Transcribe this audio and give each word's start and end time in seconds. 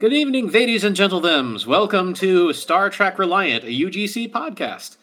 Good 0.00 0.12
evening, 0.12 0.48
ladies 0.50 0.84
and 0.84 0.94
gentlemen. 0.94 1.58
Welcome 1.66 2.14
to 2.14 2.52
Star 2.52 2.88
Trek 2.90 3.18
Reliant, 3.18 3.64
a 3.64 3.68
UGC 3.68 4.30
podcast. 4.30 4.96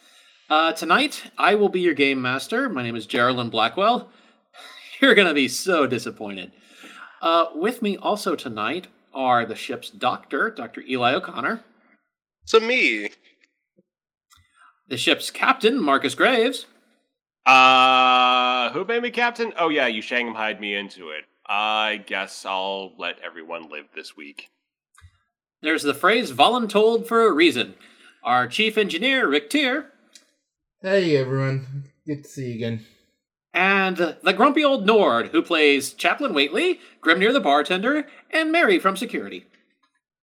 Uh, 0.50 0.72
tonight, 0.72 1.24
I 1.38 1.56
will 1.56 1.70
be 1.70 1.82
your 1.82 1.94
game 1.94 2.22
master. 2.22 2.70
My 2.70 2.84
name 2.84 2.96
is 2.96 3.06
Geraldine 3.06 3.50
Blackwell. 3.50 4.10
You're 5.02 5.16
going 5.16 5.28
to 5.28 5.34
be 5.34 5.48
so 5.50 5.86
disappointed. 5.86 6.52
Uh, 7.22 7.48
with 7.56 7.82
me 7.82 7.98
also 7.98 8.36
tonight 8.36 8.88
are 9.14 9.46
the 9.46 9.56
ship's 9.56 9.90
doctor, 9.90 10.50
Dr. 10.50 10.82
Eli 10.82 11.14
O'Connor, 11.16 11.62
So 12.46 12.60
me. 12.60 13.10
the 14.88 14.98
ship's 14.98 15.30
captain, 15.32 15.82
Marcus 15.82 16.16
Graves, 16.16 16.68
Uh, 17.46 18.72
who 18.72 18.86
made 18.86 19.02
me 19.04 19.12
captain? 19.12 19.52
Oh 19.58 19.70
yeah, 19.70 19.88
you 19.88 20.02
Shanghaied 20.02 20.60
me 20.60 20.76
into 20.76 21.10
it. 21.10 21.26
I 21.48 22.04
guess 22.08 22.46
I'll 22.46 22.94
let 22.98 23.20
everyone 23.20 23.70
live 23.70 23.86
this 23.96 24.16
week. 24.18 24.50
There's 25.66 25.84
the 25.84 25.94
phrase 25.94 26.32
voluntold 26.32 27.08
for 27.08 27.26
a 27.26 27.32
reason, 27.32 27.76
our 28.24 28.48
chief 28.48 28.78
engineer, 28.78 29.28
Rick 29.28 29.50
Tier, 29.50 29.92
Hey 30.82 31.18
everyone, 31.18 31.86
good 32.06 32.24
to 32.24 32.30
see 32.30 32.50
you 32.50 32.56
again. 32.56 32.86
and 33.54 33.98
the 33.98 34.34
grumpy 34.34 34.64
old 34.64 34.86
Nord, 34.86 35.30
who 35.30 35.42
plays 35.42 35.94
Chaplain 35.94 36.34
Waitley, 36.34 36.80
Grimnir 37.04 37.34
the 37.34 37.40
bartender, 37.40 38.06
and 38.30 38.52
Mary 38.52 38.78
from 38.80 38.96
security. 38.98 39.46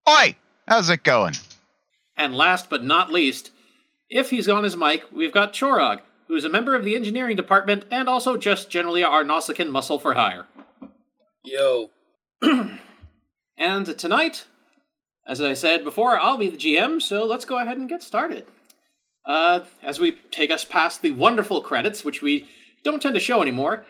Oi! 0.09 0.37
How's 0.69 0.91
it 0.91 1.03
going? 1.03 1.34
And 2.17 2.34
last 2.37 2.70
but 2.70 2.84
not 2.84 3.11
least, 3.12 3.51
if 4.09 4.31
he's 4.31 4.48
on 4.48 4.62
his 4.65 4.77
mic, 4.77 5.05
we've 5.11 5.33
got 5.33 5.53
Chorog, 5.53 6.01
who's 6.29 6.45
a 6.45 6.48
member 6.51 6.77
of 6.77 6.84
the 6.84 6.95
engineering 6.95 7.37
department 7.37 7.84
and 7.91 8.09
also 8.09 8.37
just 8.37 8.70
generally 8.70 9.03
our 9.03 9.25
Nausicaan 9.25 9.70
muscle 9.70 9.98
for 9.98 10.15
hire. 10.15 10.47
Yo. 11.45 11.91
And 13.59 13.97
tonight, 13.98 14.47
as 15.27 15.41
I 15.41 15.55
said 15.55 15.85
before, 15.85 16.19
I'll 16.19 16.39
be 16.39 16.49
the 16.49 16.57
GM, 16.57 17.01
so 17.01 17.25
let's 17.25 17.45
go 17.45 17.59
ahead 17.59 17.79
and 17.79 17.89
get 17.89 18.03
started. 18.03 18.47
Uh, 19.25 19.61
as 19.83 20.01
we 20.01 20.12
take 20.31 20.51
us 20.51 20.65
past 20.65 21.03
the 21.03 21.12
wonderful 21.12 21.61
credits, 21.61 22.05
which 22.05 22.23
we 22.23 22.48
don't 22.83 23.01
tend 23.01 23.15
to 23.15 23.20
show 23.20 23.41
anymore, 23.41 23.84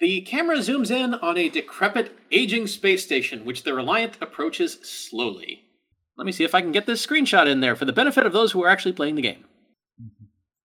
the 0.00 0.20
camera 0.22 0.56
zooms 0.58 0.90
in 0.90 1.14
on 1.14 1.38
a 1.38 1.48
decrepit, 1.48 2.16
aging 2.30 2.66
space 2.66 3.04
station, 3.04 3.44
which 3.44 3.62
the 3.62 3.74
Reliant 3.74 4.18
approaches 4.20 4.78
slowly. 4.82 5.62
Let 6.18 6.26
me 6.26 6.32
see 6.32 6.44
if 6.44 6.54
I 6.54 6.60
can 6.60 6.72
get 6.72 6.86
this 6.86 7.06
screenshot 7.06 7.46
in 7.46 7.60
there 7.60 7.76
for 7.76 7.84
the 7.84 7.92
benefit 7.92 8.26
of 8.26 8.32
those 8.32 8.52
who 8.52 8.62
are 8.64 8.68
actually 8.68 8.92
playing 8.92 9.14
the 9.14 9.22
game. 9.22 9.44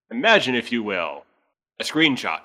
Imagine, 0.10 0.56
if 0.56 0.72
you 0.72 0.84
will, 0.84 1.26
a 1.80 1.84
screenshot. 1.84 2.42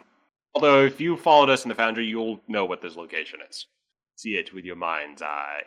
Although, 0.54 0.84
if 0.84 1.00
you 1.00 1.16
followed 1.16 1.50
us 1.50 1.64
in 1.64 1.68
the 1.68 1.74
Foundry, 1.74 2.06
you'll 2.06 2.40
know 2.48 2.64
what 2.64 2.82
this 2.82 2.96
location 2.96 3.40
is. 3.48 3.66
See 4.14 4.36
it 4.36 4.54
with 4.54 4.64
your 4.64 4.76
mind's 4.76 5.22
eye. 5.22 5.62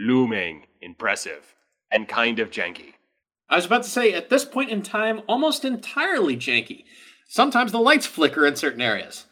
Looming, 0.00 0.66
impressive, 0.80 1.54
and 1.90 2.08
kind 2.08 2.38
of 2.38 2.50
janky. 2.50 2.94
I 3.48 3.56
was 3.56 3.66
about 3.66 3.82
to 3.82 3.88
say, 3.88 4.12
at 4.12 4.30
this 4.30 4.44
point 4.44 4.70
in 4.70 4.82
time, 4.82 5.22
almost 5.26 5.64
entirely 5.64 6.36
janky. 6.36 6.84
Sometimes 7.28 7.72
the 7.72 7.80
lights 7.80 8.06
flicker 8.06 8.46
in 8.46 8.56
certain 8.56 8.80
areas. 8.80 9.26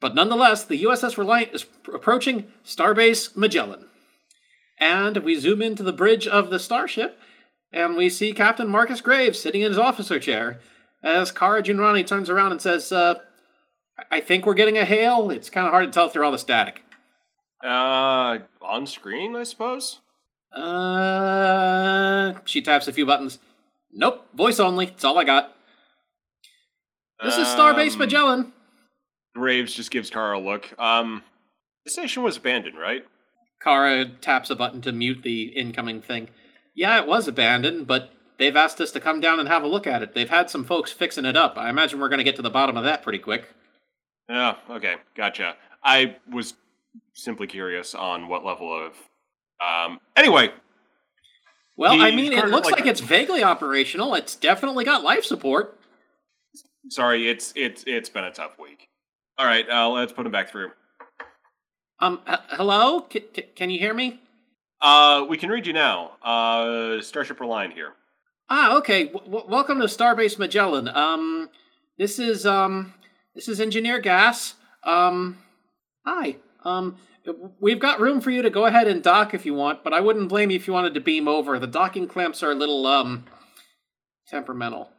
But 0.00 0.14
nonetheless, 0.14 0.64
the 0.64 0.82
USS 0.84 1.16
Reliant 1.16 1.54
is 1.54 1.64
pr- 1.64 1.96
approaching 1.96 2.46
Starbase 2.64 3.36
Magellan. 3.36 3.86
And 4.78 5.18
we 5.18 5.38
zoom 5.38 5.60
into 5.60 5.82
the 5.82 5.92
bridge 5.92 6.26
of 6.28 6.50
the 6.50 6.58
starship, 6.58 7.18
and 7.72 7.96
we 7.96 8.08
see 8.08 8.32
Captain 8.32 8.68
Marcus 8.68 9.00
Graves 9.00 9.40
sitting 9.40 9.62
in 9.62 9.70
his 9.70 9.78
officer 9.78 10.20
chair 10.20 10.60
as 11.02 11.32
Kara 11.32 11.62
Junrani 11.62 12.06
turns 12.06 12.30
around 12.30 12.52
and 12.52 12.62
says, 12.62 12.92
uh, 12.92 13.16
I 14.10 14.20
think 14.20 14.46
we're 14.46 14.54
getting 14.54 14.78
a 14.78 14.84
hail. 14.84 15.30
It's 15.30 15.50
kind 15.50 15.66
of 15.66 15.72
hard 15.72 15.86
to 15.86 15.92
tell 15.92 16.08
through 16.08 16.24
all 16.24 16.32
the 16.32 16.38
static. 16.38 16.82
Uh, 17.64 18.38
on 18.62 18.86
screen, 18.86 19.34
I 19.36 19.42
suppose? 19.42 20.00
Uh, 20.52 22.34
she 22.44 22.62
taps 22.62 22.88
a 22.88 22.92
few 22.92 23.04
buttons. 23.06 23.38
Nope, 23.92 24.26
voice 24.34 24.60
only. 24.60 24.86
That's 24.86 25.04
all 25.04 25.18
I 25.18 25.24
got. 25.24 25.54
This 27.22 27.36
is 27.36 27.48
Starbase 27.48 27.94
Um, 27.94 27.98
Magellan. 27.98 28.52
Graves 29.34 29.74
just 29.74 29.90
gives 29.90 30.10
Kara 30.10 30.38
a 30.38 30.40
look. 30.40 30.72
Um, 30.78 31.22
the 31.84 31.90
station 31.90 32.22
was 32.22 32.36
abandoned, 32.36 32.78
right? 32.78 33.04
Kara 33.62 34.04
taps 34.06 34.50
a 34.50 34.56
button 34.56 34.80
to 34.82 34.92
mute 34.92 35.22
the 35.22 35.44
incoming 35.44 36.00
thing. 36.00 36.28
Yeah, 36.74 37.00
it 37.00 37.08
was 37.08 37.26
abandoned, 37.26 37.86
but 37.88 38.10
they've 38.38 38.54
asked 38.56 38.80
us 38.80 38.92
to 38.92 39.00
come 39.00 39.20
down 39.20 39.40
and 39.40 39.48
have 39.48 39.64
a 39.64 39.68
look 39.68 39.86
at 39.86 40.02
it. 40.02 40.14
They've 40.14 40.30
had 40.30 40.48
some 40.48 40.64
folks 40.64 40.92
fixing 40.92 41.24
it 41.24 41.36
up. 41.36 41.58
I 41.58 41.70
imagine 41.70 41.98
we're 41.98 42.08
going 42.08 42.18
to 42.18 42.24
get 42.24 42.36
to 42.36 42.42
the 42.42 42.50
bottom 42.50 42.76
of 42.76 42.84
that 42.84 43.02
pretty 43.02 43.18
quick. 43.18 43.48
Yeah, 44.28 44.56
okay, 44.70 44.96
gotcha. 45.16 45.56
I 45.82 46.16
was 46.30 46.54
simply 47.14 47.46
curious 47.46 47.94
on 47.94 48.28
what 48.28 48.44
level 48.44 48.72
of. 48.86 48.92
Um, 49.60 49.98
anyway, 50.16 50.52
Well, 51.76 52.00
I 52.00 52.10
mean, 52.10 52.32
it 52.32 52.46
looks 52.48 52.66
like- 52.66 52.76
like 52.80 52.86
it's 52.86 53.00
vaguely 53.00 53.42
operational. 53.44 54.14
It's 54.14 54.34
definitely 54.34 54.84
got 54.84 55.02
life 55.02 55.24
support. 55.24 55.74
sorry, 56.90 57.28
it's 57.28 57.52
it's 57.54 57.84
it's 57.86 58.08
been 58.08 58.24
a 58.24 58.32
tough 58.32 58.58
week. 58.58 58.88
All 59.38 59.46
right, 59.46 59.68
uh, 59.68 59.88
let's 59.90 60.12
put 60.12 60.24
him 60.26 60.32
back 60.32 60.50
through. 60.50 60.72
Um, 62.00 62.20
h- 62.28 62.38
hello? 62.50 63.06
C- 63.12 63.24
c- 63.34 63.42
can 63.54 63.70
you 63.70 63.78
hear 63.78 63.92
me? 63.94 64.20
Uh, 64.80 65.26
we 65.28 65.36
can 65.36 65.50
read 65.50 65.66
you 65.66 65.72
now. 65.72 66.12
Uh, 66.22 67.00
Starship 67.00 67.40
Reliant 67.40 67.74
here. 67.74 67.94
Ah, 68.48 68.76
okay. 68.78 69.06
W- 69.08 69.44
welcome 69.48 69.78
to 69.80 69.86
Starbase 69.86 70.38
Magellan. 70.38 70.88
Um, 70.88 71.50
this 71.98 72.18
is 72.18 72.46
um, 72.46 72.94
this 73.34 73.48
is 73.48 73.60
Engineer 73.60 73.98
Gas. 74.00 74.54
Um, 74.84 75.38
hi. 76.06 76.36
Um, 76.68 76.96
we've 77.60 77.80
got 77.80 78.00
room 78.00 78.20
for 78.20 78.30
you 78.30 78.42
to 78.42 78.50
go 78.50 78.66
ahead 78.66 78.86
and 78.86 79.02
dock 79.02 79.34
if 79.34 79.44
you 79.46 79.54
want, 79.54 79.82
but 79.84 79.92
I 79.92 80.00
wouldn't 80.00 80.28
blame 80.28 80.50
you 80.50 80.56
if 80.56 80.66
you 80.66 80.72
wanted 80.72 80.94
to 80.94 81.00
beam 81.00 81.28
over. 81.28 81.58
The 81.58 81.66
docking 81.66 82.06
clamps 82.06 82.42
are 82.42 82.50
a 82.50 82.54
little 82.54 82.86
um, 82.86 83.24
temperamental. 84.28 84.90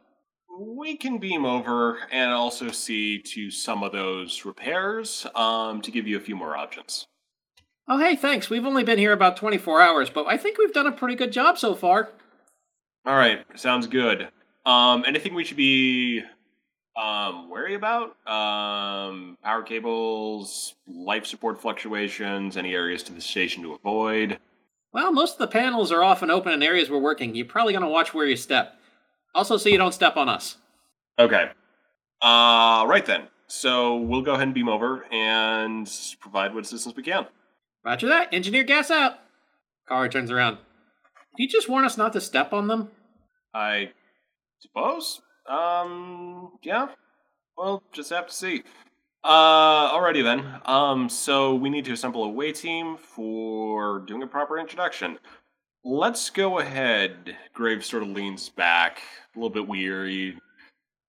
We 0.58 0.96
can 0.96 1.18
beam 1.18 1.44
over 1.46 1.98
and 2.12 2.32
also 2.32 2.70
see 2.70 3.18
to 3.22 3.50
some 3.50 3.82
of 3.82 3.92
those 3.92 4.44
repairs 4.44 5.26
um, 5.34 5.80
to 5.82 5.90
give 5.90 6.06
you 6.06 6.16
a 6.16 6.20
few 6.20 6.36
more 6.36 6.56
options. 6.56 7.06
Oh, 7.88 7.98
hey, 7.98 8.14
thanks. 8.14 8.50
We've 8.50 8.66
only 8.66 8.84
been 8.84 8.98
here 8.98 9.12
about 9.12 9.36
24 9.36 9.80
hours, 9.80 10.10
but 10.10 10.26
I 10.26 10.36
think 10.36 10.58
we've 10.58 10.72
done 10.72 10.86
a 10.86 10.92
pretty 10.92 11.14
good 11.14 11.32
job 11.32 11.58
so 11.58 11.74
far. 11.74 12.10
All 13.06 13.16
right, 13.16 13.44
sounds 13.56 13.86
good. 13.86 14.28
Um, 14.66 15.04
anything 15.06 15.34
we 15.34 15.44
should 15.44 15.56
be 15.56 16.22
um, 16.96 17.48
worry 17.48 17.74
about? 17.74 18.16
Um, 18.26 19.38
power 19.42 19.62
cables, 19.62 20.74
life 20.86 21.26
support 21.26 21.60
fluctuations, 21.60 22.56
any 22.56 22.74
areas 22.74 23.02
to 23.04 23.12
the 23.12 23.20
station 23.20 23.62
to 23.62 23.74
avoid. 23.74 24.38
Well, 24.92 25.12
most 25.12 25.34
of 25.34 25.38
the 25.38 25.46
panels 25.46 25.92
are 25.92 26.02
often 26.02 26.30
open 26.30 26.52
in 26.52 26.62
areas 26.62 26.90
we're 26.90 26.98
working. 26.98 27.34
You're 27.34 27.46
probably 27.46 27.72
going 27.72 27.84
to 27.84 27.88
watch 27.88 28.12
where 28.12 28.26
you 28.26 28.36
step. 28.36 28.74
Also, 29.34 29.56
so 29.56 29.68
you 29.68 29.78
don't 29.78 29.94
step 29.94 30.16
on 30.16 30.28
us. 30.28 30.56
Okay. 31.18 31.50
Uh, 32.20 32.84
right 32.88 33.06
then. 33.06 33.28
So 33.46 33.96
we'll 33.96 34.22
go 34.22 34.32
ahead 34.34 34.48
and 34.48 34.54
beam 34.54 34.68
over 34.68 35.04
and 35.12 35.90
provide 36.20 36.54
what 36.54 36.64
assistance 36.64 36.96
we 36.96 37.02
can. 37.02 37.26
Roger 37.84 38.08
that. 38.08 38.32
Engineer 38.32 38.64
gas 38.64 38.90
out. 38.90 39.14
Kara 39.88 40.08
turns 40.08 40.30
around. 40.30 40.58
Did 41.36 41.44
you 41.44 41.48
just 41.48 41.68
warn 41.68 41.84
us 41.84 41.96
not 41.96 42.12
to 42.12 42.20
step 42.20 42.52
on 42.52 42.68
them? 42.68 42.90
I 43.54 43.92
suppose. 44.60 45.20
Um, 45.46 46.52
yeah. 46.62 46.88
Well, 47.56 47.82
just 47.92 48.10
have 48.10 48.26
to 48.28 48.32
see. 48.32 48.62
Uh, 49.22 49.92
alrighty 49.92 50.22
then. 50.22 50.60
Um, 50.64 51.08
so 51.08 51.54
we 51.54 51.68
need 51.68 51.84
to 51.86 51.92
assemble 51.92 52.24
a 52.24 52.28
way 52.28 52.52
team 52.52 52.96
for 52.96 54.00
doing 54.00 54.22
a 54.22 54.26
proper 54.26 54.58
introduction. 54.58 55.18
Let's 55.84 56.30
go 56.30 56.58
ahead. 56.58 57.36
Graves 57.52 57.86
sort 57.86 58.02
of 58.02 58.10
leans 58.10 58.48
back, 58.48 59.02
a 59.34 59.38
little 59.38 59.50
bit 59.50 59.66
weary, 59.66 60.38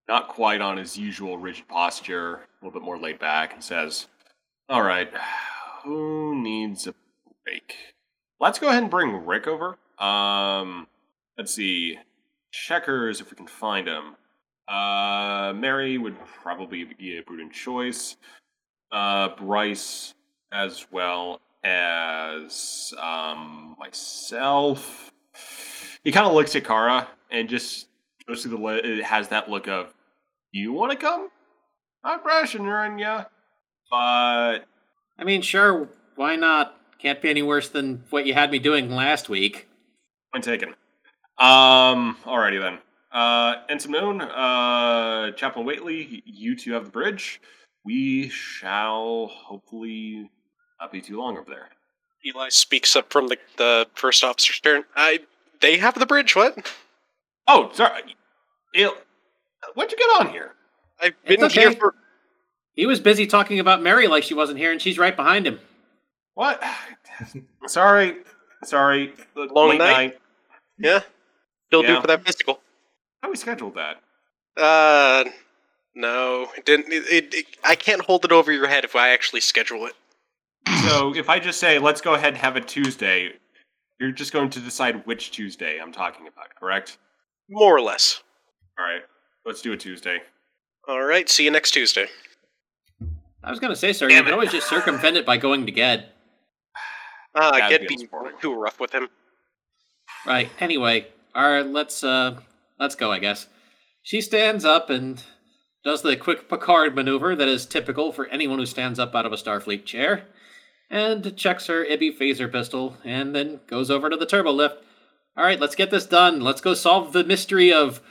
not 0.08 0.28
quite 0.28 0.62
on 0.62 0.78
his 0.78 0.98
usual 0.98 1.38
rigid 1.38 1.68
posture, 1.68 2.36
a 2.36 2.66
little 2.66 2.78
bit 2.80 2.86
more 2.86 2.98
laid 2.98 3.20
back, 3.20 3.54
and 3.54 3.64
says, 3.64 4.08
All 4.70 4.82
right, 4.82 5.10
who 5.84 6.36
needs 6.36 6.88
a 6.88 6.94
break? 7.46 7.76
Let's 8.40 8.60
go 8.60 8.70
ahead 8.70 8.84
and 8.84 8.92
bring 8.92 9.26
Rick 9.26 9.48
over. 9.48 9.78
Um, 10.00 10.88
let's 11.38 11.54
see. 11.54 12.00
Checkers, 12.52 13.22
if 13.22 13.30
we 13.32 13.38
can 13.38 13.48
find 13.48 13.88
him. 13.88 14.16
Uh, 14.68 15.54
Mary 15.56 15.98
would 15.98 16.16
probably 16.42 16.84
be 16.84 17.18
a 17.18 17.22
prudent 17.22 17.52
choice. 17.54 18.16
Uh, 18.92 19.30
Bryce, 19.36 20.14
as 20.52 20.86
well 20.92 21.42
as 21.64 22.94
um, 23.02 23.76
myself. 23.80 25.12
He 26.04 26.12
kind 26.12 26.26
of 26.26 26.34
looks 26.34 26.56
at 26.56 26.66
Kara 26.66 27.08
and 27.30 27.48
just 27.48 27.88
goes 28.28 28.42
through 28.42 28.58
the. 28.58 28.64
Li- 28.64 28.82
it 28.84 29.04
has 29.04 29.30
that 29.30 29.50
look 29.50 29.68
of, 29.68 29.94
"You 30.52 30.74
want 30.74 30.92
to 30.92 30.98
come? 30.98 31.30
I'm 32.04 32.20
pressuring 32.20 33.00
you, 33.00 33.26
but 33.92 34.66
I 35.20 35.24
mean, 35.24 35.42
sure, 35.42 35.88
why 36.16 36.36
not? 36.36 36.76
Can't 37.00 37.22
be 37.22 37.30
any 37.30 37.42
worse 37.42 37.70
than 37.70 38.04
what 38.10 38.26
you 38.26 38.34
had 38.34 38.52
me 38.52 38.60
doing 38.60 38.90
last 38.92 39.30
week. 39.30 39.68
Point 40.34 40.44
taken. 40.44 40.70
Um, 41.40 42.18
alrighty 42.26 42.60
then. 42.62 42.80
Uh, 43.12 43.56
Ensign 43.70 43.92
Moon, 43.92 44.22
uh, 44.22 45.32
Chaplain 45.32 45.66
Waitley, 45.66 46.22
you 46.26 46.56
two 46.56 46.74
have 46.74 46.86
the 46.86 46.92
bridge. 46.92 47.42
We 47.84 48.30
shall 48.30 49.28
hopefully 49.28 50.30
not 50.80 50.92
be 50.92 51.02
too 51.02 51.18
long 51.18 51.38
over 51.38 51.50
there. 51.50 51.70
Eli 52.26 52.50
speaks 52.50 52.96
up 52.96 53.12
from 53.12 53.28
the, 53.28 53.38
the 53.58 53.88
first 53.96 54.24
officer's 54.24 54.60
turn. 54.60 54.84
I 54.96 55.20
they 55.60 55.78
have 55.78 55.98
the 56.00 56.06
bridge. 56.06 56.36
What? 56.36 56.72
Oh, 57.48 57.70
sorry. 57.74 58.16
Il- 58.76 58.96
When'd 59.76 59.92
you 59.92 59.98
get 59.98 60.22
on 60.28 60.32
here? 60.32 60.52
I've 61.02 61.14
It's 61.26 61.42
been 61.42 61.50
here 61.50 61.72
for. 61.74 61.96
He 62.74 62.86
was 62.86 63.00
busy 63.00 63.28
talking 63.28 63.60
about 63.60 63.82
Mary 63.82 64.08
like 64.08 64.24
she 64.24 64.34
wasn't 64.34 64.60
here, 64.60 64.72
and 64.72 64.82
she's 64.82 64.98
right 64.98 65.16
behind 65.16 65.46
him. 65.46 65.60
What? 66.36 66.64
sorry, 67.68 68.18
sorry. 68.64 69.14
Long 69.36 69.70
Late 69.70 69.78
night? 69.80 70.20
Yeah. 70.80 71.02
Still 71.68 71.82
Yeah. 71.84 71.96
due 71.96 72.02
for 72.02 72.08
that 72.08 72.24
physical. 72.26 72.62
How 73.22 73.30
we 73.30 73.36
scheduled 73.36 73.76
that? 73.76 74.02
Uh, 74.58 75.26
no, 75.96 76.48
it 76.58 76.66
didn't. 76.66 76.92
It, 76.92 77.04
it, 77.12 77.34
it- 77.34 77.46
I 77.64 77.76
can't 77.76 78.02
hold 78.02 78.26
it 78.26 78.32
over 78.32 78.52
your 78.52 78.68
head 78.68 78.84
if 78.84 78.96
I 78.96 79.10
actually 79.10 79.42
schedule 79.42 79.86
it. 79.86 79.94
So 80.84 81.16
if 81.16 81.30
I 81.30 81.40
just 81.40 81.60
say 81.60 81.80
let's 81.80 82.02
go 82.02 82.14
ahead 82.16 82.30
and 82.30 82.38
have 82.38 82.56
a 82.56 82.62
Tuesday, 82.62 83.34
you're 84.00 84.12
just 84.12 84.32
going 84.34 84.50
to 84.52 84.60
decide 84.60 85.06
which 85.06 85.32
Tuesday 85.32 85.80
I'm 85.80 85.92
talking 85.92 86.28
about, 86.28 86.56
correct? 86.60 86.98
More 87.50 87.76
or 87.76 87.82
less. 87.82 88.22
All 88.80 88.86
right, 88.86 89.02
let's 89.46 89.62
do 89.62 89.74
a 89.74 89.78
Tuesday. 89.78 90.20
All 90.88 91.04
right. 91.04 91.30
See 91.30 91.44
you 91.44 91.52
next 91.52 91.72
Tuesday. 91.72 92.08
I 93.44 93.50
was 93.52 93.60
going 93.60 93.72
to 93.72 93.76
say, 93.76 93.94
sir, 93.94 94.08
Damn 94.08 94.18
you 94.20 94.24
can 94.24 94.34
always 94.34 94.52
just 94.52 94.68
circumvent 94.70 95.18
it 95.18 95.26
by 95.26 95.38
going 95.38 95.66
to 95.66 95.72
Ged. 95.72 96.06
Ah, 97.36 97.52
That'd 97.52 97.82
get 97.82 97.88
be 97.88 97.96
be 97.96 98.10
too 98.42 98.54
rough 98.54 98.80
with 98.80 98.94
him. 98.94 99.08
Right. 100.26 100.50
Anyway, 100.60 101.08
all 101.34 101.50
right, 101.50 101.66
let's 101.66 102.04
uh 102.04 102.38
let's 102.82 102.96
go, 102.96 103.12
I 103.12 103.20
guess. 103.20 103.48
She 104.02 104.20
stands 104.20 104.66
up 104.66 104.90
and 104.90 105.24
does 105.84 106.02
the 106.02 106.18
quick 106.18 106.50
Picard 106.50 106.96
maneuver 106.96 107.36
that 107.36 107.48
is 107.48 107.66
typical 107.66 108.12
for 108.12 108.26
anyone 108.28 108.60
who 108.60 108.66
stands 108.66 109.00
up 109.00 109.16
out 109.16 109.26
of 109.26 109.32
a 109.32 109.38
Starfleet 109.38 109.86
chair, 109.86 110.24
and 110.90 111.38
checks 111.38 111.68
her 111.68 111.86
Ibby 111.86 112.18
phaser 112.18 112.52
pistol, 112.52 112.98
and 113.06 113.34
then 113.34 113.62
goes 113.68 113.90
over 113.90 114.10
to 114.10 114.18
the 114.18 114.26
turbo 114.26 114.52
lift. 114.52 114.84
All 115.38 115.46
right, 115.46 115.60
let's 115.60 115.76
get 115.76 115.92
this 115.92 116.06
done. 116.06 116.42
Let's 116.42 116.60
go 116.60 116.74
solve 116.74 117.14
the 117.14 117.24
mystery 117.24 117.72
of 117.72 118.02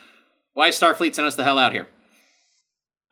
why 0.55 0.71
Starfleet 0.71 1.15
sent 1.15 1.27
us 1.27 1.35
the 1.35 1.45
hell 1.45 1.59
out 1.59 1.73
here. 1.73 1.89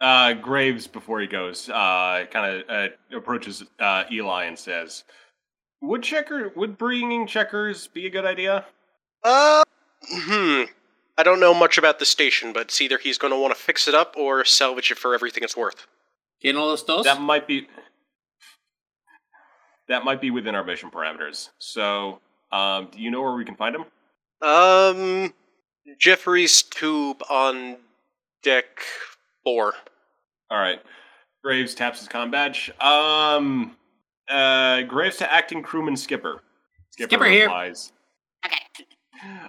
Uh, 0.01 0.33
Graves, 0.35 0.87
before 0.87 1.21
he 1.21 1.27
goes, 1.27 1.69
uh, 1.69 2.25
kind 2.31 2.63
of 2.63 2.71
uh, 2.71 3.17
approaches 3.17 3.65
uh, 3.81 4.05
Eli 4.11 4.45
and 4.45 4.57
says, 4.57 5.03
"Would 5.83 6.05
checker 6.05 6.53
would 6.55 6.79
bringing 6.79 7.27
checkers 7.27 7.89
be 7.89 8.07
a 8.07 8.11
good 8.11 8.25
idea?" 8.25 8.65
Uh, 9.25 9.65
hmm. 10.09 10.65
I 11.19 11.25
don't 11.25 11.41
know 11.41 11.53
much 11.53 11.77
about 11.77 11.99
the 11.99 12.07
station, 12.07 12.53
but 12.53 12.63
it's 12.63 12.81
either 12.81 12.97
he's 12.97 13.19
going 13.19 13.33
to 13.33 13.39
want 13.39 13.55
to 13.55 13.61
fix 13.61 13.89
it 13.89 13.95
up 13.95 14.15
or 14.17 14.45
salvage 14.45 14.93
it 14.93 14.99
for 14.99 15.15
everything 15.15 15.43
it's 15.43 15.57
worth. 15.57 15.87
¿Quién 16.43 16.55
los 16.55 16.85
dos? 16.85 17.05
That 17.05 17.21
might 17.21 17.49
be 17.49 17.67
that 19.89 20.05
might 20.05 20.21
be 20.21 20.31
within 20.31 20.55
our 20.55 20.63
mission 20.63 20.91
parameters. 20.91 21.49
So, 21.59 22.21
um, 22.53 22.89
do 22.93 23.01
you 23.01 23.11
know 23.11 23.21
where 23.21 23.35
we 23.35 23.45
can 23.45 23.57
find 23.57 23.75
him? 23.75 23.85
Um, 24.41 25.35
Jefferies 25.99 26.63
tube 26.63 27.21
on 27.29 27.79
deck 28.45 28.67
four. 29.43 29.75
All 30.51 30.59
right. 30.59 30.81
Graves 31.43 31.75
taps 31.75 31.99
his 31.99 32.07
com 32.09 32.31
badge. 32.31 32.71
Um, 32.81 33.77
uh, 34.29 34.83
Graves 34.83 35.17
to 35.17 35.33
acting 35.33 35.63
crewman 35.63 35.97
skipper. 35.97 36.43
Skipper 36.91 37.25
here. 37.25 37.45
replies, 37.45 37.93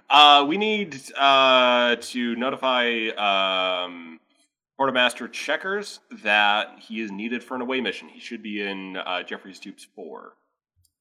Uh, 0.10 0.45
we 0.48 0.57
need 0.57 1.00
uh 1.18 1.95
to 1.98 2.36
notify 2.36 3.07
um 3.18 4.19
quartermaster 4.77 5.27
Checkers 5.27 6.00
that 6.24 6.80
he 6.80 7.01
is 7.01 7.12
needed 7.12 7.44
for 7.44 7.56
an 7.56 7.62
away 7.62 7.81
mission. 7.81 8.07
He 8.07 8.19
should 8.19 8.42
be 8.42 8.62
in 8.62 8.95
uh, 8.95 9.24
Jefferies 9.24 9.60
tubes 9.60 9.86
four. 9.94 10.33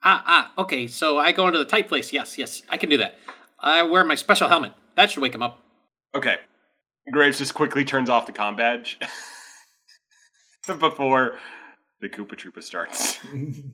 Ah, 0.03 0.23
ah, 0.27 0.63
okay, 0.63 0.87
so 0.87 1.19
I 1.19 1.33
go 1.33 1.47
into 1.47 1.59
the 1.59 1.65
tight 1.65 1.89
place. 1.89 2.13
Yes, 2.13 2.37
yes, 2.39 2.63
I 2.69 2.77
can 2.77 2.89
do 2.89 2.97
that. 2.99 3.15
I 3.61 3.83
wear 3.83 4.05
my 4.05 4.15
special 4.15 4.49
helmet. 4.49 4.73
That 4.97 5.11
should 5.11 5.23
wake 5.23 5.35
him 5.35 5.43
up. 5.43 5.61
Okay. 6.15 6.39
Graves 7.13 7.39
just 7.39 7.55
quickly 7.55 7.85
turns 7.85 8.11
off 8.11 8.27
the 8.27 8.33
com 8.33 8.57
badge 8.57 8.99
before 10.67 11.39
the 12.01 12.09
Koopa 12.09 12.35
Troopa 12.35 12.63
starts. 12.63 13.19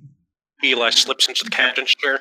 Eli 0.65 0.91
slips 0.91 1.29
into 1.29 1.45
the 1.45 1.51
captain's 1.51 1.95
chair. 1.95 2.21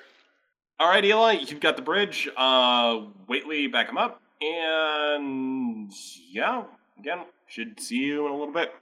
All 0.80 0.90
right, 0.90 1.06
Eli, 1.06 1.34
you've 1.34 1.60
got 1.60 1.76
the 1.76 1.82
bridge. 1.82 2.28
Uh, 2.36 3.06
Waitley, 3.30 3.72
back 3.72 3.90
him 3.90 3.98
up, 3.98 4.22
and 4.42 5.92
yeah, 6.32 6.64
again, 7.00 7.20
should 7.48 7.80
see 7.80 7.98
you 7.98 8.26
in 8.26 8.32
a 8.32 8.36
little 8.36 8.54
bit. 8.54 8.74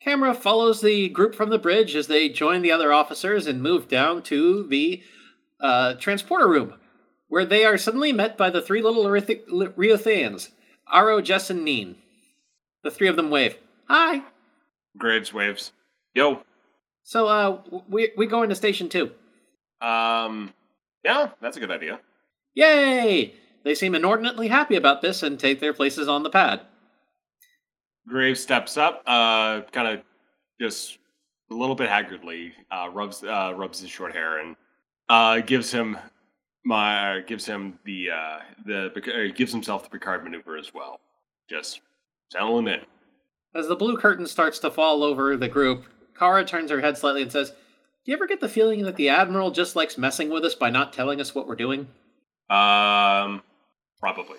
Camera 0.00 0.34
follows 0.34 0.80
the 0.80 1.08
group 1.08 1.34
from 1.34 1.50
the 1.50 1.58
bridge 1.58 1.96
as 1.96 2.06
they 2.06 2.28
join 2.28 2.62
the 2.62 2.70
other 2.70 2.92
officers 2.92 3.46
and 3.46 3.62
move 3.62 3.88
down 3.88 4.22
to 4.22 4.66
the 4.68 5.02
uh, 5.60 5.94
transporter 5.94 6.46
room, 6.46 6.74
where 7.28 7.44
they 7.44 7.64
are 7.64 7.76
suddenly 7.76 8.12
met 8.12 8.36
by 8.36 8.48
the 8.50 8.62
three 8.62 8.82
little 8.82 9.04
Riotheans 9.04 10.50
Aro, 10.92 11.22
Jess, 11.22 11.50
and 11.50 11.64
Neen. 11.64 11.96
The 12.84 12.90
three 12.90 13.08
of 13.08 13.16
them 13.16 13.30
wave. 13.30 13.56
Hi. 13.88 14.22
Graves 14.96 15.32
waves. 15.32 15.72
Yo. 16.14 16.42
So, 17.02 17.26
uh, 17.26 17.62
we 17.88 18.12
we 18.16 18.26
go 18.26 18.42
into 18.42 18.54
station 18.54 18.88
two. 18.88 19.10
Um, 19.80 20.52
yeah, 21.04 21.30
that's 21.40 21.56
a 21.56 21.60
good 21.60 21.70
idea. 21.70 22.00
Yay! 22.54 23.34
They 23.64 23.74
seem 23.74 23.94
inordinately 23.94 24.48
happy 24.48 24.76
about 24.76 25.02
this 25.02 25.22
and 25.22 25.38
take 25.38 25.60
their 25.60 25.72
places 25.72 26.08
on 26.08 26.22
the 26.22 26.30
pad. 26.30 26.62
Graves 28.08 28.40
steps 28.40 28.76
up, 28.76 29.02
uh, 29.06 29.62
kind 29.72 29.88
of 29.88 30.00
just 30.60 30.98
a 31.50 31.54
little 31.54 31.74
bit 31.74 31.88
haggardly, 31.88 32.52
uh, 32.70 32.88
rubs 32.92 33.22
uh, 33.22 33.52
rubs 33.56 33.80
his 33.80 33.90
short 33.90 34.12
hair 34.12 34.38
and 34.38 34.56
uh, 35.08 35.40
gives 35.40 35.70
him 35.70 35.98
my 36.64 37.22
gives 37.26 37.46
him 37.46 37.78
the 37.84 38.10
uh, 38.10 38.38
the 38.64 38.86
uh, 38.96 39.34
gives 39.34 39.52
himself 39.52 39.84
the 39.84 39.90
Picard 39.90 40.24
maneuver 40.24 40.56
as 40.56 40.72
well. 40.72 41.00
Just 41.48 41.80
settle 42.30 42.58
him 42.58 42.68
in. 42.68 42.80
As 43.54 43.68
the 43.68 43.76
blue 43.76 43.96
curtain 43.96 44.26
starts 44.26 44.58
to 44.60 44.70
fall 44.70 45.02
over 45.02 45.36
the 45.36 45.48
group, 45.48 45.84
Kara 46.18 46.44
turns 46.44 46.70
her 46.70 46.80
head 46.80 46.98
slightly 46.98 47.22
and 47.22 47.32
says, 47.32 47.52
Do 48.08 48.12
you 48.12 48.16
ever 48.16 48.26
get 48.26 48.40
the 48.40 48.48
feeling 48.48 48.84
that 48.84 48.96
the 48.96 49.10
Admiral 49.10 49.50
just 49.50 49.76
likes 49.76 49.98
messing 49.98 50.30
with 50.30 50.42
us 50.42 50.54
by 50.54 50.70
not 50.70 50.94
telling 50.94 51.20
us 51.20 51.34
what 51.34 51.46
we're 51.46 51.54
doing? 51.54 51.88
Um, 52.48 53.42
probably. 54.00 54.38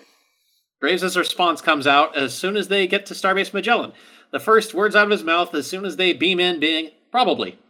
Graves' 0.80 1.16
response 1.16 1.60
comes 1.60 1.86
out 1.86 2.16
as 2.16 2.34
soon 2.34 2.56
as 2.56 2.66
they 2.66 2.88
get 2.88 3.06
to 3.06 3.14
Starbase 3.14 3.54
Magellan. 3.54 3.92
The 4.32 4.40
first 4.40 4.74
words 4.74 4.96
out 4.96 5.04
of 5.04 5.12
his 5.12 5.22
mouth 5.22 5.54
as 5.54 5.68
soon 5.68 5.84
as 5.84 5.94
they 5.94 6.12
beam 6.12 6.40
in 6.40 6.58
being, 6.58 6.90
probably. 7.12 7.60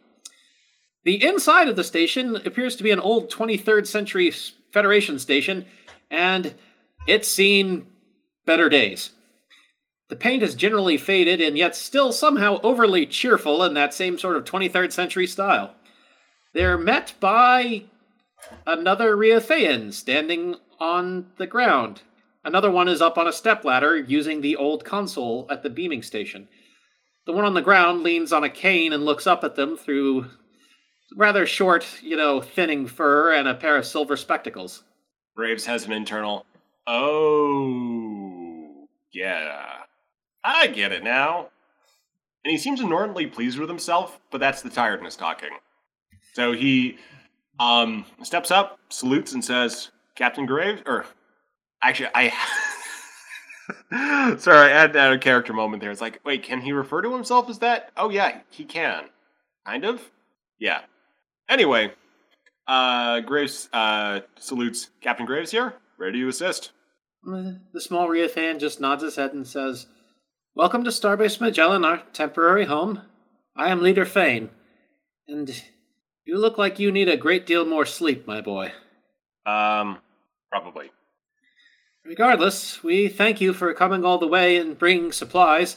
The 1.05 1.23
inside 1.23 1.69
of 1.69 1.77
the 1.77 1.85
station 1.85 2.35
appears 2.35 2.77
to 2.77 2.83
be 2.83 2.93
an 2.93 2.99
old 2.99 3.31
23rd 3.31 3.87
century 3.87 4.33
Federation 4.73 5.19
station, 5.19 5.67
and 6.11 6.55
it's 7.07 7.29
seen 7.29 7.87
better 8.47 8.71
days. 8.71 9.11
The 10.09 10.17
paint 10.17 10.43
is 10.43 10.55
generally 10.55 10.97
faded 10.97 11.43
and 11.43 11.59
yet 11.59 11.77
still 11.77 12.11
somehow 12.11 12.59
overly 12.63 13.05
cheerful 13.05 13.63
in 13.63 13.75
that 13.75 13.93
same 13.93 14.19
sort 14.19 14.37
of 14.37 14.45
23rd 14.45 14.93
century 14.93 15.27
style. 15.27 15.75
They're 16.53 16.79
met 16.79 17.15
by 17.21 17.85
another 18.67 19.17
Riothean 19.17 19.93
standing 19.93 20.57
on 20.81 21.27
the 21.37 21.47
ground. 21.47 22.03
Another 22.45 22.71
one 22.71 22.89
is 22.89 23.03
up 23.03 23.19
on 23.19 23.29
a 23.29 23.33
stepladder 23.33 23.97
using 23.97 24.41
the 24.41 24.57
old 24.57 24.85
console 24.85 25.47
at 25.51 25.63
the 25.63 25.71
beaming 25.71 26.03
station. 26.03 26.49
The 27.27 27.33
one 27.33 27.45
on 27.45 27.55
the 27.55 27.63
ground 27.63 28.03
leans 28.03 28.33
on 28.33 28.43
a 28.43 28.51
cane 28.51 28.93
and 28.93 29.05
looks 29.05 29.27
up 29.27 29.45
at 29.45 29.57
them 29.57 29.77
through 29.77 30.27
rather 31.17 31.47
short, 31.47 31.87
you 32.03 32.17
know, 32.17 32.41
thinning 32.41 32.87
fur 32.87 33.35
and 33.35 33.47
a 33.47 33.55
pair 33.55 33.77
of 33.77 33.87
silver 33.87 34.17
spectacles. 34.17 34.83
Graves 35.37 35.67
has 35.67 35.85
an 35.85 35.93
internal. 35.93 36.47
Oh, 36.87 38.89
yeah. 39.13 39.83
I 40.43 40.67
get 40.69 40.93
it 40.93 41.05
now. 41.05 41.51
And 42.45 42.51
he 42.51 42.59
seems 42.59 42.81
inordinately 42.81 43.27
pleased 43.27 43.59
with 43.59 43.69
himself, 43.69 44.19
but 44.31 44.41
that's 44.41 44.63
the 44.63 44.71
tiredness 44.71 45.15
talking. 45.15 45.51
So 46.33 46.53
he 46.53 46.99
um, 47.59 48.05
steps 48.23 48.51
up, 48.51 48.79
salutes, 48.89 49.33
and 49.33 49.45
says, 49.45 49.91
Captain 50.15 50.47
Graves, 50.47 50.83
or 50.87 51.07
actually, 51.83 52.11
I. 52.15 52.33
Sorry, 54.39 54.73
I 54.73 54.81
had 54.81 54.97
a 54.97 55.19
character 55.19 55.53
moment 55.53 55.81
there. 55.81 55.91
It's 55.91 56.01
like, 56.01 56.21
wait, 56.25 56.43
can 56.43 56.61
he 56.61 56.73
refer 56.73 57.03
to 57.03 57.13
himself 57.13 57.49
as 57.49 57.59
that? 57.61 57.91
Oh, 57.97 58.11
yeah, 58.11 58.41
he 58.51 58.65
can. 58.65 59.05
Kind 59.67 59.85
of? 59.85 60.11
Yeah. 60.59 60.81
Anyway, 61.49 61.93
uh, 62.67 63.21
Graves 63.21 63.69
uh, 63.73 64.21
salutes 64.37 64.91
Captain 65.01 65.27
Graves 65.27 65.51
here. 65.51 65.75
Ready 65.99 66.21
to 66.21 66.29
assist. 66.29 66.73
The 67.25 67.81
small 67.81 68.09
Riothean 68.09 68.59
just 68.59 68.81
nods 68.81 69.03
his 69.03 69.17
head 69.17 69.33
and 69.33 69.47
says, 69.47 69.87
Welcome 70.55 70.85
to 70.85 70.91
Starbase 70.91 71.41
Magellan, 71.41 71.85
our 71.85 72.03
temporary 72.13 72.65
home. 72.65 73.03
I 73.57 73.71
am 73.71 73.83
Leader 73.83 74.07
Fane, 74.07 74.51
and 75.29 75.63
you 76.31 76.39
look 76.39 76.57
like 76.57 76.79
you 76.79 76.93
need 76.93 77.09
a 77.09 77.17
great 77.17 77.45
deal 77.45 77.65
more 77.65 77.85
sleep, 77.85 78.25
my 78.25 78.41
boy. 78.41 78.71
Um, 79.45 79.99
probably. 80.49 80.93
Regardless, 82.05 82.85
we 82.85 83.09
thank 83.09 83.41
you 83.41 83.53
for 83.53 83.75
coming 83.75 84.05
all 84.05 84.19
the 84.19 84.29
way 84.29 84.57
and 84.57 84.79
bringing 84.79 85.11
supplies. 85.11 85.77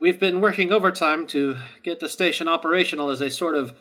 We've 0.00 0.18
been 0.18 0.40
working 0.40 0.72
overtime 0.72 1.26
to 1.28 1.58
get 1.82 2.00
the 2.00 2.08
station 2.08 2.48
operational 2.48 3.10
as 3.10 3.20
a 3.20 3.28
sort 3.28 3.54
of 3.54 3.74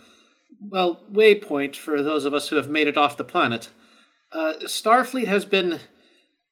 well, 0.59 0.99
waypoint 1.09 1.77
for 1.77 2.03
those 2.03 2.25
of 2.25 2.33
us 2.33 2.49
who 2.49 2.57
have 2.57 2.69
made 2.69 2.89
it 2.89 2.97
off 2.97 3.15
the 3.15 3.23
planet. 3.23 3.69
Uh, 4.33 4.55
Starfleet 4.63 5.27
has 5.27 5.45
been 5.45 5.79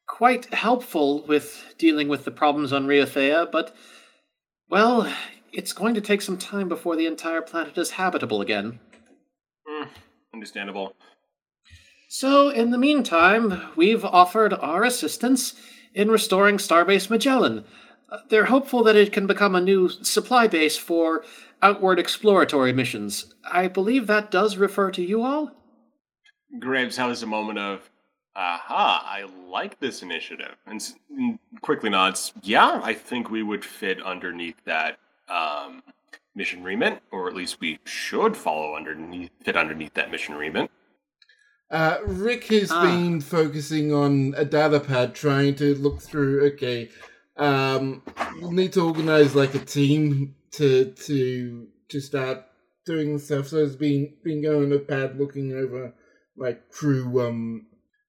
quite 0.08 0.54
helpful 0.54 1.26
with 1.28 1.76
dealing 1.78 2.08
with 2.08 2.24
the 2.24 2.32
problems 2.32 2.72
on 2.72 2.88
Riothea, 2.88 3.52
but, 3.52 3.76
well, 4.70 5.14
it's 5.52 5.74
going 5.74 5.96
to 5.96 6.02
take 6.02 6.22
some 6.22 6.38
time 6.38 6.70
before 6.70 6.96
the 6.96 7.06
entire 7.06 7.42
planet 7.42 7.78
is 7.78 7.92
habitable 7.92 8.40
again. 8.40 8.80
Hmm, 9.68 9.84
understandable. 10.34 10.94
So, 12.10 12.50
in 12.50 12.72
the 12.72 12.78
meantime, 12.78 13.62
we've 13.76 14.06
offered 14.06 14.54
our 14.54 14.84
assistance 14.84 15.54
in 15.94 16.10
restoring 16.10 16.58
Starbase 16.58 17.10
Magellan. 17.10 17.66
Uh, 18.10 18.20
They're 18.30 18.46
hopeful 18.46 18.84
that 18.84 18.96
it 18.96 19.12
can 19.12 19.28
become 19.28 19.56
a 19.56 19.62
new 19.62 19.90
supply 19.90 20.48
base 20.48 20.78
for 20.78 21.26
outward 21.62 22.00
exploratory 22.00 22.72
missions. 22.72 23.34
I 23.52 23.68
believe 23.68 24.08
that 24.08 24.32
does 24.32 24.56
refer 24.58 24.92
to 24.92 25.04
you 25.04 25.24
all? 25.24 25.52
Graves 26.60 26.96
has 26.96 27.24
a 27.24 27.28
moment 27.28 27.60
of, 27.60 27.90
aha, 28.36 29.04
I 29.06 29.24
like 29.50 29.78
this 29.82 30.02
initiative. 30.02 30.56
And 30.66 30.76
s- 30.80 30.96
and 31.10 31.40
quickly 31.62 31.90
nods, 31.90 32.32
yeah, 32.42 32.80
I 32.84 32.94
think 32.94 33.30
we 33.30 33.44
would 33.44 33.66
fit 33.66 34.02
underneath 34.02 34.64
that 34.64 34.98
um, 35.28 35.84
mission 36.38 36.64
remit, 36.64 37.02
or 37.12 37.28
at 37.28 37.36
least 37.36 37.60
we 37.60 37.80
should 37.84 38.38
follow 38.38 38.76
underneath, 38.76 39.32
fit 39.44 39.58
underneath 39.58 39.94
that 39.96 40.12
mission 40.12 40.36
remit. 40.36 40.70
Uh, 41.70 41.98
Rick 42.06 42.46
has 42.46 42.72
Ah. 42.72 42.84
been 42.84 43.20
focusing 43.20 43.92
on 43.92 44.34
a 44.38 44.46
data 44.46 44.80
pad, 44.80 45.14
trying 45.16 45.56
to 45.56 45.76
look 45.76 46.00
through. 46.02 46.46
Okay, 46.54 46.90
um, 47.36 48.02
we'll 48.40 48.52
need 48.52 48.72
to 48.74 48.82
organize 48.82 49.36
like 49.36 49.54
a 49.56 49.60
team 49.60 50.36
to 50.52 50.92
to 50.92 51.68
to 51.90 52.00
start 52.00 52.44
doing 52.86 53.18
stuff. 53.20 53.48
So 53.50 53.64
he's 53.66 53.76
been 53.76 54.14
been 54.24 54.42
going 54.42 54.70
to 54.70 54.80
pad, 54.80 55.20
looking 55.20 55.52
over 55.54 55.94
like 56.38 56.70
crew 56.72 57.20
um 57.28 57.66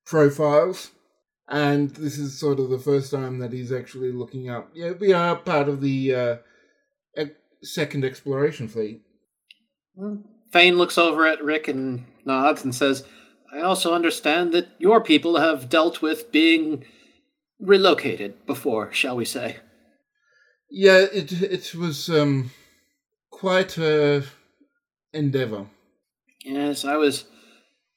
profiles, 0.07 0.93
and 1.49 1.91
this 1.91 2.17
is 2.17 2.39
sort 2.39 2.61
of 2.61 2.71
the 2.71 2.79
first 2.79 3.11
time 3.11 3.41
that 3.41 3.53
he's 3.53 3.73
actually 3.73 4.13
looking 4.13 4.49
up. 4.49 4.71
Yeah, 4.73 4.93
we 4.93 5.13
are 5.13 5.35
part 5.35 5.69
of 5.69 5.81
the 5.81 6.15
uh, 6.15 6.33
ec- 6.35 6.45
second 7.63 8.05
exploration 8.05 8.69
fleet. 8.69 9.03
Fane 10.51 10.79
looks 10.79 10.99
over 10.99 11.27
at 11.27 11.43
Rick 11.43 11.69
and 11.69 12.05
nods 12.25 12.65
and 12.65 12.75
says, 12.75 13.05
I 13.53 13.61
also 13.61 13.95
understand 13.95 14.53
that 14.53 14.69
your 14.79 15.03
people 15.03 15.39
have 15.39 15.69
dealt 15.69 16.03
with 16.03 16.31
being 16.31 16.85
relocated 17.59 18.47
before, 18.47 18.93
shall 18.93 19.17
we 19.17 19.25
say. 19.25 19.57
Yeah, 20.71 20.99
it 20.99 21.33
it 21.33 21.75
was 21.75 22.11
um 22.11 22.51
quite 23.31 23.79
a 23.79 24.25
endeavor. 25.13 25.67
Yes, 26.45 26.85
I 26.85 26.97
was 26.97 27.25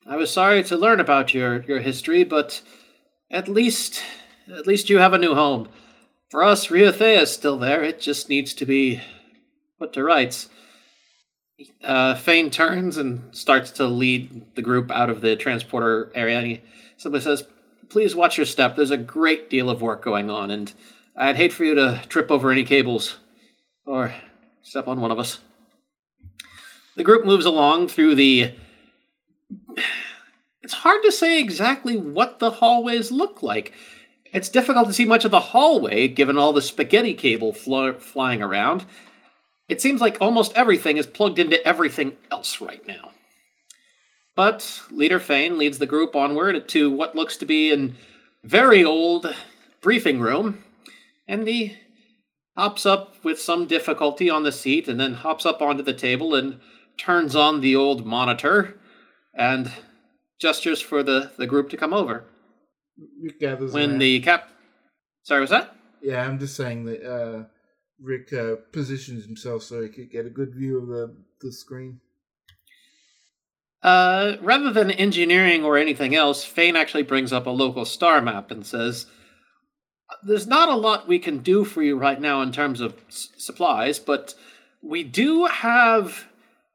I 0.08 0.16
was 0.16 0.32
sorry 0.32 0.64
to 0.64 0.78
learn 0.78 1.00
about 1.00 1.34
your, 1.34 1.62
your 1.64 1.80
history, 1.80 2.24
but 2.24 2.62
at 3.30 3.48
least 3.48 4.02
at 4.52 4.66
least 4.66 4.90
you 4.90 4.98
have 4.98 5.14
a 5.14 5.18
new 5.18 5.36
home. 5.36 5.70
For 6.30 6.44
us, 6.44 6.68
Riothea 6.68 7.22
is 7.22 7.32
still 7.32 7.58
there. 7.58 7.84
It 7.84 8.00
just 8.00 8.30
needs 8.30 8.54
to 8.56 8.66
be 8.66 9.02
put 9.82 9.94
to 9.94 10.04
rights. 10.04 10.48
Uh, 11.84 12.14
Fane 12.14 12.52
turns 12.52 12.98
and 12.98 13.36
starts 13.36 13.72
to 13.72 13.88
lead 13.88 14.56
the 14.56 14.62
group 14.62 14.92
out 14.92 15.10
of 15.10 15.22
the 15.22 15.36
transporter 15.36 16.12
area. 16.14 16.38
And 16.38 16.48
he 16.48 16.62
simply 16.98 17.20
says, 17.20 17.44
Please 17.90 18.16
watch 18.16 18.38
your 18.38 18.46
step. 18.46 18.76
There's 18.76 18.92
a 18.92 18.98
great 18.98 19.50
deal 19.50 19.72
of 19.72 19.82
work 19.82 20.04
going 20.04 20.30
on, 20.30 20.52
and 20.52 20.72
I'd 21.18 21.36
hate 21.36 21.52
for 21.52 21.66
you 21.66 21.76
to 21.76 22.02
trip 22.08 22.30
over 22.30 22.52
any 22.52 22.64
cables 22.64 23.18
or 23.86 24.14
step 24.62 24.88
on 24.88 25.02
one 25.02 25.12
of 25.12 25.20
us. 25.20 25.40
The 26.96 27.04
group 27.04 27.26
moves 27.26 27.46
along 27.46 27.88
through 27.88 28.16
the. 28.16 28.54
It's 30.62 30.74
hard 30.74 31.02
to 31.04 31.12
say 31.12 31.40
exactly 31.40 31.98
what 31.98 32.38
the 32.38 32.52
hallways 32.52 33.12
look 33.12 33.42
like. 33.42 33.74
It's 34.32 34.48
difficult 34.48 34.88
to 34.88 34.94
see 34.94 35.06
much 35.06 35.26
of 35.26 35.32
the 35.32 35.40
hallway 35.40 36.08
given 36.08 36.38
all 36.38 36.54
the 36.54 36.62
spaghetti 36.62 37.16
cable 37.16 37.52
flying 37.52 38.42
around. 38.42 38.86
It 39.72 39.80
seems 39.80 40.02
like 40.02 40.18
almost 40.20 40.52
everything 40.54 40.98
is 40.98 41.08
plugged 41.08 41.40
into 41.40 41.66
everything 41.66 42.18
else 42.30 42.60
right 42.60 42.86
now. 42.86 43.12
But 44.36 44.82
Leader 44.92 45.18
Fane 45.18 45.58
leads 45.58 45.78
the 45.78 45.86
group 45.86 46.14
onward 46.14 46.68
to 46.68 46.92
what 46.92 47.16
looks 47.16 47.38
to 47.38 47.46
be 47.46 47.72
an 47.72 47.96
very 48.44 48.84
old 48.84 49.34
briefing 49.80 50.20
room, 50.20 50.62
and 51.26 51.48
he 51.48 51.78
hops 52.58 52.86
up 52.86 53.24
with 53.24 53.40
some 53.40 53.66
difficulty 53.66 54.30
on 54.30 54.44
the 54.44 54.52
seat 54.52 54.90
and 54.90 55.00
then 55.00 55.14
hops 55.14 55.46
up 55.46 55.62
onto 55.62 55.84
the 55.84 55.94
table 55.94 56.36
and 56.36 56.60
turns 56.98 57.34
on 57.34 57.62
the 57.62 57.74
old 57.74 58.06
monitor 58.06 58.78
and 59.34 59.72
gestures 60.38 60.82
for 60.82 61.02
the, 61.02 61.32
the 61.38 61.48
group 61.48 61.70
to 61.70 61.78
come 61.78 61.94
over. 61.94 62.26
Gathers 63.40 63.72
When 63.72 64.00
the 64.00 64.20
cap. 64.20 64.50
Sorry, 65.24 65.40
was 65.40 65.50
that? 65.50 65.74
Yeah, 66.02 66.28
I'm 66.28 66.40
just 66.40 66.58
saying 66.58 66.84
that 66.84 67.10
uh, 67.10 67.44
Rick 68.02 68.34
uh, 68.34 68.56
positions 68.72 69.26
himself 69.26 69.64
so 69.64 69.82
he 69.82 69.90
could 69.90 70.12
get 70.12 70.26
a 70.26 70.30
good 70.30 70.56
view 70.56 70.80
of 70.80 70.88
the, 70.88 71.16
the 71.42 71.52
screen. 71.52 72.00
Uh, 73.84 74.38
rather 74.42 74.72
than 74.72 74.92
engineering 74.92 75.64
or 75.64 75.78
anything 75.78 76.16
else, 76.16 76.44
Fane 76.44 76.76
actually 76.76 77.04
brings 77.04 77.34
up 77.34 77.48
a 77.48 77.52
local 77.52 77.86
star 77.86 78.22
map 78.22 78.52
and 78.52 78.66
says, 78.66 79.08
There's 80.24 80.48
not 80.48 80.70
a 80.70 80.76
lot 80.76 81.08
we 81.08 81.20
can 81.20 81.40
do 81.40 81.64
for 81.64 81.82
you 81.82 81.98
right 81.98 82.20
now 82.20 82.42
in 82.42 82.52
terms 82.52 82.80
of 82.80 82.96
s- 83.08 83.30
supplies, 83.38 83.98
but 83.98 84.36
we 84.82 85.04
do 85.04 85.46
have 85.46 86.26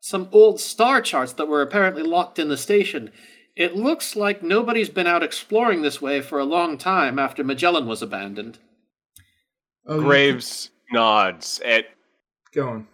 some 0.00 0.28
old 0.32 0.60
star 0.60 1.00
charts 1.00 1.32
that 1.34 1.48
were 1.48 1.62
apparently 1.62 2.02
locked 2.02 2.38
in 2.38 2.48
the 2.48 2.56
station. 2.56 3.10
It 3.54 3.76
looks 3.76 4.16
like 4.16 4.42
nobody's 4.42 4.90
been 4.90 5.06
out 5.06 5.22
exploring 5.22 5.82
this 5.82 6.02
way 6.02 6.20
for 6.20 6.38
a 6.38 6.44
long 6.44 6.76
time 6.76 7.18
after 7.18 7.42
Magellan 7.42 7.86
was 7.86 8.02
abandoned. 8.02 8.58
Oh, 9.86 9.96
you 9.96 10.02
Graves 10.02 10.70
nods 10.92 11.60
at 11.64 11.86
could- 11.86 11.92
Go 12.62 12.68
on. 12.68 12.86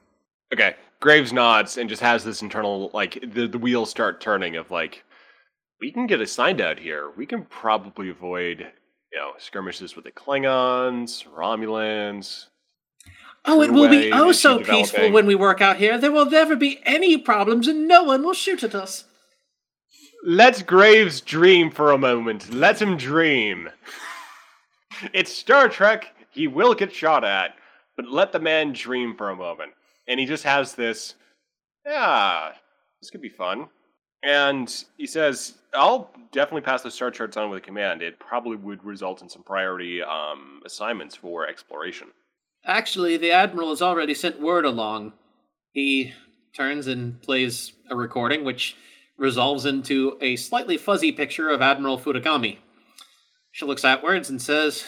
Okay. 0.52 0.74
Graves 1.00 1.32
nods 1.32 1.78
and 1.78 1.88
just 1.88 2.02
has 2.02 2.24
this 2.24 2.42
internal 2.42 2.90
like 2.92 3.18
the 3.34 3.46
the 3.46 3.58
wheels 3.58 3.90
start 3.90 4.20
turning 4.20 4.56
of 4.56 4.70
like 4.70 5.04
we 5.80 5.90
can 5.90 6.06
get 6.06 6.20
assigned 6.20 6.60
out 6.60 6.78
here. 6.78 7.10
We 7.16 7.26
can 7.26 7.44
probably 7.44 8.08
avoid 8.08 8.60
you 9.12 9.18
know 9.18 9.32
skirmishes 9.38 9.96
with 9.96 10.04
the 10.04 10.12
Klingons, 10.12 11.26
Romulans. 11.28 12.46
Oh, 13.44 13.60
it 13.62 13.72
will 13.72 13.88
be 13.88 14.12
oh 14.12 14.26
you're 14.26 14.34
so 14.34 14.60
peaceful 14.60 15.10
when 15.10 15.26
we 15.26 15.34
work 15.34 15.60
out 15.60 15.76
here. 15.78 15.98
There 15.98 16.12
will 16.12 16.30
never 16.30 16.54
be 16.54 16.80
any 16.84 17.16
problems 17.18 17.66
and 17.66 17.88
no 17.88 18.04
one 18.04 18.22
will 18.22 18.34
shoot 18.34 18.62
at 18.62 18.74
us. 18.74 19.04
Let 20.24 20.66
Graves 20.68 21.20
dream 21.20 21.70
for 21.72 21.90
a 21.90 21.98
moment. 21.98 22.52
Let 22.54 22.80
him 22.80 22.96
dream. 22.96 23.70
It's 25.12 25.32
Star 25.32 25.68
Trek. 25.68 26.14
He 26.30 26.46
will 26.46 26.74
get 26.74 26.94
shot 26.94 27.24
at, 27.24 27.56
but 27.96 28.08
let 28.08 28.32
the 28.32 28.40
man 28.40 28.72
dream 28.72 29.14
for 29.16 29.30
a 29.30 29.36
moment. 29.36 29.72
And 30.08 30.18
he 30.18 30.26
just 30.26 30.44
has 30.44 30.74
this, 30.74 31.14
yeah, 31.86 32.52
this 33.00 33.10
could 33.10 33.22
be 33.22 33.28
fun. 33.28 33.68
And 34.22 34.84
he 34.96 35.06
says, 35.06 35.54
I'll 35.74 36.10
definitely 36.32 36.62
pass 36.62 36.82
the 36.82 36.90
star 36.90 37.10
charts 37.10 37.36
on 37.36 37.50
with 37.50 37.58
a 37.58 37.66
command. 37.66 38.02
It 38.02 38.20
probably 38.20 38.56
would 38.56 38.84
result 38.84 39.20
in 39.20 39.28
some 39.28 39.42
priority 39.42 40.02
um, 40.02 40.60
assignments 40.64 41.16
for 41.16 41.46
exploration. 41.46 42.08
Actually, 42.64 43.16
the 43.16 43.32
Admiral 43.32 43.70
has 43.70 43.82
already 43.82 44.14
sent 44.14 44.40
word 44.40 44.64
along. 44.64 45.12
He 45.72 46.12
turns 46.54 46.86
and 46.86 47.20
plays 47.20 47.72
a 47.90 47.96
recording, 47.96 48.44
which 48.44 48.76
resolves 49.18 49.66
into 49.66 50.16
a 50.20 50.36
slightly 50.36 50.76
fuzzy 50.76 51.10
picture 51.10 51.48
of 51.48 51.60
Admiral 51.60 51.98
Futagami. 51.98 52.58
She 53.50 53.64
looks 53.64 53.84
outwards 53.84 54.30
and 54.30 54.40
says, 54.40 54.84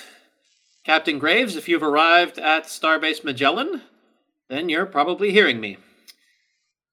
Captain 0.85 1.19
Graves, 1.19 1.57
if 1.57 1.67
you've 1.67 1.83
arrived 1.83 2.39
at 2.39 2.65
Starbase 2.65 3.25
Magellan, 3.25 3.83
then 4.51 4.69
you're 4.69 4.85
probably 4.85 5.31
hearing 5.31 5.59
me. 5.59 5.79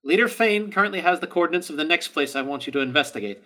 Leader 0.02 0.28
Fane 0.28 0.72
currently 0.72 1.00
has 1.00 1.20
the 1.20 1.26
coordinates 1.26 1.68
of 1.68 1.76
the 1.76 1.84
next 1.84 2.08
place 2.08 2.34
I 2.34 2.42
want 2.42 2.66
you 2.66 2.72
to 2.72 2.80
investigate. 2.80 3.42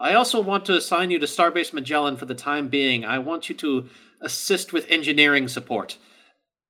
I 0.00 0.14
also 0.14 0.40
want 0.40 0.64
to 0.66 0.76
assign 0.76 1.12
you 1.12 1.20
to 1.20 1.26
Starbase 1.26 1.72
Magellan 1.72 2.16
for 2.16 2.26
the 2.26 2.34
time 2.34 2.68
being. 2.68 3.04
I 3.04 3.20
want 3.20 3.48
you 3.48 3.54
to 3.54 3.88
assist 4.20 4.72
with 4.72 4.90
engineering 4.90 5.46
support. 5.46 5.96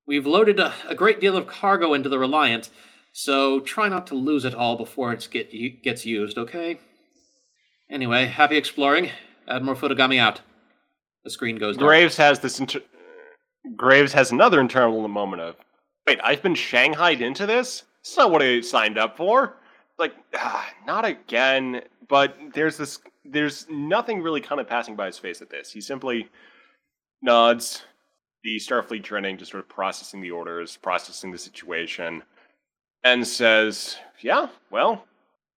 We've 0.06 0.26
loaded 0.26 0.60
a, 0.60 0.74
a 0.86 0.94
great 0.94 1.18
deal 1.18 1.36
of 1.36 1.46
cargo 1.46 1.94
into 1.94 2.10
the 2.10 2.18
Reliant, 2.18 2.68
so 3.12 3.60
try 3.60 3.88
not 3.88 4.06
to 4.08 4.14
lose 4.14 4.44
it 4.44 4.54
all 4.54 4.76
before 4.76 5.14
it 5.14 5.26
get, 5.30 5.50
gets 5.82 6.04
used, 6.04 6.36
okay? 6.36 6.78
Anyway, 7.90 8.26
happy 8.26 8.58
exploring. 8.58 9.10
Admiral 9.48 9.78
Futagami 9.78 10.18
out. 10.18 10.42
The 11.24 11.30
screen 11.30 11.56
goes. 11.56 11.78
Graves 11.78 12.18
has 12.18 12.40
this. 12.40 12.60
Inter- 12.60 12.82
Graves 13.76 14.12
has 14.12 14.30
another 14.30 14.60
internal 14.60 15.06
moment 15.08 15.42
of, 15.42 15.56
wait, 16.06 16.20
I've 16.22 16.42
been 16.42 16.54
shanghaied 16.54 17.20
into 17.20 17.46
this. 17.46 17.84
Is 18.04 18.16
not 18.16 18.30
what 18.30 18.42
I 18.42 18.60
signed 18.60 18.98
up 18.98 19.16
for. 19.16 19.56
Like, 19.98 20.14
ah, 20.34 20.68
not 20.86 21.04
again. 21.04 21.82
But 22.08 22.36
there's 22.52 22.76
this. 22.76 22.98
There's 23.24 23.66
nothing 23.70 24.20
really 24.20 24.42
kind 24.42 24.60
of 24.60 24.68
passing 24.68 24.96
by 24.96 25.06
his 25.06 25.18
face 25.18 25.40
at 25.40 25.48
this. 25.48 25.72
He 25.72 25.80
simply 25.80 26.28
nods. 27.22 27.82
The 28.42 28.56
Starfleet 28.56 29.02
training, 29.02 29.38
just 29.38 29.52
sort 29.52 29.62
of 29.62 29.70
processing 29.70 30.20
the 30.20 30.30
orders, 30.30 30.76
processing 30.76 31.30
the 31.30 31.38
situation, 31.38 32.22
and 33.02 33.26
says, 33.26 33.96
"Yeah, 34.20 34.48
well, 34.70 35.06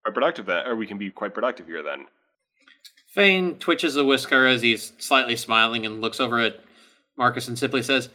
quite 0.08 0.14
productive 0.14 0.46
then, 0.46 0.66
or 0.66 0.78
we 0.78 0.88
can 0.88 0.98
be 0.98 1.10
quite 1.10 1.34
productive 1.34 1.68
here 1.68 1.84
then. 1.84 2.06
Fane 3.14 3.56
twitches 3.56 3.98
a 3.98 4.06
whisker 4.06 4.46
as 4.46 4.62
he's 4.62 4.94
slightly 5.00 5.36
smiling 5.36 5.86
and 5.86 6.00
looks 6.00 6.22
over 6.22 6.40
at 6.40 6.62
Marcus 7.18 7.48
and 7.48 7.58
simply 7.58 7.82
says, 7.82 8.10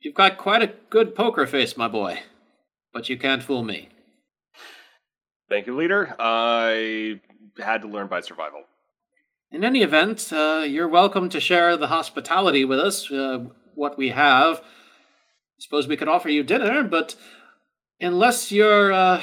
You've 0.00 0.14
got 0.14 0.38
quite 0.38 0.62
a 0.62 0.74
good 0.90 1.14
poker 1.14 1.46
face, 1.46 1.76
my 1.76 1.88
boy. 1.88 2.20
But 2.92 3.08
you 3.08 3.18
can't 3.18 3.42
fool 3.42 3.62
me. 3.62 3.88
Thank 5.48 5.66
you, 5.66 5.76
leader. 5.76 6.14
I 6.18 7.20
had 7.58 7.82
to 7.82 7.88
learn 7.88 8.06
by 8.06 8.20
survival. 8.20 8.64
In 9.50 9.64
any 9.64 9.82
event, 9.82 10.30
uh, 10.32 10.64
you're 10.66 10.88
welcome 10.88 11.28
to 11.30 11.40
share 11.40 11.76
the 11.76 11.86
hospitality 11.86 12.64
with 12.64 12.78
us, 12.78 13.10
uh, 13.10 13.46
what 13.74 13.96
we 13.96 14.10
have. 14.10 14.58
I 14.58 14.62
Suppose 15.58 15.88
we 15.88 15.96
could 15.96 16.08
offer 16.08 16.28
you 16.28 16.42
dinner, 16.42 16.84
but 16.84 17.16
unless 18.00 18.52
your 18.52 18.92
uh, 18.92 19.22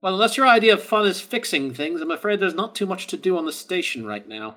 well, 0.00 0.14
unless 0.14 0.36
your 0.36 0.46
idea 0.46 0.74
of 0.74 0.82
fun 0.82 1.06
is 1.06 1.20
fixing 1.20 1.74
things, 1.74 2.00
I'm 2.00 2.10
afraid 2.10 2.38
there's 2.38 2.54
not 2.54 2.74
too 2.74 2.86
much 2.86 3.06
to 3.08 3.16
do 3.16 3.36
on 3.36 3.44
the 3.44 3.52
station 3.52 4.06
right 4.06 4.26
now. 4.28 4.56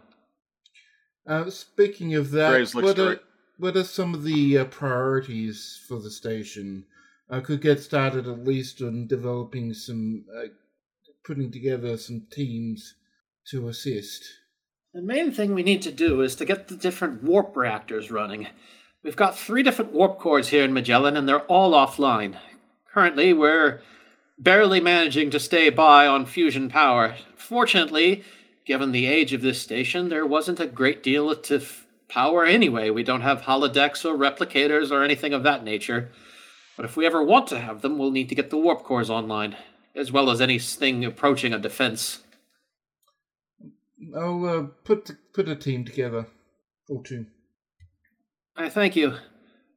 Uh, 1.26 1.50
speaking 1.50 2.14
of 2.16 2.32
that, 2.32 2.52
Graves 2.52 2.76
looks 2.76 2.86
what 2.86 3.00
are, 3.00 3.06
great. 3.06 3.20
What 3.58 3.76
are 3.76 3.84
some 3.84 4.14
of 4.14 4.24
the 4.24 4.58
uh, 4.58 4.66
priorities 4.66 5.80
for 5.88 6.00
the 6.00 6.12
station? 6.12 6.86
I 7.30 7.40
could 7.40 7.62
get 7.62 7.80
started 7.80 8.28
at 8.28 8.46
least 8.46 8.82
on 8.82 9.08
developing 9.08 9.74
some, 9.74 10.26
uh, 10.36 10.48
putting 11.24 11.52
together 11.52 11.98
some 11.98 12.28
teams 12.32 12.96
to 13.50 13.68
assist. 13.68 14.24
The 14.94 15.02
main 15.02 15.32
thing 15.32 15.54
we 15.54 15.64
need 15.64 15.82
to 15.84 15.92
do 15.92 16.22
is 16.22 16.36
to 16.36 16.46
get 16.46 16.68
the 16.68 16.76
different 16.76 17.24
warp 17.24 17.56
reactors 17.56 18.10
running. 18.10 18.48
We've 19.04 19.16
got 19.16 19.38
three 19.38 19.64
different 19.64 19.92
warp 19.92 20.20
cores 20.20 20.50
here 20.50 20.64
in 20.64 20.74
Magellan, 20.74 21.18
and 21.18 21.28
they're 21.28 21.42
all 21.42 21.74
offline. 21.74 22.38
Currently, 22.92 23.34
we're 23.34 23.82
barely 24.40 24.80
managing 24.80 25.30
to 25.32 25.40
stay 25.40 25.70
by 25.70 26.08
on 26.08 26.26
fusion 26.26 26.70
power. 26.70 27.16
Fortunately, 27.36 28.24
given 28.66 28.92
the 28.92 29.06
age 29.06 29.34
of 29.34 29.42
this 29.42 29.62
station, 29.62 30.10
there 30.10 30.26
wasn't 30.26 30.60
a 30.60 30.68
great 30.68 31.04
deal 31.04 31.36
to 31.36 31.62
power 32.10 32.46
anyway. 32.46 32.90
We 32.90 33.04
don't 33.04 33.22
have 33.22 33.44
holodecks 33.44 34.06
or 34.06 34.18
replicators 34.18 34.92
or 34.92 35.04
anything 35.04 35.34
of 35.34 35.44
that 35.44 35.64
nature. 35.64 36.10
But 36.76 36.86
if 36.86 36.96
we 36.96 37.06
ever 37.06 37.24
want 37.24 37.48
to 37.48 37.60
have 37.60 37.82
them, 37.82 37.98
we'll 37.98 38.12
need 38.12 38.30
to 38.30 38.36
get 38.36 38.50
the 38.50 38.58
warp 38.58 38.84
cores 38.84 39.10
online, 39.10 39.58
as 39.96 40.12
well 40.12 40.30
as 40.30 40.40
anything 40.40 41.04
approaching 41.04 41.54
a 41.54 41.60
defense. 41.60 42.22
I'll 44.16 44.46
uh, 44.46 44.64
put 44.84 45.12
put 45.34 45.50
a 45.50 45.56
team 45.56 45.84
together 45.84 46.28
or 46.88 47.04
two. 47.04 47.26
I 48.56 48.70
thank 48.70 48.96
you. 48.96 49.16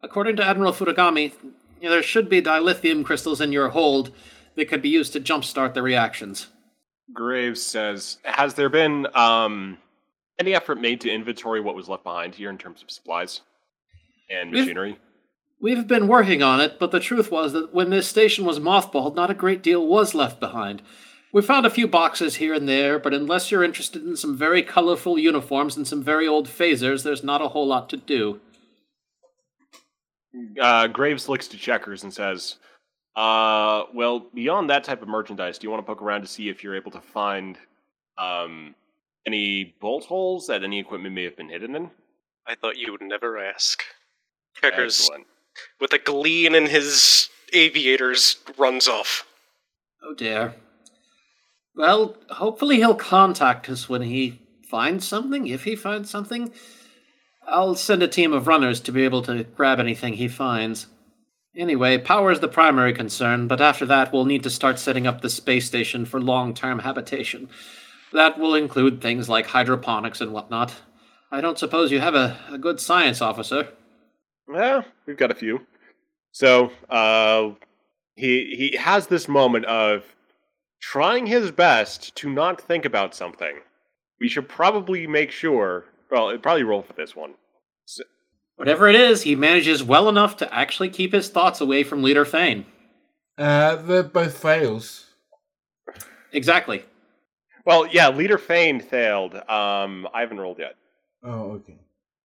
According 0.03 0.37
to 0.37 0.45
Admiral 0.45 0.73
Furugami, 0.73 1.33
there 1.81 2.03
should 2.03 2.29
be 2.29 2.43
dilithium 2.43 3.05
crystals 3.05 3.41
in 3.41 3.53
your 3.53 3.71
hold 3.71 4.13
that 4.57 4.69
could 4.69 4.83
be 4.83 4.89
used 4.89 5.13
to 5.15 5.21
jumpstart 5.21 5.75
the 5.75 5.83
reactions. 5.83 6.49
Graves 7.13 7.63
says, 7.63 8.19
"Has 8.25 8.55
there 8.55 8.69
been 8.69 9.07
um, 9.17 9.79
any 10.41 10.55
effort 10.55 10.81
made 10.81 11.01
to 11.03 11.11
inventory 11.11 11.61
what 11.61 11.77
was 11.77 11.89
left 11.89 12.03
behind 12.03 12.35
here 12.35 12.51
in 12.51 12.59
terms 12.59 12.83
of 12.83 12.91
supplies 12.91 13.43
and 14.29 14.51
We've- 14.51 14.63
machinery?" 14.63 14.99
We've 15.63 15.87
been 15.87 16.09
working 16.09 16.43
on 16.43 16.59
it, 16.63 16.79
but 16.79 16.91
the 16.91 17.01
truth 17.01 17.31
was 17.31 17.53
that 17.53 17.75
when 17.75 17.91
this 17.91 18.09
station 18.09 18.47
was 18.47 18.59
mothballed, 18.59 19.15
not 19.15 19.31
a 19.31 19.35
great 19.35 19.63
deal 19.63 19.87
was 19.87 20.15
left 20.15 20.41
behind. 20.41 20.81
We 21.35 21.43
found 21.43 21.67
a 21.67 21.71
few 21.71 21.87
boxes 21.87 22.37
here 22.37 22.55
and 22.55 22.67
there, 22.67 22.99
but 22.99 23.13
unless 23.13 23.51
you're 23.51 23.63
interested 23.63 24.03
in 24.03 24.17
some 24.17 24.39
very 24.39 24.63
colorful 24.63 25.19
uniforms 25.19 25.77
and 25.77 25.87
some 25.87 26.03
very 26.03 26.27
old 26.27 26.49
phasers, 26.49 27.03
there's 27.03 27.23
not 27.23 27.43
a 27.43 27.49
whole 27.49 27.67
lot 27.67 27.91
to 27.91 27.99
do. 27.99 28.41
Uh, 30.61 30.87
Graves 30.87 31.29
looks 31.29 31.47
to 31.49 31.59
Checkers 31.59 32.03
and 32.05 32.13
says, 32.13 32.57
uh, 33.15 33.85
"Well, 33.93 34.21
beyond 34.33 34.71
that 34.71 34.85
type 34.85 35.03
of 35.03 35.09
merchandise, 35.09 35.59
do 35.59 35.67
you 35.67 35.71
want 35.71 35.83
to 35.85 35.87
poke 35.87 36.01
around 36.03 36.23
to 36.23 36.27
see 36.27 36.49
if 36.49 36.65
you're 36.65 36.75
able 36.77 36.93
to 36.93 37.01
find 37.03 37.59
um, 38.17 38.75
any 39.27 39.75
bolt 39.81 40.05
holes 40.07 40.47
that 40.47 40.65
any 40.65 40.79
equipment 40.79 41.15
may 41.15 41.25
have 41.25 41.37
been 41.37 41.49
hidden 41.49 41.75
in?" 41.77 41.91
I 42.47 42.55
thought 42.55 42.79
you 42.79 42.93
would 42.93 43.03
never 43.03 43.39
ask. 43.39 43.85
Checkers, 44.61 45.01
Excellent. 45.01 45.27
with 45.81 45.93
a 45.93 45.99
gleam 45.99 46.55
in 46.55 46.67
his 46.67 47.29
aviators, 47.53 48.37
runs 48.59 48.89
off. 48.89 49.27
Oh 50.03 50.15
dear. 50.15 50.55
Well, 51.75 52.17
hopefully 52.31 52.77
he'll 52.77 52.95
contact 52.95 53.69
us 53.69 53.89
when 53.89 54.03
he 54.03 54.41
finds 54.69 55.07
something, 55.07 55.47
if 55.47 55.65
he 55.65 55.77
finds 55.77 56.11
something. 56.11 56.53
I'll 57.47 57.75
send 57.75 58.03
a 58.03 58.09
team 58.09 58.33
of 58.33 58.47
runners 58.47 58.81
to 58.81 58.93
be 58.93 59.05
able 59.05 59.23
to 59.23 59.45
grab 59.45 59.81
anything 59.81 60.15
he 60.15 60.29
finds. 60.29 60.87
Anyway, 61.57 61.99
power 61.99 62.31
is 62.31 62.41
the 62.41 62.49
primary 62.49 62.93
concern, 62.93 63.49
but 63.49 63.61
after 63.61 63.85
that 63.87 64.13
we'll 64.13 64.25
need 64.25 64.43
to 64.45 64.51
start 64.51 64.79
setting 64.79 65.07
up 65.07 65.21
the 65.21 65.31
space 65.31 65.67
station 65.67 66.05
for 66.05 66.21
long 66.21 66.55
term 66.55 66.81
habitation. 66.81 67.49
That 68.13 68.39
will 68.39 68.55
include 68.55 69.01
things 69.01 69.29
like 69.29 69.47
hydroponics 69.47 70.21
and 70.21 70.33
whatnot. 70.33 70.75
I 71.31 71.41
don't 71.41 71.59
suppose 71.59 71.93
you 71.93 72.01
have 72.01 72.15
a, 72.15 72.37
a 72.51 72.59
good 72.59 72.81
science 72.81 73.21
officer. 73.21 73.69
Yeah, 74.53 74.83
we've 75.07 75.17
got 75.17 75.31
a 75.31 75.35
few. 75.37 75.67
So 76.33 76.73
uh, 76.89 77.51
he 78.17 78.55
he 78.57 78.77
has 78.77 79.07
this 79.07 79.29
moment 79.29 79.65
of 79.67 80.05
trying 80.81 81.27
his 81.27 81.51
best 81.53 82.15
to 82.17 82.31
not 82.31 82.61
think 82.61 82.85
about 82.85 83.15
something. 83.15 83.61
We 84.21 84.29
should 84.29 84.49
probably 84.49 85.07
make 85.07 85.31
sure. 85.31 85.85
Well, 86.11 86.31
it'd 86.31 86.43
probably 86.43 86.65
roll 86.65 86.83
for 86.83 86.95
this 86.95 87.15
one. 87.15 87.35
Whatever 88.57 88.89
it 88.89 88.95
is, 88.95 89.23
he 89.23 89.37
manages 89.37 89.83
well 89.83 90.09
enough 90.09 90.37
to 90.39 90.55
actually 90.55 90.91
keep 90.91 91.13
his 91.13 91.31
thoughts 91.31 91.63
away 91.63 91.83
from 91.83 92.03
Leader 92.03 92.27
Fane. 92.27 92.67
Uh, 93.39 93.77
they're 93.77 94.03
both 94.03 94.37
fails. 94.37 95.07
Exactly. 96.33 96.85
Well, 97.67 97.87
yeah, 97.87 98.09
leader 98.09 98.39
Fane 98.39 98.81
failed. 98.81 99.35
Um, 99.35 100.09
I 100.15 100.21
haven't 100.21 100.39
rolled 100.39 100.59
yet. 100.59 100.77
Oh, 101.23 101.53
okay. 101.53 101.77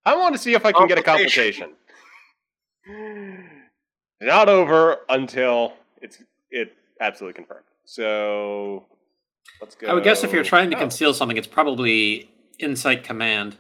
I 0.06 0.16
want 0.16 0.34
to 0.36 0.40
see 0.40 0.54
if 0.54 0.66
I 0.66 0.72
can 0.72 0.88
get 0.88 0.98
a 0.98 1.04
Complication. 1.04 1.74
complication. 2.88 3.50
Not 4.22 4.50
over 4.50 4.98
until 5.10 5.74
it's 6.02 6.24
it 6.50 6.74
absolutely 7.02 7.34
confirmed. 7.36 7.66
So 7.86 8.86
let's 9.62 9.76
go. 9.76 9.88
I 9.88 9.94
would 9.94 10.04
guess 10.04 10.24
if 10.24 10.32
you're 10.32 10.44
trying 10.44 10.70
to 10.72 10.78
Oh. 10.78 10.80
conceal 10.80 11.14
something, 11.14 11.38
it's 11.38 11.48
probably 11.48 12.30
Insight 12.60 13.04
Command. 13.04 13.58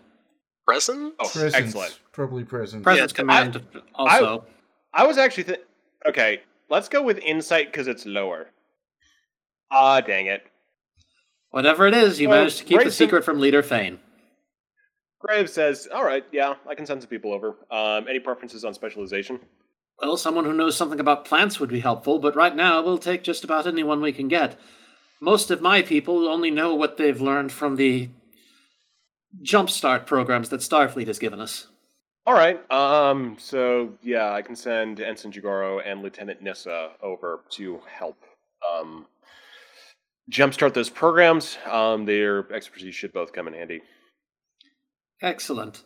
Present? 0.65 1.13
Oh, 1.19 1.27
Presence. 1.29 1.53
excellent. 1.55 1.99
Probably 2.11 2.43
present. 2.43 2.83
Presence 2.83 3.11
I- 3.11 3.15
Command 3.15 3.61
also. 3.93 4.45
I 4.93 5.05
was 5.05 5.17
actually 5.17 5.43
th- 5.43 5.61
okay. 6.07 6.41
Let's 6.69 6.89
go 6.89 7.03
with 7.03 7.17
insight 7.19 7.71
because 7.71 7.87
it's 7.87 8.05
lower. 8.05 8.47
Ah, 9.69 9.99
dang 10.01 10.27
it. 10.27 10.43
Whatever 11.55 11.87
it 11.87 11.93
is, 11.93 12.19
you 12.19 12.27
Well, 12.27 12.39
managed 12.39 12.57
to 12.57 12.63
keep 12.65 12.79
the 12.79 12.83
Grayson- 12.83 12.91
secret 13.05 13.23
from 13.23 13.39
Leader 13.39 13.63
Fane. 13.63 14.01
Graves 15.19 15.53
says, 15.53 15.87
"All 15.87 16.03
right, 16.03 16.25
yeah, 16.33 16.55
I 16.67 16.75
can 16.75 16.85
send 16.85 17.01
some 17.01 17.09
people 17.09 17.31
over. 17.31 17.55
Um, 17.71 18.09
any 18.09 18.19
preferences 18.19 18.65
on 18.65 18.73
specialization?" 18.73 19.39
Well, 20.01 20.17
someone 20.17 20.43
who 20.43 20.51
knows 20.51 20.75
something 20.75 20.99
about 20.99 21.23
plants 21.23 21.57
would 21.61 21.69
be 21.69 21.79
helpful, 21.79 22.19
but 22.19 22.35
right 22.35 22.53
now 22.53 22.81
we'll 22.81 22.97
take 22.97 23.23
just 23.23 23.45
about 23.45 23.67
anyone 23.67 24.01
we 24.01 24.11
can 24.11 24.27
get. 24.27 24.59
Most 25.21 25.49
of 25.49 25.61
my 25.61 25.81
people 25.81 26.27
only 26.27 26.51
know 26.51 26.75
what 26.75 26.97
they've 26.97 27.21
learned 27.21 27.53
from 27.53 27.77
the 27.77 28.09
jumpstart 29.41 30.05
programs 30.05 30.49
that 30.49 30.59
Starfleet 30.59 31.07
has 31.07 31.19
given 31.19 31.39
us. 31.39 31.67
All 32.25 32.33
right. 32.33 32.69
Um. 32.69 33.37
So 33.39 33.97
yeah, 34.01 34.33
I 34.33 34.41
can 34.41 34.57
send 34.57 34.99
Ensign 34.99 35.31
Jigoro 35.31 35.81
and 35.85 36.03
Lieutenant 36.03 36.41
Nissa 36.41 36.91
over 37.01 37.45
to 37.51 37.79
help. 37.87 38.17
Um. 38.69 39.07
Jumpstart 40.31 40.73
those 40.73 40.89
programs. 40.89 41.57
Um. 41.69 42.05
Their 42.05 42.51
expertise 42.51 42.95
should 42.95 43.13
both 43.13 43.33
come 43.33 43.47
in 43.47 43.53
handy. 43.53 43.81
Excellent. 45.21 45.83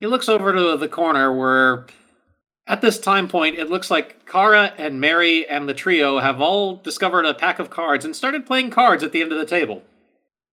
He 0.00 0.06
looks 0.06 0.28
over 0.28 0.52
to 0.52 0.76
the 0.76 0.88
corner 0.88 1.36
where, 1.36 1.86
at 2.66 2.80
this 2.80 3.00
time 3.00 3.28
point, 3.28 3.58
it 3.58 3.68
looks 3.68 3.90
like 3.90 4.26
Kara 4.26 4.72
and 4.78 5.00
Mary 5.00 5.46
and 5.46 5.68
the 5.68 5.74
trio 5.74 6.20
have 6.20 6.40
all 6.40 6.76
discovered 6.76 7.24
a 7.24 7.34
pack 7.34 7.58
of 7.58 7.70
cards 7.70 8.04
and 8.04 8.14
started 8.14 8.46
playing 8.46 8.70
cards 8.70 9.02
at 9.02 9.12
the 9.12 9.20
end 9.20 9.32
of 9.32 9.38
the 9.38 9.46
table. 9.46 9.82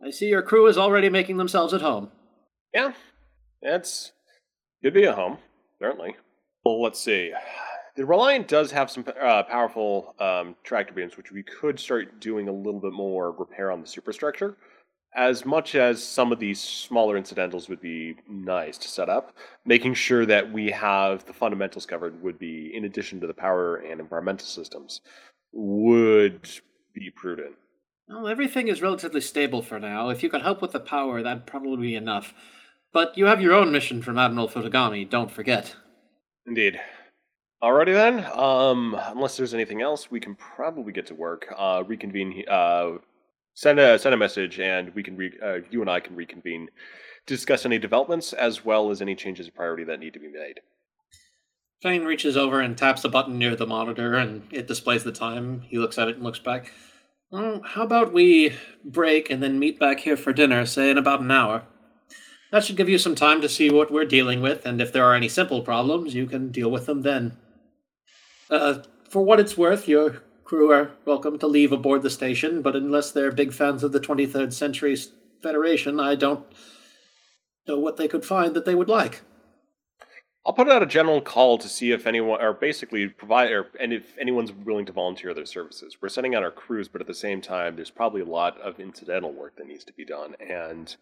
I 0.03 0.09
see 0.09 0.27
your 0.27 0.41
crew 0.41 0.67
is 0.67 0.77
already 0.77 1.09
making 1.09 1.37
themselves 1.37 1.73
at 1.73 1.81
home. 1.81 2.11
Yeah, 2.73 2.93
that's 3.61 4.11
could 4.83 4.93
be 4.93 5.05
a 5.05 5.13
home 5.13 5.37
certainly. 5.79 6.15
Well, 6.63 6.81
let's 6.81 6.99
see. 6.99 7.31
The 7.95 8.05
Reliant 8.05 8.49
does 8.49 8.71
have 8.71 8.91
some 8.91 9.05
uh, 9.21 9.43
powerful 9.43 10.15
um, 10.19 10.55
tractor 10.63 10.93
beams, 10.93 11.15
which 11.15 11.31
we 11.31 11.43
could 11.43 11.79
start 11.79 12.19
doing 12.19 12.49
a 12.49 12.51
little 12.51 12.81
bit 12.81 12.91
more 12.91 13.31
repair 13.31 13.71
on 13.71 13.79
the 13.79 13.87
superstructure. 13.87 14.57
As 15.15 15.45
much 15.45 15.75
as 15.75 16.03
some 16.03 16.33
of 16.33 16.39
these 16.39 16.59
smaller 16.59 17.15
incidentals 17.15 17.69
would 17.69 17.79
be 17.79 18.17
nice 18.27 18.77
to 18.79 18.89
set 18.89 19.07
up, 19.07 19.33
making 19.63 19.93
sure 19.93 20.25
that 20.25 20.51
we 20.51 20.69
have 20.71 21.25
the 21.25 21.31
fundamentals 21.31 21.85
covered 21.85 22.21
would 22.21 22.37
be, 22.37 22.71
in 22.75 22.83
addition 22.83 23.21
to 23.21 23.27
the 23.27 23.33
power 23.33 23.77
and 23.77 24.01
environmental 24.01 24.45
systems, 24.45 24.99
would 25.53 26.49
be 26.93 27.09
prudent. 27.15 27.55
Well, 28.09 28.27
everything 28.27 28.67
is 28.67 28.81
relatively 28.81 29.21
stable 29.21 29.61
for 29.61 29.79
now. 29.79 30.09
If 30.09 30.21
you 30.21 30.29
could 30.29 30.41
help 30.41 30.61
with 30.61 30.73
the 30.73 30.81
power, 30.81 31.23
that'd 31.23 31.47
probably 31.47 31.77
be 31.87 31.95
enough. 31.95 32.33
But 32.91 33.17
you 33.17 33.27
have 33.27 33.41
your 33.41 33.53
own 33.53 33.71
mission 33.71 34.01
from 34.01 34.17
Admiral 34.17 34.49
Futagami, 34.49 35.09
don't 35.09 35.31
forget. 35.31 35.77
Indeed. 36.45 36.77
Alrighty 37.63 37.93
then. 37.93 38.25
Um, 38.33 38.99
unless 39.07 39.37
there's 39.37 39.53
anything 39.53 39.81
else, 39.81 40.11
we 40.11 40.19
can 40.19 40.35
probably 40.35 40.93
get 40.93 41.07
to 41.07 41.15
work. 41.15 41.47
Uh, 41.57 41.83
reconvene 41.85 42.43
uh, 42.49 42.97
send 43.53 43.79
a 43.79 43.97
send 43.97 44.13
a 44.13 44.17
message, 44.17 44.59
and 44.59 44.93
we 44.93 45.01
can 45.01 45.17
re- 45.17 45.39
uh, 45.43 45.59
you 45.71 45.81
and 45.81 45.89
I 45.89 45.99
can 45.99 46.15
reconvene, 46.15 46.69
discuss 47.25 47.65
any 47.65 47.79
developments 47.79 48.33
as 48.33 48.63
well 48.63 48.91
as 48.91 49.01
any 49.01 49.15
changes 49.15 49.47
of 49.47 49.55
priority 49.55 49.83
that 49.85 49.99
need 49.99 50.13
to 50.13 50.19
be 50.19 50.27
made. 50.27 50.59
Fane 51.81 52.05
reaches 52.05 52.37
over 52.37 52.61
and 52.61 52.77
taps 52.77 53.03
a 53.03 53.09
button 53.09 53.37
near 53.37 53.55
the 53.55 53.65
monitor, 53.65 54.15
and 54.15 54.43
it 54.51 54.67
displays 54.67 55.03
the 55.03 55.11
time. 55.11 55.61
He 55.61 55.77
looks 55.77 55.97
at 55.97 56.07
it 56.07 56.15
and 56.15 56.23
looks 56.23 56.39
back. 56.39 56.71
Well, 57.31 57.61
how 57.65 57.83
about 57.83 58.13
we 58.13 58.55
break 58.83 59.29
and 59.29 59.41
then 59.41 59.59
meet 59.59 59.79
back 59.79 60.01
here 60.01 60.17
for 60.17 60.33
dinner, 60.33 60.65
say 60.65 60.89
in 60.89 60.97
about 60.97 61.21
an 61.21 61.31
hour? 61.31 61.63
That 62.51 62.63
should 62.63 62.77
give 62.77 62.89
you 62.89 62.97
some 62.97 63.15
time 63.15 63.41
to 63.41 63.49
see 63.49 63.69
what 63.69 63.91
we're 63.91 64.05
dealing 64.05 64.41
with, 64.41 64.65
and 64.65 64.79
if 64.79 64.93
there 64.93 65.03
are 65.05 65.15
any 65.15 65.27
simple 65.27 65.61
problems, 65.61 66.13
you 66.13 66.27
can 66.27 66.51
deal 66.51 66.69
with 66.69 66.85
them 66.85 67.01
then. 67.01 67.37
Uh, 68.55 68.83
for 69.09 69.21
what 69.21 69.39
it's 69.39 69.57
worth, 69.57 69.85
your 69.85 70.21
crew 70.45 70.71
are 70.71 70.91
welcome 71.03 71.37
to 71.37 71.45
leave 71.45 71.73
aboard 71.73 72.01
the 72.01 72.09
station, 72.09 72.61
but 72.61 72.75
unless 72.75 73.11
they're 73.11 73.31
big 73.31 73.51
fans 73.51 73.83
of 73.83 73.91
the 73.91 73.99
23rd 73.99 74.53
Century 74.53 74.95
Federation, 75.43 75.99
I 75.99 76.15
don't 76.15 76.45
know 77.67 77.77
what 77.77 77.97
they 77.97 78.07
could 78.07 78.23
find 78.23 78.55
that 78.55 78.63
they 78.63 78.73
would 78.73 78.87
like. 78.87 79.23
I'll 80.45 80.53
put 80.53 80.69
out 80.69 80.83
a 80.83 80.85
general 80.85 81.19
call 81.19 81.57
to 81.57 81.67
see 81.67 81.91
if 81.91 82.07
anyone, 82.07 82.41
or 82.41 82.53
basically 82.53 83.09
provide, 83.09 83.51
or, 83.51 83.67
and 83.77 83.91
if 83.91 84.17
anyone's 84.17 84.53
willing 84.53 84.85
to 84.85 84.93
volunteer 84.93 85.33
their 85.33 85.45
services. 85.45 85.97
We're 85.99 86.07
sending 86.07 86.33
out 86.33 86.43
our 86.43 86.51
crews, 86.51 86.87
but 86.87 87.01
at 87.01 87.07
the 87.07 87.13
same 87.13 87.41
time, 87.41 87.75
there's 87.75 87.91
probably 87.91 88.21
a 88.21 88.25
lot 88.25 88.59
of 88.61 88.79
incidental 88.79 89.33
work 89.33 89.57
that 89.57 89.67
needs 89.67 89.83
to 89.83 89.93
be 89.93 90.05
done, 90.05 90.35
and 90.39 90.95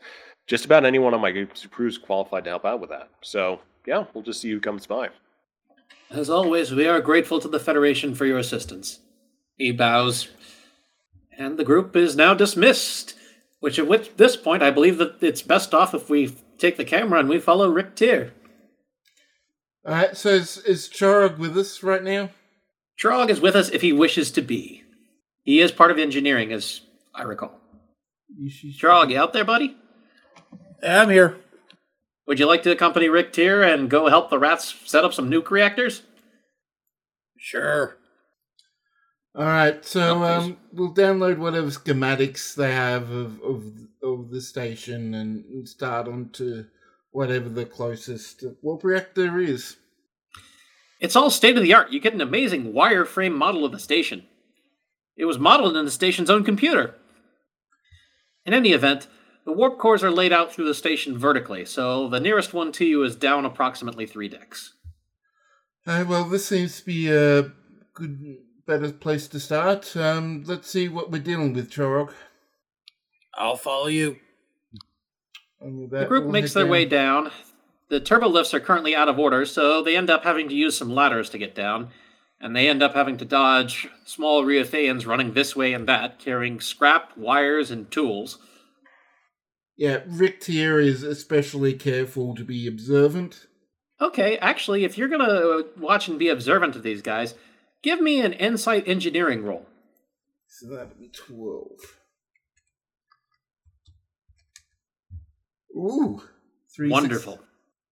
just 0.47 0.65
about 0.65 0.85
anyone 0.85 1.13
on 1.13 1.21
my 1.21 1.31
crew 1.71 1.87
is 1.87 1.97
qualified 1.99 2.45
to 2.45 2.49
help 2.49 2.65
out 2.65 2.79
with 2.79 2.89
that. 2.89 3.09
So, 3.21 3.59
yeah, 3.85 4.05
we'll 4.13 4.23
just 4.23 4.41
see 4.41 4.49
who 4.49 4.59
comes 4.59 4.87
by. 4.87 5.09
As 6.13 6.29
always, 6.29 6.71
we 6.71 6.87
are 6.87 7.01
grateful 7.01 7.39
to 7.39 7.47
the 7.47 7.59
Federation 7.59 8.13
for 8.13 8.27
your 8.27 8.37
assistance. 8.37 8.99
He 9.57 9.71
bows, 9.71 10.27
and 11.39 11.57
the 11.57 11.63
group 11.63 11.95
is 11.95 12.15
now 12.15 12.35
dismissed. 12.35 13.15
Which 13.61 13.79
at 13.79 14.17
this 14.17 14.35
point, 14.35 14.61
I 14.61 14.69
believe 14.69 14.99
that 14.99 15.23
it's 15.23 15.41
best 15.41 15.73
off 15.73 15.95
if 15.95 16.09
we 16.09 16.35
take 16.59 16.77
the 16.77 16.85
camera 16.85 17.19
and 17.19 17.29
we 17.29 17.39
follow 17.39 17.69
Rick 17.69 17.95
Tier. 17.95 18.33
All 19.85 19.93
uh, 19.93 19.97
right, 19.97 20.17
so 20.17 20.29
is, 20.29 20.57
is 20.59 20.87
Chorog 20.87 21.37
with 21.37 21.57
us 21.57 21.81
right 21.81 22.03
now? 22.03 22.29
Chorog 23.01 23.29
is 23.29 23.41
with 23.41 23.55
us 23.55 23.69
if 23.69 23.81
he 23.81 23.91
wishes 23.91 24.31
to 24.31 24.41
be. 24.41 24.83
He 25.43 25.61
is 25.61 25.71
part 25.71 25.91
of 25.91 25.97
engineering, 25.97 26.51
as 26.51 26.81
I 27.15 27.23
recall. 27.23 27.59
Chorog, 28.79 29.09
you 29.09 29.17
out 29.17 29.33
there, 29.33 29.45
buddy? 29.45 29.77
I'm 30.85 31.09
here. 31.09 31.37
Would 32.27 32.39
you 32.39 32.45
like 32.45 32.63
to 32.63 32.71
accompany 32.71 33.09
Rick 33.09 33.33
Tier 33.33 33.61
and 33.61 33.89
go 33.89 34.07
help 34.07 34.29
the 34.29 34.39
rats 34.39 34.75
set 34.85 35.03
up 35.03 35.13
some 35.13 35.29
nuke 35.29 35.49
reactors? 35.49 36.03
Sure. 37.37 37.97
All 39.35 39.45
right, 39.45 39.83
so 39.83 40.23
um, 40.23 40.57
we'll 40.71 40.93
download 40.93 41.39
whatever 41.39 41.67
schematics 41.67 42.53
they 42.53 42.71
have 42.71 43.09
of 43.09 43.41
of, 43.41 43.63
of 44.03 44.29
the 44.29 44.39
station 44.39 45.15
and, 45.15 45.43
and 45.45 45.67
start 45.67 46.07
on 46.07 46.29
to 46.33 46.65
whatever 47.11 47.49
the 47.49 47.65
closest 47.65 48.43
warp 48.61 48.83
reactor 48.83 49.39
is. 49.39 49.77
It's 50.99 51.15
all 51.15 51.31
state 51.31 51.57
of 51.57 51.63
the 51.63 51.73
art. 51.73 51.91
You 51.91 51.99
get 51.99 52.13
an 52.13 52.21
amazing 52.21 52.73
wireframe 52.73 53.35
model 53.35 53.65
of 53.65 53.71
the 53.71 53.79
station. 53.79 54.25
It 55.17 55.25
was 55.25 55.39
modeled 55.39 55.75
in 55.77 55.85
the 55.85 55.91
station's 55.91 56.29
own 56.29 56.43
computer. 56.43 56.95
In 58.45 58.53
any 58.53 58.71
event, 58.71 59.07
the 59.45 59.51
warp 59.51 59.77
cores 59.77 60.03
are 60.03 60.11
laid 60.11 60.31
out 60.33 60.53
through 60.53 60.65
the 60.65 60.73
station 60.73 61.17
vertically, 61.17 61.65
so 61.65 62.07
the 62.07 62.19
nearest 62.19 62.53
one 62.53 62.71
to 62.73 62.85
you 62.85 63.03
is 63.03 63.15
down 63.15 63.45
approximately 63.45 64.05
three 64.05 64.29
decks. 64.29 64.73
Uh, 65.85 66.05
well, 66.07 66.23
this 66.25 66.45
seems 66.45 66.79
to 66.79 66.85
be 66.85 67.11
a 67.11 67.51
good, 67.93 68.37
better 68.65 68.91
place 68.91 69.27
to 69.27 69.39
start. 69.39 69.95
Um, 69.97 70.43
let's 70.47 70.69
see 70.69 70.87
what 70.87 71.11
we're 71.11 71.21
dealing 71.21 71.53
with, 71.53 71.69
Chorog. 71.69 72.13
I'll 73.35 73.57
follow 73.57 73.87
you. 73.87 74.17
The 75.59 76.05
group 76.07 76.25
makes 76.27 76.53
their 76.53 76.63
down. 76.63 76.71
way 76.71 76.85
down. 76.85 77.31
The 77.89 77.99
turbo 77.99 78.27
lifts 78.27 78.53
are 78.53 78.59
currently 78.59 78.95
out 78.95 79.09
of 79.09 79.19
order, 79.19 79.45
so 79.45 79.81
they 79.83 79.95
end 79.95 80.09
up 80.09 80.23
having 80.23 80.49
to 80.49 80.55
use 80.55 80.77
some 80.77 80.89
ladders 80.93 81.29
to 81.31 81.37
get 81.37 81.53
down, 81.53 81.89
and 82.39 82.55
they 82.55 82.69
end 82.69 82.81
up 82.81 82.93
having 82.93 83.17
to 83.17 83.25
dodge 83.25 83.89
small 84.05 84.43
Riotheans 84.43 85.05
running 85.05 85.33
this 85.33 85.55
way 85.55 85.73
and 85.73 85.87
that, 85.87 86.19
carrying 86.19 86.59
scrap, 86.59 87.15
wires, 87.17 87.71
and 87.71 87.91
tools. 87.91 88.39
Yeah, 89.75 90.01
Rick 90.07 90.43
here 90.43 90.79
is 90.79 91.03
especially 91.03 91.73
careful 91.73 92.35
to 92.35 92.43
be 92.43 92.67
observant. 92.67 93.47
Okay, 93.99 94.37
actually, 94.37 94.83
if 94.83 94.97
you're 94.97 95.07
gonna 95.07 95.23
uh, 95.23 95.63
watch 95.77 96.07
and 96.07 96.19
be 96.19 96.29
observant 96.29 96.75
of 96.75 96.83
these 96.83 97.01
guys, 97.01 97.35
give 97.81 98.01
me 98.01 98.21
an 98.21 98.33
insight 98.33 98.87
engineering 98.87 99.43
roll. 99.43 99.65
So 100.47 100.67
that'd 100.67 100.99
be 100.99 101.09
12. 101.09 101.67
Ooh, 105.75 106.21
three 106.75 106.89
wonderful. 106.89 107.33
Six. 107.33 107.43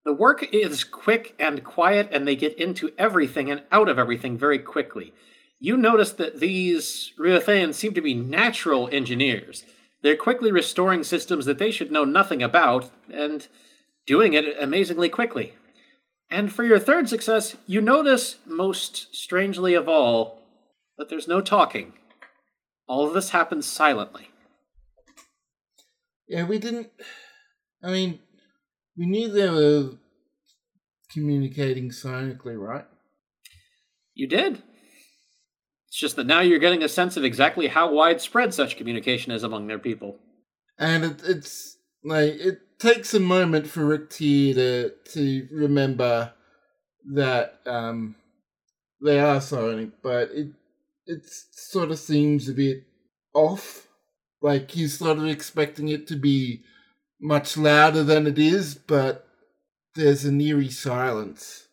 The 0.06 0.13
work 0.13 0.54
is 0.54 0.84
quick 0.84 1.36
and 1.39 1.63
quiet, 1.63 2.10
and 2.12 2.28
they 2.28 2.36
get 2.36 2.58
into 2.58 2.91
everything 2.98 3.52
and 3.52 3.63
out 3.72 3.89
of 3.89 4.00
everything 4.00 4.38
very 4.38 4.60
quickly. 4.60 5.13
You 5.60 5.78
notice 5.78 6.12
that 6.13 6.39
these 6.39 7.13
Riotheans 7.20 7.76
seem 7.76 7.94
to 7.94 8.02
be 8.02 8.15
natural 8.15 8.89
engineers. 8.91 9.63
They're 10.02 10.18
quickly 10.18 10.52
restoring 10.52 11.04
systems 11.04 11.46
that 11.46 11.60
they 11.60 11.72
should 11.72 11.92
know 11.92 12.06
nothing 12.06 12.42
about, 12.42 12.90
and 13.12 13.48
doing 14.08 14.34
it 14.34 14.46
amazingly 14.60 15.10
quickly. 15.10 15.54
And 16.30 16.52
for 16.52 16.64
your 16.64 16.80
third 16.80 17.10
success, 17.10 17.56
you 17.68 17.82
notice, 17.82 18.38
most 18.46 19.14
strangely 19.16 19.74
of 19.74 19.88
all, 19.88 20.40
that 20.98 21.10
there's 21.10 21.28
no 21.28 21.42
talking. 21.42 21.94
All 22.88 23.06
of 23.08 23.14
this 23.14 23.30
happens 23.30 23.66
silently. 23.66 24.30
Yeah, 26.28 26.46
we 26.46 26.58
didn't 26.58 26.92
I 27.84 27.92
mean, 27.92 28.20
we 28.96 29.08
knew 29.08 29.32
they 29.32 29.50
were 29.50 29.92
communicating 31.12 31.92
silently, 31.92 32.56
right? 32.56 32.86
You 34.14 34.28
did. 34.28 34.62
It's 35.91 35.99
just 35.99 36.15
that 36.15 36.25
now 36.25 36.39
you're 36.39 36.58
getting 36.58 36.84
a 36.84 36.88
sense 36.88 37.17
of 37.17 37.25
exactly 37.25 37.67
how 37.67 37.91
widespread 37.91 38.54
such 38.54 38.77
communication 38.77 39.34
is 39.34 39.43
among 39.43 39.67
their 39.67 39.77
people. 39.77 40.17
And 40.80 41.04
it, 41.04 41.21
it's 41.25 41.75
like 42.01 42.36
it 42.36 42.80
takes 42.80 43.13
a 43.13 43.19
moment 43.19 43.67
for 43.67 43.86
Rick 43.86 44.10
T 44.10 44.54
to 44.54 44.91
to 45.12 45.47
remember 45.51 46.32
that 47.13 47.60
um, 47.65 48.15
they 49.04 49.19
are 49.19 49.41
sonic, 49.41 50.01
but 50.01 50.30
it 50.32 50.54
it 51.08 51.25
sort 51.25 51.91
of 51.91 51.99
seems 51.99 52.47
a 52.47 52.54
bit 52.54 52.86
off. 53.34 53.86
Like 54.41 54.71
he's 54.71 54.97
sort 54.97 55.17
of 55.17 55.27
expecting 55.27 55.89
it 55.89 56.08
to 56.08 56.15
be 56.15 56.62
much 57.19 57.58
louder 57.58 58.01
than 58.01 58.27
it 58.27 58.39
is, 58.39 58.75
but 58.75 59.27
there's 59.95 60.23
an 60.23 60.39
eerie 60.39 60.69
silence. 60.69 61.67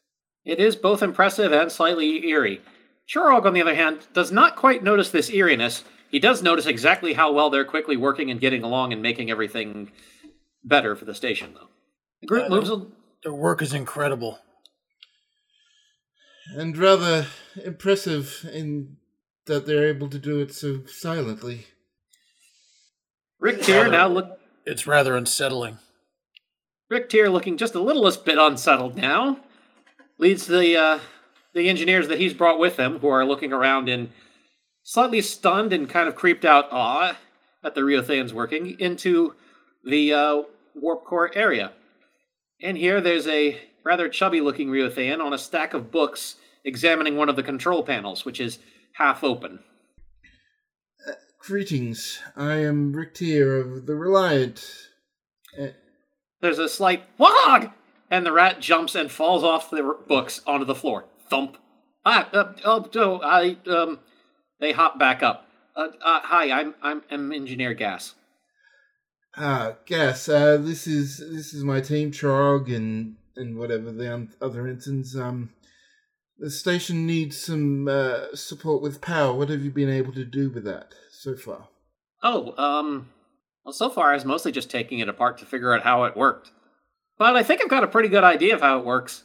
It 0.44 0.59
is 0.59 0.74
both 0.74 1.04
impressive 1.04 1.52
and 1.52 1.70
slightly 1.70 2.26
eerie. 2.26 2.61
Chorog, 3.12 3.47
on 3.47 3.55
the 3.55 3.62
other 3.62 3.75
hand, 3.75 4.07
does 4.12 4.31
not 4.31 4.57
quite 4.57 4.83
notice 4.83 5.11
this 5.11 5.31
eeriness. 5.31 5.85
He 6.11 6.18
does 6.18 6.42
notice 6.42 6.66
exactly 6.66 7.14
how 7.14 7.33
well 7.33 7.51
they're 7.51 7.64
quickly 7.64 7.97
working 7.97 8.31
and 8.31 8.40
getting 8.40 8.62
along 8.62 8.92
and 8.92 9.03
making 9.03 9.31
everything 9.31 9.92
better 10.64 10.94
for 10.94 11.05
the 11.05 11.14
station, 11.14 11.55
though. 11.55 11.68
The 12.21 12.27
group 12.27 12.47
uh, 12.47 12.49
moves. 12.49 12.71
Their 13.25 13.33
work 13.33 13.62
is 13.62 13.73
incredible. 13.73 14.38
And 16.55 16.77
rather 16.77 17.27
impressive 17.62 18.49
in 18.53 18.97
that 19.47 19.66
they're 19.66 19.88
able 19.88 20.09
to 20.09 20.18
do 20.18 20.40
it 20.40 20.55
so 20.55 20.83
silently. 20.87 21.66
Rick 23.40 23.62
Tier 23.62 23.88
now 23.88 24.09
look 24.09 24.38
it's 24.68 24.87
rather 24.87 25.16
unsettling. 25.16 25.79
Rick 26.90 27.09
Tier, 27.09 27.29
looking 27.29 27.57
just 27.57 27.75
a 27.75 27.81
littlest 27.81 28.25
bit 28.25 28.38
unsettled 28.38 28.97
now, 28.97 29.40
leads 30.18 30.47
the 30.47 30.77
uh, 30.77 30.99
the 31.59 31.68
engineers 31.68 32.09
that 32.09 32.18
he's 32.18 32.33
brought 32.33 32.59
with 32.59 32.79
him, 32.79 33.01
who 33.01 33.09
are 33.09 33.27
looking 33.27 33.53
around 33.53 33.88
in 33.88 34.11
slightly 34.83 35.21
stunned 35.21 35.73
and 35.73 35.90
kind 35.90 36.09
of 36.09 36.14
creeped 36.14 36.44
out 36.44 36.68
awe 36.71 37.18
at 37.62 37.75
the 37.75 37.83
Riotheans 37.83 38.33
working, 38.33 38.79
into 38.79 39.35
the 39.85 40.14
uh, 40.14 40.42
warp 40.75 41.05
core 41.05 41.31
area. 41.35 41.73
And 42.62 42.77
here 42.77 43.01
there's 43.01 43.27
a 43.27 43.61
rather 43.85 44.09
chubby 44.09 44.40
looking 44.40 44.68
Riothean 44.68 45.21
on 45.21 45.33
a 45.33 45.38
stack 45.38 45.75
of 45.75 45.90
books 45.90 46.37
examining 46.64 47.16
one 47.16 47.29
of 47.29 47.37
the 47.37 47.42
control 47.42 47.83
panels, 47.83 48.25
which 48.25 48.40
is 48.40 48.59
half 48.94 49.25
open. 49.25 49.59
Greetings. 51.40 52.21
I 52.37 52.55
am 52.57 52.92
Rick 52.92 53.14
Tier 53.14 53.57
of 53.61 53.87
the 53.87 53.94
Reliant. 53.94 54.71
Uh, 55.59 55.68
There's 56.40 56.59
a 56.59 56.68
slight 56.68 57.05
wog, 57.16 57.71
and 58.11 58.27
the 58.27 58.33
rat 58.33 58.61
jumps 58.61 58.94
and 58.94 59.11
falls 59.11 59.42
off 59.42 59.71
the 59.71 59.97
books 60.07 60.42
onto 60.47 60.66
the 60.66 60.75
floor. 60.75 61.07
Thump. 61.29 61.57
Ah, 62.05 62.29
uh, 62.33 62.53
oh, 62.64 62.88
oh, 62.95 63.21
I 63.23 63.57
um, 63.71 64.01
they 64.61 64.73
hop 64.73 64.99
back 64.99 65.23
up. 65.23 65.47
Uh, 65.77 65.88
uh, 66.05 66.21
hi, 66.23 66.51
I'm 66.51 66.75
I'm 66.83 67.03
I'm 67.11 67.33
Engineer 67.33 67.75
Gas. 67.75 68.14
Ah, 69.37 69.75
Gas. 69.87 70.29
Uh, 70.29 70.57
this 70.57 70.87
is 70.87 71.19
this 71.19 71.53
is 71.53 71.64
my 71.64 71.81
team, 71.81 72.11
Chorog, 72.11 72.75
and 72.75 73.17
and 73.37 73.57
whatever 73.57 73.93
the 73.93 74.29
other 74.41 74.67
ensigns. 74.67 75.17
Um, 75.17 75.51
the 76.38 76.51
station 76.51 77.07
needs 77.07 77.37
some 77.37 77.88
uh, 77.88 78.35
support 78.35 78.81
with 78.81 79.01
power. 79.01 79.35
What 79.35 79.49
have 79.49 79.62
you 79.62 79.71
been 79.71 79.91
able 79.91 80.12
to 80.12 80.25
do 80.25 80.51
with 80.51 80.64
that? 80.64 80.95
so 81.19 81.35
far? 81.35 81.69
Oh, 82.23 82.55
um, 82.57 83.09
well, 83.64 83.73
so 83.73 83.91
far 83.91 84.11
I 84.11 84.14
was 84.14 84.25
mostly 84.25 84.53
just 84.53 84.71
taking 84.71 85.01
it 85.01 85.09
apart 85.09 85.38
to 85.38 85.47
figure 85.47 85.75
out 85.75 85.83
how 85.83 86.05
it 86.05 86.17
worked. 86.17 86.53
But 87.19 87.37
I 87.37 87.43
think 87.43 87.61
I've 87.61 87.71
got 87.71 87.85
a 87.85 87.88
pretty 87.88 88.09
good 88.09 88.25
idea 88.25 88.55
of 88.55 88.61
how 88.61 88.79
it 88.79 88.85
works. 88.85 89.25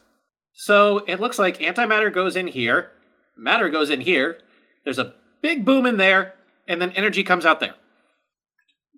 So 0.54 1.00
it 1.08 1.20
looks 1.20 1.40
like 1.40 1.58
antimatter 1.60 2.14
goes 2.14 2.36
in 2.36 2.48
here, 2.48 2.92
matter 3.36 3.70
goes 3.70 3.90
in 3.90 4.02
here, 4.02 4.38
there's 4.84 5.00
a 5.00 5.14
big 5.42 5.66
boom 5.66 5.86
in 5.86 5.98
there, 5.98 6.36
and 6.68 6.82
then 6.82 6.92
energy 6.92 7.24
comes 7.24 7.46
out 7.46 7.60
there. 7.60 7.76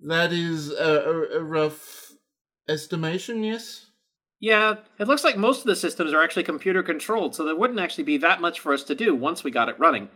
That 0.06 0.34
is 0.34 0.72
a, 0.72 0.76
a, 0.76 1.40
a 1.40 1.44
rough 1.44 2.12
estimation, 2.68 3.44
yes? 3.44 3.88
Yeah, 4.40 4.76
it 5.00 5.08
looks 5.08 5.24
like 5.24 5.38
most 5.38 5.62
of 5.62 5.66
the 5.66 5.76
systems 5.76 6.14
are 6.14 6.22
actually 6.22 6.44
computer 6.44 6.84
controlled, 6.84 7.36
so 7.36 7.46
there 7.46 7.56
wouldn't 7.56 7.80
actually 7.80 8.04
be 8.04 8.18
that 8.18 8.42
much 8.42 8.60
for 8.60 8.74
us 8.74 8.84
to 8.84 8.96
do 8.96 9.16
once 9.16 9.44
we 9.44 9.52
got 9.52 9.70
it 9.70 9.80
running. 9.80 10.10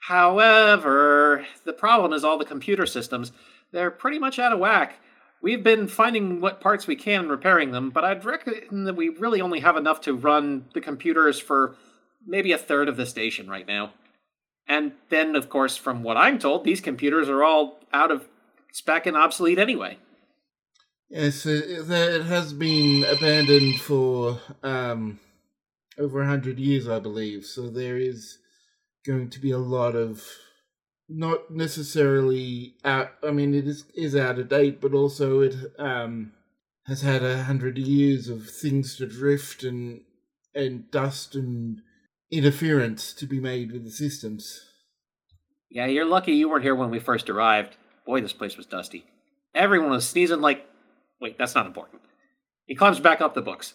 However, 0.00 1.46
the 1.64 1.72
problem 1.72 2.12
is 2.12 2.24
all 2.24 2.38
the 2.38 2.44
computer 2.44 2.86
systems, 2.86 3.32
they're 3.72 3.90
pretty 3.90 4.18
much 4.18 4.38
out 4.38 4.52
of 4.52 4.58
whack. 4.58 4.98
We've 5.40 5.62
been 5.62 5.86
finding 5.86 6.40
what 6.40 6.60
parts 6.60 6.86
we 6.86 6.96
can 6.96 7.20
and 7.20 7.30
repairing 7.30 7.70
them, 7.70 7.90
but 7.90 8.04
I'd 8.04 8.24
reckon 8.24 8.84
that 8.84 8.96
we 8.96 9.08
really 9.08 9.40
only 9.40 9.60
have 9.60 9.76
enough 9.76 10.00
to 10.02 10.14
run 10.14 10.64
the 10.74 10.80
computers 10.80 11.38
for 11.38 11.76
maybe 12.26 12.52
a 12.52 12.58
third 12.58 12.88
of 12.88 12.96
the 12.96 13.06
station 13.06 13.48
right 13.48 13.66
now. 13.66 13.92
And 14.66 14.92
then, 15.08 15.36
of 15.36 15.48
course, 15.48 15.76
from 15.76 16.02
what 16.02 16.16
I'm 16.16 16.38
told, 16.38 16.64
these 16.64 16.80
computers 16.80 17.28
are 17.28 17.42
all 17.42 17.80
out 17.92 18.10
of 18.10 18.28
spec 18.72 19.06
and 19.06 19.16
obsolete 19.16 19.58
anyway. 19.58 19.98
Yes, 21.08 21.46
it, 21.46 21.86
has 21.86 22.52
been 22.52 23.04
abandoned 23.04 23.80
for 23.80 24.40
um, 24.62 25.20
over 25.98 26.20
a 26.20 26.26
hundred 26.26 26.58
years, 26.58 26.86
I 26.86 26.98
believe. 26.98 27.46
So 27.46 27.70
there 27.70 27.96
is 27.96 28.38
going 29.06 29.30
to 29.30 29.40
be 29.40 29.50
a 29.50 29.58
lot 29.58 29.96
of 29.96 30.22
not 31.08 31.50
necessarily 31.50 32.74
out. 32.84 33.12
I 33.26 33.30
mean, 33.30 33.54
it 33.54 33.66
is 33.66 33.84
is 33.94 34.14
out 34.14 34.38
of 34.38 34.48
date, 34.48 34.80
but 34.80 34.92
also 34.92 35.40
it 35.40 35.54
um, 35.78 36.32
has 36.86 37.02
had 37.02 37.22
a 37.22 37.44
hundred 37.44 37.78
years 37.78 38.28
of 38.28 38.48
things 38.48 38.96
to 38.96 39.06
drift 39.06 39.62
and 39.62 40.02
and 40.54 40.90
dust 40.90 41.34
and 41.34 41.80
interference 42.30 43.12
to 43.14 43.26
be 43.26 43.40
made 43.40 43.72
with 43.72 43.84
the 43.84 43.90
systems. 43.90 44.60
Yeah, 45.70 45.86
you're 45.86 46.04
lucky 46.04 46.32
you 46.32 46.48
weren't 46.48 46.64
here 46.64 46.74
when 46.74 46.90
we 46.90 46.98
first 46.98 47.28
arrived. 47.30 47.76
Boy, 48.06 48.20
this 48.20 48.32
place 48.32 48.56
was 48.56 48.66
dusty. 48.66 49.04
Everyone 49.54 49.90
was 49.90 50.08
sneezing 50.08 50.40
like. 50.40 50.66
Wait, 51.20 51.36
that's 51.36 51.54
not 51.54 51.66
important. 51.66 52.02
He 52.66 52.74
climbs 52.74 53.00
back 53.00 53.20
up 53.20 53.34
the 53.34 53.42
books. 53.42 53.74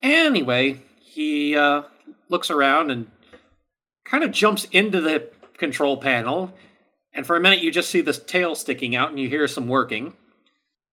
Anyway, 0.00 0.82
he 1.00 1.56
uh, 1.56 1.82
looks 2.28 2.50
around 2.50 2.90
and 2.90 3.10
kind 4.04 4.22
of 4.22 4.30
jumps 4.30 4.64
into 4.70 5.00
the 5.00 5.28
control 5.58 5.96
panel. 5.96 6.52
And 7.12 7.26
for 7.26 7.36
a 7.36 7.40
minute, 7.40 7.60
you 7.60 7.70
just 7.70 7.90
see 7.90 8.00
this 8.00 8.18
tail 8.18 8.54
sticking 8.54 8.94
out 8.94 9.10
and 9.10 9.18
you 9.18 9.28
hear 9.28 9.48
some 9.48 9.68
working 9.68 10.14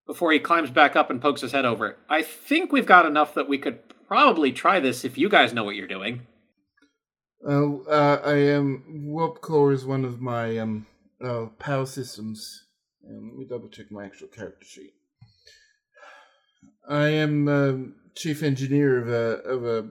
before 0.07 0.31
he 0.31 0.39
climbs 0.39 0.69
back 0.69 0.95
up 0.95 1.09
and 1.09 1.21
pokes 1.21 1.41
his 1.41 1.51
head 1.51 1.65
over 1.65 1.87
it. 1.87 1.97
I 2.09 2.21
think 2.21 2.71
we've 2.71 2.85
got 2.85 3.05
enough 3.05 3.33
that 3.35 3.49
we 3.49 3.57
could 3.57 3.79
probably 4.07 4.51
try 4.51 4.79
this 4.79 5.03
if 5.03 5.17
you 5.17 5.29
guys 5.29 5.53
know 5.53 5.63
what 5.63 5.75
you're 5.75 5.87
doing. 5.87 6.27
Well, 7.41 7.83
uh, 7.89 8.19
I 8.23 8.35
am 8.35 8.83
um, 9.17 9.71
is 9.71 9.85
one 9.85 10.03
of 10.03 10.19
my 10.19 10.57
um 10.57 10.87
uh, 11.23 11.47
power 11.59 11.85
systems. 11.85 12.65
Um, 13.07 13.29
let 13.29 13.37
me 13.37 13.45
double 13.47 13.69
check 13.69 13.91
my 13.91 14.05
actual 14.05 14.27
character 14.27 14.65
sheet. 14.65 14.93
I 16.87 17.09
am 17.09 17.47
um, 17.47 17.95
chief 18.15 18.41
engineer 18.41 18.99
of 18.99 19.09
a 19.09 19.47
of 19.47 19.65
a 19.65 19.89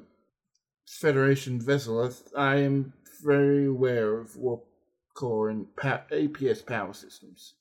Federation 0.86 1.60
vessel. 1.60 2.12
I 2.36 2.56
am 2.56 2.92
very 3.24 3.66
aware 3.66 4.18
of 4.18 4.36
warp 4.36 4.64
core 5.14 5.48
and 5.48 5.74
pa- 5.76 6.02
APS 6.12 6.64
power 6.64 6.92
systems. 6.92 7.54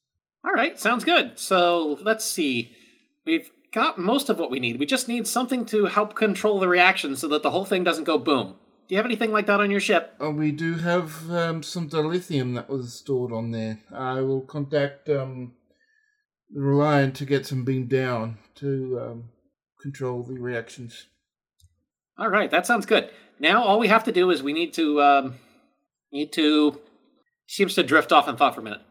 All 0.46 0.54
right, 0.54 0.80
sounds 0.80 1.04
good. 1.04 1.40
So 1.40 1.98
let's 2.02 2.26
see. 2.26 2.76
We've 3.26 3.50
got 3.74 3.98
most 3.98 4.30
of 4.30 4.38
what 4.38 4.52
we 4.52 4.60
need. 4.60 4.80
We 4.80 4.86
just 4.86 5.08
need 5.08 5.28
something 5.28 5.66
to 5.68 5.86
help 5.86 6.16
control 6.16 6.60
the 6.60 6.68
reaction 6.68 7.16
so 7.16 7.28
that 7.30 7.44
the 7.44 7.52
whole 7.52 7.66
thing 7.66 7.84
doesn't 7.84 8.04
go 8.04 8.18
boom. 8.18 8.56
Do 8.88 8.96
you 8.96 8.98
have 8.98 9.06
anything 9.06 9.32
like 9.32 9.46
that 9.46 9.62
on 9.62 9.72
your 9.72 9.80
ship? 9.80 10.14
Oh, 10.20 10.32
we 10.32 10.52
do 10.52 10.76
have 10.76 11.32
um, 11.32 11.64
some 11.64 11.90
dilithium 11.90 12.56
that 12.56 12.70
was 12.70 12.94
stored 12.94 13.32
on 13.32 13.52
there. 13.52 13.80
I 13.94 14.20
will 14.20 14.42
contact 14.42 15.08
um, 15.10 15.54
Reliant 16.54 17.16
to 17.16 17.26
get 17.26 17.48
some 17.48 17.64
beam 17.64 17.88
down 17.88 18.38
to 18.56 19.00
um, 19.02 19.24
control 19.82 20.22
the 20.22 20.40
reactions. 20.40 21.08
All 22.20 22.30
right, 22.30 22.52
that 22.52 22.68
sounds 22.68 22.86
good. 22.86 23.10
Now 23.40 23.64
all 23.64 23.80
we 23.80 23.88
have 23.88 24.04
to 24.04 24.12
do 24.12 24.30
is 24.30 24.44
we 24.44 24.54
need 24.54 24.72
to 24.74 25.02
um, 25.02 25.36
need 26.14 26.32
to 26.34 26.80
seems 27.48 27.76
to 27.76 27.84
drift 27.84 28.12
off 28.12 28.28
in 28.28 28.38
thought 28.38 28.56
for 28.56 28.62
a 28.62 28.64
minute. 28.64 28.82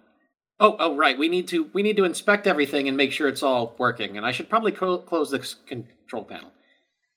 Oh, 0.60 0.76
oh, 0.78 0.96
right. 0.96 1.18
We 1.18 1.28
need 1.28 1.48
to 1.48 1.70
we 1.72 1.82
need 1.82 1.96
to 1.96 2.04
inspect 2.04 2.46
everything 2.46 2.88
and 2.88 2.96
make 2.96 3.12
sure 3.12 3.28
it's 3.28 3.42
all 3.42 3.74
working. 3.78 4.16
And 4.16 4.26
I 4.26 4.32
should 4.32 4.50
probably 4.50 4.72
co- 4.72 4.98
close 4.98 5.30
the 5.30 5.38
control 5.66 6.24
panel. 6.24 6.52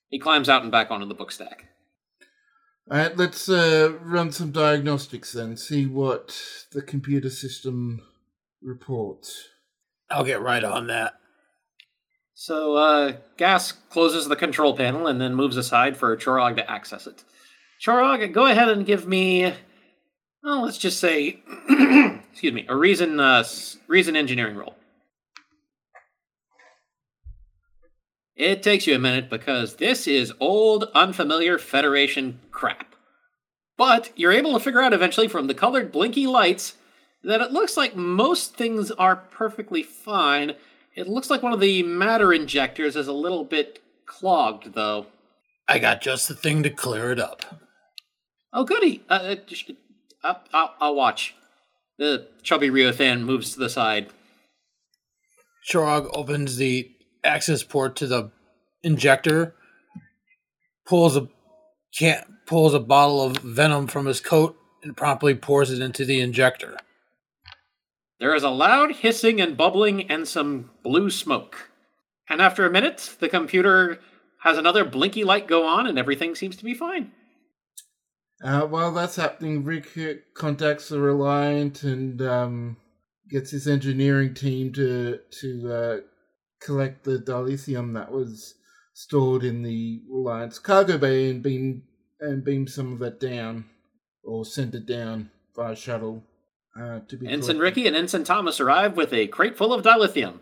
He 0.09 0.19
climbs 0.19 0.49
out 0.49 0.63
and 0.63 0.71
back 0.71 0.91
onto 0.91 1.05
the 1.07 1.13
book 1.13 1.31
stack. 1.31 1.65
All 2.89 2.97
right, 2.97 3.17
let's 3.17 3.49
uh, 3.49 3.93
run 4.01 4.31
some 4.31 4.51
diagnostics 4.51 5.33
then. 5.33 5.57
See 5.57 5.87
what 5.87 6.39
the 6.71 6.83
computer 6.83 7.31
system 7.31 8.01
reports. 8.61 9.49
I'll 10.09 10.23
get 10.23 10.41
right 10.41 10.63
on 10.63 10.87
that. 10.87 11.15
So, 12.35 12.75
uh, 12.75 13.13
Gas 13.37 13.71
closes 13.71 14.27
the 14.27 14.35
control 14.35 14.75
panel 14.75 15.07
and 15.07 15.19
then 15.19 15.33
moves 15.33 15.57
aside 15.57 15.97
for 15.97 16.15
Chorog 16.17 16.57
to 16.57 16.69
access 16.69 17.07
it. 17.07 17.23
Chorog, 17.83 18.31
go 18.33 18.45
ahead 18.45 18.69
and 18.69 18.85
give 18.85 19.07
me, 19.07 19.53
well, 20.45 20.61
let's 20.61 20.77
just 20.77 20.99
say, 20.99 21.39
excuse 22.31 22.53
me, 22.53 22.67
a 22.69 22.75
reason, 22.75 23.19
uh, 23.19 23.43
reason 23.87 24.15
engineering 24.15 24.55
roll. 24.55 24.75
It 28.35 28.61
takes 28.61 28.85
you 28.85 28.93
a 28.95 28.99
minute 28.99 29.27
because 29.27 29.77
this 29.77 30.07
is 30.07 30.31
old, 30.39 30.83
unfamiliar 30.93 31.57
Federation 31.57 32.39
crap. 32.51 32.93
But 33.75 34.11
you're 34.15 34.31
able 34.31 34.53
to 34.53 34.59
figure 34.59 34.81
out 34.81 34.93
eventually 34.93 35.27
from 35.27 35.47
the 35.47 35.55
colored 35.55 35.91
blinky 35.91 36.27
lights 36.27 36.75
that 37.23 37.41
it 37.41 37.51
looks 37.51 37.75
like 37.75 37.95
most 37.95 38.55
things 38.55 38.91
are 38.91 39.15
perfectly 39.15 39.81
fine. 39.81 40.53
It 40.93 41.07
looks 41.07 41.31
like 41.31 41.41
one 41.41 41.53
of 41.53 41.59
the 41.59 41.81
matter 41.81 42.31
injectors 42.31 42.95
is 42.95 43.07
a 43.07 43.13
little 43.13 43.45
bit 43.45 43.81
clogged, 44.05 44.73
though. 44.73 45.07
I 45.67 45.79
got 45.79 46.01
just 46.01 46.27
the 46.27 46.35
thing 46.35 46.61
to 46.61 46.69
clear 46.69 47.11
it 47.11 47.19
up. 47.19 47.61
Oh, 48.53 48.63
goody. 48.63 49.03
Uh, 49.09 49.35
uh 50.25 50.33
I'll, 50.53 50.73
I'll 50.79 50.95
watch. 50.95 51.35
The 51.97 52.27
chubby 52.43 52.69
Riothean 52.69 53.21
moves 53.21 53.53
to 53.53 53.59
the 53.59 53.69
side. 53.69 54.09
Chorog 55.71 56.09
opens 56.13 56.57
the 56.57 56.91
access 57.23 57.63
port 57.63 57.95
to 57.97 58.07
the 58.07 58.31
injector, 58.83 59.55
pulls 60.85 61.15
a 61.17 61.27
can't 61.97 62.25
pulls 62.45 62.73
a 62.73 62.79
bottle 62.79 63.21
of 63.21 63.37
venom 63.37 63.87
from 63.87 64.05
his 64.05 64.19
coat 64.19 64.57
and 64.83 64.95
promptly 64.95 65.33
pours 65.33 65.71
it 65.71 65.81
into 65.81 66.05
the 66.05 66.19
injector. 66.19 66.77
There 68.19 68.35
is 68.35 68.43
a 68.43 68.49
loud 68.49 68.97
hissing 68.97 69.41
and 69.41 69.57
bubbling 69.57 70.09
and 70.09 70.27
some 70.27 70.71
blue 70.83 71.09
smoke. 71.09 71.69
And 72.29 72.41
after 72.41 72.65
a 72.65 72.71
minute, 72.71 73.15
the 73.19 73.29
computer 73.29 73.99
has 74.43 74.57
another 74.57 74.85
blinky 74.85 75.23
light 75.23 75.47
go 75.47 75.65
on 75.65 75.87
and 75.87 75.97
everything 75.97 76.35
seems 76.35 76.55
to 76.57 76.63
be 76.63 76.73
fine. 76.73 77.11
Uh, 78.43 78.61
while 78.61 78.91
that's 78.91 79.15
happening, 79.15 79.63
Rick 79.63 79.87
contacts 80.33 80.89
the 80.89 80.99
Reliant 80.99 81.83
and 81.83 82.21
um, 82.21 82.77
gets 83.29 83.51
his 83.51 83.67
engineering 83.67 84.33
team 84.33 84.73
to 84.73 85.19
to 85.41 85.73
uh, 85.73 85.97
collect 86.61 87.03
the 87.03 87.17
dilithium 87.17 87.93
that 87.93 88.11
was 88.11 88.55
stored 88.93 89.43
in 89.43 89.63
the 89.63 90.01
Reliant's 90.09 90.59
cargo 90.59 90.97
bay 90.97 91.29
and 91.29 91.41
beam 91.41 91.83
and 92.19 92.43
beam 92.43 92.67
some 92.67 92.93
of 92.93 93.01
it 93.01 93.19
down 93.19 93.65
or 94.23 94.45
send 94.45 94.75
it 94.75 94.85
down 94.85 95.29
via 95.55 95.75
shuttle 95.75 96.23
uh, 96.79 96.99
to 97.07 97.17
be. 97.17 97.27
Ensign 97.27 97.57
collected. 97.57 97.59
Ricky 97.59 97.87
and 97.87 97.95
Ensign 97.95 98.23
Thomas 98.23 98.59
arrive 98.59 98.97
with 98.97 99.13
a 99.13 99.27
crate 99.27 99.57
full 99.57 99.73
of 99.73 99.83
dilithium. 99.83 100.39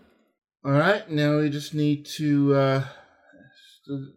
All 0.65 0.71
right, 0.71 1.10
now 1.10 1.39
we 1.39 1.49
just 1.49 1.73
need 1.73 2.06
to. 2.17 2.56
Uh, 2.56 2.84
the, 3.86 4.13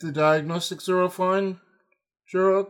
the 0.00 0.12
diagnostics 0.12 0.88
are 0.88 1.02
all 1.02 1.08
fine. 1.08 1.60
Sure. 2.26 2.68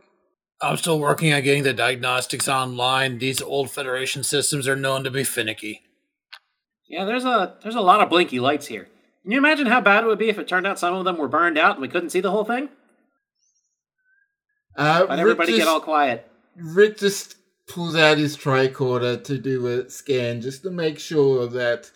I'm 0.62 0.76
still 0.76 0.98
working 0.98 1.32
on 1.32 1.42
getting 1.42 1.62
the 1.62 1.72
diagnostics 1.72 2.48
online. 2.48 3.18
These 3.18 3.40
old 3.40 3.70
Federation 3.70 4.22
systems 4.22 4.68
are 4.68 4.76
known 4.76 5.04
to 5.04 5.10
be 5.10 5.24
finicky. 5.24 5.82
Yeah, 6.88 7.04
there's 7.04 7.24
a 7.24 7.56
there's 7.62 7.76
a 7.76 7.80
lot 7.80 8.00
of 8.00 8.10
blinky 8.10 8.40
lights 8.40 8.66
here. 8.66 8.88
Can 9.22 9.32
you 9.32 9.38
imagine 9.38 9.66
how 9.66 9.80
bad 9.80 10.04
it 10.04 10.06
would 10.06 10.18
be 10.18 10.28
if 10.28 10.38
it 10.38 10.48
turned 10.48 10.66
out 10.66 10.78
some 10.78 10.94
of 10.94 11.04
them 11.04 11.18
were 11.18 11.28
burned 11.28 11.58
out 11.58 11.76
and 11.76 11.82
we 11.82 11.88
couldn't 11.88 12.10
see 12.10 12.20
the 12.20 12.30
whole 12.30 12.44
thing? 12.44 12.68
Uh, 14.76 15.06
But 15.06 15.18
everybody 15.18 15.52
just, 15.52 15.58
get 15.58 15.68
all 15.68 15.80
quiet. 15.80 16.26
Rick 16.56 16.98
just 16.98 17.36
pulls 17.68 17.94
out 17.94 18.18
his 18.18 18.36
tricorder 18.36 19.22
to 19.24 19.38
do 19.38 19.66
a 19.66 19.88
scan 19.90 20.40
just 20.40 20.62
to 20.62 20.70
make 20.70 20.98
sure 20.98 21.46
that 21.48 21.90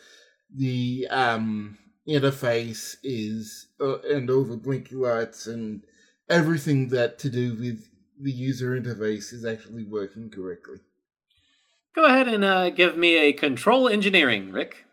the 0.55 1.07
um, 1.11 1.79
interface 2.09 2.97
is 3.03 3.69
uh, 3.81 3.99
and 4.01 4.31
all 4.31 4.45
the 4.45 4.57
blinky 4.57 4.95
lights 4.95 5.47
and 5.47 5.83
everything 6.29 6.89
that 6.89 7.19
to 7.21 7.31
do 7.31 7.55
with 7.55 7.89
the 8.25 8.33
user 8.33 8.71
interface 8.81 9.33
is 9.33 9.45
actually 9.45 9.85
working 9.85 10.31
correctly. 10.31 10.79
Go 11.95 12.07
ahead 12.07 12.27
and 12.27 12.43
uh, 12.43 12.71
give 12.71 12.97
me 12.97 13.17
a 13.17 13.33
control 13.33 13.87
engineering, 13.89 14.51
Rick. 14.51 14.87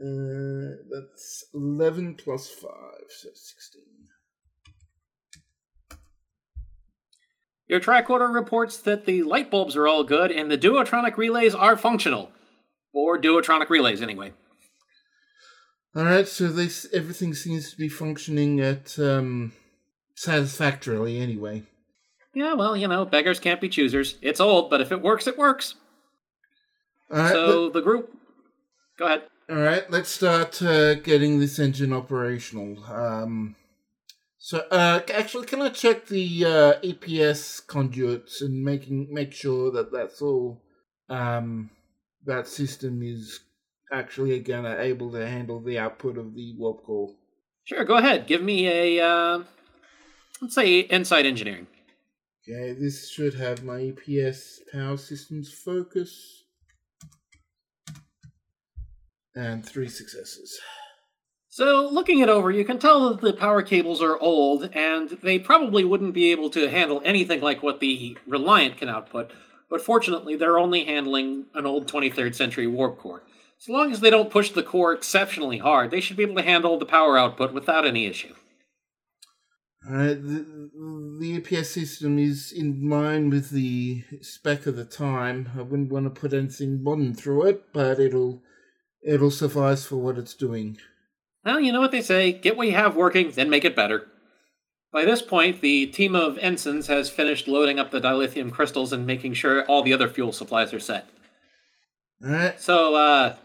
Uh, 0.00 0.78
that's 0.88 1.44
11 1.52 2.14
plus 2.14 2.48
5, 2.48 2.70
so 3.08 3.28
16. 3.34 3.82
Your 7.66 7.80
tricorder 7.80 8.32
reports 8.32 8.78
that 8.78 9.04
the 9.04 9.24
light 9.24 9.50
bulbs 9.50 9.74
are 9.74 9.88
all 9.88 10.04
good 10.04 10.30
and 10.30 10.48
the 10.48 10.56
duotronic 10.56 11.16
relays 11.16 11.54
are 11.54 11.76
functional. 11.76 12.30
Or 12.92 13.20
duotronic 13.20 13.68
relays, 13.68 14.00
anyway. 14.00 14.32
Alright, 15.96 16.28
so 16.28 16.48
this 16.48 16.86
everything 16.92 17.34
seems 17.34 17.70
to 17.70 17.76
be 17.76 17.88
functioning 17.88 18.60
at 18.60 18.98
um 18.98 19.52
satisfactorily 20.14 21.18
anyway. 21.18 21.64
Yeah, 22.36 22.52
well, 22.52 22.76
you 22.76 22.86
know, 22.86 23.06
beggars 23.06 23.40
can't 23.40 23.62
be 23.62 23.70
choosers. 23.70 24.16
It's 24.20 24.40
old, 24.40 24.68
but 24.68 24.82
if 24.82 24.92
it 24.92 25.00
works, 25.00 25.26
it 25.26 25.38
works. 25.38 25.74
Alright, 27.10 27.32
so 27.32 27.70
the 27.70 27.80
group. 27.80 28.14
Go 28.98 29.06
ahead. 29.06 29.22
Alright, 29.50 29.90
let's 29.90 30.10
start 30.10 30.60
uh, 30.60 30.96
getting 30.96 31.40
this 31.40 31.58
engine 31.58 31.94
operational. 31.94 32.84
Um 32.84 33.56
so 34.36 34.58
uh 34.70 35.00
actually 35.14 35.46
can 35.46 35.62
I 35.62 35.70
check 35.70 36.08
the 36.08 36.44
uh 36.44 36.80
EPS 36.82 37.66
conduits 37.66 38.42
and 38.42 38.62
making 38.62 39.08
make 39.10 39.32
sure 39.32 39.70
that 39.72 39.90
that's 39.90 40.20
all 40.20 40.62
um 41.08 41.70
that 42.26 42.46
system 42.46 43.02
is 43.02 43.40
actually 43.90 44.38
gonna 44.40 44.76
able 44.78 45.10
to 45.12 45.26
handle 45.26 45.60
the 45.60 45.78
output 45.78 46.18
of 46.18 46.34
the 46.34 46.54
warp 46.58 46.84
core. 46.84 47.14
Sure, 47.64 47.84
go 47.84 47.96
ahead. 47.96 48.26
Give 48.26 48.42
me 48.42 48.68
a, 48.68 49.04
uh, 49.04 49.44
let's 50.42 50.54
say, 50.54 50.80
insight 50.80 51.24
engineering. 51.24 51.66
Okay, 52.48 52.74
this 52.74 53.10
should 53.10 53.34
have 53.34 53.64
my 53.64 53.78
EPS 53.78 54.58
power 54.72 54.96
systems 54.96 55.52
focus. 55.52 56.44
And 59.34 59.66
three 59.66 59.88
successes. 59.88 60.60
So, 61.48 61.88
looking 61.90 62.20
it 62.20 62.28
over, 62.28 62.50
you 62.50 62.64
can 62.64 62.78
tell 62.78 63.08
that 63.08 63.20
the 63.20 63.32
power 63.32 63.62
cables 63.62 64.00
are 64.00 64.18
old, 64.18 64.70
and 64.74 65.18
they 65.22 65.38
probably 65.38 65.84
wouldn't 65.84 66.14
be 66.14 66.30
able 66.30 66.48
to 66.50 66.70
handle 66.70 67.02
anything 67.04 67.40
like 67.40 67.62
what 67.62 67.80
the 67.80 68.16
Reliant 68.26 68.76
can 68.76 68.88
output, 68.88 69.32
but 69.68 69.80
fortunately, 69.80 70.36
they're 70.36 70.58
only 70.58 70.84
handling 70.84 71.46
an 71.54 71.66
old 71.66 71.90
23rd 71.90 72.34
century 72.34 72.66
warp 72.66 72.98
core. 72.98 73.24
So 73.58 73.72
long 73.72 73.90
as 73.90 74.00
they 74.00 74.10
don't 74.10 74.30
push 74.30 74.50
the 74.50 74.62
core 74.62 74.92
exceptionally 74.92 75.58
hard, 75.58 75.90
they 75.90 76.00
should 76.00 76.16
be 76.16 76.22
able 76.22 76.36
to 76.36 76.42
handle 76.42 76.78
the 76.78 76.86
power 76.86 77.18
output 77.18 77.52
without 77.52 77.86
any 77.86 78.06
issue. 78.06 78.34
Alright, 79.88 80.20
the, 80.20 80.70
the 81.20 81.40
EPS 81.40 81.66
system 81.66 82.18
is 82.18 82.50
in 82.50 82.88
line 82.88 83.30
with 83.30 83.50
the 83.50 84.02
spec 84.20 84.66
of 84.66 84.74
the 84.76 84.84
time. 84.84 85.50
I 85.56 85.62
wouldn't 85.62 85.92
want 85.92 86.06
to 86.12 86.20
put 86.20 86.32
anything 86.32 86.82
modern 86.82 87.14
through 87.14 87.44
it, 87.46 87.72
but 87.72 88.00
it'll 88.00 88.42
it'll 89.02 89.30
suffice 89.30 89.84
for 89.84 89.96
what 89.96 90.18
it's 90.18 90.34
doing. 90.34 90.78
Well, 91.44 91.60
you 91.60 91.70
know 91.70 91.80
what 91.80 91.92
they 91.92 92.02
say 92.02 92.32
get 92.32 92.56
what 92.56 92.66
you 92.66 92.74
have 92.74 92.96
working, 92.96 93.30
then 93.30 93.48
make 93.48 93.64
it 93.64 93.76
better. 93.76 94.08
By 94.92 95.04
this 95.04 95.22
point, 95.22 95.60
the 95.60 95.86
team 95.86 96.16
of 96.16 96.38
ensigns 96.38 96.86
has 96.86 97.10
finished 97.10 97.46
loading 97.46 97.78
up 97.78 97.90
the 97.90 98.00
dilithium 98.00 98.50
crystals 98.50 98.92
and 98.92 99.06
making 99.06 99.34
sure 99.34 99.64
all 99.66 99.82
the 99.82 99.92
other 99.92 100.08
fuel 100.08 100.32
supplies 100.32 100.72
are 100.72 100.80
set. 100.80 101.08
Alright, 102.24 102.60
So, 102.60 102.94
uh, 102.94 103.36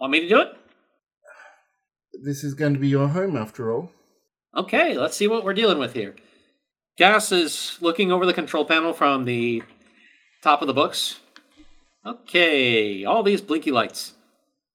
want 0.00 0.10
me 0.10 0.20
to 0.20 0.28
do 0.28 0.40
it? 0.40 0.56
this 2.22 2.42
is 2.44 2.54
going 2.54 2.74
to 2.74 2.80
be 2.80 2.88
your 2.88 3.08
home 3.08 3.36
after 3.36 3.72
all. 3.72 3.92
Okay, 4.56 4.96
let's 4.96 5.16
see 5.16 5.26
what 5.26 5.44
we're 5.44 5.54
dealing 5.54 5.78
with 5.78 5.94
here. 5.94 6.14
Gas 6.96 7.32
is 7.32 7.76
looking 7.80 8.12
over 8.12 8.24
the 8.24 8.32
control 8.32 8.64
panel 8.64 8.92
from 8.92 9.24
the 9.24 9.64
top 10.42 10.60
of 10.60 10.68
the 10.68 10.74
books. 10.74 11.18
Okay, 12.06 13.04
all 13.04 13.22
these 13.22 13.40
blinky 13.40 13.72
lights. 13.72 14.12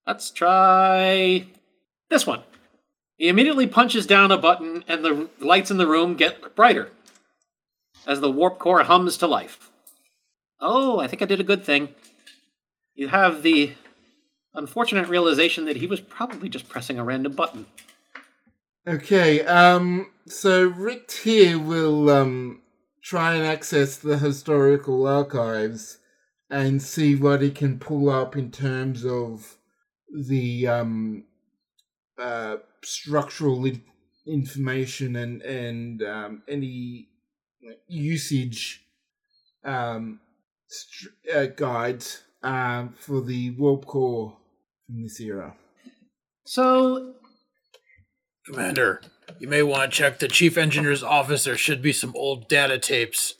Let's 0.06 0.30
try 0.30 1.46
this 2.10 2.26
one. 2.26 2.42
He 3.16 3.28
immediately 3.28 3.66
punches 3.66 4.06
down 4.06 4.32
a 4.32 4.36
button, 4.36 4.84
and 4.86 5.04
the 5.04 5.28
lights 5.38 5.70
in 5.70 5.78
the 5.78 5.86
room 5.86 6.14
get 6.16 6.54
brighter 6.54 6.90
as 8.06 8.20
the 8.20 8.30
warp 8.30 8.58
core 8.58 8.82
hums 8.82 9.16
to 9.18 9.26
life. 9.26 9.70
Oh, 10.58 10.98
I 10.98 11.06
think 11.06 11.22
I 11.22 11.26
did 11.26 11.40
a 11.40 11.44
good 11.44 11.64
thing. 11.64 11.90
You 12.94 13.08
have 13.08 13.42
the 13.42 13.72
unfortunate 14.52 15.08
realization 15.08 15.64
that 15.66 15.76
he 15.76 15.86
was 15.86 16.00
probably 16.00 16.48
just 16.50 16.68
pressing 16.68 16.98
a 16.98 17.04
random 17.04 17.32
button. 17.32 17.66
Okay, 18.88 19.42
um, 19.42 20.10
so 20.26 20.64
Rick 20.64 21.10
here 21.10 21.58
will 21.58 22.08
um 22.08 22.62
try 23.02 23.34
and 23.34 23.44
access 23.44 23.96
the 23.96 24.16
historical 24.18 25.06
archives 25.06 25.98
and 26.48 26.80
see 26.82 27.14
what 27.14 27.42
he 27.42 27.50
can 27.50 27.78
pull 27.78 28.08
up 28.08 28.36
in 28.36 28.50
terms 28.50 29.04
of 29.04 29.58
the 30.28 30.66
um 30.66 31.24
uh 32.18 32.56
structural 32.82 33.64
in- 33.66 33.84
information 34.26 35.14
and 35.16 35.42
and 35.42 36.02
um, 36.02 36.42
any 36.48 37.08
usage 37.86 38.82
um 39.64 40.20
str- 40.68 41.08
uh, 41.34 41.46
guides 41.46 42.22
um 42.42 42.94
for 42.98 43.20
the 43.20 43.50
warp 43.50 43.84
core 43.84 44.38
from 44.86 45.02
this 45.02 45.20
era. 45.20 45.54
So, 46.44 47.14
Commander, 48.50 49.00
you 49.38 49.48
may 49.48 49.62
want 49.62 49.90
to 49.90 49.96
check 49.96 50.18
the 50.18 50.28
chief 50.28 50.56
engineer's 50.56 51.02
office. 51.02 51.44
There 51.44 51.56
should 51.56 51.82
be 51.82 51.92
some 51.92 52.12
old 52.16 52.48
data 52.48 52.78
tapes 52.78 53.34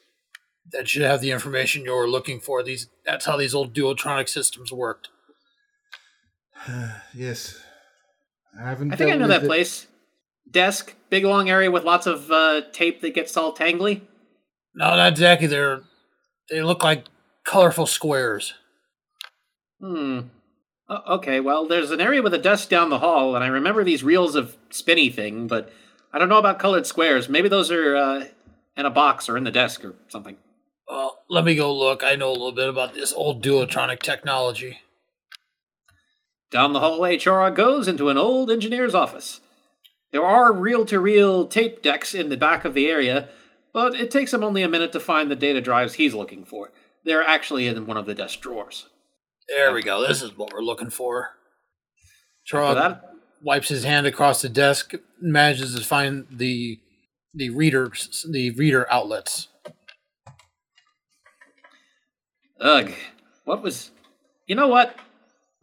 that 0.72 0.88
should 0.88 1.02
have 1.02 1.20
the 1.20 1.30
information 1.30 1.84
you're 1.84 2.08
looking 2.08 2.40
for. 2.40 2.62
These 2.62 2.88
that's 3.04 3.26
how 3.26 3.36
these 3.36 3.54
old 3.54 3.74
duotronic 3.74 4.28
systems 4.28 4.72
worked. 4.72 5.08
yes. 7.14 7.60
I 8.58 8.68
haven't 8.68 8.92
I 8.92 8.96
think 8.96 9.12
I 9.12 9.16
know 9.16 9.28
that 9.28 9.44
it. 9.44 9.46
place. 9.46 9.86
Desk, 10.50 10.94
big 11.10 11.24
long 11.24 11.48
area 11.48 11.70
with 11.70 11.84
lots 11.84 12.06
of 12.06 12.30
uh, 12.30 12.62
tape 12.72 13.00
that 13.02 13.14
gets 13.14 13.36
all 13.36 13.54
tangly. 13.54 14.02
No, 14.74 14.96
not 14.96 15.12
exactly. 15.12 15.46
They're 15.46 15.82
they 16.50 16.62
look 16.62 16.82
like 16.82 17.06
colorful 17.44 17.86
squares. 17.86 18.54
Hmm. 19.80 20.20
O- 20.90 21.14
okay, 21.14 21.38
well, 21.38 21.66
there's 21.66 21.92
an 21.92 22.00
area 22.00 22.20
with 22.20 22.34
a 22.34 22.38
desk 22.38 22.68
down 22.68 22.90
the 22.90 22.98
hall, 22.98 23.36
and 23.36 23.44
I 23.44 23.46
remember 23.46 23.84
these 23.84 24.02
reels 24.02 24.34
of 24.34 24.56
spinny 24.70 25.08
thing, 25.08 25.46
but 25.46 25.70
I 26.12 26.18
don't 26.18 26.28
know 26.28 26.38
about 26.38 26.58
colored 26.58 26.84
squares. 26.84 27.28
Maybe 27.28 27.48
those 27.48 27.70
are 27.70 27.96
uh, 27.96 28.24
in 28.76 28.84
a 28.84 28.90
box 28.90 29.28
or 29.28 29.36
in 29.36 29.44
the 29.44 29.52
desk 29.52 29.84
or 29.84 29.94
something. 30.08 30.36
Well, 30.88 31.20
let 31.30 31.44
me 31.44 31.54
go 31.54 31.72
look. 31.72 32.02
I 32.02 32.16
know 32.16 32.30
a 32.30 32.32
little 32.32 32.50
bit 32.50 32.68
about 32.68 32.94
this 32.94 33.12
old 33.12 33.44
duotronic 33.44 34.00
technology. 34.00 34.80
Down 36.50 36.72
the 36.72 36.80
hallway, 36.80 37.16
Chora 37.16 37.54
goes 37.54 37.86
into 37.86 38.08
an 38.08 38.18
old 38.18 38.50
engineer's 38.50 38.94
office. 38.94 39.40
There 40.10 40.24
are 40.24 40.52
reel 40.52 40.84
to 40.86 40.98
reel 40.98 41.46
tape 41.46 41.82
decks 41.82 42.12
in 42.12 42.28
the 42.28 42.36
back 42.36 42.64
of 42.64 42.74
the 42.74 42.88
area, 42.88 43.28
but 43.72 43.94
it 43.94 44.10
takes 44.10 44.34
him 44.34 44.42
only 44.42 44.64
a 44.64 44.68
minute 44.68 44.90
to 44.92 44.98
find 44.98 45.30
the 45.30 45.36
data 45.36 45.60
drives 45.60 45.94
he's 45.94 46.14
looking 46.14 46.44
for. 46.44 46.72
They're 47.04 47.22
actually 47.22 47.68
in 47.68 47.86
one 47.86 47.96
of 47.96 48.06
the 48.06 48.14
desk 48.16 48.40
drawers. 48.40 48.88
There 49.50 49.72
we 49.72 49.82
go. 49.82 50.06
This 50.06 50.22
is 50.22 50.36
what 50.38 50.52
we're 50.52 50.62
looking 50.62 50.90
for. 50.90 51.30
For 52.46 52.58
Trog 52.58 53.00
wipes 53.42 53.68
his 53.68 53.82
hand 53.82 54.06
across 54.06 54.42
the 54.42 54.48
desk, 54.48 54.92
manages 55.20 55.74
to 55.74 55.84
find 55.84 56.26
the 56.30 56.78
the 57.34 57.50
readers, 57.50 58.24
the 58.30 58.50
reader 58.52 58.90
outlets. 58.90 59.48
Ugh. 62.60 62.92
What 63.44 63.62
was. 63.62 63.90
You 64.46 64.54
know 64.54 64.68
what? 64.68 64.96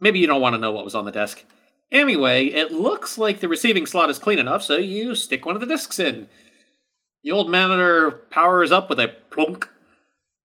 Maybe 0.00 0.18
you 0.18 0.26
don't 0.26 0.40
want 0.40 0.54
to 0.54 0.60
know 0.60 0.72
what 0.72 0.84
was 0.84 0.94
on 0.94 1.04
the 1.06 1.12
desk. 1.12 1.44
Anyway, 1.90 2.46
it 2.46 2.70
looks 2.70 3.16
like 3.16 3.40
the 3.40 3.48
receiving 3.48 3.86
slot 3.86 4.10
is 4.10 4.18
clean 4.18 4.38
enough, 4.38 4.62
so 4.62 4.76
you 4.76 5.14
stick 5.14 5.46
one 5.46 5.54
of 5.54 5.60
the 5.60 5.66
discs 5.66 5.98
in. 5.98 6.28
The 7.24 7.30
old 7.30 7.50
monitor 7.50 8.10
powers 8.30 8.70
up 8.70 8.90
with 8.90 9.00
a 9.00 9.14
plunk, 9.30 9.68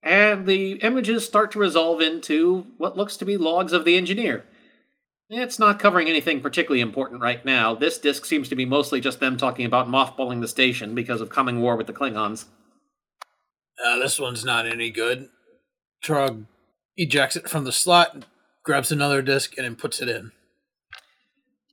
and 0.03 0.45
the 0.45 0.73
images 0.83 1.25
start 1.25 1.51
to 1.51 1.59
resolve 1.59 2.01
into 2.01 2.67
what 2.77 2.97
looks 2.97 3.15
to 3.17 3.25
be 3.25 3.37
logs 3.37 3.71
of 3.71 3.85
the 3.85 3.95
engineer. 3.95 4.45
It's 5.29 5.57
not 5.57 5.79
covering 5.79 6.09
anything 6.09 6.41
particularly 6.41 6.81
important 6.81 7.21
right 7.21 7.43
now. 7.43 7.73
This 7.73 7.97
disc 7.97 8.25
seems 8.25 8.49
to 8.49 8.55
be 8.55 8.65
mostly 8.65 8.99
just 8.99 9.19
them 9.19 9.37
talking 9.37 9.65
about 9.65 9.87
mothballing 9.87 10.41
the 10.41 10.47
station 10.47 10.93
because 10.93 11.21
of 11.21 11.29
coming 11.29 11.61
war 11.61 11.75
with 11.75 11.87
the 11.87 11.93
Klingons. 11.93 12.45
Uh, 13.83 13.97
this 13.97 14.19
one's 14.19 14.45
not 14.45 14.67
any 14.67 14.91
good. 14.91 15.29
Trog 16.03 16.45
ejects 16.97 17.35
it 17.35 17.49
from 17.49 17.63
the 17.63 17.71
slot, 17.71 18.25
grabs 18.63 18.91
another 18.91 19.21
disc, 19.21 19.57
and 19.57 19.65
then 19.65 19.75
puts 19.75 20.01
it 20.01 20.09
in. 20.09 20.31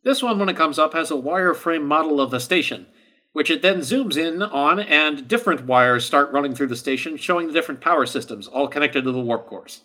This 0.05 0.23
one, 0.23 0.39
when 0.39 0.49
it 0.49 0.57
comes 0.57 0.79
up, 0.79 0.95
has 0.95 1.11
a 1.11 1.15
wireframe 1.15 1.85
model 1.85 2.21
of 2.21 2.31
the 2.31 2.41
station, 2.41 2.87
which 3.33 3.51
it 3.51 3.63
then 3.63 3.79
zooms 3.81 4.17
in 4.17 4.43
on, 4.43 4.81
and 4.81 5.29
different 5.29 5.67
wires 5.67 6.05
start 6.05 6.33
running 6.33 6.55
through 6.55 6.67
the 6.67 6.77
station, 6.77 7.17
showing 7.17 7.47
the 7.47 7.53
different 7.53 7.81
power 7.81 8.07
systems, 8.07 8.47
all 8.49 8.69
connected 8.69 9.05
to 9.05 9.13
the 9.13 9.21
warp 9.21 9.47
cores. 9.47 9.83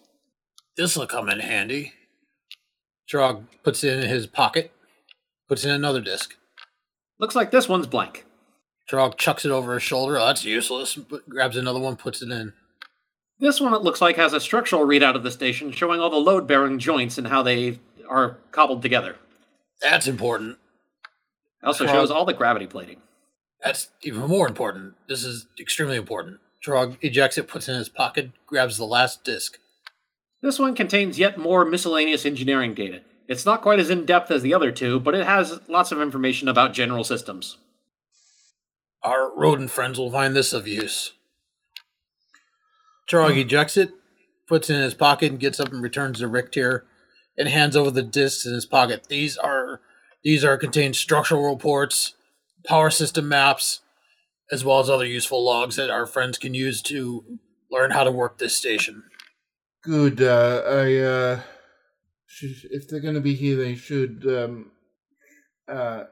This'll 0.78 1.08
come 1.08 1.30
in 1.30 1.40
handy. 1.40 1.94
Trog 3.12 3.46
puts 3.64 3.84
it 3.84 4.04
in 4.04 4.10
his 4.10 4.26
pocket, 4.28 4.72
puts 5.48 5.64
in 5.64 5.72
another 5.72 6.02
disc. 6.02 6.36
Looks 7.20 7.36
like 7.36 7.52
this 7.52 7.70
one's 7.70 7.88
blank. 7.88 8.26
Trog 8.92 9.18
chucks 9.18 9.46
it 9.46 9.52
over 9.52 9.76
his 9.76 9.84
shoulder. 9.84 10.18
Oh, 10.18 10.26
that's 10.26 10.44
useless. 10.44 10.96
But 10.96 11.28
grabs 11.30 11.56
another 11.56 11.80
one, 11.80 11.96
puts 11.96 12.22
it 12.22 12.30
in. 12.30 12.54
This 13.40 13.60
one, 13.62 13.74
it 13.74 13.82
looks 13.82 14.02
like, 14.02 14.16
has 14.16 14.34
a 14.34 14.40
structural 14.40 14.86
readout 14.88 15.16
of 15.16 15.24
the 15.24 15.32
station 15.32 15.72
showing 15.72 16.00
all 16.00 16.10
the 16.10 16.18
load 16.18 16.48
bearing 16.48 16.80
joints 16.80 17.18
and 17.18 17.28
how 17.28 17.44
they 17.44 17.80
are 18.08 18.38
cobbled 18.52 18.82
together. 18.82 19.18
That's 19.82 20.08
important. 20.08 20.58
It 21.62 21.66
also 21.68 21.86
Well- 21.86 21.94
shows 21.94 22.12
all 22.12 22.26
the 22.26 22.34
gravity 22.34 22.68
plating. 22.68 23.02
That's 23.66 23.90
even 24.04 24.28
more 24.28 24.48
important. 24.48 24.94
This 25.10 25.24
is 25.24 25.48
extremely 25.60 25.98
important. 25.98 26.38
Trog 26.64 26.98
ejects 27.02 27.40
it, 27.40 27.48
puts 27.48 27.68
it 27.68 27.72
in 27.72 27.80
his 27.80 27.90
pocket, 27.90 28.30
grabs 28.46 28.78
the 28.78 28.86
last 28.86 29.24
disc. 29.24 29.58
This 30.44 30.60
one 30.60 30.76
contains 30.76 31.18
yet 31.18 31.40
more 31.40 31.66
miscellaneous 31.66 32.28
engineering 32.28 32.76
data. 32.76 33.02
It's 33.28 33.46
not 33.46 33.64
quite 33.64 33.80
as 33.80 33.90
in 33.90 34.06
depth 34.06 34.30
as 34.30 34.44
the 34.44 34.54
other 34.54 34.72
two, 34.72 35.00
but 35.00 35.16
it 35.16 35.26
has 35.26 35.60
lots 35.68 35.92
of 35.92 36.00
information 36.00 36.48
about 36.48 36.74
general 36.74 37.04
systems. 37.04 37.58
Our 39.02 39.36
rodent 39.36 39.72
friends 39.72 39.98
will 39.98 40.12
find 40.12 40.36
this 40.36 40.54
of 40.54 40.68
use. 40.68 41.14
Trog 43.10 43.34
hmm. 43.34 43.40
ejects 43.40 43.78
it, 43.78 43.90
puts 44.48 44.70
it 44.70 44.76
in 44.76 44.82
his 44.82 44.94
pocket, 44.94 45.32
and 45.32 45.40
gets 45.40 45.60
up 45.60 45.72
and 45.72 45.82
returns 45.82 46.20
to 46.20 46.28
Richter 46.28 46.86
and 47.36 47.48
hands 47.48 47.76
over 47.76 47.90
the 47.90 48.04
discs 48.04 48.46
in 48.46 48.54
his 48.54 48.68
pocket. 48.68 49.08
These 49.08 49.38
are 49.38 49.82
these 50.24 50.44
are 50.44 50.58
contained 50.58 50.96
structural 50.96 51.50
reports, 51.50 52.14
power 52.68 52.90
system 52.90 53.28
maps, 53.28 53.82
as 54.52 54.64
well 54.64 54.80
as 54.80 54.90
other 54.90 55.06
useful 55.06 55.44
logs 55.44 55.76
that 55.76 55.90
our 55.90 56.06
friends 56.06 56.38
can 56.38 56.54
use 56.54 56.82
to 56.84 57.40
learn 57.72 57.92
how 57.92 58.04
to 58.04 58.12
work 58.12 58.38
this 58.38 58.56
station. 58.56 59.04
Good. 59.84 60.22
Uh, 60.22 60.62
I. 60.66 60.98
Uh, 60.98 61.42
if 62.42 62.88
they're 62.88 63.00
going 63.00 63.16
to 63.16 63.22
be 63.22 63.36
here, 63.36 63.56
they 63.56 63.76
should. 63.76 64.26
Um, 64.28 64.72
uh, 65.68 66.06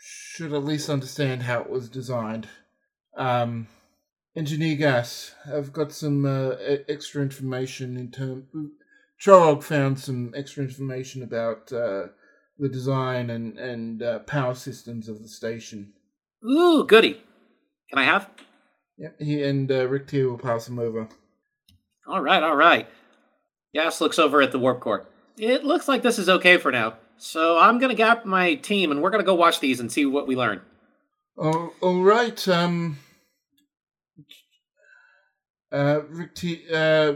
should 0.00 0.52
at 0.52 0.64
least 0.64 0.88
understand 0.88 1.42
how 1.42 1.60
it 1.60 1.70
was 1.70 1.88
designed. 1.88 2.48
Um, 3.16 3.68
Engineer 4.36 4.76
Gas, 4.76 5.34
I've 5.52 5.72
got 5.72 5.92
some 5.92 6.24
uh, 6.24 6.54
extra 6.88 7.20
information 7.22 7.96
in 7.96 8.10
terms. 8.10 8.44
Chorog 9.20 9.62
found 9.62 9.98
some 9.98 10.32
extra 10.34 10.62
information 10.62 11.22
about 11.22 11.72
uh, 11.72 12.06
the 12.58 12.68
design 12.68 13.28
and 13.30 13.58
and 13.58 14.02
uh, 14.02 14.20
power 14.20 14.54
systems 14.54 15.08
of 15.08 15.22
the 15.22 15.28
station. 15.28 15.92
Ooh, 16.44 16.84
goody. 16.84 17.22
Can 17.90 17.98
I 17.98 18.04
have? 18.04 18.28
Yep, 18.98 19.16
he 19.20 19.42
and 19.42 19.70
uh, 19.70 19.88
Rick 19.88 20.08
Tier 20.08 20.28
will 20.28 20.38
pass 20.38 20.66
them 20.66 20.78
over. 20.78 21.08
All 22.06 22.20
right, 22.20 22.42
all 22.42 22.56
right. 22.56 22.88
Gas 23.74 24.00
looks 24.00 24.18
over 24.18 24.42
at 24.42 24.52
the 24.52 24.58
warp 24.58 24.80
core. 24.80 25.06
It 25.38 25.64
looks 25.64 25.88
like 25.88 26.02
this 26.02 26.18
is 26.18 26.28
okay 26.28 26.58
for 26.58 26.72
now. 26.72 26.94
So 27.16 27.58
I'm 27.58 27.78
gonna 27.78 27.94
gap 27.94 28.24
my 28.24 28.54
team, 28.54 28.90
and 28.90 29.02
we're 29.02 29.10
gonna 29.10 29.22
go 29.22 29.34
watch 29.34 29.60
these 29.60 29.80
and 29.80 29.90
see 29.90 30.06
what 30.06 30.26
we 30.26 30.36
learn. 30.36 30.62
Oh, 31.38 31.72
all 31.80 32.02
right. 32.02 32.48
Um, 32.48 32.98
uh, 35.72 36.00
Rick 36.08 36.34
T, 36.34 36.64
uh, 36.72 37.14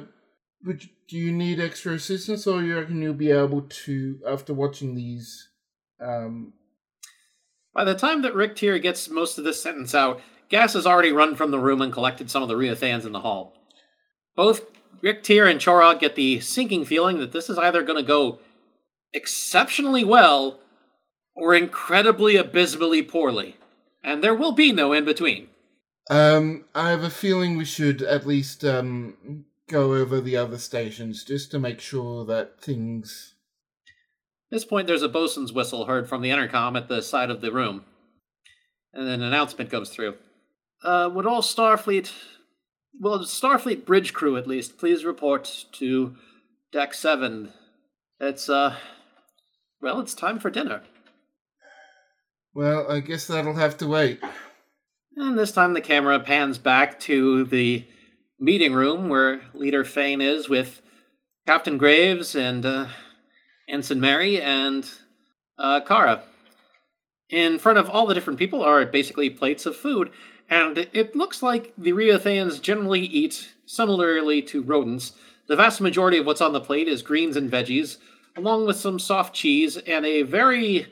would 0.65 0.89
do 1.09 1.19
you 1.19 1.33
need 1.33 1.61
extra 1.61 1.95
assistance, 1.95 2.47
or 2.47 2.63
you 2.63 2.79
reckon 2.79 3.03
you'll 3.03 3.15
be 3.15 3.31
able 3.31 3.63
to 3.63 4.21
after 4.27 4.55
watching 4.55 4.95
these? 4.95 5.49
Um, 6.01 6.55
By 7.75 7.85
the 7.85 7.95
time 7.95 8.23
that 8.23 8.35
Rick 8.35 8.57
Tier 8.57 8.79
gets 8.79 9.11
most 9.11 9.37
of 9.37 9.45
this 9.45 9.61
sentence 9.61 9.95
out, 9.95 10.21
Gas 10.49 10.75
has 10.75 10.87
already 10.87 11.11
run 11.11 11.35
from 11.35 11.51
the 11.51 11.59
room 11.59 11.83
and 11.83 11.93
collected 11.93 12.31
some 12.31 12.43
of 12.43 12.49
the 12.49 12.55
Riotheans 12.55 13.05
in 13.05 13.13
the 13.13 13.21
hall. 13.21 13.55
Both 14.37 14.67
Rick 15.01 15.25
Tier 15.25 15.47
and 15.47 15.59
Chorog 15.61 16.01
get 16.01 16.15
the 16.15 16.41
sinking 16.41 16.85
feeling 16.85 17.19
that 17.19 17.33
this 17.33 17.51
is 17.51 17.59
either 17.59 17.83
going 17.83 18.01
to 18.01 18.07
go 18.07 18.39
exceptionally 19.13 20.05
well 20.05 20.61
or 21.35 21.55
incredibly 21.55 22.37
abysmally 22.37 23.03
poorly, 23.03 23.57
and 24.03 24.23
there 24.23 24.35
will 24.35 24.53
be 24.53 24.71
no 24.71 24.93
in 24.93 25.05
between. 25.05 25.49
um, 26.11 26.65
I 26.75 26.91
have 26.91 27.03
a 27.03 27.11
feeling 27.11 27.57
we 27.57 27.65
should 27.65 28.03
at 28.03 28.27
least 28.27 28.65
um 28.65 29.45
go 29.69 29.95
over 29.95 30.21
the 30.21 30.37
other 30.37 30.59
stations 30.59 31.25
just 31.25 31.51
to 31.51 31.59
make 31.59 31.81
sure 31.81 32.25
that 32.27 32.61
things. 32.61 33.34
At 34.55 34.59
this 34.59 34.65
point, 34.65 34.87
there's 34.87 35.03
a 35.03 35.09
bosun's 35.09 35.53
whistle 35.53 35.87
heard 35.87 36.09
from 36.09 36.23
the 36.23 36.31
intercom 36.31 36.77
at 36.77 36.87
the 36.87 37.03
side 37.03 37.29
of 37.29 37.41
the 37.41 37.51
room, 37.51 37.85
and 38.93 39.09
an 39.09 39.21
announcement 39.21 39.69
goes 39.69 39.91
through. 39.91 40.15
Uh, 40.81 41.11
would 41.13 41.27
all 41.27 41.43
Starfleet, 41.43 42.13
well, 43.01 43.19
Starfleet 43.19 43.85
bridge 43.85 44.13
crew 44.13 44.37
at 44.37 44.47
least, 44.47 44.79
please 44.79 45.05
report 45.05 45.65
to 45.73 46.15
Deck 46.71 46.95
7. 46.95 47.53
It's, 48.21 48.49
uh, 48.49 48.77
well, 49.81 49.99
it's 49.99 50.15
time 50.15 50.39
for 50.39 50.51
dinner. 50.51 50.83
Well, 52.55 52.89
I 52.89 53.01
guess 53.01 53.27
that'll 53.27 53.55
have 53.55 53.77
to 53.79 53.89
wait. 53.89 54.23
And 55.17 55.37
this 55.37 55.51
time 55.51 55.73
the 55.73 55.81
camera 55.81 56.21
pans 56.21 56.59
back 56.59 57.01
to 57.01 57.43
the 57.43 57.89
meeting 58.39 58.73
room 58.73 59.09
where 59.09 59.41
Leader 59.53 59.83
Fane 59.83 60.21
is 60.21 60.49
with 60.49 60.81
Captain 61.45 61.77
Graves 61.77 62.37
and 62.37 62.65
uh, 62.65 62.87
Ensign 63.69 64.01
Mary 64.01 64.41
and 64.41 64.89
uh, 65.59 65.81
Kara. 65.81 66.23
In 67.31 67.59
front 67.59 67.79
of 67.79 67.89
all 67.89 68.07
the 68.07 68.15
different 68.15 68.39
people 68.39 68.63
are 68.63 68.85
basically 68.85 69.31
plates 69.31 69.67
of 69.67 69.77
food, 69.77 70.11
and 70.49 70.89
it 70.93 71.17
looks 71.17 71.43
like 71.43 71.73
the 71.77 71.93
Riotheans 71.93 72.61
generally 72.61 73.01
eat 73.01 73.55
similarly 73.67 74.43
to 74.43 74.63
rodents. 74.63 75.13
The 75.47 75.57
vast 75.57 75.81
majority 75.81 76.19
of 76.19 76.27
what's 76.27 76.41
on 76.41 76.53
the 76.53 76.61
plate 76.61 76.89
is 76.89 77.03
greens 77.03 77.37
and 77.37 77.51
veggies, 77.51 77.97
along 78.37 78.67
with 78.67 78.77
some 78.77 78.99
soft 78.99 79.35
cheese 79.35 79.77
and 79.77 80.05
a 80.05 80.23
very 80.23 80.87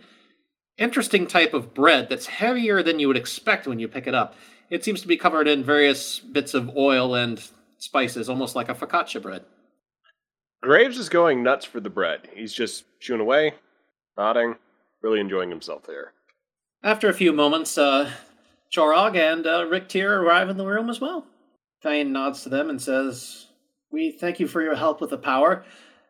interesting 0.79 1.27
type 1.27 1.55
of 1.55 1.75
bread 1.75 2.09
that's 2.09 2.27
heavier 2.27 2.83
than 2.83 2.99
you 2.99 3.09
would 3.09 3.16
expect 3.16 3.66
when 3.66 3.79
you 3.79 3.89
pick 3.89 4.07
it 4.07 4.14
up. 4.14 4.35
It 4.70 4.85
seems 4.85 5.03
to 5.03 5.09
be 5.09 5.16
covered 5.18 5.47
in 5.47 5.62
various 5.62 6.18
bits 6.18 6.55
of 6.55 6.77
oil 6.77 7.14
and 7.14 7.43
spices, 7.79 8.29
almost 8.29 8.57
like 8.57 8.68
a 8.68 8.75
focaccia 8.75 9.20
bread. 9.20 9.45
Graves 10.63 10.97
is 10.97 11.09
going 11.09 11.43
nuts 11.43 11.65
for 11.65 11.81
the 11.81 11.91
bread. 11.91 12.29
He's 12.35 12.53
just 12.53 12.85
chewing 13.01 13.21
away, 13.21 13.55
nodding, 14.17 14.55
really 15.03 15.19
enjoying 15.19 15.51
himself 15.51 15.83
there. 15.85 16.13
After 16.85 17.09
a 17.09 17.15
few 17.15 17.33
moments, 17.33 17.77
uh, 17.77 18.13
Chorog 18.73 19.17
and 19.17 19.45
uh, 19.45 19.67
Rick 19.67 19.89
Tier 19.89 20.23
arrive 20.23 20.49
in 20.49 20.57
the 20.57 20.67
room 20.67 20.89
as 20.89 21.01
well. 21.01 21.27
Fane 21.83 22.13
nods 22.13 22.45
to 22.45 22.49
them 22.49 22.71
and 22.71 22.81
says, 22.81 23.47
We 23.91 24.13
thank 24.13 24.39
you 24.39 24.47
for 24.47 24.63
your 24.63 24.77
help 24.77 25.01
with 25.01 25.11
the 25.11 25.19
power. 25.19 25.65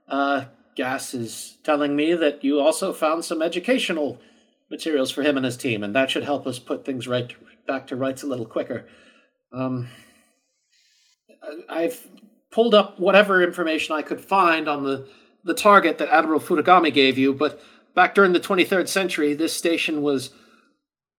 Uh, 0.06 0.44
Gas 0.76 1.14
is 1.14 1.56
telling 1.64 1.96
me 1.96 2.12
that 2.12 2.44
you 2.44 2.60
also 2.60 2.92
found 2.92 3.24
some 3.24 3.40
educational 3.40 4.20
materials 4.70 5.10
for 5.10 5.22
him 5.22 5.38
and 5.38 5.46
his 5.46 5.56
team, 5.56 5.82
and 5.82 5.94
that 5.94 6.10
should 6.10 6.24
help 6.24 6.46
us 6.46 6.58
put 6.58 6.84
things 6.84 7.08
right 7.08 7.34
back 7.66 7.86
to 7.86 7.96
rights 7.96 8.22
a 8.22 8.26
little 8.26 8.46
quicker. 8.46 8.86
Um, 9.50 9.88
I've 11.70 12.06
pulled 12.52 12.74
up 12.74 13.00
whatever 13.00 13.42
information 13.42 13.96
I 13.96 14.02
could 14.02 14.20
find 14.20 14.68
on 14.68 14.84
the, 14.84 15.08
the 15.42 15.54
target 15.54 15.98
that 15.98 16.14
Admiral 16.14 16.38
Futagami 16.38 16.92
gave 16.92 17.18
you, 17.18 17.32
but 17.32 17.60
back 17.94 18.14
during 18.14 18.32
the 18.32 18.40
23rd 18.40 18.86
century, 18.88 19.34
this 19.34 19.56
station 19.56 20.02
was 20.02 20.30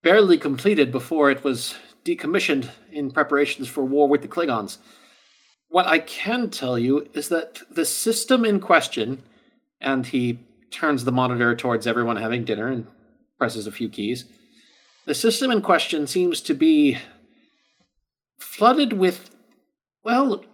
barely 0.02 0.38
completed 0.38 0.92
before 0.92 1.30
it 1.30 1.44
was 1.44 1.74
decommissioned 2.04 2.70
in 2.92 3.10
preparations 3.10 3.68
for 3.68 3.84
war 3.84 4.08
with 4.08 4.22
the 4.22 4.28
Klingons. 4.28 4.78
What 5.68 5.86
I 5.86 5.98
can 5.98 6.50
tell 6.50 6.78
you 6.78 7.08
is 7.14 7.28
that 7.30 7.62
the 7.70 7.84
system 7.84 8.44
in 8.44 8.60
question, 8.60 9.22
and 9.80 10.06
he 10.06 10.38
turns 10.70 11.04
the 11.04 11.12
monitor 11.12 11.56
towards 11.56 11.86
everyone 11.86 12.16
having 12.16 12.44
dinner 12.44 12.68
and 12.68 12.86
presses 13.38 13.66
a 13.66 13.72
few 13.72 13.88
keys. 13.88 14.26
The 15.06 15.14
system 15.14 15.50
in 15.50 15.62
question 15.62 16.06
seems 16.06 16.40
to 16.42 16.54
be 16.54 16.98
flooded 18.38 18.92
with, 18.92 19.30
well, 20.04 20.44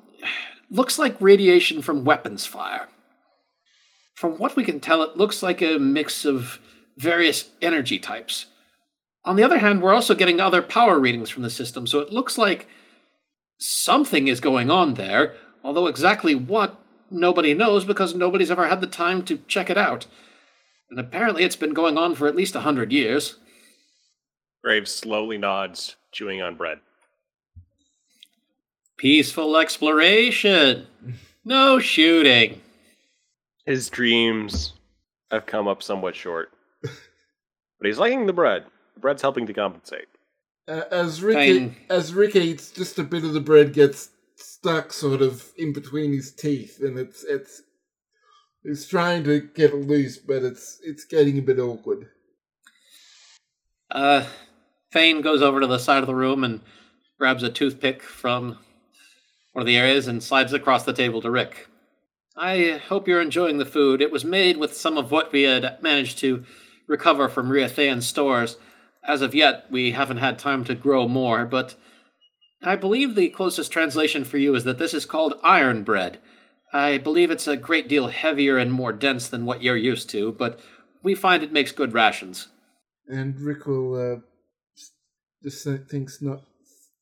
looks 0.71 0.99
like 0.99 1.21
radiation 1.21 1.83
from 1.83 2.05
weapons 2.05 2.47
fire. 2.47 2.89
From 4.15 4.39
what 4.39 4.57
we 4.57 4.65
can 4.65 4.81
tell, 4.81 5.03
it 5.03 5.17
looks 5.17 5.43
like 5.43 5.63
a 5.63 5.79
mix 5.79 6.25
of 6.25 6.59
various 6.97 7.51
energy 7.61 7.99
types. 7.99 8.47
On 9.25 9.37
the 9.37 9.43
other 9.43 9.59
hand, 9.59 9.83
we're 9.83 9.95
also 9.95 10.15
getting 10.15 10.41
other 10.41 10.63
power 10.63 10.99
readings 10.99 11.31
from 11.31 11.43
the 11.43 11.51
system, 11.51 11.87
so 11.87 12.01
it 12.01 12.13
looks 12.13 12.39
like 12.39 12.67
something 13.59 14.29
is 14.29 14.41
going 14.41 14.71
on 14.71 14.95
there, 14.95 15.35
although 15.63 15.87
exactly 15.87 16.35
what, 16.35 16.77
nobody 17.11 17.53
knows 17.53 17.85
because 17.85 18.15
nobody's 18.15 18.51
ever 18.51 18.69
had 18.69 18.81
the 18.81 18.87
time 18.87 19.23
to 19.25 19.39
check 19.49 19.69
it 19.69 19.77
out. 19.77 20.07
And 20.91 20.99
apparently 20.99 21.45
it's 21.45 21.57
been 21.57 21.75
going 21.75 21.99
on 21.99 22.15
for 22.15 22.27
at 22.27 22.37
least 22.37 22.55
a 22.55 22.61
hundred 22.61 22.93
years. 22.93 23.37
Graves 24.63 24.95
slowly 24.95 25.39
nods, 25.39 25.97
chewing 26.13 26.43
on 26.43 26.57
bread. 26.57 26.79
Peaceful 29.01 29.57
exploration. 29.57 30.87
No 31.43 31.79
shooting. 31.79 32.61
His 33.65 33.89
dreams 33.89 34.75
have 35.31 35.47
come 35.47 35.67
up 35.67 35.83
somewhat 35.83 36.15
short. 36.15 36.51
but 36.83 36.93
he's 37.81 37.99
liking 37.99 38.27
the 38.27 38.35
bread. 38.35 38.67
The 38.93 39.01
bread's 39.01 39.23
helping 39.23 39.47
to 39.47 39.55
compensate. 39.55 40.05
Uh, 40.69 40.83
as 40.91 41.23
Rick 41.23 41.37
Fine. 41.37 41.77
as 41.89 42.13
Rick 42.13 42.37
eats, 42.37 42.71
just 42.73 42.99
a 42.99 43.03
bit 43.03 43.25
of 43.25 43.33
the 43.33 43.41
bread 43.41 43.73
gets 43.73 44.11
stuck 44.37 44.93
sort 44.93 45.23
of 45.23 45.51
in 45.57 45.73
between 45.73 46.13
his 46.13 46.31
teeth, 46.35 46.81
and 46.83 46.99
it's 46.99 47.25
it's 47.25 47.63
he's 48.63 48.87
trying 48.87 49.25
to 49.25 49.41
get 49.41 49.73
it 49.73 49.77
loose, 49.77 50.19
but 50.19 50.43
it's 50.43 50.79
it's 50.85 51.07
getting 51.07 51.39
a 51.39 51.43
bit 51.43 51.59
awkward. 51.59 52.09
Uh, 53.91 54.27
Fane 54.93 55.23
goes 55.23 55.41
over 55.41 55.59
to 55.59 55.67
the 55.67 55.79
side 55.79 56.03
of 56.03 56.07
the 56.07 56.15
room 56.15 56.45
and 56.45 56.61
grabs 57.19 57.43
a 57.43 57.49
toothpick 57.49 58.03
from 58.03 58.59
one 59.61 59.65
of 59.65 59.67
the 59.67 59.77
areas 59.77 60.07
and 60.07 60.23
slides 60.23 60.55
across 60.55 60.85
the 60.85 60.93
table 60.95 61.21
to 61.21 61.31
Rick. 61.31 61.69
I 62.35 62.81
hope 62.89 63.07
you're 63.07 63.21
enjoying 63.21 63.59
the 63.59 63.67
food. 63.67 64.01
It 64.01 64.11
was 64.11 64.25
made 64.25 64.57
with 64.57 64.75
some 64.75 64.97
of 64.97 65.11
what 65.11 65.33
we 65.33 65.43
had 65.43 65.83
managed 65.83 66.17
to 66.21 66.47
recover 66.87 67.29
from 67.29 67.51
Riothean 67.51 68.03
stores. 68.03 68.57
As 69.05 69.21
of 69.21 69.35
yet, 69.35 69.67
we 69.71 69.91
haven't 69.91 70.17
had 70.17 70.39
time 70.39 70.65
to 70.65 70.75
grow 70.75 71.07
more, 71.07 71.45
but 71.45 71.75
I 72.63 72.75
believe 72.75 73.15
the 73.15 73.29
closest 73.29 73.71
translation 73.71 74.25
for 74.25 74.39
you 74.39 74.55
is 74.55 74.65
that 74.65 74.79
this 74.79 74.95
is 74.95 75.05
called 75.05 75.39
iron 75.43 75.83
bread. 75.83 76.21
I 76.73 76.97
believe 76.97 77.31
it's 77.31 77.47
a 77.47 77.55
great 77.55 77.87
deal 77.87 78.09
heavier 78.09 78.57
and 78.57 78.73
more 78.73 78.95
dense 78.95 79.29
than 79.29 79.45
what 79.45 79.63
you're 79.63 79.77
used 79.77 80.09
to, 80.09 80.33
but 80.33 80.59
we 81.03 81.15
find 81.15 81.43
it 81.43 81.53
makes 81.53 81.71
good 81.71 81.93
rations. 81.93 82.49
And 83.09 83.39
Rick 83.39 83.67
will 83.67 84.15
uh, 84.15 84.21
just 85.43 85.63
say 85.63 85.81
thanks, 85.91 86.23
not 86.23 86.45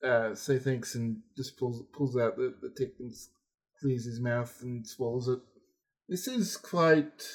uh, 0.05 0.35
say 0.35 0.59
thanks, 0.59 0.95
and 0.95 1.19
just 1.37 1.59
pulls 1.59 1.83
pulls 1.93 2.17
out 2.17 2.37
the, 2.37 2.55
the 2.61 2.71
tick 2.71 2.95
and 2.99 3.13
clears 3.81 4.05
his 4.05 4.21
mouth 4.21 4.57
and 4.63 4.87
swallows 4.87 5.29
it. 5.29 5.41
This 6.09 6.27
is 6.27 6.57
quite 6.57 7.29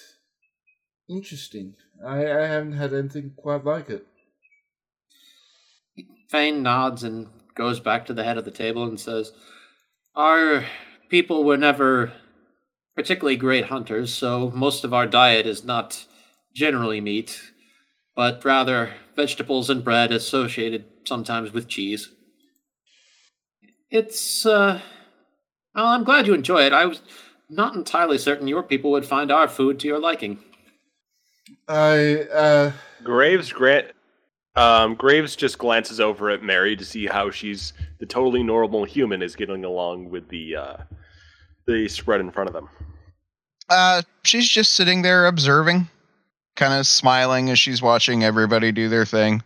interesting. 1.10 1.76
I, 2.06 2.20
I 2.20 2.48
haven't 2.48 2.74
had 2.74 2.94
anything 2.94 3.34
quite 3.36 3.64
like 3.64 3.90
it. 3.90 4.08
Fane 6.30 6.64
nods 6.64 7.04
and 7.04 7.28
goes 7.56 7.80
back 7.80 8.06
to 8.08 8.14
the 8.14 8.24
head 8.24 8.38
of 8.38 8.46
the 8.46 8.52
table 8.52 8.84
and 8.84 9.00
says, 9.00 9.32
Our 10.16 10.66
people 11.10 11.44
were 11.44 11.58
never 11.58 12.12
particularly 12.96 13.38
great 13.38 13.66
hunters, 13.66 14.14
so 14.14 14.52
most 14.52 14.84
of 14.84 14.94
our 14.94 15.08
diet 15.08 15.46
is 15.46 15.64
not 15.64 16.06
generally 16.56 17.02
meat, 17.02 17.42
but 18.16 18.44
rather 18.44 18.92
vegetables 19.16 19.70
and 19.70 19.84
bread 19.84 20.12
associated 20.12 20.86
sometimes 21.06 21.52
with 21.52 21.68
cheese. 21.68 22.10
It's, 23.94 24.44
uh, 24.44 24.82
well, 25.76 25.86
I'm 25.86 26.04
glad 26.04 26.26
you 26.26 26.34
enjoy 26.34 26.64
it. 26.64 26.74
I 26.74 26.88
was 26.88 27.02
not 27.48 27.76
entirely 27.76 28.18
certain 28.18 28.48
your 28.48 28.64
people 28.64 28.90
would 28.92 29.06
find 29.06 29.32
our 29.32 29.48
food 29.48 29.80
to 29.80 29.88
your 29.88 30.00
liking. 30.00 30.40
I 31.68 32.24
uh, 32.34 32.72
Graves 33.04 33.52
grant 33.54 33.88
um, 34.56 34.96
Graves 34.96 35.36
just 35.36 35.60
glances 35.60 36.00
over 36.00 36.32
at 36.32 36.42
Mary 36.42 36.76
to 36.76 36.84
see 36.84 37.06
how 37.06 37.30
she's 37.30 37.74
the 38.00 38.08
totally 38.08 38.42
normal 38.42 38.84
human 38.84 39.22
is 39.22 39.36
getting 39.36 39.64
along 39.64 40.10
with 40.10 40.28
the 40.30 40.56
uh, 40.56 40.78
the 41.68 41.88
spread 41.88 42.20
in 42.20 42.32
front 42.32 42.50
of 42.50 42.54
them. 42.54 42.70
Uh, 43.70 44.02
she's 44.24 44.50
just 44.50 44.74
sitting 44.74 45.04
there 45.04 45.28
observing, 45.28 45.88
kind 46.56 46.74
of 46.74 46.88
smiling 46.88 47.52
as 47.52 47.60
she's 47.60 47.82
watching 47.82 48.24
everybody 48.24 48.72
do 48.72 48.90
their 48.90 49.06
thing. 49.06 49.44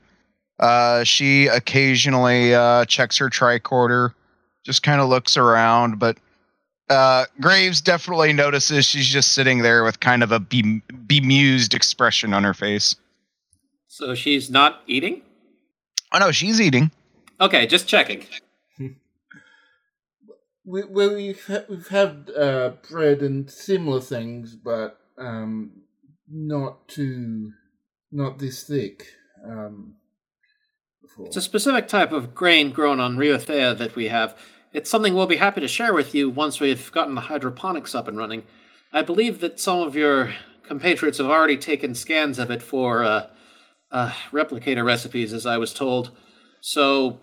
Uh, 0.60 1.04
she 1.04 1.48
occasionally 1.48 2.56
uh, 2.56 2.86
checks 2.86 3.18
her 3.18 3.30
tricorder, 3.30 4.14
just 4.68 4.84
kind 4.84 5.00
of 5.00 5.08
looks 5.08 5.38
around, 5.38 5.98
but 5.98 6.18
uh, 6.90 7.24
Graves 7.40 7.80
definitely 7.80 8.34
notices 8.34 8.86
she's 8.86 9.08
just 9.08 9.32
sitting 9.32 9.62
there 9.62 9.86
with 9.86 10.02
kind 10.02 10.22
of 10.22 10.34
a 10.34 10.42
be- 10.42 10.82
bemused 11.08 11.74
expression 11.74 12.34
on 12.34 12.44
her 12.44 12.54
face. 12.54 12.94
So 13.88 14.14
she's 14.14 14.52
not 14.52 14.82
eating? 14.86 15.22
Oh 16.12 16.20
no, 16.20 16.34
she's 16.34 16.60
eating. 16.60 16.92
Okay, 17.40 17.66
just 17.66 17.88
checking. 17.88 18.26
we, 20.66 20.84
well, 20.84 21.16
we've, 21.16 21.46
ha- 21.48 21.64
we've 21.70 21.88
had 21.88 22.30
uh, 22.38 22.72
bread 22.90 23.22
and 23.22 23.50
similar 23.50 24.02
things, 24.02 24.54
but 24.54 25.00
um, 25.18 25.84
not 26.30 26.90
too, 26.90 27.54
not 28.12 28.40
this 28.40 28.64
thick. 28.64 29.06
Um, 29.46 29.96
before. 31.02 31.28
It's 31.28 31.38
a 31.38 31.42
specific 31.42 31.88
type 31.88 32.12
of 32.12 32.36
grain 32.36 32.72
grown 32.72 33.00
on 33.00 33.16
Riothea 33.16 33.78
that 33.78 33.96
we 33.96 34.10
have. 34.10 34.38
It's 34.78 34.92
something 34.92 35.16
we'll 35.16 35.26
be 35.26 35.38
happy 35.38 35.60
to 35.62 35.68
share 35.68 35.92
with 35.92 36.14
you 36.14 36.30
once 36.30 36.60
we've 36.60 36.92
gotten 36.92 37.16
the 37.16 37.22
hydroponics 37.22 37.96
up 37.96 38.08
and 38.08 38.16
running. 38.16 38.44
I 38.94 39.02
believe 39.02 39.40
that 39.40 39.60
some 39.60 39.80
of 39.80 39.96
your 39.96 40.36
compatriots 40.68 41.18
have 41.18 41.26
already 41.26 41.58
taken 41.58 41.96
scans 41.96 42.38
of 42.38 42.52
it 42.52 42.62
for 42.62 43.04
uh, 43.04 43.26
uh, 43.90 44.12
replicator 44.32 44.86
recipes, 44.86 45.34
as 45.34 45.48
I 45.48 45.58
was 45.58 45.74
told. 45.74 46.12
So 46.62 47.20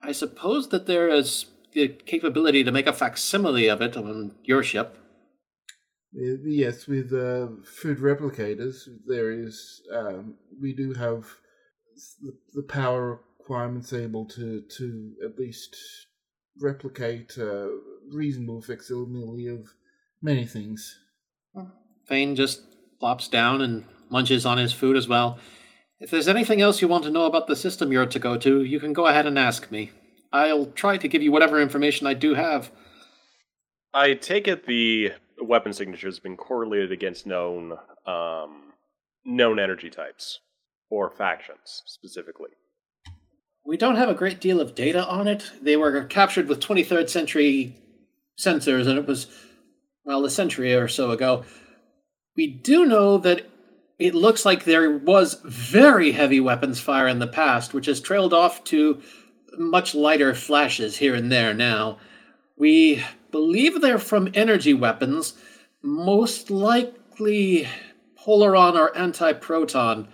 I 0.00 0.12
suppose 0.12 0.68
that 0.68 0.86
there 0.86 1.08
is 1.08 1.46
the 1.72 1.88
capability 1.88 2.62
to 2.62 2.70
make 2.70 2.86
a 2.86 2.92
facsimile 2.92 3.66
of 3.66 3.82
it 3.82 3.96
on 3.96 4.36
your 4.44 4.62
ship. 4.62 4.96
Uh, 6.16 6.38
Yes, 6.44 6.86
with 6.86 7.12
uh, 7.12 7.48
food 7.64 7.98
replicators, 7.98 8.88
there 9.04 9.32
is. 9.32 9.82
Um, 9.92 10.36
we 10.62 10.72
do 10.72 10.92
have 10.92 11.26
the, 12.22 12.34
the 12.54 12.62
power 12.62 13.20
requirements 13.40 13.92
able 13.92 14.26
to 14.26 14.62
to 14.78 15.12
at 15.24 15.36
least 15.40 15.76
replicate 16.60 17.34
uh, 17.38 17.68
reasonable 18.10 18.62
facsimile 18.62 19.48
of 19.48 19.68
many 20.22 20.46
things. 20.46 20.98
Fane 22.06 22.36
just 22.36 22.62
plops 23.00 23.28
down 23.28 23.60
and 23.60 23.84
munches 24.10 24.46
on 24.46 24.58
his 24.58 24.72
food 24.72 24.96
as 24.96 25.08
well. 25.08 25.38
If 26.00 26.10
there's 26.10 26.28
anything 26.28 26.60
else 26.60 26.82
you 26.82 26.88
want 26.88 27.04
to 27.04 27.10
know 27.10 27.24
about 27.24 27.46
the 27.46 27.56
system 27.56 27.92
you're 27.92 28.06
to 28.06 28.18
go 28.18 28.36
to, 28.38 28.62
you 28.62 28.78
can 28.80 28.92
go 28.92 29.06
ahead 29.06 29.26
and 29.26 29.38
ask 29.38 29.70
me. 29.70 29.90
I'll 30.32 30.66
try 30.66 30.96
to 30.96 31.08
give 31.08 31.22
you 31.22 31.32
whatever 31.32 31.60
information 31.60 32.06
I 32.06 32.14
do 32.14 32.34
have. 32.34 32.70
I 33.92 34.14
take 34.14 34.48
it 34.48 34.66
the 34.66 35.12
weapon 35.40 35.72
signature 35.72 36.08
has 36.08 36.18
been 36.18 36.36
correlated 36.36 36.90
against 36.90 37.26
known 37.26 37.78
um, 38.06 38.72
known 39.24 39.58
energy 39.58 39.88
types 39.88 40.40
or 40.90 41.10
factions 41.10 41.82
specifically. 41.86 42.50
We 43.66 43.76
don't 43.78 43.96
have 43.96 44.10
a 44.10 44.14
great 44.14 44.40
deal 44.40 44.60
of 44.60 44.74
data 44.74 45.06
on 45.06 45.26
it. 45.26 45.50
They 45.62 45.76
were 45.76 46.04
captured 46.04 46.48
with 46.48 46.60
23rd 46.60 47.08
century 47.08 47.74
sensors, 48.38 48.86
and 48.86 48.98
it 48.98 49.06
was, 49.06 49.26
well, 50.04 50.24
a 50.24 50.30
century 50.30 50.74
or 50.74 50.86
so 50.86 51.12
ago. 51.12 51.44
We 52.36 52.46
do 52.46 52.84
know 52.84 53.16
that 53.18 53.48
it 53.98 54.14
looks 54.14 54.44
like 54.44 54.64
there 54.64 54.90
was 54.90 55.40
very 55.44 56.12
heavy 56.12 56.40
weapons 56.40 56.78
fire 56.80 57.08
in 57.08 57.20
the 57.20 57.26
past, 57.26 57.72
which 57.72 57.86
has 57.86 58.00
trailed 58.00 58.34
off 58.34 58.64
to 58.64 59.00
much 59.56 59.94
lighter 59.94 60.34
flashes 60.34 60.98
here 60.98 61.14
and 61.14 61.32
there 61.32 61.54
now. 61.54 61.98
We 62.56 63.02
believe 63.30 63.80
they're 63.80 63.98
from 63.98 64.30
energy 64.34 64.74
weapons, 64.74 65.34
most 65.80 66.50
likely 66.50 67.68
Polaron 68.18 68.74
or 68.74 68.96
anti-proton, 68.96 70.08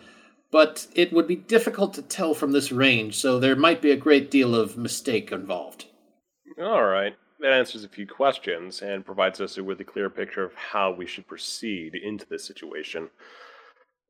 but 0.51 0.87
it 0.95 1.13
would 1.13 1.27
be 1.27 1.37
difficult 1.37 1.95
to 1.95 2.03
tell 2.03 2.35
from 2.35 2.53
this 2.53 2.73
range, 2.73 3.17
so 3.17 3.39
there 3.39 3.57
might 3.57 3.81
be 3.81 3.91
a 3.91 3.97
great 3.97 4.31
deal 4.31 4.55
of 4.55 4.77
mistake 4.77 5.33
involved. 5.33 5.87
All 6.61 6.85
right. 6.85 7.15
That 7.41 7.53
answers 7.53 7.85
a 7.85 7.89
few 7.89 8.07
questions 8.07 8.83
and 8.83 9.07
provides 9.07 9.41
us 9.41 9.57
with 9.57 9.81
a 9.81 9.85
clear 9.85 10.11
picture 10.11 10.45
of 10.45 10.55
how 10.55 10.91
we 10.91 11.07
should 11.07 11.27
proceed 11.27 11.95
into 11.95 12.27
this 12.27 12.45
situation. 12.45 13.09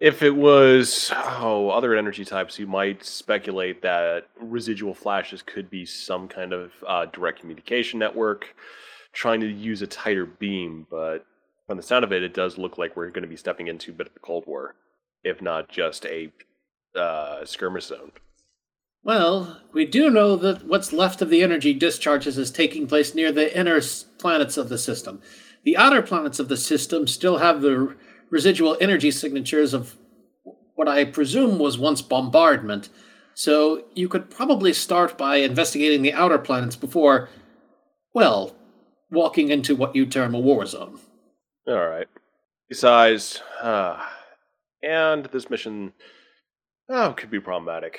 If 0.01 0.23
it 0.23 0.35
was, 0.35 1.13
oh, 1.15 1.69
other 1.69 1.95
energy 1.95 2.25
types, 2.25 2.59
you 2.59 2.67
might 2.67 3.05
speculate 3.05 3.83
that 3.83 4.29
residual 4.41 4.95
flashes 4.95 5.43
could 5.43 5.71
be 5.71 5.85
some 5.85 6.27
kind 6.27 6.53
of 6.55 6.73
uh, 6.87 7.05
direct 7.07 7.41
communication 7.41 7.99
network 7.99 8.55
trying 9.13 9.41
to 9.41 9.47
use 9.47 9.83
a 9.83 9.87
tighter 9.87 10.25
beam, 10.25 10.87
but 10.91 11.27
from 11.67 11.77
the 11.77 11.83
sound 11.83 12.05
of 12.05 12.13
it, 12.13 12.23
it 12.23 12.35
does 12.35 12.59
look 12.59 12.79
like 12.79 12.97
we're 12.97 13.11
going 13.11 13.23
to 13.23 13.29
be 13.29 13.37
stepping 13.37 13.69
into 13.69 13.91
a 13.91 13.95
bit 13.95 14.07
of 14.07 14.15
the 14.15 14.21
Cold 14.21 14.45
War, 14.47 14.75
if 15.25 15.41
not 15.43 15.69
just 15.69 16.07
a 16.07 16.33
uh, 16.97 17.45
skirmish 17.45 17.87
zone. 17.87 18.13
Well, 19.03 19.61
we 19.73 19.87
do 19.87 20.11
know 20.11 20.37
that 20.37 20.67
what's 20.67 20.93
left 20.93 21.23
of 21.23 21.31
the 21.31 21.43
energy 21.43 21.73
discharges 21.73 22.37
is 22.37 22.51
taking 22.51 22.87
place 22.87 23.15
near 23.15 23.33
the 23.33 23.57
inner 23.57 23.81
planets 24.19 24.57
of 24.57 24.69
the 24.69 24.77
system. 24.79 25.23
The 25.65 25.77
outer 25.77 26.03
planets 26.03 26.39
of 26.39 26.49
the 26.49 26.57
system 26.57 27.07
still 27.07 27.39
have 27.39 27.63
the 27.63 27.97
residual 28.29 28.77
energy 28.81 29.11
signatures 29.11 29.73
of 29.73 29.97
what 30.75 30.89
I 30.89 31.05
presume 31.05 31.59
was 31.59 31.79
once 31.79 32.03
bombardment, 32.03 32.89
so 33.35 33.85
you 33.95 34.09
could 34.09 34.31
probably 34.31 34.73
start 34.73 35.17
by 35.17 35.37
investigating 35.37 36.03
the 36.03 36.13
outer 36.13 36.39
planets 36.39 36.77
before, 36.77 37.29
well, 38.15 38.55
walking 39.11 39.51
into 39.51 39.75
what 39.75 39.95
you 39.97 40.07
term 40.07 40.35
a 40.35 40.41
war 40.41 40.67
zone. 40.67 40.99
All 41.67 41.89
right. 41.89 42.07
Besides, 42.69 43.43
uh, 43.61 44.05
and 44.83 45.27
this 45.27 45.51
mission, 45.51 45.93
oh, 46.89 47.13
could 47.17 47.31
be 47.31 47.41
problematic. 47.41 47.99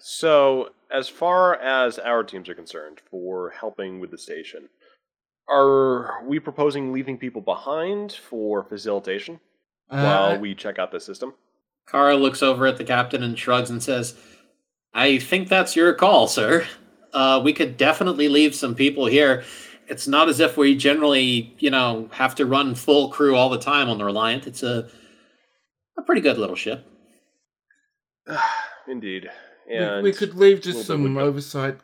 So, 0.00 0.70
as 0.90 1.08
far 1.08 1.54
as 1.56 1.98
our 1.98 2.24
teams 2.24 2.48
are 2.48 2.54
concerned, 2.54 3.00
for 3.10 3.50
helping 3.50 4.00
with 4.00 4.10
the 4.10 4.18
station, 4.18 4.68
are 5.48 6.22
we 6.26 6.40
proposing 6.40 6.92
leaving 6.92 7.18
people 7.18 7.40
behind 7.40 8.12
for 8.12 8.64
facilitation 8.64 9.40
Uh, 9.90 10.02
while 10.02 10.38
we 10.38 10.54
check 10.54 10.78
out 10.78 10.90
the 10.90 11.00
system? 11.00 11.34
Kara 11.90 12.16
looks 12.16 12.42
over 12.42 12.66
at 12.66 12.78
the 12.78 12.84
captain 12.84 13.22
and 13.22 13.38
shrugs 13.38 13.70
and 13.70 13.82
says, 13.82 14.16
I 14.94 15.18
think 15.18 15.48
that's 15.48 15.76
your 15.76 15.92
call, 15.94 16.26
sir. 16.26 16.66
Uh, 17.12 17.40
we 17.44 17.52
could 17.52 17.76
definitely 17.76 18.28
leave 18.28 18.54
some 18.54 18.74
people 18.74 19.06
here. 19.06 19.44
It's 19.88 20.08
not 20.08 20.28
as 20.28 20.40
if 20.40 20.56
we 20.56 20.76
generally, 20.76 21.54
you 21.58 21.70
know, 21.70 22.08
have 22.12 22.34
to 22.36 22.46
run 22.46 22.74
full 22.74 23.08
crew 23.10 23.36
all 23.36 23.50
the 23.50 23.58
time 23.58 23.88
on 23.88 23.98
the 23.98 24.04
Reliant. 24.04 24.46
It's 24.46 24.62
a 24.62 24.88
a 25.98 26.02
pretty 26.02 26.20
good 26.20 26.38
little 26.38 26.56
ship. 26.56 26.86
Indeed. 28.88 29.30
we, 29.68 29.76
And 29.76 30.02
we 30.02 30.12
could 30.12 30.34
leave 30.34 30.60
just 30.60 30.86
some 30.86 31.02
would 31.02 31.14
go. 31.14 31.20
oversight 31.20 31.78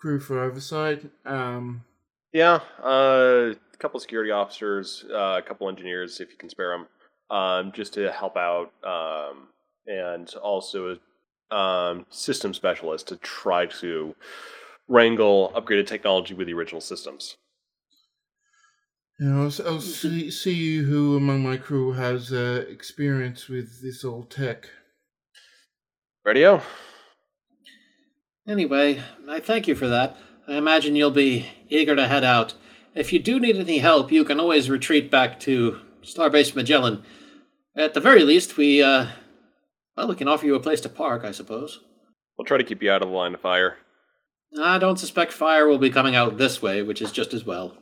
crew 0.00 0.18
for 0.18 0.42
oversight. 0.42 1.04
Um, 1.26 1.84
Yeah, 2.32 2.60
uh, 2.82 3.52
a 3.52 3.76
couple 3.78 4.00
security 4.00 4.30
officers, 4.30 5.04
uh, 5.10 5.38
a 5.38 5.42
couple 5.42 5.68
engineers, 5.68 6.20
if 6.20 6.30
you 6.30 6.36
can 6.36 6.48
spare 6.48 6.70
them, 6.70 6.86
um, 7.36 7.72
just 7.72 7.94
to 7.94 8.10
help 8.10 8.36
out, 8.36 8.72
um, 8.84 9.48
and 9.86 10.32
also 10.36 10.96
a 10.96 11.54
um, 11.54 12.06
system 12.10 12.54
specialist 12.54 13.08
to 13.08 13.16
try 13.16 13.66
to 13.66 14.14
wrangle 14.88 15.52
upgraded 15.54 15.86
technology 15.86 16.34
with 16.34 16.46
the 16.46 16.54
original 16.54 16.80
systems. 16.80 17.36
You 19.20 19.26
know, 19.26 19.42
I'll, 19.42 19.66
I'll 19.66 19.80
see, 19.82 20.30
see 20.30 20.78
who 20.78 21.14
among 21.14 21.42
my 21.42 21.58
crew 21.58 21.92
has 21.92 22.32
uh, 22.32 22.64
experience 22.70 23.48
with 23.48 23.82
this 23.82 24.02
old 24.02 24.30
tech. 24.30 24.70
Radio? 26.24 26.62
Anyway, 28.48 29.02
I 29.28 29.40
thank 29.40 29.68
you 29.68 29.74
for 29.74 29.88
that. 29.88 30.16
I 30.48 30.56
imagine 30.56 30.96
you'll 30.96 31.10
be 31.10 31.46
eager 31.68 31.94
to 31.94 32.08
head 32.08 32.24
out. 32.24 32.54
If 32.94 33.12
you 33.12 33.18
do 33.18 33.38
need 33.38 33.56
any 33.56 33.76
help, 33.76 34.10
you 34.10 34.24
can 34.24 34.40
always 34.40 34.70
retreat 34.70 35.10
back 35.10 35.38
to 35.40 35.78
Starbase 36.02 36.56
Magellan. 36.56 37.02
At 37.76 37.92
the 37.92 38.00
very 38.00 38.24
least, 38.24 38.56
we, 38.56 38.82
uh, 38.82 39.08
well, 39.98 40.08
we 40.08 40.16
can 40.16 40.28
offer 40.28 40.46
you 40.46 40.54
a 40.54 40.60
place 40.60 40.80
to 40.80 40.88
park, 40.88 41.24
I 41.24 41.32
suppose. 41.32 41.80
We'll 42.38 42.46
try 42.46 42.56
to 42.56 42.64
keep 42.64 42.82
you 42.82 42.90
out 42.90 43.02
of 43.02 43.08
the 43.08 43.14
line 43.14 43.34
of 43.34 43.42
fire. 43.42 43.76
I 44.58 44.78
don't 44.78 44.98
suspect 44.98 45.34
fire 45.34 45.68
will 45.68 45.76
be 45.76 45.90
coming 45.90 46.16
out 46.16 46.38
this 46.38 46.62
way, 46.62 46.80
which 46.80 47.02
is 47.02 47.12
just 47.12 47.34
as 47.34 47.44
well. 47.44 47.76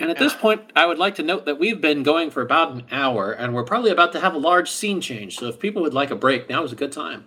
And 0.00 0.10
at 0.10 0.18
this 0.18 0.34
point, 0.34 0.62
I 0.74 0.86
would 0.86 0.98
like 0.98 1.14
to 1.16 1.22
note 1.22 1.44
that 1.44 1.58
we've 1.58 1.80
been 1.80 2.02
going 2.02 2.30
for 2.30 2.40
about 2.40 2.72
an 2.72 2.84
hour, 2.90 3.32
and 3.32 3.54
we're 3.54 3.64
probably 3.64 3.90
about 3.90 4.12
to 4.12 4.20
have 4.20 4.32
a 4.32 4.38
large 4.38 4.70
scene 4.70 5.02
change, 5.02 5.36
so 5.36 5.46
if 5.46 5.60
people 5.60 5.82
would 5.82 5.92
like 5.92 6.10
a 6.10 6.16
break, 6.16 6.48
now 6.48 6.64
is 6.64 6.72
a 6.72 6.76
good 6.76 6.90
time. 6.90 7.26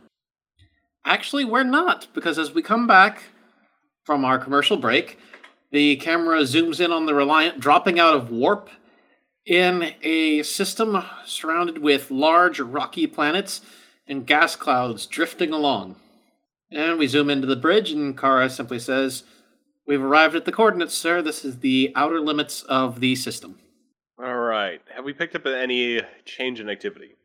Actually, 1.05 1.45
we're 1.45 1.63
not, 1.63 2.07
because 2.15 2.39
as 2.39 2.51
we 2.51 2.63
come 2.63 2.87
back 2.87 3.25
from 4.03 4.25
our 4.25 4.39
commercial 4.39 4.75
break, 4.75 5.19
the 5.71 5.97
camera 5.97 6.39
zooms 6.41 6.83
in 6.83 6.91
on 6.91 7.05
the 7.05 7.13
Reliant 7.13 7.59
dropping 7.59 7.99
out 7.99 8.15
of 8.15 8.31
warp 8.31 8.71
in 9.45 9.93
a 10.01 10.41
system 10.41 11.03
surrounded 11.25 11.77
with 11.77 12.09
large 12.09 12.59
rocky 12.59 13.05
planets 13.05 13.61
and 14.07 14.25
gas 14.25 14.55
clouds 14.55 15.05
drifting 15.05 15.53
along. 15.53 15.95
And 16.71 16.97
we 16.97 17.05
zoom 17.05 17.29
into 17.29 17.45
the 17.45 17.55
bridge, 17.55 17.91
and 17.91 18.17
Kara 18.17 18.49
simply 18.49 18.79
says, 18.79 19.23
We've 19.85 20.01
arrived 20.01 20.35
at 20.35 20.45
the 20.45 20.51
coordinates, 20.51 20.93
sir. 20.93 21.21
This 21.21 21.43
is 21.43 21.59
the 21.59 21.91
outer 21.95 22.19
limits 22.21 22.63
of 22.63 22.99
the 22.99 23.15
system. 23.15 23.59
All 24.17 24.35
right. 24.35 24.81
Have 24.95 25.03
we 25.03 25.13
picked 25.13 25.35
up 25.35 25.45
any 25.45 26.01
change 26.23 26.59
in 26.59 26.69
activity? 26.69 27.15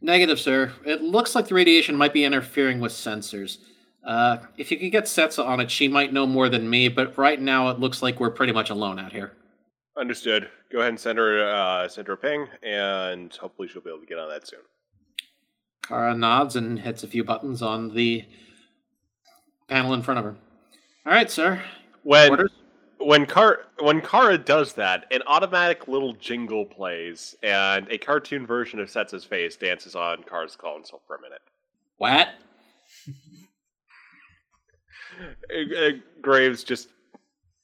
Negative, 0.00 0.40
sir. 0.40 0.72
It 0.86 1.02
looks 1.02 1.34
like 1.34 1.48
the 1.48 1.54
radiation 1.54 1.96
might 1.96 2.14
be 2.14 2.24
interfering 2.24 2.80
with 2.80 2.92
sensors. 2.92 3.58
Uh, 4.06 4.38
if 4.56 4.70
you 4.70 4.78
could 4.78 4.92
get 4.92 5.04
Setsa 5.04 5.44
on 5.44 5.60
it, 5.60 5.70
she 5.70 5.86
might 5.88 6.14
know 6.14 6.26
more 6.26 6.48
than 6.48 6.70
me, 6.70 6.88
but 6.88 7.18
right 7.18 7.38
now 7.38 7.68
it 7.68 7.78
looks 7.78 8.02
like 8.02 8.18
we're 8.18 8.30
pretty 8.30 8.54
much 8.54 8.70
alone 8.70 8.98
out 8.98 9.12
here. 9.12 9.32
Understood. 9.98 10.48
Go 10.72 10.78
ahead 10.78 10.90
and 10.90 11.00
send 11.00 11.18
her, 11.18 11.46
uh, 11.46 11.86
send 11.88 12.06
her 12.06 12.14
a 12.14 12.16
ping, 12.16 12.46
and 12.62 13.34
hopefully 13.34 13.68
she'll 13.68 13.82
be 13.82 13.90
able 13.90 14.00
to 14.00 14.06
get 14.06 14.18
on 14.18 14.30
that 14.30 14.48
soon. 14.48 14.60
Kara 15.82 16.14
nods 16.14 16.56
and 16.56 16.78
hits 16.78 17.02
a 17.02 17.08
few 17.08 17.24
buttons 17.24 17.60
on 17.60 17.94
the 17.94 18.24
panel 19.68 19.92
in 19.92 20.00
front 20.02 20.18
of 20.18 20.24
her. 20.24 20.36
All 21.10 21.16
right, 21.16 21.28
sir. 21.28 21.60
When 22.04 22.30
Orders? 22.30 22.52
when 22.98 23.26
Car 23.26 23.62
when 23.80 24.00
Kara 24.00 24.38
does 24.38 24.74
that, 24.74 25.06
an 25.10 25.22
automatic 25.26 25.88
little 25.88 26.12
jingle 26.12 26.64
plays, 26.64 27.34
and 27.42 27.88
a 27.90 27.98
cartoon 27.98 28.46
version 28.46 28.78
of 28.78 28.88
Setsa's 28.88 29.24
face 29.24 29.56
dances 29.56 29.96
on 29.96 30.22
Kara's 30.22 30.54
console 30.54 31.02
for 31.08 31.16
a 31.16 31.20
minute. 31.20 31.42
What? 31.98 32.28
Uh, 35.54 35.90
Graves 36.22 36.64
just 36.64 36.88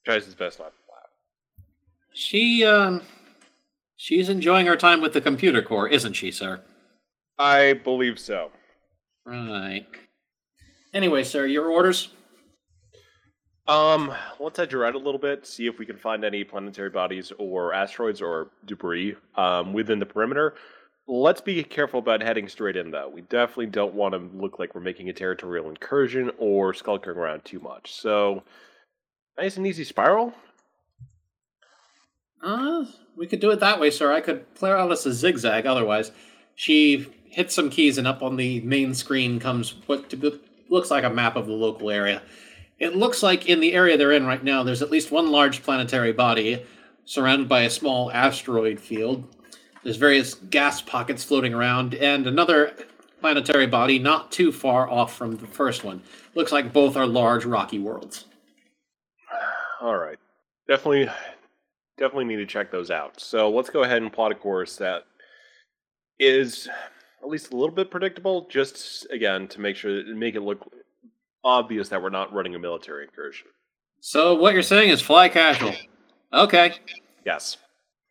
tries 0.05 0.27
his 0.27 0.35
best 0.35 0.59
not 0.59 0.73
to 0.73 0.93
laugh. 0.93 1.65
She, 2.13 2.63
um, 2.67 3.01
she's 3.97 4.29
enjoying 4.29 4.67
her 4.67 4.77
time 4.77 5.01
with 5.01 5.15
the 5.15 5.23
computer 5.23 5.63
core, 5.63 5.89
isn't 5.89 6.13
she, 6.13 6.31
sir? 6.33 6.61
I 7.39 7.73
believe 7.73 8.19
so. 8.19 8.51
Right. 9.25 9.87
Anyway, 10.93 11.25
sir, 11.25 11.47
your 11.47 11.71
orders? 11.71 12.11
Um, 13.69 14.15
let's 14.39 14.59
edge 14.59 14.75
around 14.75 14.95
a 14.95 14.99
little 14.99 15.19
bit, 15.19 15.47
see 15.47 15.67
if 15.67 15.79
we 15.79 15.87
can 15.87 15.97
find 15.97 16.25
any 16.25 16.45
planetary 16.45 16.91
bodies 16.91 17.33
or 17.39 17.73
asteroids 17.73 18.23
or 18.23 18.49
debris 18.65 19.17
um, 19.37 19.73
within 19.73 19.99
the 19.99 20.07
perimeter. 20.07 20.55
Let's 21.09 21.41
be 21.41 21.63
careful 21.65 21.99
about 21.99 22.23
heading 22.23 22.49
straight 22.49 22.77
in, 22.77 22.91
though. 22.91 23.09
We 23.09 23.23
definitely 23.23 23.67
don't 23.67 23.95
want 23.95 24.15
to 24.15 24.19
look 24.37 24.59
like 24.59 24.75
we're 24.75 24.81
making 24.81 25.09
a 25.09 25.13
territorial 25.13 25.69
incursion 25.69 26.31
or 26.39 26.75
skulking 26.75 27.13
around 27.13 27.45
too 27.45 27.61
much. 27.61 27.93
So, 27.93 28.43
nice 29.39 29.57
and 29.57 29.67
easy 29.67 29.85
spiral. 29.85 30.33
Uh, 32.43 32.85
we 33.17 33.27
could 33.27 33.41
do 33.41 33.51
it 33.51 33.61
that 33.61 33.81
way, 33.81 33.91
sir. 33.91 34.13
I 34.13 34.21
could 34.21 34.53
play 34.55 34.73
as 34.73 35.07
a 35.07 35.13
zigzag 35.13 35.67
otherwise. 35.67 36.13
She 36.55 37.07
hits 37.25 37.55
some 37.55 37.71
keys, 37.71 37.99
and 37.99 38.07
up 38.07 38.23
on 38.23 38.37
the 38.37 38.61
main 38.61 38.95
screen 38.95 39.39
comes 39.41 39.75
what 39.87 40.13
looks 40.69 40.91
like 40.91 41.05
a 41.05 41.11
map 41.11 41.37
of 41.37 41.47
the 41.47 41.53
local 41.53 41.91
area. 41.91 42.23
It 42.79 42.95
looks 42.95 43.23
like 43.23 43.49
in 43.49 43.61
the 43.61 43.73
area 43.73 43.97
they're 43.97 44.13
in 44.13 44.27
right 44.27 44.43
now, 44.45 44.63
there's 44.63 44.83
at 44.83 44.91
least 44.91 45.11
one 45.11 45.31
large 45.31 45.63
planetary 45.63 46.13
body 46.13 46.65
surrounded 47.05 47.49
by 47.49 47.63
a 47.63 47.71
small 47.71 48.13
asteroid 48.13 48.79
field. 48.79 49.25
There's 49.83 49.97
various 49.97 50.35
gas 50.35 50.83
pockets 50.83 51.25
floating 51.25 51.55
around, 51.55 51.95
and 51.95 52.27
another 52.27 52.75
planetary 53.21 53.67
body 53.67 53.99
not 53.99 54.31
too 54.31 54.53
far 54.53 54.91
off 54.91 55.17
from 55.17 55.37
the 55.37 55.47
first 55.47 55.85
one. 55.85 56.03
Looks 56.35 56.53
like 56.53 56.73
both 56.73 56.97
are 56.97 57.07
large 57.07 57.45
rocky 57.45 57.79
worlds. 57.79 58.27
All 59.81 59.97
right, 59.97 60.19
definitely, 60.69 61.09
definitely 61.97 62.25
need 62.25 62.37
to 62.37 62.47
check 62.47 62.71
those 62.71 62.91
out. 62.91 63.21
So 63.21 63.49
let's 63.49 63.71
go 63.71 63.85
ahead 63.85 64.03
and 64.03 64.13
plot 64.13 64.33
a 64.33 64.35
course 64.35 64.77
that 64.77 65.05
is 66.19 66.69
at 67.23 67.29
least 67.29 67.53
a 67.53 67.57
little 67.57 67.75
bit 67.75 67.91
predictable. 67.91 68.49
Just 68.51 69.07
again 69.11 69.49
to 69.49 69.61
make 69.61 69.77
sure 69.77 70.05
make 70.15 70.35
it 70.35 70.43
look 70.43 70.69
obvious 71.47 71.89
that 71.89 72.03
we're 72.03 72.11
not 72.11 72.35
running 72.35 72.55
a 72.55 72.59
military 72.59 73.05
incursion. 73.05 73.47
So 74.01 74.35
what 74.35 74.53
you're 74.53 74.63
saying 74.63 74.91
is 74.91 75.01
fly 75.01 75.29
casual. 75.29 75.75
Okay. 76.33 76.75
Yes. 77.25 77.57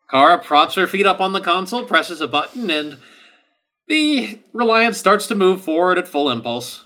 Kara 0.09 0.39
props 0.39 0.75
her 0.75 0.87
feet 0.87 1.05
up 1.05 1.19
on 1.19 1.33
the 1.33 1.41
console, 1.41 1.83
presses 1.83 2.21
a 2.21 2.27
button, 2.27 2.69
and 2.69 2.97
the 3.87 4.39
Reliance 4.53 4.97
starts 4.97 5.27
to 5.27 5.35
move 5.35 5.61
forward 5.61 5.97
at 5.97 6.07
full 6.07 6.31
impulse 6.31 6.85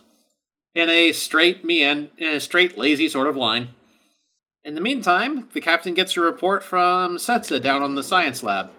in 0.74 0.90
a 0.90 1.12
straight 1.12 1.64
mean 1.64 2.10
in 2.18 2.28
a 2.28 2.40
straight 2.40 2.78
lazy 2.78 3.08
sort 3.08 3.28
of 3.28 3.38
line. 3.38 3.70
In 4.64 4.76
the 4.76 4.82
meantime, 4.82 5.48
the 5.54 5.62
captain 5.62 5.94
gets 5.94 6.18
a 6.18 6.22
report 6.22 6.64
from 6.64 7.18
Setsa 7.18 7.62
down 7.62 7.82
on 7.82 7.96
the 7.96 8.04
science 8.04 8.44
lab. 8.44 8.72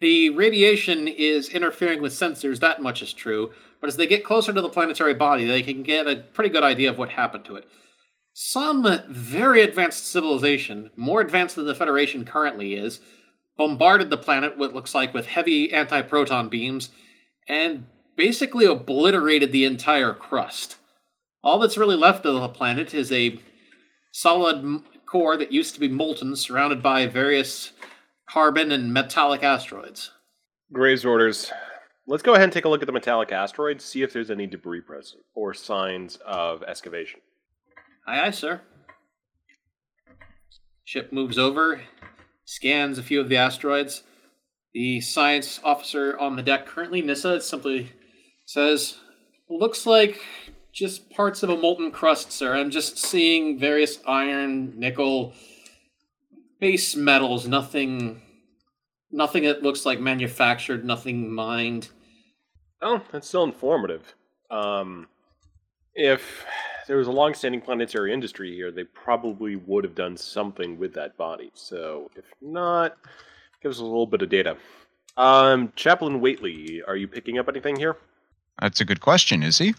The 0.00 0.30
radiation 0.30 1.06
is 1.06 1.48
interfering 1.48 2.00
with 2.00 2.12
sensors, 2.12 2.60
that 2.60 2.82
much 2.82 3.02
is 3.02 3.12
true, 3.12 3.52
but 3.80 3.88
as 3.88 3.96
they 3.96 4.06
get 4.06 4.24
closer 4.24 4.52
to 4.52 4.60
the 4.60 4.68
planetary 4.68 5.14
body, 5.14 5.46
they 5.46 5.62
can 5.62 5.82
get 5.82 6.06
a 6.06 6.16
pretty 6.16 6.50
good 6.50 6.62
idea 6.62 6.90
of 6.90 6.98
what 6.98 7.10
happened 7.10 7.44
to 7.46 7.56
it. 7.56 7.66
Some 8.32 8.86
very 9.08 9.62
advanced 9.62 10.06
civilization, 10.06 10.90
more 10.96 11.20
advanced 11.20 11.56
than 11.56 11.66
the 11.66 11.74
Federation 11.74 12.24
currently 12.24 12.74
is, 12.74 13.00
bombarded 13.56 14.10
the 14.10 14.16
planet 14.16 14.56
what 14.56 14.74
looks 14.74 14.94
like 14.94 15.12
with 15.12 15.26
heavy 15.26 15.72
anti-proton 15.72 16.48
beams 16.48 16.90
and 17.48 17.86
basically 18.16 18.64
obliterated 18.64 19.52
the 19.52 19.64
entire 19.64 20.14
crust. 20.14 20.76
All 21.42 21.58
that's 21.58 21.78
really 21.78 21.96
left 21.96 22.24
of 22.26 22.40
the 22.40 22.48
planet 22.48 22.94
is 22.94 23.10
a 23.10 23.40
solid 24.12 24.82
core 25.06 25.36
that 25.36 25.52
used 25.52 25.74
to 25.74 25.80
be 25.80 25.88
molten, 25.88 26.36
surrounded 26.36 26.82
by 26.82 27.06
various 27.06 27.72
carbon 28.28 28.70
and 28.70 28.94
metallic 28.94 29.42
asteroids. 29.42 30.12
Graves 30.72 31.04
orders. 31.04 31.50
Let's 32.10 32.24
go 32.24 32.32
ahead 32.32 32.42
and 32.42 32.52
take 32.52 32.64
a 32.64 32.68
look 32.68 32.82
at 32.82 32.86
the 32.86 32.92
metallic 32.92 33.30
asteroids, 33.30 33.84
see 33.84 34.02
if 34.02 34.12
there's 34.12 34.32
any 34.32 34.44
debris 34.44 34.80
present 34.80 35.22
or 35.32 35.54
signs 35.54 36.18
of 36.26 36.64
excavation. 36.64 37.20
Aye, 38.04 38.26
aye, 38.26 38.30
sir. 38.32 38.62
Ship 40.82 41.12
moves 41.12 41.38
over, 41.38 41.82
scans 42.44 42.98
a 42.98 43.04
few 43.04 43.20
of 43.20 43.28
the 43.28 43.36
asteroids. 43.36 44.02
The 44.74 45.00
science 45.00 45.60
officer 45.62 46.18
on 46.18 46.34
the 46.34 46.42
deck, 46.42 46.66
currently 46.66 47.00
Nissa, 47.00 47.40
simply 47.40 47.92
says, 48.44 48.96
Looks 49.48 49.86
like 49.86 50.20
just 50.72 51.10
parts 51.10 51.44
of 51.44 51.50
a 51.50 51.56
molten 51.56 51.92
crust, 51.92 52.32
sir. 52.32 52.56
I'm 52.56 52.72
just 52.72 52.98
seeing 52.98 53.56
various 53.56 54.00
iron, 54.04 54.76
nickel, 54.76 55.32
base 56.58 56.96
metals, 56.96 57.46
nothing. 57.46 58.20
Nothing 59.12 59.44
that 59.44 59.62
looks 59.62 59.86
like 59.86 60.00
manufactured, 60.00 60.84
nothing 60.84 61.32
mined. 61.32 61.88
Oh, 62.82 63.02
that's 63.12 63.28
still 63.28 63.44
informative. 63.44 64.14
Um, 64.50 65.06
if 65.94 66.44
there 66.86 66.96
was 66.96 67.06
a 67.06 67.12
long-standing 67.12 67.60
planetary 67.60 68.12
industry 68.12 68.54
here, 68.54 68.70
they 68.70 68.84
probably 68.84 69.56
would 69.56 69.84
have 69.84 69.94
done 69.94 70.16
something 70.16 70.78
with 70.78 70.94
that 70.94 71.16
body. 71.16 71.50
So, 71.54 72.10
if 72.16 72.24
not, 72.40 72.96
give 73.62 73.70
us 73.70 73.78
a 73.78 73.84
little 73.84 74.06
bit 74.06 74.22
of 74.22 74.28
data. 74.28 74.56
Um, 75.16 75.72
Chaplain 75.76 76.20
Waitley, 76.20 76.80
are 76.86 76.96
you 76.96 77.06
picking 77.06 77.38
up 77.38 77.48
anything 77.48 77.76
here? 77.76 77.96
That's 78.60 78.80
a 78.80 78.84
good 78.84 79.00
question, 79.00 79.42
is 79.42 79.58
he? 79.58 79.74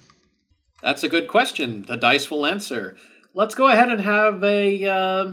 That's 0.81 1.03
a 1.03 1.09
good 1.09 1.27
question. 1.27 1.83
The 1.83 1.97
dice 1.97 2.29
will 2.29 2.45
answer. 2.45 2.97
Let's 3.33 3.55
go 3.55 3.67
ahead 3.67 3.89
and 3.89 4.01
have 4.01 4.43
a 4.43 4.85
uh, 4.85 5.31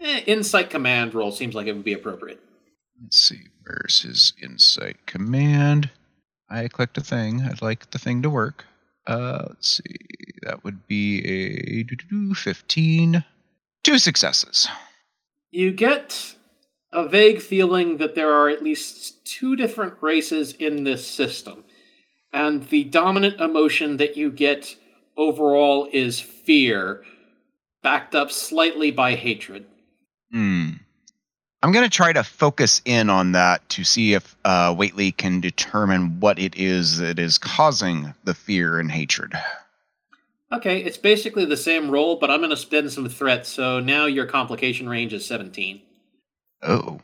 Eh, 0.00 0.20
insight 0.26 0.70
command 0.70 1.14
roll 1.14 1.32
seems 1.32 1.54
like 1.54 1.66
it 1.66 1.72
would 1.72 1.84
be 1.84 1.94
appropriate. 1.94 2.40
Let's 3.02 3.18
see. 3.18 3.40
Where's 3.64 4.02
his 4.02 4.32
insight 4.42 5.06
command? 5.06 5.90
I 6.48 6.68
clicked 6.68 6.98
a 6.98 7.00
thing. 7.00 7.42
I'd 7.42 7.62
like 7.62 7.90
the 7.90 7.98
thing 7.98 8.22
to 8.22 8.30
work. 8.30 8.64
Uh, 9.06 9.46
let's 9.48 9.76
see. 9.76 9.96
That 10.42 10.64
would 10.64 10.86
be 10.86 11.24
a 11.24 11.82
doo-doo-doo, 11.82 12.34
15. 12.34 13.24
Two 13.82 13.98
successes. 13.98 14.68
You 15.50 15.72
get 15.72 16.36
a 16.92 17.08
vague 17.08 17.40
feeling 17.40 17.98
that 17.98 18.14
there 18.14 18.32
are 18.32 18.48
at 18.48 18.62
least 18.62 19.24
two 19.24 19.56
different 19.56 19.94
races 20.00 20.52
in 20.52 20.84
this 20.84 21.06
system. 21.06 21.64
And 22.32 22.68
the 22.68 22.84
dominant 22.84 23.40
emotion 23.40 23.96
that 23.98 24.16
you 24.16 24.30
get 24.30 24.76
overall 25.16 25.88
is 25.92 26.20
fear, 26.20 27.02
backed 27.82 28.14
up 28.14 28.30
slightly 28.30 28.90
by 28.90 29.14
hatred. 29.14 29.66
Hmm. 30.30 30.70
I'm 31.66 31.72
going 31.72 31.82
to 31.82 31.90
try 31.90 32.12
to 32.12 32.22
focus 32.22 32.80
in 32.84 33.10
on 33.10 33.32
that 33.32 33.68
to 33.70 33.82
see 33.82 34.14
if 34.14 34.36
uh, 34.44 34.72
Whately 34.72 35.10
can 35.10 35.40
determine 35.40 36.20
what 36.20 36.38
it 36.38 36.54
is 36.54 36.98
that 36.98 37.18
is 37.18 37.38
causing 37.38 38.14
the 38.22 38.34
fear 38.34 38.78
and 38.78 38.88
hatred. 38.88 39.32
Okay, 40.52 40.78
it's 40.78 40.96
basically 40.96 41.44
the 41.44 41.56
same 41.56 41.90
roll, 41.90 42.20
but 42.20 42.30
I'm 42.30 42.38
going 42.38 42.50
to 42.50 42.56
spend 42.56 42.92
some 42.92 43.08
threats, 43.08 43.48
so 43.48 43.80
now 43.80 44.06
your 44.06 44.26
complication 44.26 44.88
range 44.88 45.12
is 45.12 45.26
17. 45.26 45.82
Oh. 46.62 47.00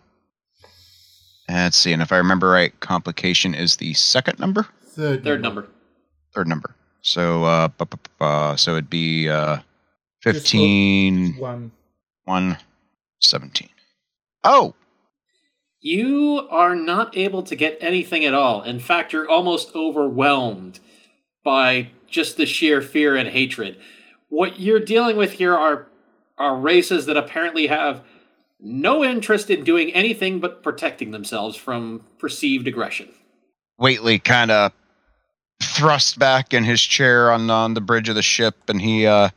Let's 1.48 1.76
see, 1.76 1.92
and 1.92 2.00
if 2.00 2.12
I 2.12 2.18
remember 2.18 2.48
right, 2.48 2.78
complication 2.78 3.54
is 3.56 3.78
the 3.78 3.94
second 3.94 4.38
number? 4.38 4.68
Third, 4.84 5.24
Third 5.24 5.42
number. 5.42 5.66
Third 6.36 6.46
number. 6.46 6.76
So, 7.00 7.42
uh, 7.42 7.66
bu- 7.66 7.86
bu- 7.86 7.96
bu- 7.96 8.24
uh, 8.24 8.54
so 8.54 8.74
it'd 8.74 8.88
be 8.88 9.28
uh, 9.28 9.56
15, 10.20 11.34
One. 11.38 11.72
1, 12.26 12.58
17. 13.18 13.68
Oh! 14.44 14.74
You 15.80 16.46
are 16.50 16.76
not 16.76 17.16
able 17.16 17.42
to 17.42 17.56
get 17.56 17.78
anything 17.80 18.24
at 18.24 18.34
all. 18.34 18.62
In 18.62 18.78
fact, 18.78 19.12
you're 19.12 19.28
almost 19.28 19.74
overwhelmed 19.74 20.78
by 21.44 21.90
just 22.06 22.36
the 22.36 22.46
sheer 22.46 22.80
fear 22.80 23.16
and 23.16 23.28
hatred. 23.28 23.76
What 24.28 24.60
you're 24.60 24.80
dealing 24.80 25.16
with 25.16 25.32
here 25.32 25.54
are 25.54 25.88
are 26.38 26.56
races 26.56 27.06
that 27.06 27.16
apparently 27.16 27.66
have 27.66 28.02
no 28.58 29.04
interest 29.04 29.50
in 29.50 29.64
doing 29.64 29.92
anything 29.92 30.40
but 30.40 30.62
protecting 30.62 31.10
themselves 31.10 31.56
from 31.56 32.04
perceived 32.18 32.66
aggression. 32.66 33.08
Whately 33.76 34.18
kind 34.18 34.50
of 34.50 34.72
thrust 35.62 36.18
back 36.18 36.54
in 36.54 36.64
his 36.64 36.80
chair 36.80 37.32
on 37.32 37.50
on 37.50 37.74
the 37.74 37.80
bridge 37.80 38.08
of 38.08 38.14
the 38.14 38.22
ship, 38.22 38.54
and 38.68 38.80
he, 38.80 39.06
uh, 39.06 39.30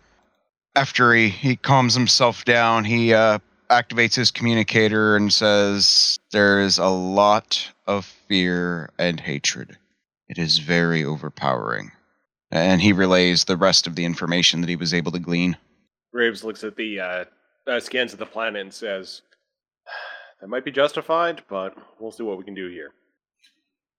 after 0.76 1.14
he 1.14 1.30
he 1.30 1.56
calms 1.56 1.96
himself 1.96 2.46
down, 2.46 2.86
he 2.86 3.14
uh, 3.14 3.40
activates 3.70 4.16
his 4.16 4.32
communicator 4.32 5.16
and 5.16 5.32
says, 5.32 6.20
"There 6.32 6.60
is 6.62 6.78
a 6.78 6.88
lot 6.88 7.72
of 7.88 8.06
fear 8.06 8.90
and 8.98 9.20
hatred. 9.20 9.78
It 10.28 10.38
is 10.38 10.60
very 10.60 11.04
overpowering." 11.04 11.92
And 12.52 12.82
he 12.82 12.94
relays 12.94 13.46
the 13.46 13.58
rest 13.58 13.88
of 13.88 13.96
the 13.96 14.06
information 14.06 14.62
that 14.62 14.70
he 14.70 14.76
was 14.76 14.94
able 14.94 15.12
to 15.12 15.20
glean. 15.20 15.58
Graves 16.14 16.44
looks 16.44 16.64
at 16.64 16.76
the 16.76 17.00
uh, 17.00 17.26
uh, 17.68 17.80
scans 17.80 18.14
of 18.14 18.20
the 18.20 18.26
planet 18.26 18.62
and 18.62 18.74
says, 18.74 19.22
"That 20.42 20.48
might 20.48 20.66
be 20.66 20.72
justified, 20.72 21.44
but 21.50 21.76
we'll 22.00 22.12
see 22.12 22.24
what 22.24 22.38
we 22.38 22.44
can 22.44 22.56
do 22.56 22.70
here." 22.70 22.94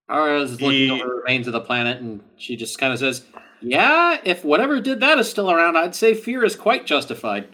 Ara's 0.08 0.52
is 0.52 0.60
looking 0.60 0.78
He- 0.78 0.90
over 0.92 1.04
the 1.04 1.14
remains 1.16 1.46
of 1.46 1.52
the 1.52 1.60
planet, 1.60 2.00
and 2.00 2.22
she 2.36 2.56
just 2.56 2.78
kind 2.78 2.92
of 2.92 2.98
says, 2.98 3.24
"Yeah, 3.60 4.20
if 4.24 4.44
whatever 4.44 4.80
did 4.80 5.00
that 5.00 5.18
is 5.18 5.28
still 5.28 5.50
around, 5.50 5.76
I'd 5.76 5.96
say 5.96 6.14
fear 6.14 6.44
is 6.44 6.54
quite 6.56 6.86
justified." 6.86 7.48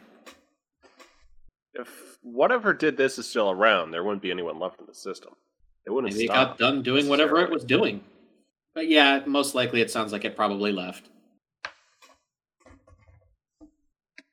Whatever 2.23 2.73
did 2.73 2.97
this 2.97 3.19
is 3.19 3.29
still 3.29 3.51
around, 3.51 3.91
there 3.91 4.05
wouldn't 4.05 4.23
be 4.23 4.31
anyone 4.31 4.59
left 4.59 4.81
in 4.81 4.87
the 4.87 4.95
system. 4.95 5.35
It 5.85 5.91
wouldn't 5.91 6.13
Maybe 6.13 6.25
it 6.25 6.29
got 6.29 6.59
done 6.59 6.83
doing 6.83 7.09
whatever 7.09 7.41
it 7.41 7.51
was 7.51 7.65
doing. 7.65 8.03
But 8.75 8.89
yeah, 8.89 9.21
most 9.27 9.55
likely 9.55 9.81
it 9.81 9.91
sounds 9.91 10.13
like 10.13 10.25
it 10.25 10.37
probably 10.37 10.73
left. 10.73 11.09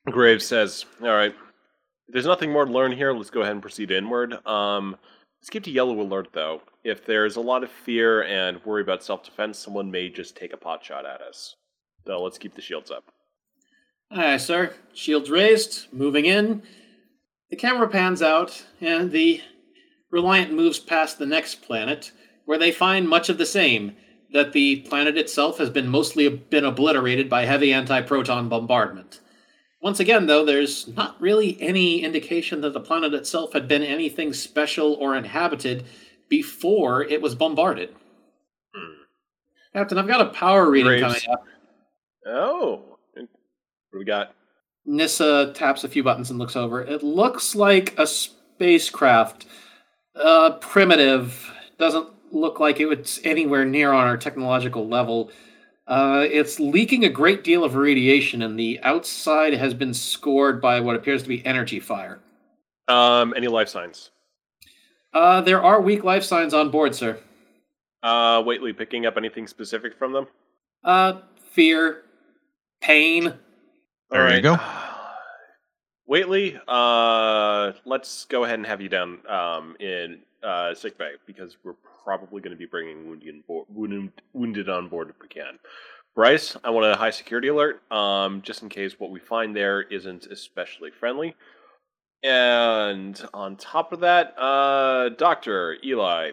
Graves 0.06 0.46
says, 0.46 0.86
"All 1.02 1.10
right, 1.10 1.34
if 2.08 2.14
there's 2.14 2.26
nothing 2.26 2.52
more 2.52 2.66
to 2.66 2.72
learn 2.72 2.92
here. 2.92 3.12
Let's 3.12 3.30
go 3.30 3.42
ahead 3.42 3.54
and 3.54 3.62
proceed 3.62 3.92
inward. 3.92 4.46
Um, 4.46 4.96
let's 5.42 5.50
keep 5.50 5.64
to 5.64 5.72
yellow 5.72 6.00
alert 6.00 6.30
though. 6.32 6.62
If 6.84 7.06
there's 7.06 7.36
a 7.36 7.42
lot 7.42 7.64
of 7.64 7.72
fear 7.72 8.24
and 8.24 8.64
worry 8.64 8.82
about 8.82 9.04
self-defense, 9.04 9.58
someone 9.58 9.92
may 9.92 10.10
just 10.10 10.38
take 10.38 10.54
a 10.54 10.58
pot 10.58 10.84
shot 10.84 11.06
at 11.06 11.22
us. 11.22 11.56
So 12.06 12.22
let's 12.22 12.38
keep 12.38 12.56
the 12.56 12.62
shields 12.62 12.92
up." 12.92 13.12
Alright, 14.12 14.42
sir. 14.42 14.74
Shields 14.94 15.30
raised, 15.30 15.92
moving 15.94 16.26
in. 16.26 16.64
The 17.50 17.58
camera 17.58 17.88
pans 17.88 18.22
out, 18.22 18.66
and 18.80 19.12
the 19.12 19.42
Reliant 20.12 20.54
moves 20.54 20.80
past 20.80 21.20
the 21.20 21.26
next 21.26 21.62
planet, 21.62 22.12
where 22.46 22.58
they 22.58 22.72
find 22.72 23.08
much 23.08 23.30
of 23.30 23.38
the 23.38 23.46
same. 23.46 23.96
That 24.32 24.54
the 24.54 24.82
planet 24.82 25.18
itself 25.18 25.58
has 25.58 25.72
been 25.72 25.88
mostly 25.88 26.30
been 26.30 26.64
obliterated 26.64 27.30
by 27.30 27.46
heavy 27.46 27.74
anti-proton 27.74 28.48
bombardment. 28.48 29.22
Once 29.82 30.00
again, 30.00 30.28
though, 30.28 30.46
there's 30.46 30.88
not 30.90 31.20
really 31.20 31.60
any 31.60 32.04
indication 32.04 32.62
that 32.62 32.74
the 32.74 32.80
planet 32.80 33.14
itself 33.14 33.54
had 33.54 33.68
been 33.68 33.82
anything 33.82 34.34
special 34.34 34.94
or 34.94 35.16
inhabited 35.16 35.86
before 36.30 37.04
it 37.04 37.22
was 37.22 37.34
bombarded. 37.34 37.90
Hmm. 38.76 39.02
Captain, 39.74 39.98
I've 39.98 40.08
got 40.08 40.22
a 40.22 40.30
power 40.30 40.70
reading 40.70 41.00
Graves. 41.00 41.04
coming 41.04 41.22
up. 41.32 41.44
Oh, 42.28 42.98
we 43.94 44.06
got? 44.06 44.36
Nissa 44.90 45.52
taps 45.54 45.84
a 45.84 45.88
few 45.88 46.04
buttons 46.04 46.32
and 46.32 46.40
looks 46.40 46.56
over. 46.56 46.82
It 46.82 47.04
looks 47.04 47.56
like 47.56 47.98
a 48.00 48.08
spacecraft. 48.08 49.46
Uh, 50.16 50.54
primitive. 50.60 51.52
Doesn't 51.78 52.10
look 52.32 52.60
like 52.60 52.80
it 52.80 52.88
was 52.88 53.20
anywhere 53.24 53.66
near 53.66 53.94
on 53.94 54.08
our 54.08 54.18
technological 54.18 54.88
level. 54.88 55.32
Uh, 55.88 56.26
it's 56.30 56.60
leaking 56.60 57.06
a 57.06 57.10
great 57.10 57.44
deal 57.44 57.64
of 57.64 57.76
radiation, 57.76 58.42
and 58.42 58.60
the 58.60 58.80
outside 58.82 59.54
has 59.54 59.74
been 59.74 59.94
scored 59.94 60.60
by 60.60 60.80
what 60.80 60.96
appears 60.96 61.22
to 61.24 61.30
be 61.30 61.46
energy 61.46 61.80
fire. 61.80 62.20
Um, 62.88 63.34
any 63.38 63.48
life 63.48 63.70
signs? 63.70 64.10
Uh, 65.14 65.42
there 65.42 65.62
are 65.62 65.82
weak 65.82 66.04
life 66.04 66.24
signs 66.24 66.54
on 66.54 66.72
board, 66.72 66.96
sir. 66.96 67.20
Uh, 68.02 68.42
Waitley 68.42 68.76
picking 68.76 69.06
up 69.06 69.18
anything 69.18 69.46
specific 69.46 69.98
from 69.98 70.14
them? 70.14 70.28
Uh, 70.84 71.22
fear, 71.52 72.04
pain. 72.82 73.34
There 74.10 74.36
you 74.36 74.42
go. 74.42 74.58
Waitley, 76.10 76.60
uh, 76.68 77.74
let's 77.86 78.26
go 78.26 78.44
ahead 78.44 78.56
and 78.56 78.66
have 78.66 78.82
you 78.82 78.90
down 78.90 79.20
um, 79.30 79.76
in 79.80 80.20
uh, 80.42 80.74
sick 80.74 80.98
bay 80.98 81.12
because 81.28 81.58
we're 81.64 81.76
probably 82.04 82.42
going 82.42 82.52
to 82.52 82.58
be 82.58 82.66
bringing 82.66 83.08
wounded, 83.08 83.36
on 83.36 83.44
board, 83.48 83.68
wounded, 83.70 84.12
wounded 84.34 84.70
on 84.70 84.88
board 84.88 85.10
if 85.10 85.22
we 85.22 85.28
can. 85.28 85.60
Bryce, 86.16 86.58
I 86.64 86.72
want 86.72 86.88
a 86.88 86.96
high 86.96 87.12
security 87.12 87.50
alert, 87.50 87.82
um, 87.92 88.42
just 88.42 88.64
in 88.64 88.70
case 88.70 89.00
what 89.00 89.12
we 89.12 89.20
find 89.20 89.56
there 89.56 89.84
isn't 89.84 90.26
especially 90.26 90.90
friendly. 90.90 91.36
And 92.24 93.22
on 93.34 93.56
top 93.56 93.94
of 93.94 94.00
that, 94.00 94.34
uh, 94.38 95.10
Doctor 95.10 95.78
Eli, 95.84 96.32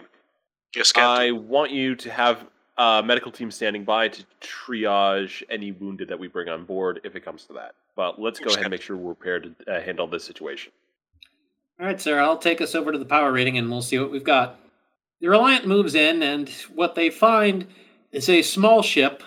Yes, 0.75 0.93
Captain. 0.93 1.11
I 1.11 1.31
want 1.33 1.71
you 1.71 1.95
to 1.97 2.11
have 2.11 2.47
a 2.77 3.03
medical 3.05 3.31
team 3.31 3.51
standing 3.51 3.85
by 3.85 4.09
to 4.09 4.25
triage 4.41 5.43
any 5.49 5.73
wounded 5.73 6.09
that 6.09 6.19
we 6.19 6.29
bring 6.29 6.49
on 6.49 6.65
board 6.65 7.01
if 7.05 7.15
it 7.15 7.25
comes 7.25 7.45
to 7.45 7.55
that. 7.55 7.75
But 7.97 8.21
let's 8.21 8.39
go 8.39 8.51
ahead 8.51 8.65
and 8.65 8.71
make 8.71 8.83
sure 8.83 8.95
we're 8.95 9.15
prepared 9.15 9.57
to 9.67 9.77
uh, 9.77 9.81
handle 9.81 10.07
this 10.07 10.25
situation. 10.25 10.71
All 11.81 11.87
right, 11.87 12.01
sir, 12.01 12.21
I'll 12.21 12.39
take 12.39 12.61
us 12.61 12.75
over 12.75 12.93
to 12.93 12.99
the 12.99 13.05
power 13.05 13.33
rating 13.33 13.59
and 13.59 13.71
we'll 13.71 13.83
see 13.83 13.99
what 13.99 14.11
we've 14.13 14.23
got. 14.23 14.61
The 15.21 15.29
Reliant 15.29 15.67
moves 15.67 15.95
in, 15.95 16.23
and 16.23 16.49
what 16.75 16.95
they 16.95 17.09
find 17.09 17.67
is 18.13 18.29
a 18.29 18.43
small 18.43 18.83
ship, 18.83 19.23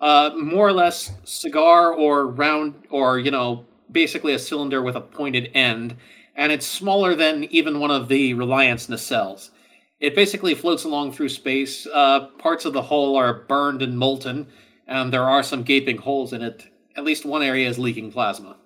uh, 0.00 0.30
more 0.36 0.68
or 0.68 0.72
less 0.72 1.10
cigar 1.24 1.92
or 1.92 2.28
round, 2.28 2.74
or, 2.88 3.18
you 3.18 3.32
know, 3.32 3.66
basically 3.90 4.32
a 4.32 4.38
cylinder 4.38 4.80
with 4.80 4.94
a 4.94 5.00
pointed 5.00 5.50
end, 5.52 5.96
and 6.36 6.52
it's 6.52 6.66
smaller 6.66 7.16
than 7.16 7.44
even 7.44 7.80
one 7.80 7.90
of 7.90 8.08
the 8.08 8.34
Reliant's 8.34 8.86
nacelles. 8.86 9.50
It 9.98 10.14
basically 10.14 10.54
floats 10.54 10.84
along 10.84 11.12
through 11.12 11.30
space. 11.30 11.86
Uh, 11.92 12.26
parts 12.38 12.64
of 12.64 12.72
the 12.72 12.82
hull 12.82 13.16
are 13.16 13.42
burned 13.48 13.82
and 13.82 13.98
molten, 13.98 14.46
and 14.86 15.12
there 15.12 15.28
are 15.28 15.42
some 15.42 15.62
gaping 15.64 15.98
holes 15.98 16.32
in 16.32 16.42
it. 16.42 16.66
At 16.96 17.04
least 17.04 17.24
one 17.24 17.42
area 17.42 17.68
is 17.68 17.78
leaking 17.78 18.12
plasma. 18.12 18.56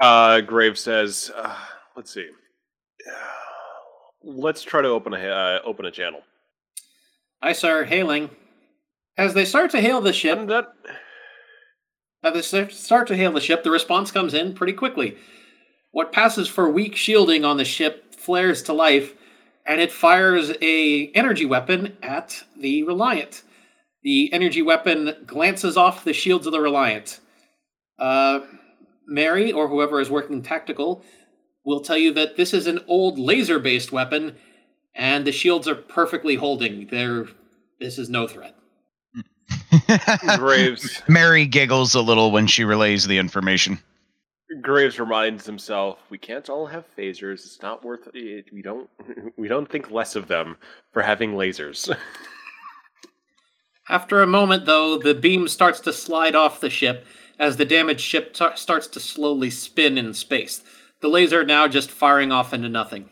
Uh, 0.00 0.40
Grave 0.40 0.78
says, 0.78 1.30
uh, 1.34 1.56
"Let's 1.96 2.12
see. 2.12 2.28
Let's 4.22 4.62
try 4.62 4.82
to 4.82 4.88
open 4.88 5.14
a 5.14 5.18
uh, 5.28 5.60
open 5.64 5.84
a 5.84 5.90
channel." 5.90 6.20
Aye 7.42 7.52
sir, 7.52 7.84
hailing. 7.84 8.30
As 9.18 9.34
they 9.34 9.44
start 9.44 9.70
to 9.70 9.80
hail 9.80 10.00
the 10.00 10.12
ship, 10.12 10.38
And 10.38 10.50
that 10.50 10.72
As 12.22 12.34
they 12.34 12.42
start- 12.42 12.72
start 12.72 13.08
to 13.08 13.16
hail 13.16 13.32
the 13.32 13.40
ship, 13.40 13.62
the 13.62 13.70
response 13.70 14.10
comes 14.10 14.34
in 14.34 14.54
pretty 14.54 14.72
quickly. 14.72 15.16
What 15.90 16.12
passes 16.12 16.48
for 16.48 16.68
weak 16.70 16.96
shielding 16.96 17.44
on 17.44 17.56
the 17.56 17.64
ship 17.64 18.14
flares 18.14 18.62
to 18.64 18.72
life, 18.74 19.14
and 19.64 19.80
it 19.80 19.92
fires 19.92 20.52
a 20.60 21.08
energy 21.12 21.46
weapon 21.46 21.96
at 22.02 22.42
the 22.58 22.82
Reliant. 22.82 23.42
The 24.02 24.30
energy 24.32 24.60
weapon 24.62 25.14
glances 25.26 25.76
off 25.76 26.04
the 26.04 26.12
shields 26.12 26.46
of 26.46 26.52
the 26.52 26.60
Reliant. 26.60 27.20
Uh, 27.98 28.40
Mary, 29.06 29.52
or 29.52 29.68
whoever 29.68 30.00
is 30.00 30.10
working 30.10 30.42
tactical, 30.42 31.02
will 31.64 31.80
tell 31.80 31.98
you 31.98 32.12
that 32.14 32.36
this 32.36 32.52
is 32.54 32.66
an 32.66 32.80
old 32.86 33.18
laser 33.18 33.58
based 33.58 33.92
weapon, 33.92 34.36
and 34.94 35.26
the 35.26 35.32
shields 35.32 35.68
are 35.68 35.74
perfectly 35.74 36.36
holding. 36.36 36.86
There, 36.88 37.26
this 37.80 37.98
is 37.98 38.08
no 38.08 38.26
threat. 38.26 38.54
Graves 40.36 41.02
Mary 41.08 41.46
giggles 41.46 41.94
a 41.94 42.00
little 42.00 42.30
when 42.32 42.46
she 42.46 42.64
relays 42.64 43.06
the 43.06 43.18
information. 43.18 43.78
Graves 44.62 44.98
reminds 44.98 45.44
himself, 45.46 45.98
"We 46.10 46.18
can't 46.18 46.48
all 46.48 46.66
have 46.66 46.84
phasers. 46.96 47.44
It's 47.44 47.62
not 47.62 47.84
worth 47.84 48.08
it. 48.14 48.46
We 48.52 48.62
don't. 48.62 48.88
We 49.36 49.48
don't 49.48 49.68
think 49.70 49.90
less 49.90 50.16
of 50.16 50.28
them 50.28 50.56
for 50.92 51.02
having 51.02 51.32
lasers." 51.32 51.94
After 53.88 54.20
a 54.20 54.26
moment, 54.26 54.66
though, 54.66 54.98
the 54.98 55.14
beam 55.14 55.46
starts 55.46 55.78
to 55.80 55.92
slide 55.92 56.34
off 56.34 56.60
the 56.60 56.70
ship 56.70 57.06
as 57.38 57.56
the 57.56 57.64
damaged 57.64 58.00
ship 58.00 58.32
t- 58.32 58.46
starts 58.54 58.86
to 58.88 59.00
slowly 59.00 59.50
spin 59.50 59.98
in 59.98 60.14
space. 60.14 60.62
The 61.00 61.08
laser 61.08 61.44
now 61.44 61.68
just 61.68 61.90
firing 61.90 62.32
off 62.32 62.54
into 62.54 62.68
nothing. 62.68 63.10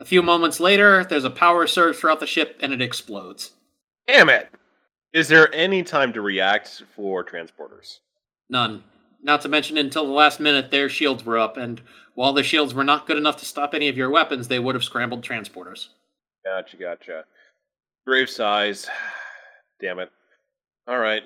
A 0.00 0.04
few 0.04 0.22
moments 0.22 0.60
later, 0.60 1.04
there's 1.04 1.24
a 1.24 1.30
power 1.30 1.66
surge 1.66 1.96
throughout 1.96 2.20
the 2.20 2.26
ship 2.26 2.58
and 2.60 2.72
it 2.72 2.80
explodes. 2.80 3.52
Damn 4.06 4.28
it! 4.28 4.48
Is 5.12 5.28
there 5.28 5.54
any 5.54 5.82
time 5.82 6.12
to 6.12 6.20
react 6.20 6.82
for 6.96 7.24
transporters? 7.24 7.98
None. 8.48 8.82
Not 9.22 9.40
to 9.42 9.48
mention, 9.48 9.78
until 9.78 10.04
the 10.04 10.12
last 10.12 10.40
minute, 10.40 10.70
their 10.70 10.88
shields 10.88 11.24
were 11.24 11.38
up, 11.38 11.56
and 11.56 11.80
while 12.14 12.34
the 12.34 12.42
shields 12.42 12.74
were 12.74 12.84
not 12.84 13.06
good 13.06 13.16
enough 13.16 13.38
to 13.38 13.46
stop 13.46 13.72
any 13.72 13.88
of 13.88 13.96
your 13.96 14.10
weapons, 14.10 14.48
they 14.48 14.58
would 14.58 14.74
have 14.74 14.84
scrambled 14.84 15.24
transporters. 15.24 15.88
Gotcha, 16.44 16.76
gotcha. 16.76 17.24
Graves 18.06 18.36
sighs. 18.36 18.86
Damn 19.80 19.98
it. 19.98 20.10
All 20.86 20.98
right. 20.98 21.22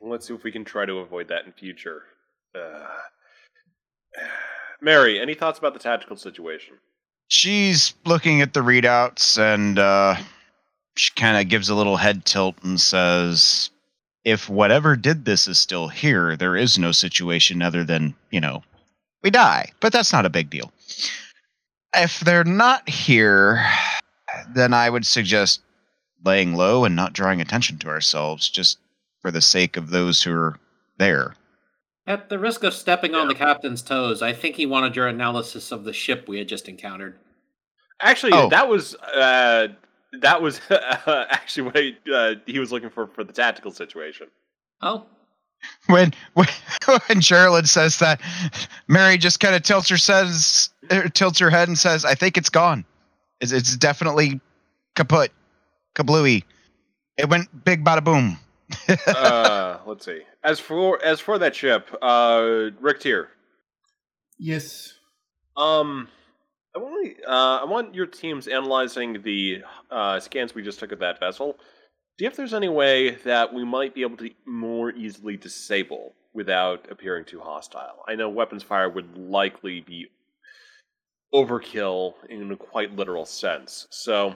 Let's 0.00 0.26
see 0.26 0.34
if 0.34 0.44
we 0.44 0.52
can 0.52 0.64
try 0.64 0.86
to 0.86 0.98
avoid 0.98 1.28
that 1.28 1.46
in 1.46 1.52
future. 1.52 2.02
Uh, 2.54 2.86
Mary, 4.80 5.20
any 5.20 5.34
thoughts 5.34 5.58
about 5.58 5.72
the 5.72 5.80
tactical 5.80 6.16
situation? 6.16 6.76
She's 7.28 7.94
looking 8.04 8.42
at 8.42 8.52
the 8.52 8.60
readouts 8.60 9.38
and 9.38 9.78
uh, 9.78 10.16
she 10.96 11.12
kind 11.14 11.38
of 11.38 11.48
gives 11.48 11.68
a 11.68 11.74
little 11.74 11.96
head 11.96 12.24
tilt 12.24 12.56
and 12.62 12.80
says, 12.80 13.70
If 14.24 14.48
whatever 14.48 14.94
did 14.94 15.24
this 15.24 15.48
is 15.48 15.58
still 15.58 15.88
here, 15.88 16.36
there 16.36 16.56
is 16.56 16.78
no 16.78 16.92
situation 16.92 17.62
other 17.62 17.82
than, 17.82 18.14
you 18.30 18.40
know, 18.40 18.62
we 19.22 19.30
die. 19.30 19.70
But 19.80 19.92
that's 19.92 20.12
not 20.12 20.26
a 20.26 20.30
big 20.30 20.50
deal. 20.50 20.70
If 21.96 22.20
they're 22.20 22.44
not 22.44 22.88
here, 22.88 23.64
then 24.54 24.74
I 24.74 24.90
would 24.90 25.06
suggest 25.06 25.62
laying 26.24 26.54
low 26.54 26.84
and 26.84 26.96
not 26.96 27.12
drawing 27.12 27.40
attention 27.40 27.78
to 27.78 27.88
ourselves 27.88 28.48
just 28.48 28.78
for 29.24 29.30
the 29.30 29.40
sake 29.40 29.78
of 29.78 29.88
those 29.88 30.22
who 30.22 30.34
are 30.34 30.58
there. 30.98 31.34
At 32.06 32.28
the 32.28 32.38
risk 32.38 32.62
of 32.62 32.74
stepping 32.74 33.14
on 33.14 33.26
the 33.26 33.34
captain's 33.34 33.80
toes, 33.80 34.20
I 34.20 34.34
think 34.34 34.54
he 34.56 34.66
wanted 34.66 34.94
your 34.94 35.08
analysis 35.08 35.72
of 35.72 35.84
the 35.84 35.94
ship 35.94 36.28
we 36.28 36.36
had 36.36 36.46
just 36.46 36.68
encountered. 36.68 37.16
Actually, 38.02 38.32
Oh. 38.34 38.50
that 38.50 38.68
was 38.68 38.94
uh, 38.96 39.68
that 40.20 40.42
was 40.42 40.60
actually 40.70 41.62
what 41.62 41.76
he, 41.78 41.96
uh, 42.14 42.34
he 42.44 42.58
was 42.58 42.70
looking 42.70 42.90
for 42.90 43.06
for 43.06 43.24
the 43.24 43.32
tactical 43.32 43.70
situation. 43.70 44.26
Oh, 44.82 45.06
when 45.86 46.12
when, 46.34 46.48
when 46.84 47.20
Sherilyn 47.20 47.66
says 47.66 47.98
that, 48.00 48.20
Mary 48.88 49.16
just 49.16 49.40
kind 49.40 49.54
of 49.54 49.62
tilts 49.62 49.88
her 49.88 49.96
says 49.96 50.68
er, 50.92 51.08
tilts 51.08 51.38
her 51.38 51.48
head 51.48 51.68
and 51.68 51.78
says, 51.78 52.04
"I 52.04 52.14
think 52.14 52.36
it's 52.36 52.50
gone. 52.50 52.84
It's, 53.40 53.52
it's 53.52 53.74
definitely 53.78 54.42
kaput, 54.96 55.30
kablooey. 55.94 56.44
It 57.16 57.30
went 57.30 57.64
big 57.64 57.82
bada 57.82 58.04
boom." 58.04 58.38
Uh, 59.06 59.78
let's 59.86 60.04
see. 60.04 60.22
As 60.42 60.60
for 60.60 61.02
as 61.04 61.20
for 61.20 61.38
that 61.38 61.54
ship, 61.54 61.88
uh, 62.02 62.70
Rick 62.80 63.00
Tier, 63.00 63.28
Yes. 64.38 64.94
um, 65.56 66.08
I 66.74 66.78
want 66.78 67.16
uh, 67.26 67.58
I 67.62 67.64
want 67.64 67.94
your 67.94 68.06
teams 68.06 68.48
analyzing 68.48 69.22
the 69.22 69.62
uh, 69.90 70.20
scans 70.20 70.54
we 70.54 70.62
just 70.62 70.78
took 70.78 70.92
of 70.92 70.98
that 71.00 71.20
vessel. 71.20 71.56
See 72.18 72.26
if 72.26 72.36
there's 72.36 72.54
any 72.54 72.68
way 72.68 73.16
that 73.24 73.52
we 73.52 73.64
might 73.64 73.94
be 73.94 74.02
able 74.02 74.16
to 74.18 74.30
more 74.46 74.92
easily 74.92 75.36
disable 75.36 76.14
without 76.32 76.90
appearing 76.90 77.24
too 77.24 77.40
hostile. 77.40 78.04
I 78.06 78.14
know 78.14 78.28
weapons 78.28 78.62
fire 78.62 78.88
would 78.88 79.16
likely 79.16 79.80
be 79.80 80.08
overkill 81.34 82.14
in 82.28 82.50
a 82.52 82.56
quite 82.56 82.94
literal 82.94 83.26
sense. 83.26 83.86
So, 83.90 84.34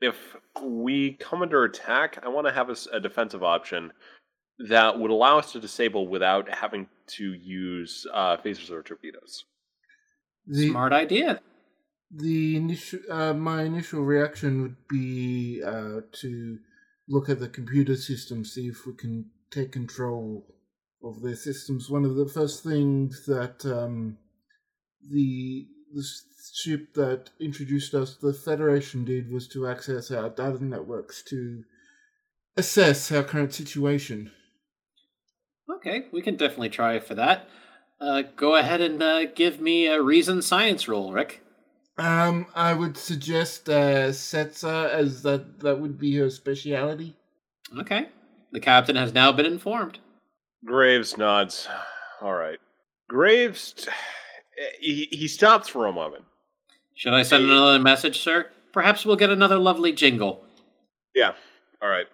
if 0.00 0.36
we 0.62 1.12
come 1.12 1.42
under 1.42 1.64
attack, 1.64 2.18
I 2.22 2.28
want 2.28 2.46
to 2.46 2.52
have 2.52 2.70
a 2.92 3.00
defensive 3.00 3.42
option 3.42 3.92
that 4.68 4.98
would 4.98 5.10
allow 5.10 5.38
us 5.38 5.52
to 5.52 5.60
disable 5.60 6.06
without 6.08 6.48
having 6.48 6.88
to 7.06 7.32
use 7.32 8.06
uh, 8.12 8.36
phasers 8.38 8.70
or 8.70 8.82
torpedoes. 8.82 9.44
The, 10.46 10.70
smart 10.70 10.92
idea. 10.92 11.40
the 12.10 12.56
initial 12.56 13.00
uh, 13.10 13.34
my 13.34 13.62
initial 13.62 14.02
reaction 14.02 14.62
would 14.62 14.88
be 14.88 15.62
uh, 15.64 16.00
to 16.20 16.58
look 17.08 17.28
at 17.28 17.40
the 17.40 17.48
computer 17.48 17.96
system, 17.96 18.44
see 18.44 18.68
if 18.68 18.86
we 18.86 18.94
can 18.94 19.30
take 19.50 19.72
control 19.72 20.46
of 21.02 21.22
their 21.22 21.36
systems. 21.36 21.90
One 21.90 22.04
of 22.04 22.16
the 22.16 22.28
first 22.28 22.62
things 22.62 23.24
that 23.26 23.64
um, 23.64 24.18
the 25.10 25.66
the 25.92 26.04
ship 26.54 26.94
that 26.94 27.30
introduced 27.40 27.94
us, 27.94 28.16
the 28.16 28.32
Federation, 28.32 29.04
did 29.04 29.30
was 29.30 29.48
to 29.48 29.66
access 29.66 30.10
our 30.10 30.28
data 30.28 30.64
networks 30.64 31.22
to 31.24 31.64
assess 32.56 33.10
our 33.12 33.22
current 33.22 33.54
situation. 33.54 34.30
Okay, 35.76 36.06
we 36.12 36.22
can 36.22 36.36
definitely 36.36 36.68
try 36.68 36.98
for 36.98 37.14
that. 37.14 37.48
Uh, 38.00 38.22
go 38.36 38.56
ahead 38.56 38.80
and 38.80 39.02
uh, 39.02 39.26
give 39.26 39.60
me 39.60 39.86
a 39.86 40.02
reason 40.02 40.42
science 40.42 40.88
roll, 40.88 41.12
Rick. 41.12 41.42
Um, 41.98 42.46
I 42.54 42.72
would 42.72 42.96
suggest 42.96 43.68
uh, 43.68 44.08
Setsa 44.08 44.88
as 44.88 45.22
that 45.22 45.60
that 45.60 45.80
would 45.80 45.98
be 45.98 46.16
her 46.16 46.30
speciality. 46.30 47.14
Okay. 47.78 48.08
The 48.52 48.60
captain 48.60 48.96
has 48.96 49.12
now 49.12 49.32
been 49.32 49.46
informed. 49.46 49.98
Graves 50.64 51.16
nods. 51.18 51.68
All 52.22 52.34
right. 52.34 52.58
Graves, 53.08 53.72
t- 53.72 53.90
he, 54.78 55.08
he 55.10 55.28
stops 55.28 55.68
for 55.68 55.86
a 55.86 55.92
moment. 55.92 56.24
Should 56.94 57.14
I 57.14 57.22
send 57.22 57.44
another 57.44 57.78
message, 57.78 58.20
sir? 58.20 58.46
Perhaps 58.72 59.04
we'll 59.04 59.16
get 59.16 59.30
another 59.30 59.58
lovely 59.58 59.92
jingle. 59.92 60.44
Yeah. 61.14 61.32
All 61.82 61.88
right. 61.88 62.06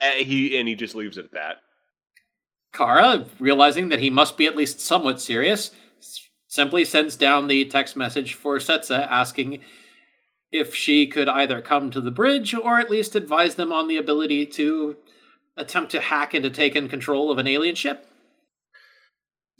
And 0.00 0.26
he 0.26 0.58
and 0.58 0.68
he 0.68 0.74
just 0.74 0.94
leaves 0.94 1.18
it 1.18 1.26
at 1.26 1.32
that. 1.32 1.56
Kara, 2.72 3.26
realizing 3.38 3.88
that 3.88 3.98
he 3.98 4.10
must 4.10 4.36
be 4.36 4.46
at 4.46 4.56
least 4.56 4.80
somewhat 4.80 5.20
serious, 5.20 5.72
simply 6.46 6.84
sends 6.84 7.16
down 7.16 7.48
the 7.48 7.64
text 7.64 7.96
message 7.96 8.34
for 8.34 8.58
Setsa 8.58 9.06
asking 9.10 9.60
if 10.52 10.74
she 10.74 11.06
could 11.06 11.28
either 11.28 11.60
come 11.60 11.90
to 11.90 12.00
the 12.00 12.10
bridge 12.10 12.54
or 12.54 12.78
at 12.78 12.90
least 12.90 13.14
advise 13.14 13.56
them 13.56 13.72
on 13.72 13.88
the 13.88 13.96
ability 13.96 14.46
to 14.46 14.96
attempt 15.56 15.90
to 15.92 16.00
hack 16.00 16.34
and 16.34 16.42
to 16.42 16.50
take 16.50 16.74
in 16.74 16.88
control 16.88 17.30
of 17.30 17.38
an 17.38 17.46
alien 17.46 17.74
ship. 17.74 18.06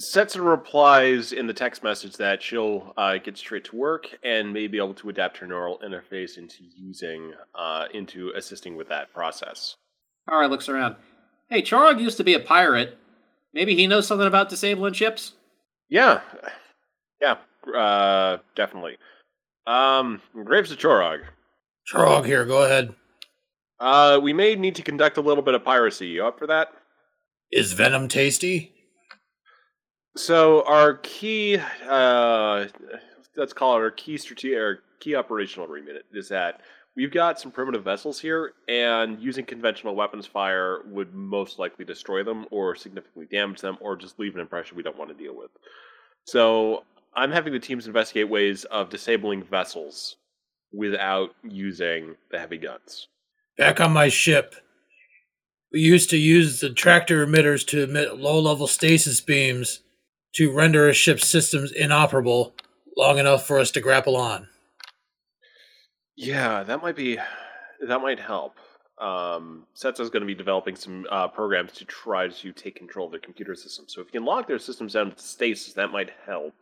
Setsa 0.01 0.43
replies 0.43 1.33
in 1.33 1.47
the 1.47 1.53
text 1.53 1.83
message 1.83 2.17
that 2.17 2.43
she'll 2.43 2.95
uh, 2.97 3.19
get 3.19 3.37
straight 3.37 3.65
to 3.65 3.77
work 3.77 4.07
and 4.25 4.53
may 4.53 4.67
be 4.67 4.79
able 4.79 4.95
to 4.95 5.11
adapt 5.11 5.37
her 5.39 5.47
neural 5.47 5.79
interface 5.85 6.39
into 6.39 6.65
using 6.75 7.35
uh, 7.55 7.85
into 7.93 8.33
assisting 8.35 8.77
with 8.77 8.89
that 8.89 9.13
process. 9.13 9.77
All 10.27 10.41
right, 10.41 10.49
looks 10.49 10.71
around. 10.71 10.97
Hey, 11.51 11.61
Chorog 11.61 12.01
used 12.01 12.17
to 12.17 12.25
be 12.25 12.33
a 12.33 12.41
pirate. 12.41 12.97
Maybe 13.53 13.75
he 13.75 13.87
knows 13.87 14.07
something 14.07 14.27
about 14.27 14.49
disabling 14.49 14.95
ships? 14.95 15.35
Yeah, 15.89 16.21
yeah, 17.21 17.37
uh, 17.77 18.39
definitely. 18.55 18.97
Um, 19.67 20.23
Graves 20.45 20.71
of 20.71 20.79
Chorog. 20.79 21.25
Chorog 21.93 22.25
here, 22.25 22.47
go 22.47 22.65
ahead. 22.65 22.95
Uh, 23.79 24.19
we 24.23 24.33
may 24.33 24.55
need 24.55 24.77
to 24.77 24.83
conduct 24.83 25.19
a 25.19 25.23
little 25.23 25.43
bit 25.43 25.55
of 25.55 25.65
piracy. 25.65 26.07
You 26.07 26.27
up 26.27 26.39
for 26.39 26.47
that? 26.47 26.69
Is 27.51 27.73
Venom 27.73 28.09
tasty? 28.09 28.73
So 30.21 30.63
our 30.67 30.95
key, 30.95 31.59
uh, 31.89 32.67
let's 33.37 33.55
call 33.55 33.77
it 33.77 33.79
our 33.79 33.91
key 33.91 34.19
strategic 34.19 34.59
or 34.59 34.83
key 35.01 35.15
operational 35.15 35.67
remit 35.67 36.05
is 36.13 36.29
that 36.29 36.61
we've 36.95 37.11
got 37.11 37.41
some 37.41 37.51
primitive 37.51 37.83
vessels 37.83 38.21
here, 38.21 38.53
and 38.69 39.19
using 39.19 39.47
conventional 39.47 39.95
weapons 39.95 40.27
fire 40.27 40.81
would 40.85 41.15
most 41.15 41.59
likely 41.59 41.87
destroy 41.87 42.23
them 42.23 42.45
or 42.51 42.77
significantly 42.77 43.29
damage 43.33 43.63
them, 43.63 43.79
or 43.81 43.97
just 43.97 44.19
leave 44.19 44.35
an 44.35 44.43
impression 44.43 44.77
we 44.77 44.83
don't 44.83 44.99
want 44.99 45.11
to 45.11 45.17
deal 45.17 45.35
with. 45.35 45.51
So 46.25 46.85
I'm 47.15 47.33
having 47.33 47.55
the 47.55 47.59
teams 47.59 47.87
investigate 47.87 48.29
ways 48.29 48.65
of 48.65 48.91
disabling 48.91 49.43
vessels 49.45 50.17
without 50.71 51.31
using 51.43 52.15
the 52.31 52.39
heavy 52.39 52.59
guns. 52.59 53.09
Back 53.57 53.81
on 53.81 53.93
my 53.93 54.09
ship. 54.09 54.55
We 55.73 55.81
used 55.81 56.11
to 56.11 56.19
use 56.19 56.61
the 56.61 56.69
tractor 56.69 57.27
emitters 57.27 57.67
to 57.69 57.85
emit 57.85 58.19
low 58.19 58.39
level 58.39 58.67
stasis 58.67 59.23
beams 59.23 59.81
to 60.35 60.53
render 60.53 60.89
a 60.89 60.95
ship's 60.95 61.27
systems 61.27 61.73
inoperable 61.73 62.55
long 62.97 63.19
enough 63.19 63.47
for 63.47 63.59
us 63.59 63.71
to 63.73 63.81
grapple 63.81 64.17
on. 64.17 64.49
Yeah, 66.17 66.63
that 66.65 66.83
might 66.83 66.97
be 66.97 67.19
that 67.89 68.01
might 68.01 68.21
help. 68.21 68.57
Um, 69.01 69.67
Setsa's 69.75 70.11
going 70.11 70.21
to 70.23 70.27
be 70.27 70.35
developing 70.35 70.77
some 70.77 71.07
uh, 71.11 71.29
programs 71.29 71.73
to 71.73 71.85
try 71.87 72.29
to 72.29 72.53
take 72.53 72.77
control 72.77 73.07
of 73.07 73.13
their 73.13 73.21
computer 73.21 73.55
systems. 73.55 73.95
So 73.95 74.01
if 74.03 74.09
you 74.09 74.13
can 74.21 74.27
lock 74.27 74.47
their 74.47 74.59
systems 74.59 74.93
down 74.93 75.13
to 75.13 75.19
stasis, 75.23 75.73
that 75.75 75.91
might 75.91 76.11
help. 76.27 76.55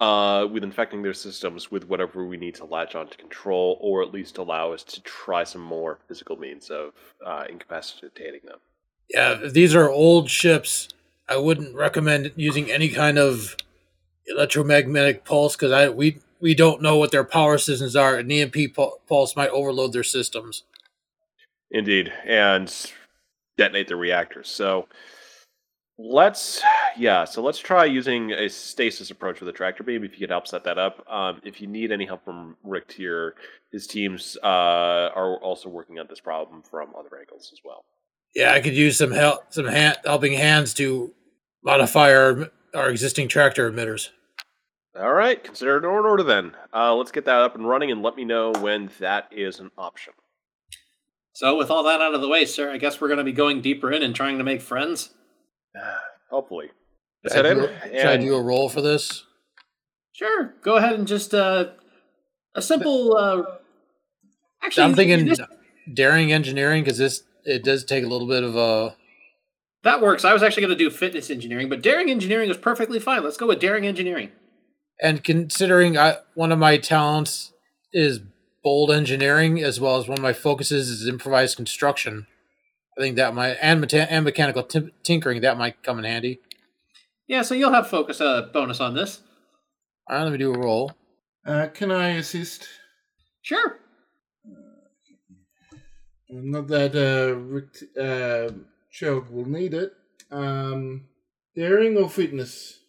uh, 0.00 0.46
with 0.50 0.62
infecting 0.62 1.02
their 1.02 1.14
systems 1.14 1.70
with 1.70 1.88
whatever 1.88 2.24
we 2.24 2.36
need 2.36 2.54
to 2.54 2.64
latch 2.64 2.94
on 2.94 3.08
to 3.08 3.16
control, 3.16 3.78
or 3.80 4.02
at 4.02 4.12
least 4.12 4.38
allow 4.38 4.72
us 4.72 4.84
to 4.84 5.02
try 5.02 5.42
some 5.44 5.60
more 5.60 5.98
physical 6.06 6.36
means 6.36 6.70
of 6.70 6.92
uh, 7.26 7.44
incapacitating 7.48 8.40
them. 8.44 8.58
Yeah, 9.10 9.34
these 9.34 9.74
are 9.74 9.90
old 9.90 10.30
ships. 10.30 10.88
I 11.28 11.36
wouldn't 11.36 11.74
recommend 11.74 12.32
using 12.36 12.70
any 12.70 12.88
kind 12.88 13.18
of 13.18 13.56
electromagnetic 14.26 15.24
pulse 15.24 15.56
because 15.56 15.72
I 15.72 15.88
we 15.88 16.20
we 16.40 16.54
don't 16.54 16.82
know 16.82 16.96
what 16.96 17.10
their 17.10 17.24
power 17.24 17.58
systems 17.58 17.96
are. 17.96 18.16
An 18.16 18.30
EMP 18.30 18.74
pulse 19.06 19.36
might 19.36 19.50
overload 19.50 19.92
their 19.92 20.04
systems. 20.04 20.64
Indeed, 21.70 22.12
and 22.24 22.72
detonate 23.56 23.88
the 23.88 23.96
reactors. 23.96 24.48
So 24.48 24.88
let's, 25.98 26.62
yeah, 26.96 27.24
so 27.24 27.42
let's 27.42 27.58
try 27.58 27.84
using 27.84 28.32
a 28.32 28.48
stasis 28.48 29.10
approach 29.10 29.40
with 29.40 29.48
a 29.48 29.52
tractor 29.52 29.82
beam. 29.82 30.04
If 30.04 30.12
you 30.12 30.20
could 30.20 30.30
help 30.30 30.46
set 30.46 30.64
that 30.64 30.78
up. 30.78 31.04
Um, 31.10 31.40
if 31.44 31.60
you 31.60 31.66
need 31.66 31.92
any 31.92 32.06
help 32.06 32.24
from 32.24 32.56
Rick 32.64 32.88
Tier, 32.88 33.34
his 33.72 33.86
teams 33.86 34.38
uh, 34.42 34.46
are 35.14 35.36
also 35.38 35.68
working 35.68 35.98
on 35.98 36.06
this 36.08 36.20
problem 36.20 36.62
from 36.62 36.94
other 36.98 37.18
angles 37.18 37.50
as 37.52 37.60
well. 37.64 37.84
Yeah, 38.34 38.52
I 38.52 38.60
could 38.60 38.74
use 38.74 38.96
some 38.96 39.10
help, 39.10 39.52
some 39.52 39.66
hand, 39.66 39.98
helping 40.04 40.34
hands 40.34 40.72
to 40.74 41.12
modify 41.62 42.14
our 42.14 42.48
our 42.74 42.90
existing 42.90 43.28
tractor 43.28 43.70
emitters. 43.70 44.10
All 44.98 45.12
right, 45.12 45.42
consider 45.42 45.76
it 45.76 45.84
an 45.84 45.90
order 45.90 46.22
then. 46.24 46.56
Uh, 46.74 46.94
let's 46.94 47.12
get 47.12 47.24
that 47.26 47.40
up 47.40 47.54
and 47.54 47.68
running, 47.68 47.90
and 47.90 48.02
let 48.02 48.16
me 48.16 48.24
know 48.24 48.52
when 48.52 48.90
that 48.98 49.28
is 49.30 49.60
an 49.60 49.70
option. 49.78 50.12
So, 51.34 51.56
with 51.56 51.70
all 51.70 51.84
that 51.84 52.00
out 52.00 52.14
of 52.14 52.20
the 52.20 52.28
way, 52.28 52.44
sir, 52.44 52.72
I 52.72 52.78
guess 52.78 53.00
we're 53.00 53.06
going 53.08 53.18
to 53.18 53.24
be 53.24 53.32
going 53.32 53.60
deeper 53.60 53.92
in 53.92 54.02
and 54.02 54.14
trying 54.14 54.38
to 54.38 54.44
make 54.44 54.60
friends. 54.60 55.10
Hopefully. 56.30 56.70
Let's 57.22 57.36
Should 57.36 57.46
I 57.46 57.54
do- 57.54 57.68
Should 57.96 58.06
I 58.06 58.16
do 58.16 58.34
a 58.34 58.42
roll 58.42 58.68
for 58.68 58.80
this? 58.80 59.24
Sure, 60.12 60.54
go 60.62 60.76
ahead 60.76 60.94
and 60.94 61.06
just 61.06 61.32
uh, 61.32 61.66
a 62.54 62.62
simple. 62.62 63.16
Uh, 63.16 63.42
actually, 64.62 64.82
I'm 64.84 64.94
thinking 64.94 65.26
this- 65.26 65.40
daring 65.94 66.32
engineering 66.32 66.82
because 66.82 66.98
this 66.98 67.22
it 67.44 67.62
does 67.62 67.84
take 67.84 68.04
a 68.04 68.08
little 68.08 68.26
bit 68.28 68.42
of 68.42 68.56
a. 68.56 68.96
that 69.84 70.00
works. 70.00 70.24
I 70.24 70.32
was 70.32 70.42
actually 70.42 70.62
going 70.62 70.78
to 70.78 70.84
do 70.84 70.90
fitness 70.90 71.30
engineering, 71.30 71.68
but 71.68 71.82
daring 71.82 72.10
engineering 72.10 72.50
is 72.50 72.56
perfectly 72.56 72.98
fine. 72.98 73.22
Let's 73.22 73.36
go 73.36 73.46
with 73.46 73.60
daring 73.60 73.86
engineering. 73.86 74.30
And 75.00 75.22
considering 75.22 75.96
I 75.96 76.16
one 76.34 76.50
of 76.52 76.58
my 76.58 76.76
talents 76.76 77.52
is 77.92 78.20
bold 78.64 78.90
engineering, 78.90 79.62
as 79.62 79.80
well 79.80 79.96
as 79.96 80.08
one 80.08 80.18
of 80.18 80.22
my 80.22 80.32
focuses 80.32 80.90
is 80.90 81.06
improvised 81.06 81.56
construction, 81.56 82.26
I 82.98 83.00
think 83.00 83.16
that 83.16 83.34
might 83.34 83.56
and, 83.62 83.80
meta- 83.80 84.10
and 84.12 84.24
mechanical 84.24 84.64
tim- 84.64 84.92
tinkering 85.04 85.40
that 85.42 85.56
might 85.56 85.82
come 85.82 85.98
in 85.98 86.04
handy. 86.04 86.40
Yeah, 87.28 87.42
so 87.42 87.54
you'll 87.54 87.72
have 87.72 87.88
focus 87.88 88.20
uh, 88.20 88.48
bonus 88.52 88.80
on 88.80 88.94
this. 88.94 89.20
All 90.08 90.16
right, 90.16 90.24
let 90.24 90.32
me 90.32 90.38
do 90.38 90.52
a 90.52 90.58
roll. 90.58 90.92
Uh, 91.46 91.68
can 91.68 91.92
I 91.92 92.08
assist? 92.16 92.66
Sure. 93.42 93.78
Not 96.30 96.66
that 96.68 96.94
uh, 97.96 98.52
Rick, 99.00 99.10
uh, 99.10 99.20
will 99.30 99.48
need 99.48 99.74
it. 99.74 99.92
Um, 100.30 101.06
daring 101.54 101.96
or 101.96 102.08
fitness 102.08 102.80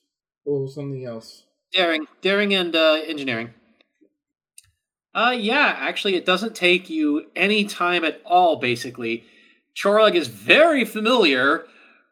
or 0.46 0.68
something 0.68 1.06
else. 1.06 1.44
Daring, 1.74 2.08
daring, 2.22 2.54
and 2.54 2.76
uh, 2.76 3.02
engineering. 3.06 3.54
Uh, 5.14 5.36
yeah, 5.38 5.76
actually, 5.78 6.16
it 6.16 6.26
doesn't 6.26 6.56
take 6.56 6.90
you 6.90 7.28
any 7.36 7.66
time 7.66 8.04
at 8.04 8.22
all. 8.26 8.58
Basically, 8.58 9.24
Chorog 9.76 10.16
is 10.16 10.28
very 10.28 10.86
familiar 10.86 11.66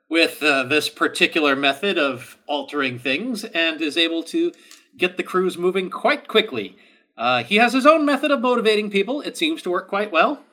with 0.09 0.41
uh, 0.41 0.63
this 0.63 0.89
particular 0.89 1.55
method 1.55 1.97
of 1.97 2.37
altering 2.47 2.97
things 2.97 3.43
and 3.43 3.81
is 3.81 3.97
able 3.97 4.23
to 4.23 4.51
get 4.97 5.17
the 5.17 5.23
crews 5.23 5.57
moving 5.57 5.89
quite 5.89 6.27
quickly. 6.27 6.75
Uh, 7.17 7.43
he 7.43 7.57
has 7.57 7.73
his 7.73 7.85
own 7.85 8.05
method 8.05 8.31
of 8.31 8.41
motivating 8.41 8.89
people. 8.89 9.21
It 9.21 9.37
seems 9.37 9.61
to 9.63 9.69
work 9.69 9.87
quite 9.87 10.11
well. 10.11 10.43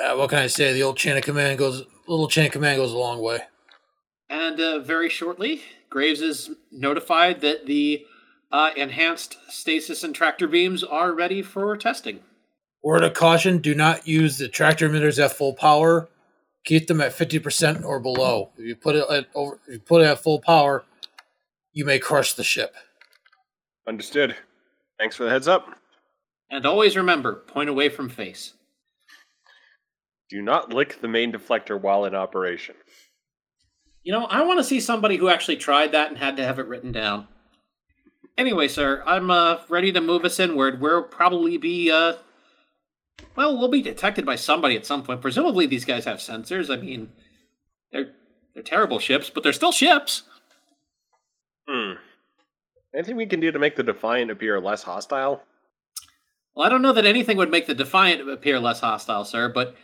Uh, 0.00 0.14
what 0.16 0.30
can 0.30 0.38
I 0.38 0.46
say? 0.46 0.72
The 0.72 0.82
old 0.82 0.96
chain 0.96 1.16
of 1.16 1.24
command 1.24 1.58
goes, 1.58 1.84
little 2.10 2.28
chain 2.28 2.46
of 2.46 2.52
command 2.52 2.78
goes 2.78 2.92
a 2.92 2.98
long 2.98 3.20
way. 3.20 3.40
And 4.28 4.60
uh, 4.60 4.78
very 4.80 5.08
shortly, 5.08 5.62
Graves 5.88 6.20
is 6.20 6.50
notified 6.70 7.40
that 7.40 7.66
the 7.66 8.06
uh, 8.52 8.70
enhanced 8.76 9.36
stasis 9.48 10.02
and 10.02 10.14
tractor 10.14 10.46
beams 10.46 10.84
are 10.84 11.12
ready 11.12 11.42
for 11.42 11.76
testing. 11.76 12.20
Word 12.82 13.04
of 13.04 13.14
caution: 13.14 13.58
Do 13.58 13.74
not 13.74 14.06
use 14.06 14.38
the 14.38 14.48
tractor 14.48 14.88
emitters 14.88 15.22
at 15.22 15.32
full 15.32 15.54
power. 15.54 16.08
Keep 16.64 16.86
them 16.86 17.00
at 17.00 17.12
fifty 17.12 17.38
percent 17.38 17.84
or 17.84 18.00
below. 18.00 18.50
If 18.56 18.64
you 18.66 18.76
put 18.76 18.96
it 18.96 19.04
at 19.10 19.26
over, 19.34 19.58
if 19.66 19.74
you 19.74 19.80
put 19.80 20.02
it 20.02 20.06
at 20.06 20.22
full 20.22 20.40
power, 20.40 20.84
you 21.72 21.84
may 21.84 21.98
crush 21.98 22.34
the 22.34 22.44
ship. 22.44 22.74
Understood. 23.86 24.36
Thanks 24.98 25.16
for 25.16 25.24
the 25.24 25.30
heads 25.30 25.48
up. 25.48 25.76
And 26.50 26.66
always 26.66 26.96
remember, 26.96 27.34
point 27.34 27.70
away 27.70 27.88
from 27.88 28.08
face. 28.08 28.54
Do 30.30 30.40
not 30.40 30.72
lick 30.72 31.00
the 31.00 31.08
main 31.08 31.32
deflector 31.32 31.80
while 31.80 32.04
in 32.04 32.14
operation. 32.14 32.76
You 34.02 34.12
know, 34.12 34.24
I 34.26 34.42
want 34.42 34.60
to 34.60 34.64
see 34.64 34.80
somebody 34.80 35.16
who 35.16 35.28
actually 35.28 35.56
tried 35.56 35.92
that 35.92 36.08
and 36.08 36.18
had 36.18 36.36
to 36.36 36.44
have 36.44 36.58
it 36.58 36.68
written 36.68 36.92
down. 36.92 37.26
Anyway, 38.38 38.68
sir, 38.68 39.02
I'm 39.04 39.30
uh, 39.30 39.58
ready 39.68 39.92
to 39.92 40.00
move 40.00 40.24
us 40.24 40.40
inward. 40.40 40.80
We'll 40.80 41.02
probably 41.02 41.58
be, 41.58 41.90
uh, 41.90 42.14
well, 43.36 43.58
we'll 43.58 43.68
be 43.68 43.82
detected 43.82 44.24
by 44.24 44.36
somebody 44.36 44.76
at 44.76 44.86
some 44.86 45.02
point. 45.02 45.20
Presumably, 45.20 45.66
these 45.66 45.84
guys 45.84 46.06
have 46.06 46.18
sensors. 46.18 46.70
I 46.72 46.80
mean, 46.80 47.10
they're 47.92 48.12
they're 48.54 48.62
terrible 48.62 48.98
ships, 48.98 49.30
but 49.30 49.42
they're 49.42 49.52
still 49.52 49.72
ships. 49.72 50.22
Hmm. 51.68 51.94
Anything 52.94 53.16
we 53.16 53.26
can 53.26 53.40
do 53.40 53.52
to 53.52 53.58
make 53.58 53.76
the 53.76 53.82
Defiant 53.82 54.30
appear 54.30 54.60
less 54.60 54.84
hostile? 54.84 55.42
Well, 56.54 56.66
I 56.66 56.68
don't 56.68 56.82
know 56.82 56.92
that 56.92 57.06
anything 57.06 57.36
would 57.36 57.50
make 57.50 57.66
the 57.66 57.74
Defiant 57.74 58.28
appear 58.28 58.58
less 58.58 58.80
hostile, 58.80 59.24
sir. 59.24 59.48
But 59.48 59.76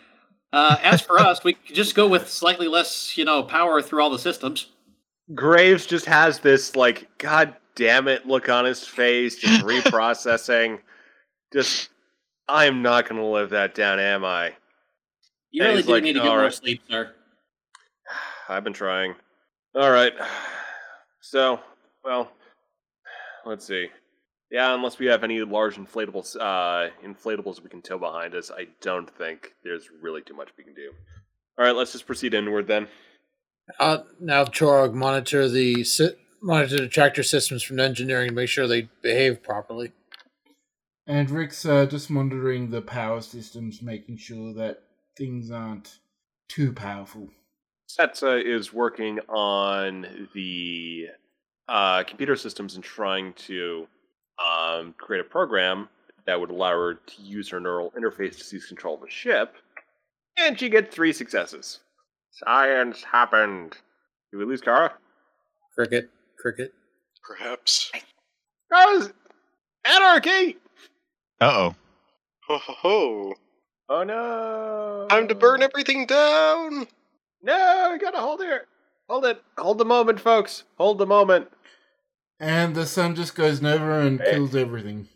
uh, 0.52 0.76
as 0.82 1.00
for 1.00 1.18
us, 1.18 1.42
we 1.44 1.54
could 1.54 1.74
just 1.74 1.94
go 1.94 2.06
with 2.08 2.28
slightly 2.28 2.68
less, 2.68 3.16
you 3.16 3.24
know, 3.24 3.42
power 3.42 3.82
through 3.82 4.02
all 4.02 4.10
the 4.10 4.18
systems. 4.18 4.66
Graves 5.34 5.86
just 5.86 6.06
has 6.06 6.38
this 6.38 6.76
like 6.76 7.08
god 7.18 7.56
damn 7.74 8.08
it 8.08 8.26
look 8.26 8.48
on 8.48 8.64
his 8.64 8.84
face, 8.86 9.36
just 9.36 9.62
reprocessing. 9.66 10.80
Just 11.52 11.90
I'm 12.48 12.82
not 12.82 13.08
gonna 13.08 13.28
live 13.28 13.50
that 13.50 13.74
down, 13.74 13.98
am 13.98 14.24
I? 14.24 14.52
You 15.50 15.62
And 15.62 15.70
really 15.72 15.82
do 15.82 15.92
like, 15.92 16.02
need 16.04 16.12
to 16.14 16.20
get 16.20 16.28
"All 16.28 16.34
more 16.36 16.44
right." 16.44 16.54
sleep, 16.54 16.82
sir. 16.88 17.12
I've 18.48 18.64
been 18.64 18.72
trying. 18.72 19.14
All 19.74 19.90
right. 19.90 20.12
So, 21.22 21.58
well, 22.04 22.30
let's 23.44 23.66
see. 23.66 23.88
Yeah, 24.50 24.74
unless 24.74 24.98
we 24.98 25.06
have 25.06 25.24
any 25.24 25.40
large 25.40 25.76
inflatables, 25.76 26.36
uh, 26.36 26.90
inflatables 27.04 27.62
we 27.62 27.68
can 27.68 27.82
tow 27.82 27.98
behind 27.98 28.34
us, 28.34 28.50
I 28.50 28.68
don't 28.80 29.10
think 29.10 29.54
there's 29.64 29.88
really 30.00 30.22
too 30.22 30.34
much 30.34 30.50
we 30.56 30.64
can 30.64 30.74
do. 30.74 30.92
All 31.58 31.64
right, 31.64 31.74
let's 31.74 31.92
just 31.92 32.06
proceed 32.06 32.32
inward 32.34 32.66
then. 32.68 32.86
Uh, 33.80 33.98
now, 34.20 34.44
Chorog, 34.44 34.94
monitor 34.94 35.48
the 35.48 35.82
si- 35.82 36.14
monitor 36.40 36.78
the 36.78 36.88
tractor 36.88 37.24
systems 37.24 37.62
from 37.62 37.80
engineering 37.80 38.28
to 38.28 38.34
make 38.34 38.48
sure 38.48 38.68
they 38.68 38.88
behave 39.02 39.42
properly. 39.42 39.92
And 41.08 41.28
Rick's 41.30 41.64
uh, 41.64 41.86
just 41.86 42.10
monitoring 42.10 42.70
the 42.70 42.82
power 42.82 43.20
systems, 43.20 43.82
making 43.82 44.18
sure 44.18 44.52
that 44.54 44.82
things 45.16 45.50
aren't 45.50 45.98
too 46.48 46.72
powerful. 46.72 47.28
Setsa 47.88 48.44
is 48.44 48.72
working 48.72 49.20
on 49.28 50.28
the 50.34 51.06
uh, 51.68 52.04
computer 52.04 52.36
systems 52.36 52.74
and 52.74 52.84
trying 52.84 53.32
to 53.34 53.86
um, 54.44 54.94
create 54.98 55.20
a 55.20 55.28
program 55.28 55.88
that 56.26 56.38
would 56.38 56.50
allow 56.50 56.72
her 56.72 56.94
to 56.94 57.22
use 57.22 57.48
her 57.50 57.60
neural 57.60 57.92
interface 57.92 58.36
to 58.38 58.44
seize 58.44 58.66
control 58.66 58.94
of 58.96 59.00
the 59.00 59.10
ship. 59.10 59.54
And 60.38 60.58
she 60.58 60.68
gets 60.68 60.94
three 60.94 61.12
successes. 61.12 61.80
Science 62.32 63.02
happened. 63.02 63.76
Did 64.30 64.38
we 64.38 64.44
lose 64.44 64.60
Kara? 64.60 64.92
Cricket, 65.74 66.10
cricket. 66.38 66.74
Perhaps. 67.26 67.90
Kara's 68.72 69.12
anarchy! 69.84 70.56
Uh 71.40 71.44
oh. 71.44 71.74
Ho 72.48 72.58
ho 72.58 72.74
ho. 72.76 73.34
Oh 73.88 74.02
no! 74.02 75.06
Time 75.08 75.28
to 75.28 75.34
burn 75.34 75.62
everything 75.62 76.06
down. 76.06 76.86
No, 77.42 77.90
we 77.92 77.98
gotta 77.98 78.18
hold 78.18 78.40
it. 78.40 78.66
Hold 79.08 79.24
it. 79.24 79.42
Hold 79.58 79.78
the 79.78 79.84
moment, 79.84 80.20
folks. 80.20 80.64
Hold 80.78 80.98
the 80.98 81.06
moment. 81.06 81.48
And 82.38 82.74
the 82.74 82.86
sun 82.86 83.14
just 83.14 83.34
goes 83.34 83.62
over 83.64 84.00
and 84.00 84.20
Hey. 84.20 84.32
kills 84.32 84.54
everything. 84.54 85.08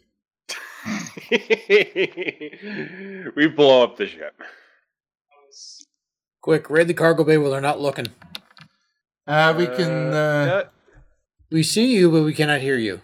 we 3.36 3.46
blow 3.48 3.82
up 3.84 3.96
the 3.96 4.06
ship. 4.06 4.40
Quick, 6.40 6.70
raid 6.70 6.88
the 6.88 6.94
cargo 6.94 7.22
bay 7.24 7.36
while 7.36 7.50
they're 7.50 7.60
not 7.60 7.80
looking. 7.80 8.06
Uh, 9.26 9.54
we 9.56 9.66
can. 9.66 10.12
Uh, 10.14 10.64
We 11.50 11.62
see 11.62 11.94
you, 11.94 12.10
but 12.10 12.22
we 12.22 12.32
cannot 12.32 12.60
hear 12.60 12.76
you. 12.76 13.00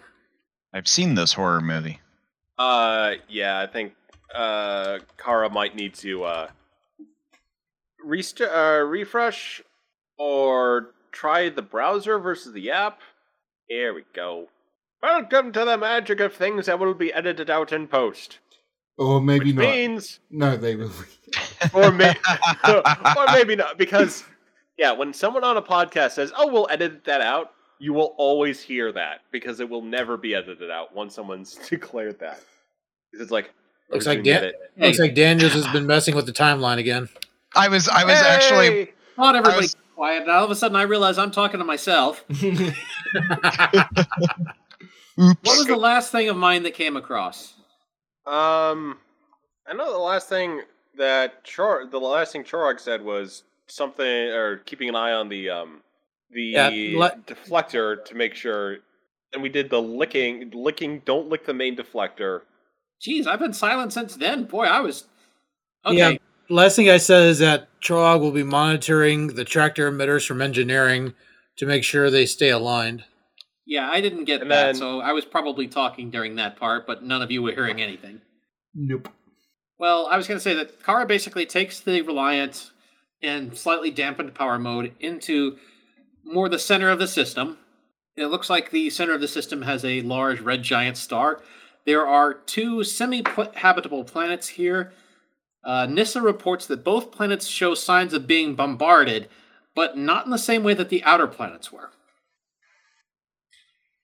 I've 0.73 0.87
seen 0.87 1.15
this 1.15 1.33
horror 1.33 1.61
movie. 1.61 1.99
uh, 2.57 2.61
uh, 2.61 3.13
yeah, 3.29 3.59
I 3.59 3.67
think 3.67 3.93
uh, 4.33 4.99
Kara 5.17 5.49
might 5.49 5.75
need 5.75 5.93
to 5.95 6.23
uh, 6.23 6.47
rest- 8.03 8.41
uh, 8.41 8.83
refresh 8.85 9.61
or 10.17 10.91
try 11.11 11.49
the 11.49 11.61
browser 11.61 12.17
versus 12.19 12.53
the 12.53 12.71
app. 12.71 13.01
There 13.69 13.93
we 13.93 14.03
go. 14.13 14.47
Welcome 15.01 15.51
to 15.53 15.65
the 15.65 15.77
magic 15.77 16.19
of 16.19 16.33
things 16.33 16.65
that 16.65 16.79
will 16.79 16.93
be 16.93 17.13
edited 17.13 17.49
out 17.49 17.71
in 17.71 17.87
post. 17.87 18.39
Or 18.97 19.21
maybe 19.21 19.47
Which 19.53 19.55
not. 19.55 19.61
means, 19.75 20.19
No, 20.31 20.57
they 20.57 20.75
will. 20.75 20.91
or, 21.73 21.91
may, 21.91 22.15
or 22.67 23.25
maybe 23.31 23.55
not, 23.55 23.77
because 23.77 24.23
yeah, 24.77 24.91
when 24.91 25.13
someone 25.13 25.43
on 25.43 25.57
a 25.57 25.61
podcast 25.61 26.11
says, 26.11 26.31
"Oh, 26.35 26.51
we'll 26.51 26.67
edit 26.71 27.03
that 27.05 27.21
out," 27.21 27.51
you 27.79 27.93
will 27.93 28.15
always 28.17 28.59
hear 28.61 28.91
that 28.93 29.19
because 29.31 29.59
it 29.59 29.69
will 29.69 29.83
never 29.83 30.17
be 30.17 30.33
edited 30.33 30.71
out 30.71 30.95
once 30.95 31.13
someone's 31.13 31.53
declared 31.69 32.19
that. 32.19 32.41
'Because 33.11 33.23
It's 33.25 33.31
like 33.31 33.53
Looks 33.91 34.07
like 34.07 34.23
Dan- 34.23 34.37
edit. 34.37 34.55
Looks 34.77 34.99
like 34.99 35.13
Daniels 35.13 35.53
has 35.53 35.67
been 35.67 35.85
messing 35.85 36.15
with 36.15 36.25
the 36.25 36.33
timeline 36.33 36.77
again. 36.79 37.07
I 37.55 37.67
was 37.69 37.87
I 37.87 38.03
was 38.03 38.17
actually 38.17 38.67
Hey! 38.67 38.93
Not 39.17 39.35
everybody 39.35 39.61
was- 39.63 39.75
quiet. 39.97 40.21
And 40.21 40.31
all 40.31 40.45
of 40.45 40.51
a 40.51 40.55
sudden, 40.55 40.77
I 40.77 40.83
realize 40.83 41.17
I'm 41.17 41.31
talking 41.31 41.57
to 41.59 41.65
myself. 41.65 42.23
What 45.17 45.39
was 45.43 45.65
the 45.65 45.75
last 45.75 46.11
thing 46.11 46.29
of 46.29 46.37
mine 46.37 46.61
that 46.63 46.75
came 46.75 46.95
across? 46.95 47.55
Um, 48.27 48.99
I 49.67 49.73
know 49.73 49.91
the 49.91 49.97
last 49.97 50.29
thing 50.29 50.61
that 50.95 51.43
Chor, 51.43 51.87
the 51.89 51.99
last 51.99 52.33
thing 52.33 52.43
Chorog 52.43 52.79
said 52.79 53.03
was 53.03 53.41
something, 53.65 54.05
or 54.05 54.57
keeping 54.57 54.89
an 54.89 54.95
eye 54.95 55.13
on 55.13 55.27
the 55.29 55.49
um 55.49 55.81
the 56.29 56.43
Yeah, 56.43 56.69
le- 56.69 57.15
deflector 57.25 58.05
to 58.05 58.15
make 58.15 58.35
sure. 58.35 58.77
And 59.33 59.41
we 59.41 59.49
did 59.49 59.71
the 59.71 59.81
licking, 59.81 60.51
licking. 60.53 61.01
Don't 61.03 61.29
lick 61.29 61.45
the 61.47 61.53
main 61.53 61.75
deflector. 61.75 62.41
Jeez, 63.01 63.25
I've 63.25 63.39
been 63.39 63.53
silent 63.53 63.93
since 63.93 64.15
then. 64.15 64.43
Boy, 64.43 64.65
I 64.65 64.81
was. 64.81 65.05
Okay. 65.83 65.97
Yeah. 65.97 66.17
Last 66.49 66.75
thing 66.75 66.89
I 66.89 66.97
said 66.97 67.27
is 67.27 67.39
that 67.39 67.67
Chorog 67.81 68.21
will 68.21 68.31
be 68.31 68.43
monitoring 68.43 69.27
the 69.27 69.43
tractor 69.43 69.91
emitters 69.91 70.25
from 70.25 70.41
engineering 70.41 71.13
to 71.57 71.65
make 71.65 71.83
sure 71.83 72.09
they 72.09 72.25
stay 72.25 72.49
aligned. 72.49 73.03
Yeah, 73.65 73.89
I 73.91 73.99
didn't 73.99 74.23
get 74.25 74.41
And 74.41 74.51
that, 74.51 74.65
then- 74.67 74.75
so 74.75 75.01
I 75.01 75.11
was 75.11 75.25
probably 75.25 75.67
talking 75.67 76.09
during 76.09 76.35
that 76.35 76.55
part, 76.57 76.87
but 76.87 77.03
none 77.03 77.21
of 77.21 77.31
you 77.31 77.41
were 77.41 77.51
hearing 77.51 77.81
anything. 77.81 78.21
nope. 78.73 79.09
Well, 79.79 80.07
I 80.09 80.17
was 80.17 80.27
going 80.27 80.37
to 80.39 80.43
say 80.43 80.55
that 80.55 80.83
Kara 80.83 81.05
basically 81.05 81.45
takes 81.45 81.79
the 81.79 82.01
Reliant 82.01 82.71
in 83.21 83.53
slightly 83.55 83.91
dampened 83.91 84.33
power 84.33 84.57
mode 84.57 84.93
into 84.99 85.57
more 86.23 86.49
the 86.49 86.57
center 86.59 86.89
of 86.89 86.97
the 86.97 87.07
system. 87.07 87.57
It 88.15 88.27
looks 88.27 88.49
like 88.49 88.71
the 88.71 88.89
center 88.89 89.13
of 89.13 89.21
the 89.21 89.27
system 89.27 89.61
has 89.63 89.85
a 89.85 90.01
large 90.01 90.39
red 90.39 90.63
giant 90.63 90.97
star. 90.97 91.41
There 91.85 92.07
are 92.07 92.33
two 92.33 92.83
semi 92.83 93.21
habitable 93.55 94.03
planets 94.03 94.47
here. 94.47 94.93
Uh, 95.67 95.85
Nissa 95.85 96.21
reports 96.21 96.65
that 96.65 96.83
both 96.83 97.11
planets 97.11 97.45
show 97.45 97.75
signs 97.75 98.13
of 98.13 98.25
being 98.25 98.55
bombarded, 98.55 99.29
but 99.75 99.95
not 99.95 100.25
in 100.25 100.31
the 100.31 100.39
same 100.39 100.63
way 100.63 100.73
that 100.73 100.89
the 100.89 101.03
outer 101.03 101.27
planets 101.27 101.71
were. 101.71 101.91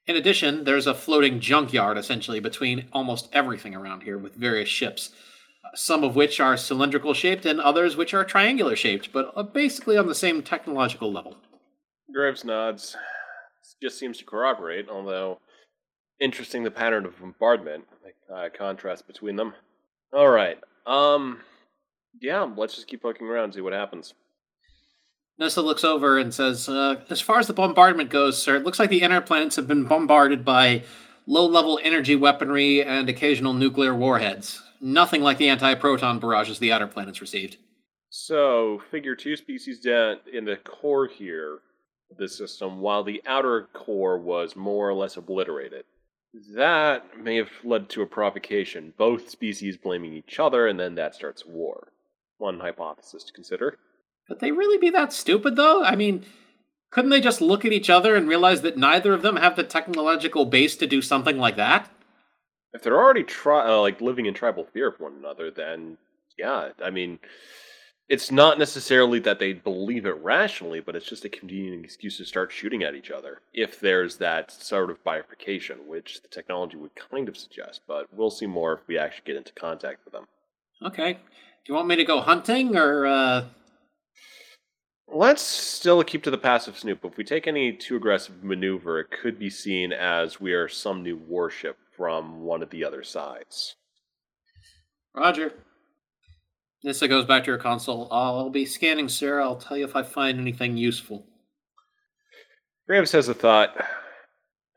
In 0.06 0.16
addition, 0.16 0.66
there's 0.66 0.86
a 0.86 0.94
floating 0.94 1.40
junkyard 1.40 1.98
essentially 1.98 2.40
between 2.40 2.90
almost 2.94 3.30
everything 3.34 3.74
around 3.74 4.04
here 4.04 4.20
with 4.20 4.36
various 4.36 4.70
ships 4.70 5.12
some 5.76 6.04
of 6.04 6.16
which 6.16 6.40
are 6.40 6.58
cylindrical 6.58 7.14
shaped 7.14 7.46
and 7.46 7.60
others 7.60 7.96
which 7.96 8.14
are 8.14 8.24
triangular 8.24 8.76
shaped, 8.76 9.12
but 9.12 9.54
basically 9.54 9.98
on 9.98 10.08
the 10.08 10.16
same 10.16 10.42
technological 10.42 11.12
level. 11.12 11.38
Graves 12.14 12.44
nods. 12.44 12.96
Just 13.82 13.98
seems 13.98 14.18
to 14.20 14.26
corroborate, 14.26 14.88
although 14.90 15.40
interesting 16.20 16.64
the 16.64 16.72
pattern 16.72 17.06
of 17.06 17.20
bombardment, 17.20 17.86
the 18.30 18.34
uh, 18.34 18.50
contrast 18.50 19.08
between 19.08 19.36
them. 19.36 19.54
All 20.14 20.30
right. 20.30 20.58
Um. 20.86 21.40
Yeah, 22.22 22.48
let's 22.56 22.76
just 22.76 22.88
keep 22.88 23.02
poking 23.02 23.28
around, 23.28 23.54
see 23.54 23.62
what 23.62 23.74
happens. 23.74 24.14
Nessa 25.38 25.62
looks 25.62 25.84
over 25.84 26.20
and 26.20 26.34
says, 26.34 26.70
uh, 26.70 27.02
As 27.10 27.22
far 27.22 27.40
as 27.40 27.48
the 27.48 27.54
bombardment 27.54 28.10
goes, 28.10 28.42
sir, 28.42 28.56
it 28.56 28.64
looks 28.64 28.80
like 28.80 28.90
the 28.90 29.02
inner 29.02 29.22
planets 29.22 29.56
have 29.56 29.68
been 29.68 29.86
bombarded 29.86 30.46
by 30.46 30.84
low 31.26 31.46
level 31.46 31.80
energy 31.84 32.16
weaponry 32.16 32.84
and 32.84 33.10
occasional 33.10 33.54
nuclear 33.54 33.96
warheads. 33.96 34.62
Nothing 34.80 35.22
like 35.22 35.38
the 35.38 35.50
anti 35.50 35.74
proton 35.76 36.20
barrages 36.20 36.60
the 36.60 36.72
outer 36.72 36.88
planets 36.88 37.22
received. 37.22 37.58
So, 38.10 38.82
figure 38.92 39.16
two 39.16 39.36
species 39.36 39.80
down 39.80 40.18
in 40.32 40.46
the 40.46 40.58
core 40.58 41.08
here 41.08 41.60
of 42.12 42.18
this 42.18 42.38
system, 42.38 42.80
while 42.80 43.04
the 43.04 43.24
outer 43.26 43.70
core 43.74 44.20
was 44.20 44.56
more 44.56 44.88
or 44.88 44.94
less 44.94 45.18
obliterated. 45.18 45.86
That 46.56 47.20
may 47.20 47.38
have 47.38 47.50
led 47.64 47.90
to 47.90 48.02
a 48.02 48.08
provocation, 48.08 48.94
both 48.98 49.30
species 49.30 49.78
blaming 49.78 50.14
each 50.14 50.40
other, 50.40 50.68
and 50.68 50.80
then 50.80 50.96
that 50.96 51.16
starts 51.16 51.46
war. 51.46 51.93
One 52.38 52.60
hypothesis 52.60 53.24
to 53.24 53.34
consider. 53.34 53.78
Could 54.28 54.40
they 54.40 54.52
really 54.52 54.78
be 54.78 54.90
that 54.90 55.14
stupid, 55.14 55.56
though? 55.56 55.84
I 55.84 55.96
mean, 55.96 56.26
couldn't 56.92 57.10
they 57.10 57.22
just 57.22 57.42
look 57.42 57.66
at 57.66 57.74
each 57.74 57.90
other 57.90 58.16
and 58.16 58.28
realize 58.28 58.62
that 58.62 58.78
neither 58.78 59.14
of 59.14 59.22
them 59.22 59.38
have 59.38 59.56
the 59.56 59.64
technological 59.64 60.46
base 60.46 60.76
to 60.78 60.88
do 60.88 61.02
something 61.02 61.38
like 61.38 61.56
that? 61.56 61.90
If 62.74 62.82
they're 62.82 62.98
already 62.98 63.24
tri- 63.24 63.68
uh, 63.68 63.80
like 63.80 64.02
living 64.02 64.26
in 64.26 64.34
tribal 64.34 64.66
fear 64.66 64.88
of 64.90 65.00
one 65.00 65.14
another, 65.18 65.52
then 65.52 65.98
yeah, 66.38 66.70
I 66.84 66.90
mean, 66.90 67.20
it's 68.10 68.32
not 68.32 68.60
necessarily 68.60 69.20
that 69.20 69.40
they 69.40 69.54
believe 69.54 70.06
it 70.06 70.22
rationally, 70.22 70.80
but 70.80 70.96
it's 70.96 71.08
just 71.08 71.26
a 71.26 71.30
convenient 71.30 71.86
excuse 71.86 72.18
to 72.18 72.26
start 72.26 72.52
shooting 72.52 72.84
at 72.84 72.96
each 72.96 73.12
other. 73.12 73.42
If 73.54 73.80
there's 73.80 74.18
that 74.18 74.52
sort 74.52 74.92
of 74.92 75.04
bifurcation, 75.04 75.88
which 75.88 76.22
the 76.22 76.28
technology 76.28 76.78
would 76.78 76.96
kind 76.96 77.30
of 77.30 77.38
suggest, 77.38 77.82
but 77.88 78.08
we'll 78.12 78.30
see 78.30 78.48
more 78.48 78.74
if 78.74 78.88
we 78.88 78.98
actually 78.98 79.26
get 79.26 79.36
into 79.38 79.54
contact 79.54 80.04
with 80.06 80.14
them. 80.14 80.26
Okay. 80.86 81.18
Do 81.66 81.72
you 81.72 81.76
want 81.76 81.88
me 81.88 81.96
to 81.96 82.04
go 82.04 82.20
hunting 82.20 82.76
or, 82.76 83.06
uh. 83.06 83.46
Let's 85.08 85.42
still 85.42 86.04
keep 86.04 86.24
to 86.24 86.32
the 86.32 86.38
passive 86.38 86.78
snoop. 86.78 87.06
If 87.06 87.18
we 87.18 87.24
take 87.24 87.48
any 87.48 87.72
too 87.72 87.96
aggressive 87.96 88.44
maneuver, 88.44 89.00
it 89.00 89.12
could 89.12 89.38
be 89.38 89.50
seen 89.50 89.94
as 89.94 90.42
we 90.42 90.54
are 90.54 90.68
some 90.68 91.04
new 91.04 91.16
warship 91.16 91.78
from 91.96 92.42
one 92.42 92.64
of 92.64 92.70
the 92.70 92.84
other 92.84 93.04
sides. 93.04 93.76
Roger. 95.16 95.54
Nissa 96.84 97.08
goes 97.08 97.26
back 97.26 97.46
to 97.46 97.52
her 97.52 97.58
console. 97.58 98.10
I'll 98.12 98.50
be 98.50 98.66
scanning, 98.66 99.08
sir. 99.08 99.40
I'll 99.40 99.56
tell 99.56 99.78
you 99.78 99.86
if 99.86 99.96
I 99.96 100.04
find 100.04 100.40
anything 100.40 100.76
useful. 100.76 101.26
Graves 102.88 103.14
has 103.14 103.30
a 103.30 103.34
thought. 103.34 103.70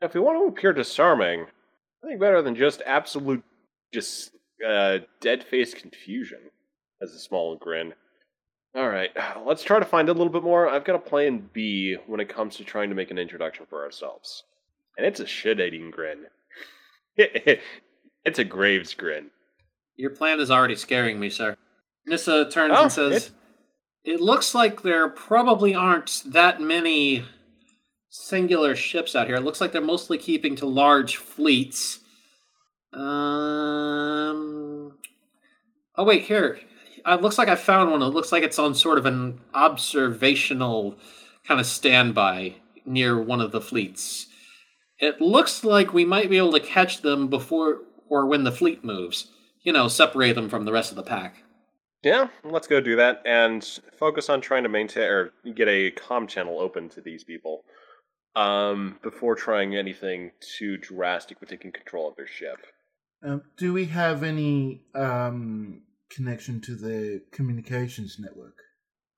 If 0.01 0.13
we 0.13 0.21
want 0.21 0.39
to 0.39 0.47
appear 0.47 0.71
disarming, 0.71 1.47
I 2.03 2.07
think 2.07 2.21
better 2.21 2.41
than 2.41 2.55
just 2.55 2.81
absolute, 2.85 3.43
just 3.93 4.31
uh, 4.65 4.99
dead 5.19 5.43
face 5.43 5.73
confusion. 5.73 6.39
Has 7.01 7.13
a 7.13 7.19
small 7.19 7.55
grin. 7.55 7.93
All 8.75 8.89
right, 8.89 9.09
let's 9.45 9.63
try 9.63 9.79
to 9.79 9.85
find 9.85 10.09
a 10.09 10.13
little 10.13 10.31
bit 10.31 10.43
more. 10.43 10.69
I've 10.69 10.83
got 10.83 10.95
a 10.95 10.99
plan 10.99 11.49
B 11.53 11.95
when 12.05 12.19
it 12.19 12.29
comes 12.29 12.57
to 12.57 12.63
trying 12.63 12.89
to 12.89 12.95
make 12.95 13.09
an 13.11 13.17
introduction 13.17 13.65
for 13.69 13.83
ourselves, 13.83 14.43
and 14.97 15.05
it's 15.07 15.19
a 15.19 15.25
shit-eating 15.25 15.89
grin. 15.89 16.25
it's 17.15 18.39
a 18.39 18.43
Graves 18.43 18.93
grin. 18.93 19.31
Your 19.95 20.11
plan 20.11 20.39
is 20.39 20.51
already 20.51 20.75
scaring 20.75 21.19
me, 21.19 21.29
sir. 21.29 21.55
Nissa 22.05 22.49
turns 22.51 22.73
Oh, 22.75 22.83
and 22.83 22.91
says, 22.91 23.27
it- 23.27 23.31
it 24.13 24.21
looks 24.21 24.53
like 24.55 24.83
there 24.83 25.09
probably 25.09 25.73
aren't 25.75 26.23
that 26.27 26.61
many 26.61 27.25
singular 28.09 28.73
ships 28.75 29.15
out 29.15 29.27
here. 29.27 29.35
It 29.37 29.43
looks 29.43 29.59
like 29.59 29.71
they're 29.73 29.81
mostly 29.81 30.17
keeping 30.17 30.55
to 30.57 30.65
large 30.65 31.17
fleets. 31.17 31.99
Um. 32.93 33.03
Oh 35.95 36.03
wait, 36.05 36.23
here. 36.23 36.59
It 37.07 37.21
looks 37.21 37.37
like 37.37 37.47
I 37.47 37.55
found 37.55 37.91
one. 37.91 38.01
It 38.01 38.07
looks 38.07 38.31
like 38.31 38.43
it's 38.43 38.59
on 38.59 38.75
sort 38.75 38.97
of 38.97 39.05
an 39.05 39.39
observational 39.53 40.97
kind 41.47 41.59
of 41.59 41.65
standby 41.65 42.55
near 42.85 43.19
one 43.21 43.39
of 43.39 43.51
the 43.51 43.61
fleets. 43.61 44.27
It 44.99 45.21
looks 45.21 45.63
like 45.63 45.93
we 45.93 46.05
might 46.05 46.29
be 46.29 46.37
able 46.37 46.51
to 46.51 46.59
catch 46.59 47.01
them 47.01 47.27
before 47.27 47.79
or 48.09 48.25
when 48.25 48.43
the 48.43 48.51
fleet 48.51 48.83
moves. 48.83 49.27
You 49.61 49.73
know, 49.73 49.87
separate 49.87 50.33
them 50.33 50.49
from 50.49 50.65
the 50.65 50.71
rest 50.71 50.91
of 50.91 50.95
the 50.97 51.03
pack. 51.03 51.43
Yeah, 52.03 52.27
let's 52.43 52.67
go 52.67 52.79
do 52.79 52.95
that 52.97 53.21
and 53.25 53.63
focus 53.97 54.29
on 54.29 54.41
trying 54.41 54.63
to 54.63 54.69
maintain 54.69 55.03
or 55.03 55.31
get 55.55 55.67
a 55.67 55.91
comm 55.91 56.27
channel 56.27 56.59
open 56.59 56.89
to 56.89 57.01
these 57.01 57.23
people 57.23 57.63
um, 58.35 58.99
before 59.01 59.35
trying 59.35 59.75
anything 59.75 60.31
too 60.39 60.77
drastic 60.77 61.39
with 61.39 61.49
taking 61.49 61.71
control 61.71 62.07
of 62.07 62.15
their 62.15 62.27
ship. 62.27 62.65
Um, 63.23 63.41
do 63.57 63.73
we 63.73 63.85
have 63.85 64.21
any 64.23 64.83
um, 64.93 65.81
connection 66.09 66.61
to 66.61 66.75
the 66.75 67.21
communications 67.31 68.17
network? 68.19 68.55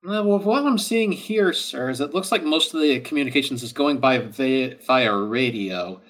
Uh, 0.02 0.24
well, 0.24 0.38
what 0.38 0.64
I'm 0.64 0.78
seeing 0.78 1.12
here, 1.12 1.52
sir, 1.52 1.90
is 1.90 2.00
it 2.00 2.14
looks 2.14 2.32
like 2.32 2.42
most 2.42 2.72
of 2.72 2.80
the 2.80 3.00
communications 3.00 3.62
is 3.62 3.72
going 3.72 3.98
by 3.98 4.18
via, 4.18 4.76
via 4.86 5.14
radio. 5.14 6.00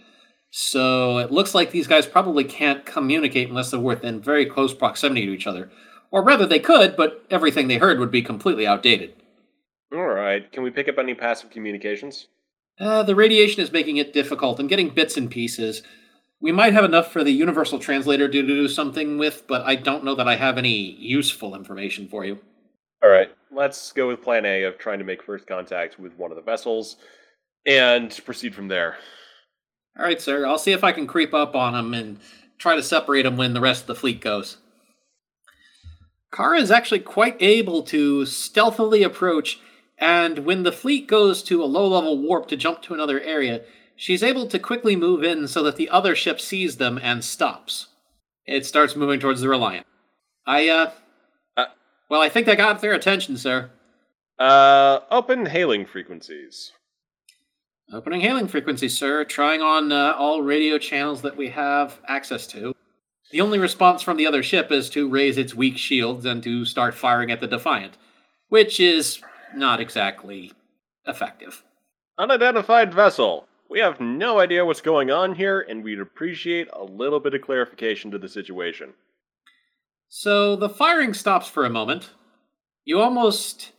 So 0.51 1.19
it 1.19 1.33
looks 1.33 1.55
like 1.55 1.71
these 1.71 1.89
guys 1.89 2.07
probably 2.07 2.45
can't 2.45 2.87
communicate 2.87 3.49
unless 3.49 3.71
they're 3.71 3.81
within 3.81 4.21
very 4.21 4.47
close 4.47 4.75
proximity 4.75 5.27
to 5.27 5.33
each 5.33 5.47
other. 5.47 5.71
Or 6.13 6.25
rather, 6.25 6.47
they 6.47 6.59
could, 6.59 6.97
but 6.97 7.25
everything 7.31 7.69
they 7.69 7.79
heard 7.79 7.99
would 7.99 8.11
be 8.11 8.23
completely 8.23 8.67
outdated. 8.67 9.15
All 9.93 10.07
right, 10.07 10.51
can 10.53 10.63
we 10.63 10.71
pick 10.71 10.89
up 10.89 10.99
any 10.99 11.15
passive 11.15 11.51
communications? 11.51 12.29
Uh, 12.79 13.03
the 13.03 13.15
radiation 13.15 13.63
is 13.63 13.73
making 13.73 13.97
it 13.97 14.13
difficult. 14.13 14.59
I'm 14.59 14.67
getting 14.67 14.91
bits 14.91 15.17
and 15.17 15.31
pieces. 15.31 15.83
We 16.43 16.53
might 16.53 16.73
have 16.73 16.85
enough 16.85 17.13
for 17.13 17.23
the 17.23 17.33
universal 17.33 17.79
translator 17.79 18.27
to 18.27 18.43
do 18.47 18.67
something 18.67 19.19
with, 19.19 19.47
but 19.47 19.63
I 19.67 19.77
don't 19.77 20.05
know 20.05 20.15
that 20.15 20.29
I 20.29 20.37
have 20.37 20.57
any 20.57 20.93
useful 20.99 21.55
information 21.55 22.09
for 22.09 22.25
you. 22.25 22.39
All 23.03 23.11
right, 23.11 23.31
let's 23.51 23.93
go 23.93 24.09
with 24.09 24.23
plan 24.23 24.47
A 24.47 24.63
of 24.65 24.79
trying 24.79 24.99
to 25.01 25.05
make 25.05 25.23
first 25.23 25.47
contact 25.47 25.99
with 25.99 26.15
one 26.19 26.31
of 26.31 26.37
the 26.37 26.43
vessels 26.43 26.97
and 27.67 28.19
proceed 28.25 28.55
from 28.55 28.69
there. 28.69 28.97
All 29.99 30.05
right, 30.05 30.21
sir. 30.21 30.47
I'll 30.47 30.59
see 30.59 30.73
if 30.73 30.85
I 30.85 30.93
can 30.93 31.07
creep 31.07 31.35
up 31.35 31.55
on 31.55 31.75
him 31.75 31.93
and 31.93 32.19
try 32.59 32.75
to 32.75 32.83
separate 32.83 33.27
him 33.27 33.37
when 33.37 33.53
the 33.53 33.61
rest 33.61 33.83
of 33.83 33.87
the 33.89 33.95
fleet 33.95 34.21
goes. 34.21 34.57
Kara 36.33 36.61
is 36.61 36.71
actually 36.71 37.01
quite 37.01 37.37
able 37.41 37.83
to 37.83 38.25
stealthily 38.25 39.03
approach, 39.03 39.61
and 39.99 40.41
when 40.41 40.63
the 40.63 40.73
fleet 40.73 41.07
goes 41.09 41.43
to 41.43 41.63
a 41.63 41.67
low 41.67 41.89
level 41.89 42.17
warp 42.19 42.49
to 42.49 42.57
jump 42.57 42.83
to 42.83 42.95
another 42.95 43.21
area, 43.21 43.63
she's 44.01 44.23
able 44.23 44.47
to 44.47 44.59
quickly 44.59 44.97
move 44.97 45.23
in 45.23 45.47
so 45.47 45.63
that 45.63 45.77
the 45.77 45.91
other 45.91 46.17
ship 46.17 46.41
sees 46.41 46.79
them 46.79 46.99
and 47.03 47.23
stops. 47.23 47.89
It 48.47 48.65
starts 48.65 48.97
moving 48.97 49.21
towards 49.21 49.43
the 49.43 49.49
Reliant. 49.49 49.87
I, 50.47 50.69
uh. 50.71 50.91
Uh. 51.57 51.67
well, 52.09 52.23
I 52.23 52.31
think 52.31 52.49
I 52.49 52.55
got 52.55 52.81
their 52.81 52.95
attention, 52.95 53.37
sir. 53.37 53.71
Uh, 54.39 55.01
open 55.11 55.45
hailing 55.45 55.85
frequencies. 55.85 56.73
Opening 57.93 58.23
hailing 58.23 58.49
frequencies, 58.49 58.97
sir. 58.97 59.23
Trying 59.25 59.61
on 59.61 59.93
uh, 59.93 60.15
all 60.17 60.41
radio 60.41 60.79
channels 60.79 61.21
that 61.23 61.37
we 61.37 61.51
have 61.51 62.01
access 62.09 62.47
to. 62.49 62.75
The 63.33 63.43
only 63.43 63.59
response 63.59 64.01
from 64.01 64.17
the 64.17 64.27
other 64.27 64.43
ship 64.43 64.73
is 64.73 64.89
to 64.91 65.11
raise 65.11 65.37
its 65.37 65.55
weak 65.55 65.77
shields 65.77 66.25
and 66.25 66.43
to 66.43 66.65
start 66.65 66.95
firing 66.95 67.31
at 67.31 67.41
the 67.41 67.47
Defiant, 67.47 67.99
which 68.49 68.81
is 68.81 69.21
not 69.55 69.79
exactly 69.79 70.53
effective. 71.07 71.63
Unidentified 72.19 72.95
vessel. 72.95 73.47
We 73.71 73.79
have 73.79 74.01
no 74.01 74.41
idea 74.41 74.67
what's 74.67 74.81
going 74.81 75.13
on 75.13 75.37
here, 75.37 75.61
and 75.61 75.85
we'd 75.85 76.01
appreciate 76.01 76.69
a 76.73 76.83
little 76.83 77.21
bit 77.21 77.35
of 77.35 77.43
clarification 77.43 78.11
to 78.11 78.19
the 78.19 78.29
situation. 78.29 78.95
So 80.09 80.57
the 80.57 80.69
firing 80.69 81.15
stops 81.15 81.47
for 81.47 81.65
a 81.65 81.71
moment. 81.71 82.11
You 82.85 83.01
almost. 83.01 83.71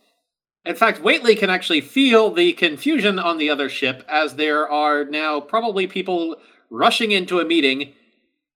In 0.64 0.76
fact, 0.76 1.02
Waitley 1.02 1.38
can 1.38 1.50
actually 1.50 1.82
feel 1.82 2.30
the 2.30 2.54
confusion 2.54 3.18
on 3.18 3.36
the 3.36 3.50
other 3.50 3.68
ship 3.68 4.02
as 4.08 4.36
there 4.36 4.66
are 4.66 5.04
now 5.04 5.40
probably 5.40 5.86
people 5.86 6.36
rushing 6.70 7.10
into 7.10 7.40
a 7.40 7.44
meeting 7.44 7.92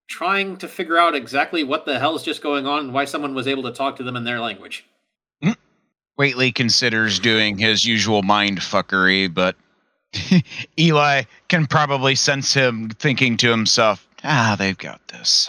trying 0.08 0.56
to 0.56 0.68
figure 0.68 0.96
out 0.96 1.14
exactly 1.14 1.64
what 1.64 1.84
the 1.84 1.98
hell 1.98 2.14
is 2.14 2.22
just 2.22 2.42
going 2.42 2.66
on 2.66 2.78
and 2.84 2.94
why 2.94 3.04
someone 3.04 3.34
was 3.34 3.48
able 3.48 3.64
to 3.64 3.72
talk 3.72 3.96
to 3.96 4.04
them 4.04 4.16
in 4.16 4.24
their 4.24 4.40
language. 4.40 4.86
Hmm. 5.42 5.50
Waitley 6.18 6.54
considers 6.54 7.18
doing 7.18 7.58
his 7.58 7.84
usual 7.84 8.22
mind 8.22 8.58
fuckery, 8.58 9.32
but 9.32 9.56
Eli 10.78 11.22
can 11.48 11.66
probably 11.66 12.14
sense 12.14 12.54
him 12.54 12.90
thinking 12.90 13.36
to 13.38 13.50
himself, 13.50 14.06
ah, 14.24 14.56
they've 14.58 14.78
got 14.78 15.06
this. 15.08 15.48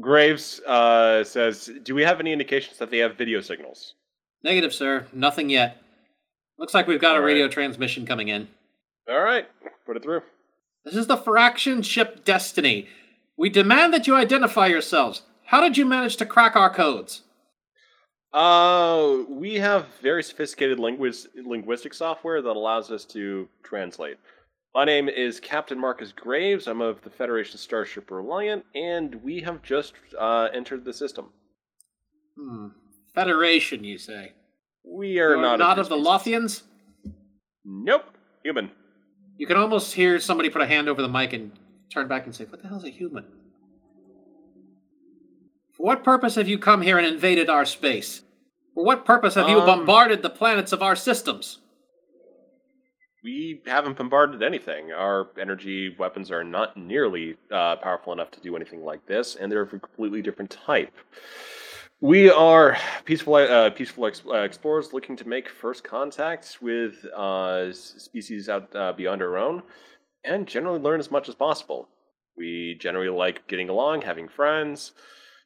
Graves 0.00 0.60
uh, 0.60 1.24
says, 1.24 1.70
"Do 1.82 1.94
we 1.94 2.02
have 2.02 2.20
any 2.20 2.32
indications 2.32 2.78
that 2.78 2.90
they 2.90 2.98
have 2.98 3.16
video 3.16 3.40
signals?" 3.40 3.94
Negative, 4.44 4.72
sir. 4.72 5.06
Nothing 5.12 5.50
yet. 5.50 5.82
Looks 6.58 6.74
like 6.74 6.86
we've 6.86 7.00
got 7.00 7.12
a 7.12 7.14
All 7.16 7.20
right. 7.20 7.26
radio 7.32 7.48
transmission 7.48 8.06
coming 8.06 8.28
in. 8.28 8.48
All 9.08 9.20
right, 9.20 9.46
put 9.86 9.96
it 9.96 10.02
through. 10.02 10.22
This 10.84 10.94
is 10.94 11.08
the 11.08 11.16
fraction 11.16 11.82
ship 11.82 12.24
Destiny. 12.24 12.86
We 13.36 13.50
demand 13.50 13.92
that 13.94 14.06
you 14.06 14.14
identify 14.14 14.66
yourselves. 14.66 15.22
How 15.46 15.60
did 15.60 15.76
you 15.76 15.84
manage 15.84 16.16
to 16.18 16.26
crack 16.26 16.54
our 16.54 16.72
codes? 16.72 17.22
Uh, 18.32 19.24
we 19.28 19.54
have 19.56 19.86
very 20.00 20.22
sophisticated 20.22 20.78
linguis- 20.78 21.26
linguistic 21.34 21.92
software 21.92 22.40
that 22.40 22.56
allows 22.56 22.90
us 22.90 23.04
to 23.04 23.48
translate. 23.62 24.18
My 24.72 24.84
name 24.84 25.08
is 25.08 25.40
Captain 25.40 25.78
Marcus 25.80 26.12
Graves. 26.12 26.68
I'm 26.68 26.80
of 26.80 27.02
the 27.02 27.10
Federation 27.10 27.58
Starship 27.58 28.08
Reliant, 28.10 28.64
and 28.74 29.16
we 29.16 29.40
have 29.40 29.62
just 29.62 29.94
uh, 30.16 30.48
entered 30.54 30.84
the 30.84 30.92
system. 30.92 31.30
Hmm. 32.38 32.68
Federation, 33.14 33.82
you 33.82 33.98
say? 33.98 34.32
We 34.84 35.18
are 35.18 35.30
You're 35.30 35.42
not 35.42 35.58
not 35.58 35.76
your 35.76 35.82
of 35.82 35.88
the. 35.88 35.96
Riotheans? 35.96 36.62
Nope, 37.64 38.04
human. 38.44 38.70
You 39.38 39.46
can 39.48 39.56
almost 39.56 39.92
hear 39.94 40.20
somebody 40.20 40.50
put 40.50 40.62
a 40.62 40.66
hand 40.66 40.88
over 40.88 41.02
the 41.02 41.08
mic 41.08 41.32
and 41.32 41.50
turn 41.92 42.06
back 42.06 42.26
and 42.26 42.34
say, 42.34 42.44
What 42.44 42.62
the 42.62 42.68
hell's 42.68 42.84
a 42.84 42.90
human? 42.90 43.24
For 45.80 45.86
what 45.86 46.04
purpose 46.04 46.34
have 46.34 46.46
you 46.46 46.58
come 46.58 46.82
here 46.82 46.98
and 46.98 47.06
invaded 47.06 47.48
our 47.48 47.64
space? 47.64 48.22
For 48.74 48.84
what 48.84 49.06
purpose 49.06 49.34
have 49.36 49.48
you 49.48 49.60
Um, 49.60 49.64
bombarded 49.64 50.20
the 50.20 50.28
planets 50.28 50.72
of 50.72 50.82
our 50.82 50.94
systems? 50.94 51.60
We 53.24 53.62
haven't 53.64 53.96
bombarded 53.96 54.42
anything. 54.42 54.92
Our 54.92 55.30
energy 55.38 55.96
weapons 55.98 56.30
are 56.30 56.44
not 56.44 56.76
nearly 56.76 57.38
uh, 57.50 57.76
powerful 57.76 58.12
enough 58.12 58.30
to 58.32 58.40
do 58.40 58.56
anything 58.56 58.84
like 58.84 59.06
this, 59.06 59.36
and 59.36 59.50
they're 59.50 59.62
of 59.62 59.72
a 59.72 59.78
completely 59.78 60.20
different 60.20 60.50
type. 60.50 60.92
We 61.98 62.28
are 62.28 62.76
peaceful, 63.06 63.36
uh, 63.36 63.70
peaceful 63.70 64.04
uh, 64.04 64.42
explorers 64.42 64.92
looking 64.92 65.16
to 65.16 65.26
make 65.26 65.48
first 65.48 65.82
contact 65.82 66.58
with 66.60 67.06
uh, 67.16 67.72
species 67.72 68.50
out 68.50 68.76
uh, 68.76 68.92
beyond 68.92 69.22
our 69.22 69.38
own, 69.38 69.62
and 70.24 70.46
generally 70.46 70.78
learn 70.78 71.00
as 71.00 71.10
much 71.10 71.30
as 71.30 71.34
possible. 71.34 71.88
We 72.36 72.76
generally 72.78 73.08
like 73.08 73.48
getting 73.48 73.70
along, 73.70 74.02
having 74.02 74.28
friends, 74.28 74.92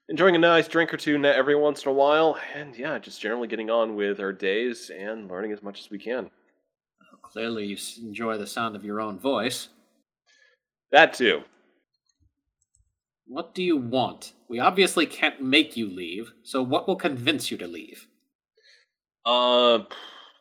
enjoying 0.09 0.35
a 0.35 0.39
nice 0.39 0.69
drink 0.69 0.93
or 0.93 0.97
two 0.97 1.23
every 1.25 1.57
once 1.57 1.85
in 1.85 1.91
a 1.91 1.95
while, 1.95 2.39
and 2.55 2.77
yeah, 2.77 2.99
just 2.99 3.21
generally 3.21 3.49
getting 3.49 3.71
on 3.71 3.97
with 3.97 4.21
our 4.21 4.33
days 4.33 4.91
and 4.91 5.29
learning 5.29 5.53
as 5.53 5.63
much 5.63 5.81
as 5.81 5.91
we 5.91 5.99
can. 5.99 6.31
Clearly, 7.23 7.67
you 7.67 7.77
enjoy 8.03 8.39
the 8.39 8.47
sound 8.47 8.77
of 8.77 8.85
your 8.85 9.01
own 9.01 9.19
voice. 9.19 9.69
That 10.93 11.15
too. 11.15 11.43
What 13.27 13.55
do 13.55 13.63
you 13.63 13.77
want? 13.77 14.35
We 14.49 14.61
obviously 14.61 15.07
can't 15.07 15.41
make 15.41 15.77
you 15.77 15.89
leave, 15.89 16.33
so 16.43 16.63
what 16.63 16.87
will 16.87 16.97
convince 16.97 17.51
you 17.51 17.57
to 17.59 17.67
leave? 17.67 18.07
Uh, 19.25 19.81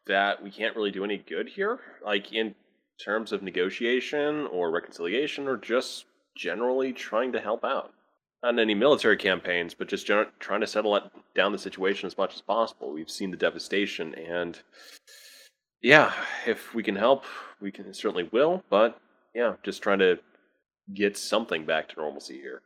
that 0.08 0.44
we 0.44 0.52
can't 0.52 0.76
really 0.76 0.92
do 0.92 1.06
any 1.06 1.18
good 1.18 1.48
here, 1.48 1.80
like 2.06 2.34
in 2.34 2.54
terms 3.04 3.32
of 3.32 3.42
negotiation 3.42 4.46
or 4.48 4.70
reconciliation, 4.70 5.48
or 5.48 5.56
just 5.58 6.06
generally 6.36 6.92
trying 6.92 7.32
to 7.32 7.40
help 7.40 7.64
out. 7.64 7.94
Not 8.44 8.56
in 8.56 8.60
any 8.60 8.76
military 8.76 9.16
campaigns, 9.16 9.74
but 9.74 9.88
just 9.88 10.06
gen- 10.06 10.28
trying 10.40 10.60
to 10.60 10.68
settle 10.68 10.98
it, 10.98 11.04
down 11.34 11.54
the 11.54 11.58
situation 11.58 12.08
as 12.08 12.18
much 12.18 12.36
as 12.36 12.42
possible. 12.42 12.92
We've 12.92 13.10
seen 13.10 13.32
the 13.32 13.38
devastation, 13.38 14.14
and 14.16 14.60
yeah, 15.82 16.12
if 16.46 16.74
we 16.74 16.84
can 16.84 16.98
help, 16.98 17.24
we 17.62 17.72
can 17.72 17.94
certainly 17.94 18.30
will. 18.34 18.62
But 18.70 19.00
yeah, 19.34 19.54
just 19.64 19.82
trying 19.82 20.00
to 20.00 20.20
get 20.94 21.18
something 21.18 21.66
back 21.66 21.88
to 21.90 21.96
normalcy 22.00 22.36
here. 22.36 22.62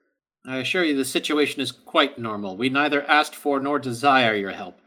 I 0.47 0.57
assure 0.57 0.83
you 0.83 0.95
the 0.95 1.05
situation 1.05 1.61
is 1.61 1.71
quite 1.71 2.17
normal. 2.17 2.57
We 2.57 2.69
neither 2.69 3.03
asked 3.03 3.35
for 3.35 3.59
nor 3.59 3.77
desire 3.77 4.35
your 4.35 4.51
help. 4.51 4.79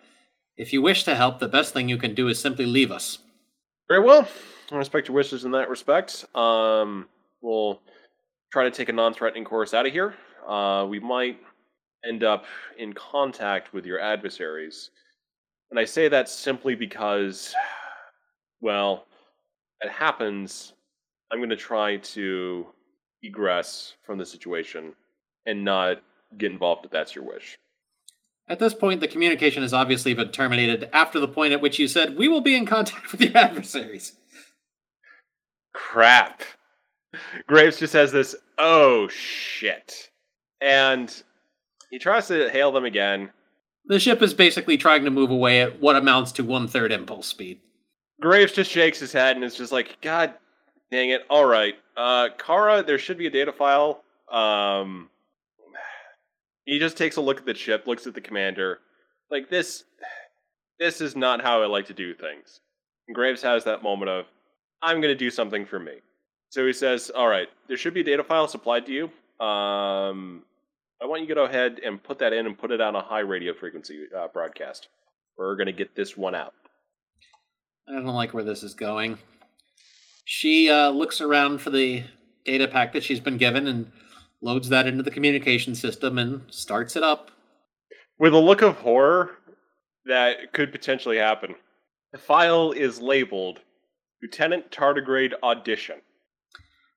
If 0.56 0.72
you 0.72 0.82
wish 0.82 1.04
to 1.04 1.14
help, 1.14 1.38
the 1.38 1.48
best 1.48 1.72
thing 1.72 1.88
you 1.88 1.98
can 1.98 2.14
do 2.14 2.28
is 2.28 2.40
simply 2.40 2.66
leave 2.66 2.90
us. 2.90 3.18
Very 3.88 4.02
well. 4.02 4.26
I 4.72 4.76
respect 4.76 5.08
your 5.08 5.14
wishes 5.14 5.44
in 5.44 5.52
that 5.52 5.68
respect. 5.68 6.24
Um, 6.34 7.08
we'll 7.40 7.80
try 8.52 8.64
to 8.64 8.70
take 8.70 8.88
a 8.88 8.92
non-threatening 8.92 9.44
course 9.44 9.72
out 9.72 9.86
of 9.86 9.92
here. 9.92 10.14
Uh, 10.46 10.86
we 10.86 10.98
might 11.00 11.38
end 12.04 12.24
up 12.24 12.44
in 12.78 12.92
contact 12.92 13.72
with 13.72 13.84
your 13.86 14.00
adversaries, 14.00 14.90
and 15.70 15.78
I 15.78 15.84
say 15.84 16.08
that 16.08 16.28
simply 16.28 16.74
because, 16.74 17.54
well, 18.60 19.06
it 19.80 19.90
happens. 19.90 20.72
I'm 21.30 21.38
going 21.38 21.50
to 21.50 21.56
try 21.56 21.98
to 21.98 22.66
egress 23.22 23.94
from 24.02 24.18
the 24.18 24.26
situation 24.26 24.94
and 25.46 25.64
not 25.64 26.02
get 26.38 26.50
involved 26.52 26.84
if 26.84 26.90
that's 26.90 27.14
your 27.14 27.24
wish. 27.24 27.58
At 28.48 28.58
this 28.58 28.74
point, 28.74 29.00
the 29.00 29.06
communication 29.08 29.62
has 29.62 29.72
obviously 29.72 30.12
been 30.12 30.30
terminated 30.30 30.90
after 30.92 31.20
the 31.20 31.28
point 31.28 31.52
at 31.52 31.60
which 31.60 31.78
you 31.78 31.86
said, 31.86 32.16
We 32.18 32.26
will 32.26 32.40
be 32.40 32.56
in 32.56 32.66
contact 32.66 33.12
with 33.12 33.20
your 33.20 33.36
adversaries. 33.36 34.14
crap. 35.72 36.42
Graves 37.46 37.78
just 37.78 37.92
has 37.92 38.10
this, 38.12 38.34
oh 38.58 39.08
shit. 39.08 40.09
And 40.60 41.22
he 41.90 41.98
tries 41.98 42.28
to 42.28 42.50
hail 42.50 42.72
them 42.72 42.84
again. 42.84 43.30
The 43.86 43.98
ship 43.98 44.22
is 44.22 44.34
basically 44.34 44.76
trying 44.76 45.04
to 45.04 45.10
move 45.10 45.30
away 45.30 45.62
at 45.62 45.80
what 45.80 45.96
amounts 45.96 46.32
to 46.32 46.44
one 46.44 46.68
third 46.68 46.92
impulse 46.92 47.26
speed. 47.26 47.60
Graves 48.20 48.52
just 48.52 48.70
shakes 48.70 49.00
his 49.00 49.12
head 49.12 49.36
and 49.36 49.44
is 49.44 49.56
just 49.56 49.72
like, 49.72 49.98
God 50.02 50.34
dang 50.90 51.10
it. 51.10 51.22
All 51.30 51.46
right. 51.46 51.74
Uh, 51.96 52.28
Kara, 52.38 52.82
there 52.82 52.98
should 52.98 53.18
be 53.18 53.26
a 53.26 53.30
data 53.30 53.52
file. 53.52 54.02
Um, 54.30 55.08
he 56.64 56.78
just 56.78 56.96
takes 56.96 57.16
a 57.16 57.20
look 57.20 57.38
at 57.38 57.46
the 57.46 57.54
ship, 57.54 57.86
looks 57.86 58.06
at 58.06 58.14
the 58.14 58.20
commander. 58.20 58.80
Like, 59.30 59.48
this, 59.48 59.84
this 60.78 61.00
is 61.00 61.16
not 61.16 61.40
how 61.40 61.62
I 61.62 61.66
like 61.66 61.86
to 61.86 61.94
do 61.94 62.14
things. 62.14 62.60
And 63.08 63.14
Graves 63.14 63.42
has 63.42 63.64
that 63.64 63.82
moment 63.82 64.10
of, 64.10 64.26
I'm 64.82 65.00
going 65.00 65.12
to 65.12 65.18
do 65.18 65.30
something 65.30 65.66
for 65.66 65.78
me. 65.78 65.94
So 66.50 66.66
he 66.66 66.72
says, 66.72 67.10
All 67.10 67.28
right, 67.28 67.48
there 67.68 67.76
should 67.76 67.94
be 67.94 68.00
a 68.00 68.04
data 68.04 68.24
file 68.24 68.48
supplied 68.48 68.86
to 68.86 68.92
you. 68.92 69.44
Um, 69.44 70.42
I 71.02 71.06
want 71.06 71.22
you 71.22 71.28
to 71.28 71.34
go 71.34 71.44
ahead 71.44 71.80
and 71.84 72.02
put 72.02 72.18
that 72.18 72.32
in 72.32 72.46
and 72.46 72.58
put 72.58 72.70
it 72.70 72.80
on 72.80 72.94
a 72.94 73.00
high 73.02 73.20
radio 73.20 73.54
frequency 73.54 74.04
uh, 74.16 74.28
broadcast. 74.28 74.88
We're 75.38 75.56
going 75.56 75.66
to 75.66 75.72
get 75.72 75.94
this 75.96 76.16
one 76.16 76.34
out. 76.34 76.52
I 77.88 77.92
don't 77.92 78.04
like 78.06 78.34
where 78.34 78.44
this 78.44 78.62
is 78.62 78.74
going. 78.74 79.18
She 80.26 80.70
uh, 80.70 80.90
looks 80.90 81.20
around 81.20 81.60
for 81.60 81.70
the 81.70 82.04
data 82.44 82.68
pack 82.68 82.92
that 82.92 83.02
she's 83.02 83.20
been 83.20 83.38
given 83.38 83.66
and 83.66 83.90
loads 84.42 84.68
that 84.68 84.86
into 84.86 85.02
the 85.02 85.10
communication 85.10 85.74
system 85.74 86.18
and 86.18 86.42
starts 86.50 86.96
it 86.96 87.02
up. 87.02 87.30
with 88.18 88.34
a 88.34 88.38
look 88.38 88.60
of 88.62 88.76
horror 88.76 89.30
that 90.04 90.52
could 90.52 90.70
potentially 90.72 91.16
happen. 91.16 91.54
The 92.12 92.18
file 92.18 92.72
is 92.72 93.00
labeled 93.00 93.60
Lieutenant 94.22 94.70
Tardigrade 94.70 95.32
Audition. 95.42 96.02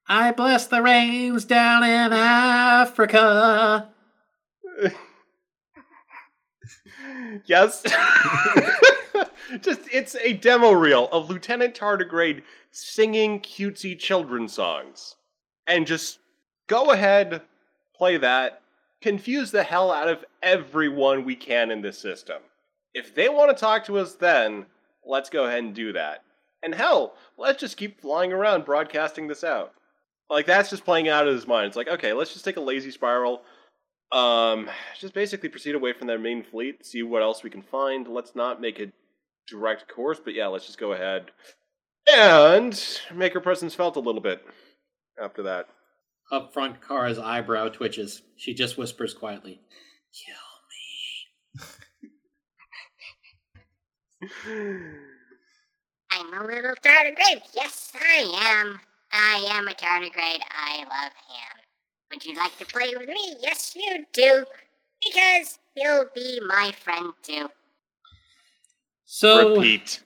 I 0.07 0.31
bless 0.33 0.67
the 0.67 0.81
rains 0.81 1.45
down 1.45 1.83
in 1.83 2.11
Africa. 2.11 3.92
yes. 7.45 7.83
Just 9.61 9.81
it's 9.91 10.15
a 10.15 10.33
demo 10.33 10.71
reel 10.71 11.09
of 11.11 11.29
Lieutenant 11.29 11.75
Tardigrade 11.75 12.41
singing 12.71 13.39
cutesy 13.39 13.97
children's 13.97 14.53
songs. 14.53 15.15
And 15.67 15.85
just 15.85 16.19
go 16.67 16.91
ahead, 16.91 17.41
play 17.95 18.17
that, 18.17 18.61
confuse 19.01 19.51
the 19.51 19.63
hell 19.63 19.91
out 19.91 20.09
of 20.09 20.25
everyone 20.41 21.23
we 21.23 21.35
can 21.35 21.71
in 21.71 21.81
this 21.81 21.99
system. 21.99 22.41
If 22.93 23.13
they 23.13 23.29
want 23.29 23.55
to 23.55 23.59
talk 23.59 23.85
to 23.85 23.97
us 23.97 24.15
then, 24.15 24.65
let's 25.05 25.29
go 25.29 25.45
ahead 25.45 25.63
and 25.63 25.75
do 25.75 25.93
that. 25.93 26.23
And 26.63 26.73
hell, 26.73 27.15
let's 27.37 27.59
just 27.59 27.77
keep 27.77 28.01
flying 28.01 28.33
around 28.33 28.65
broadcasting 28.65 29.27
this 29.27 29.43
out. 29.43 29.73
Like 30.29 30.45
that's 30.45 30.69
just 30.69 30.85
playing 30.85 31.09
out 31.09 31.27
of 31.27 31.35
his 31.35 31.47
mind. 31.47 31.67
It's 31.67 31.75
like, 31.75 31.89
okay, 31.89 32.13
let's 32.13 32.33
just 32.33 32.45
take 32.45 32.57
a 32.57 32.61
lazy 32.61 32.91
spiral. 32.91 33.43
Um, 34.13 34.69
just 34.99 35.15
basically 35.15 35.49
proceed 35.49 35.73
away 35.73 35.93
from 35.93 36.05
their 36.05 36.19
main 36.19 36.43
fleet, 36.43 36.85
see 36.85 37.01
what 37.01 37.23
else 37.23 37.41
we 37.41 37.49
can 37.49 37.63
find. 37.63 38.07
Let's 38.07 38.35
not 38.35 38.61
make 38.61 38.79
a 38.79 38.91
direct 39.47 39.87
course, 39.87 40.19
but 40.23 40.35
yeah, 40.35 40.47
let's 40.47 40.67
just 40.67 40.79
go 40.79 40.93
ahead 40.93 41.31
and 42.07 42.79
make 43.13 43.35
our 43.35 43.41
presence 43.41 43.73
felt 43.73 43.95
a 43.95 43.99
little 43.99 44.21
bit 44.21 44.45
after 45.21 45.41
that. 45.43 45.67
Up 46.31 46.53
front, 46.53 46.79
Kara's 46.79 47.17
eyebrow 47.17 47.69
twitches. 47.69 48.21
She 48.37 48.53
just 48.53 48.77
whispers 48.77 49.13
quietly, 49.15 49.61
Kill 50.13 50.35
me. 54.45 54.81
I'm 56.11 56.33
a 56.33 56.45
little 56.45 56.75
tardigrade. 56.83 57.41
Yes, 57.55 57.91
I 57.95 58.61
am. 58.61 58.79
I 59.11 59.45
am 59.49 59.67
a 59.67 59.73
tardigrade. 59.73 60.41
I 60.51 60.77
love 60.79 61.13
him. 61.27 61.62
Would 62.13 62.25
you 62.25 62.35
like 62.35 62.55
to 62.59 62.65
play 62.65 62.93
with 62.95 63.09
me? 63.09 63.35
Yes, 63.41 63.75
you 63.75 64.05
do. 64.13 64.45
Because 65.03 65.57
you'll 65.75 66.05
be 66.13 66.39
my 66.45 66.71
friend 66.71 67.11
too. 67.23 67.49
So, 69.03 69.55
Repeat. 69.55 70.03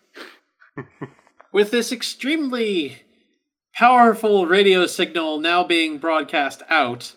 with 1.52 1.72
this 1.72 1.92
extremely 1.92 3.02
powerful 3.74 4.46
radio 4.46 4.86
signal 4.86 5.42
now 5.42 5.66
being 5.66 5.98
broadcast 5.98 6.64
out, 6.70 7.14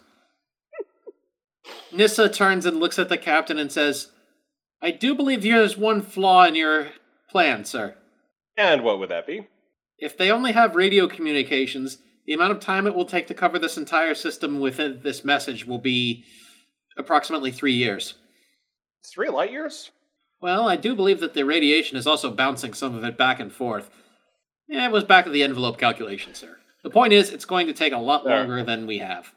Nissa 1.92 2.28
turns 2.28 2.66
and 2.66 2.80
looks 2.80 2.98
at 2.98 3.08
the 3.08 3.18
captain 3.18 3.58
and 3.58 3.70
says, 3.70 4.08
I 4.82 4.90
do 4.90 5.14
believe 5.14 5.42
there's 5.42 5.76
one 5.76 6.02
flaw 6.02 6.46
in 6.46 6.56
your 6.56 6.88
plan, 7.30 7.64
sir. 7.64 7.94
And 8.56 8.82
what 8.82 8.98
would 8.98 9.10
that 9.10 9.26
be? 9.28 9.46
If 10.00 10.18
they 10.18 10.32
only 10.32 10.50
have 10.50 10.74
radio 10.74 11.06
communications, 11.06 11.98
the 12.30 12.34
amount 12.34 12.52
of 12.52 12.60
time 12.60 12.86
it 12.86 12.94
will 12.94 13.04
take 13.04 13.26
to 13.26 13.34
cover 13.34 13.58
this 13.58 13.76
entire 13.76 14.14
system 14.14 14.60
within 14.60 15.00
this 15.02 15.24
message 15.24 15.66
will 15.66 15.80
be 15.80 16.24
approximately 16.96 17.50
three 17.50 17.72
years. 17.72 18.14
Three 19.04 19.28
light 19.28 19.50
years? 19.50 19.90
Well, 20.40 20.68
I 20.68 20.76
do 20.76 20.94
believe 20.94 21.18
that 21.18 21.34
the 21.34 21.42
radiation 21.42 21.96
is 21.96 22.06
also 22.06 22.30
bouncing 22.30 22.72
some 22.72 22.94
of 22.94 23.02
it 23.02 23.18
back 23.18 23.40
and 23.40 23.52
forth. 23.52 23.90
Yeah, 24.68 24.86
it 24.86 24.92
was 24.92 25.02
back 25.02 25.26
of 25.26 25.32
the 25.32 25.42
envelope 25.42 25.76
calculation, 25.76 26.32
sir. 26.32 26.56
The 26.84 26.90
point 26.90 27.12
is, 27.12 27.30
it's 27.30 27.44
going 27.44 27.66
to 27.66 27.72
take 27.72 27.92
a 27.92 27.98
lot 27.98 28.24
longer 28.24 28.62
than 28.62 28.86
we 28.86 28.98
have. 28.98 29.32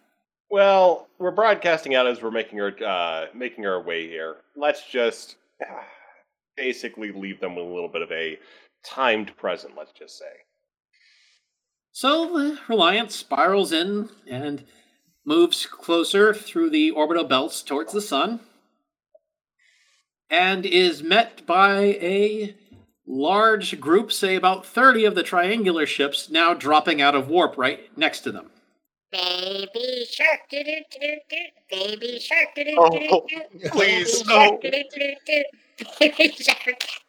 Well, 0.52 1.08
we're 1.18 1.32
broadcasting 1.32 1.96
out 1.96 2.06
as 2.06 2.22
we're 2.22 2.30
making 2.30 2.62
our 2.62 2.76
uh, 2.86 3.26
making 3.34 3.66
our 3.66 3.82
way 3.82 4.08
here. 4.08 4.36
Let's 4.56 4.86
just 4.86 5.38
uh, 5.68 5.82
basically 6.56 7.12
leave 7.12 7.42
them 7.42 7.56
with 7.56 7.66
a 7.66 7.74
little 7.74 7.90
bit 7.90 8.04
of 8.04 8.12
a 8.12 8.38
timed 8.86 9.36
present. 9.36 9.74
Let's 9.76 9.94
just 9.94 10.20
say. 10.20 10.43
So 11.96 12.26
the 12.38 12.60
Reliance 12.68 13.16
spirals 13.16 13.72
in 13.72 14.10
and 14.28 14.64
moves 15.24 15.68
closer 15.68 16.34
through 16.34 16.72
the 16.72 16.90
orbital 16.90 17.24
belts 17.24 17.62
towards 17.62 17.94
the 17.94 18.02
sun 18.02 18.40
and 20.28 20.66
is 20.66 21.04
met 21.04 21.46
by 21.46 21.82
a 22.02 22.56
large 23.06 23.80
group, 23.80 24.12
say 24.12 24.36
about 24.36 24.66
30 24.66 25.06
of 25.06 25.14
the 25.14 25.22
triangular 25.22 25.86
ships, 25.86 26.32
now 26.32 26.56
dropping 26.56 27.00
out 27.00 27.14
of 27.14 27.28
warp 27.28 27.58
right 27.60 27.96
next 27.96 28.22
to 28.22 28.32
them. 28.32 28.50
Baby 29.12 30.06
shark, 30.10 30.40
doo 30.50 30.64
doo 30.64 30.82
doo 31.00 31.18
doo. 31.30 31.38
Baby 31.70 32.20
shark, 32.20 32.56
doo 32.56 32.64
doo 32.64 32.76
Oh, 32.80 32.90
doo 32.90 33.42
doo. 33.60 33.70
please, 33.70 34.26
no. 34.26 34.60
Baby 36.00 36.32
shark. 36.32 36.84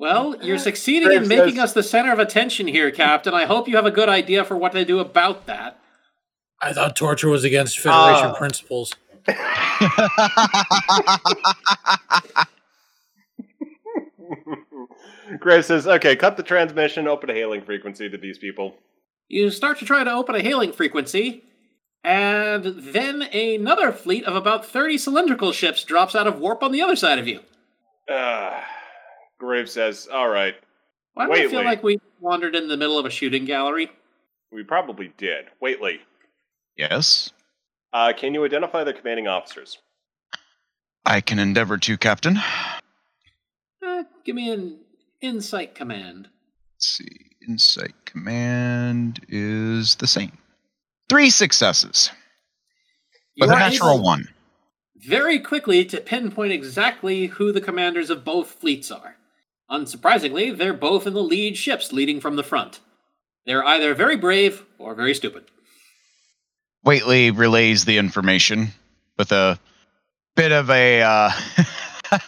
Well, 0.00 0.34
you're 0.42 0.56
succeeding 0.56 1.12
in 1.12 1.28
making 1.28 1.56
says- 1.56 1.64
us 1.64 1.72
the 1.74 1.82
center 1.82 2.10
of 2.10 2.18
attention 2.18 2.66
here, 2.66 2.90
Captain. 2.90 3.34
I 3.34 3.44
hope 3.44 3.68
you 3.68 3.76
have 3.76 3.84
a 3.84 3.90
good 3.90 4.08
idea 4.08 4.46
for 4.46 4.56
what 4.56 4.72
to 4.72 4.82
do 4.82 4.98
about 4.98 5.44
that. 5.44 5.78
I 6.62 6.72
thought 6.72 6.96
torture 6.96 7.28
was 7.28 7.44
against 7.44 7.78
Federation 7.78 8.30
Ah. 8.30 8.34
principles. 8.34 8.94
Graves 15.38 15.66
says, 15.66 15.86
"Okay, 15.86 16.16
cut 16.16 16.36
the 16.36 16.42
transmission. 16.42 17.06
Open 17.06 17.30
a 17.30 17.34
hailing 17.34 17.62
frequency 17.62 18.08
to 18.08 18.18
these 18.18 18.38
people." 18.38 18.76
You 19.28 19.50
start 19.50 19.78
to 19.78 19.84
try 19.84 20.02
to 20.02 20.12
open 20.12 20.34
a 20.34 20.42
hailing 20.42 20.72
frequency, 20.72 21.44
and 22.02 22.64
then 22.64 23.22
another 23.22 23.92
fleet 23.92 24.24
of 24.24 24.34
about 24.34 24.66
30 24.66 24.98
cylindrical 24.98 25.52
ships 25.52 25.84
drops 25.84 26.14
out 26.16 26.26
of 26.26 26.40
warp 26.40 26.62
on 26.62 26.72
the 26.72 26.82
other 26.82 26.96
side 26.96 27.18
of 27.18 27.28
you. 27.28 27.40
Uh, 28.08 28.60
Graves 29.40 29.72
says, 29.72 30.06
"All 30.06 30.28
right, 30.28 30.54
Why 31.14 31.26
do 31.26 31.32
I 31.32 31.48
feel 31.48 31.64
like 31.64 31.82
we 31.82 31.98
wandered 32.20 32.54
in 32.54 32.68
the 32.68 32.76
middle 32.76 32.98
of 32.98 33.06
a 33.06 33.10
shooting 33.10 33.46
gallery? 33.46 33.90
we 34.52 34.62
probably 34.62 35.12
did." 35.16 35.46
Waitley, 35.62 36.00
Yes, 36.76 37.32
uh, 37.92 38.12
can 38.16 38.34
you 38.34 38.44
identify 38.44 38.84
the 38.84 38.92
commanding 38.92 39.26
officers? 39.26 39.78
I 41.06 41.20
can 41.22 41.38
endeavor 41.38 41.78
to, 41.78 41.96
Captain. 41.96 42.36
Uh, 43.84 44.04
give 44.24 44.36
me 44.36 44.50
an 44.50 44.78
insight 45.22 45.74
command. 45.74 46.28
Let's 46.74 46.86
see. 46.86 47.30
Insight 47.48 47.94
command 48.04 49.24
is 49.28 49.94
the 49.96 50.06
same. 50.06 50.36
Three 51.08 51.30
successes 51.30 52.10
You 53.34 53.46
with 53.46 53.56
a 53.56 53.58
natural 53.58 54.02
one. 54.02 54.28
Very 54.96 55.38
quickly 55.38 55.86
to 55.86 56.00
pinpoint 56.00 56.52
exactly 56.52 57.26
who 57.26 57.52
the 57.52 57.62
commanders 57.62 58.10
of 58.10 58.24
both 58.24 58.50
fleets 58.50 58.90
are. 58.90 59.16
Unsurprisingly, 59.70 60.56
they're 60.56 60.72
both 60.72 61.06
in 61.06 61.14
the 61.14 61.22
lead 61.22 61.56
ships 61.56 61.92
leading 61.92 62.20
from 62.20 62.36
the 62.36 62.42
front. 62.42 62.80
They're 63.46 63.64
either 63.64 63.94
very 63.94 64.16
brave 64.16 64.64
or 64.78 64.94
very 64.94 65.14
stupid. 65.14 65.44
Waitley 66.84 67.36
relays 67.36 67.84
the 67.84 67.98
information 67.98 68.68
with 69.18 69.32
a 69.32 69.58
bit 70.34 70.52
of 70.52 70.70
a. 70.70 71.02
Uh, 71.02 71.30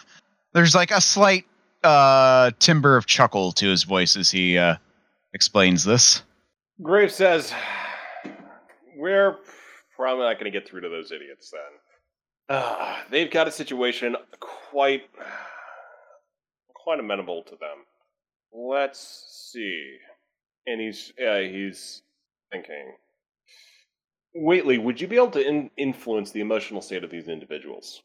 there's 0.53 0.75
like 0.75 0.91
a 0.91 1.01
slight 1.01 1.45
uh, 1.83 2.51
timbre 2.59 2.97
of 2.97 3.05
chuckle 3.05 3.51
to 3.53 3.67
his 3.67 3.83
voice 3.83 4.15
as 4.15 4.31
he 4.31 4.57
uh, 4.57 4.75
explains 5.33 5.83
this. 5.83 6.21
Graves 6.81 7.15
says, 7.15 7.53
"We're 8.95 9.37
probably 9.95 10.25
not 10.25 10.39
going 10.39 10.51
to 10.51 10.59
get 10.59 10.67
through 10.67 10.81
to 10.81 10.89
those 10.89 11.11
idiots 11.11 11.51
then. 11.51 12.57
Uh, 12.57 12.97
they've 13.09 13.31
got 13.31 13.47
a 13.47 13.51
situation 13.51 14.15
quite, 14.39 15.03
quite 16.83 16.99
amenable 16.99 17.43
to 17.43 17.51
them. 17.51 17.85
Let's 18.53 19.49
see." 19.51 19.97
And 20.67 20.79
he's 20.79 21.13
uh, 21.19 21.39
he's 21.39 22.01
thinking. 22.51 22.93
Waitley, 24.35 24.81
would 24.81 24.99
you 24.99 25.07
be 25.07 25.15
able 25.15 25.31
to 25.31 25.47
in- 25.47 25.69
influence 25.77 26.31
the 26.31 26.41
emotional 26.41 26.81
state 26.81 27.03
of 27.03 27.11
these 27.11 27.27
individuals? 27.27 28.01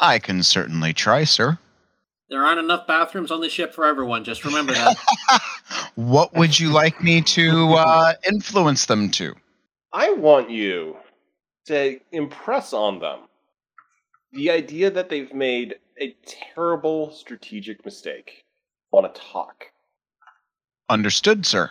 I 0.00 0.18
can 0.18 0.42
certainly 0.42 0.92
try, 0.92 1.24
sir. 1.24 1.58
There 2.30 2.44
aren't 2.44 2.58
enough 2.58 2.86
bathrooms 2.86 3.30
on 3.30 3.40
the 3.40 3.48
ship 3.48 3.74
for 3.74 3.86
everyone, 3.86 4.22
just 4.22 4.44
remember 4.44 4.74
that. 4.74 4.96
what 5.94 6.34
would 6.34 6.58
you 6.58 6.68
like 6.68 7.02
me 7.02 7.22
to 7.22 7.74
uh, 7.74 8.12
influence 8.28 8.86
them 8.86 9.10
to? 9.12 9.34
I 9.92 10.12
want 10.12 10.50
you 10.50 10.96
to 11.66 11.98
impress 12.12 12.72
on 12.72 12.98
them 12.98 13.20
the 14.32 14.50
idea 14.50 14.90
that 14.90 15.08
they've 15.08 15.32
made 15.32 15.76
a 16.00 16.16
terrible 16.54 17.10
strategic 17.12 17.84
mistake 17.84 18.44
on 18.92 19.04
a 19.04 19.08
talk. 19.10 19.66
Understood, 20.88 21.44
sir. 21.44 21.70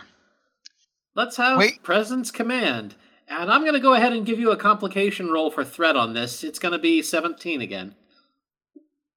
Let's 1.14 1.36
have 1.36 1.58
Wait. 1.58 1.82
Presence 1.82 2.30
Command. 2.30 2.94
And 3.28 3.50
I'm 3.50 3.62
going 3.62 3.74
to 3.74 3.80
go 3.80 3.94
ahead 3.94 4.12
and 4.12 4.24
give 4.24 4.38
you 4.38 4.50
a 4.52 4.56
complication 4.56 5.30
roll 5.30 5.50
for 5.50 5.64
threat 5.64 5.96
on 5.96 6.14
this. 6.14 6.42
It's 6.44 6.58
going 6.58 6.72
to 6.72 6.78
be 6.78 7.02
17 7.02 7.60
again. 7.60 7.94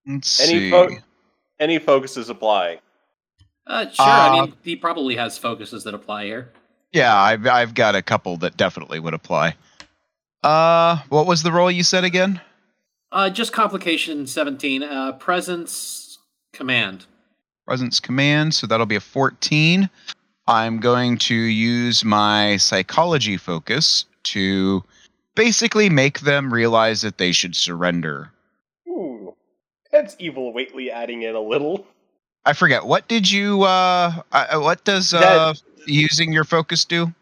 Let's 0.06 0.40
Any 0.42 0.60
see. 0.60 0.70
fo- 0.72 0.90
any 1.60 1.78
focuses 1.80 2.30
apply. 2.30 2.80
Uh, 3.68 3.88
sure, 3.90 4.06
I 4.06 4.28
Uh, 4.30 4.32
mean, 4.48 4.54
he 4.64 4.76
probably 4.76 5.16
has 5.16 5.38
focuses 5.38 5.84
that 5.84 5.94
apply 5.94 6.26
here. 6.26 6.52
yeah, 6.92 7.16
I've 7.16 7.46
I've 7.48 7.74
got 7.76 7.96
a 7.96 8.02
couple 8.02 8.36
that 8.38 8.58
definitely 8.58 9.00
would 9.00 9.14
apply. 9.14 9.56
Uh, 10.44 10.98
what 11.10 11.28
was 11.28 11.44
the 11.44 11.52
role 11.52 11.70
you 11.70 11.84
said 11.84 12.04
again? 12.04 12.42
Uh, 13.12 13.30
just 13.30 13.52
complication 13.54 14.26
17. 14.28 14.84
Uh, 14.84 15.12
presence 15.14 16.20
Command. 16.54 17.06
Presence 17.68 18.00
command, 18.00 18.54
so 18.54 18.68
that'll 18.68 18.86
be 18.86 18.96
a 18.96 19.00
14. 19.02 19.90
I'm 20.48 20.80
going 20.80 21.18
to 21.20 21.36
use 21.36 22.04
my 22.04 22.58
psychology 22.58 23.38
focus 23.38 24.06
to 24.24 24.84
basically 25.36 25.90
make 25.90 26.22
them 26.22 26.52
realize 26.54 27.02
that 27.02 27.18
they 27.18 27.32
should 27.32 27.56
surrender. 27.56 28.32
Ooh, 28.90 29.36
that's 29.92 30.16
evil. 30.20 30.52
Waitley 30.54 30.90
adding 30.90 31.22
in 31.22 31.36
a 31.36 31.40
little. 31.40 31.86
I 32.44 32.54
forget 32.54 32.86
what 32.86 33.08
did 33.08 33.30
you 33.30 33.62
uh 33.64 34.22
uh, 34.32 34.60
what 34.60 34.84
does 34.84 35.14
uh 35.14 35.20
That- 35.54 35.62
using 35.86 36.34
your 36.34 36.44
focus 36.44 36.84
do? 36.84 37.14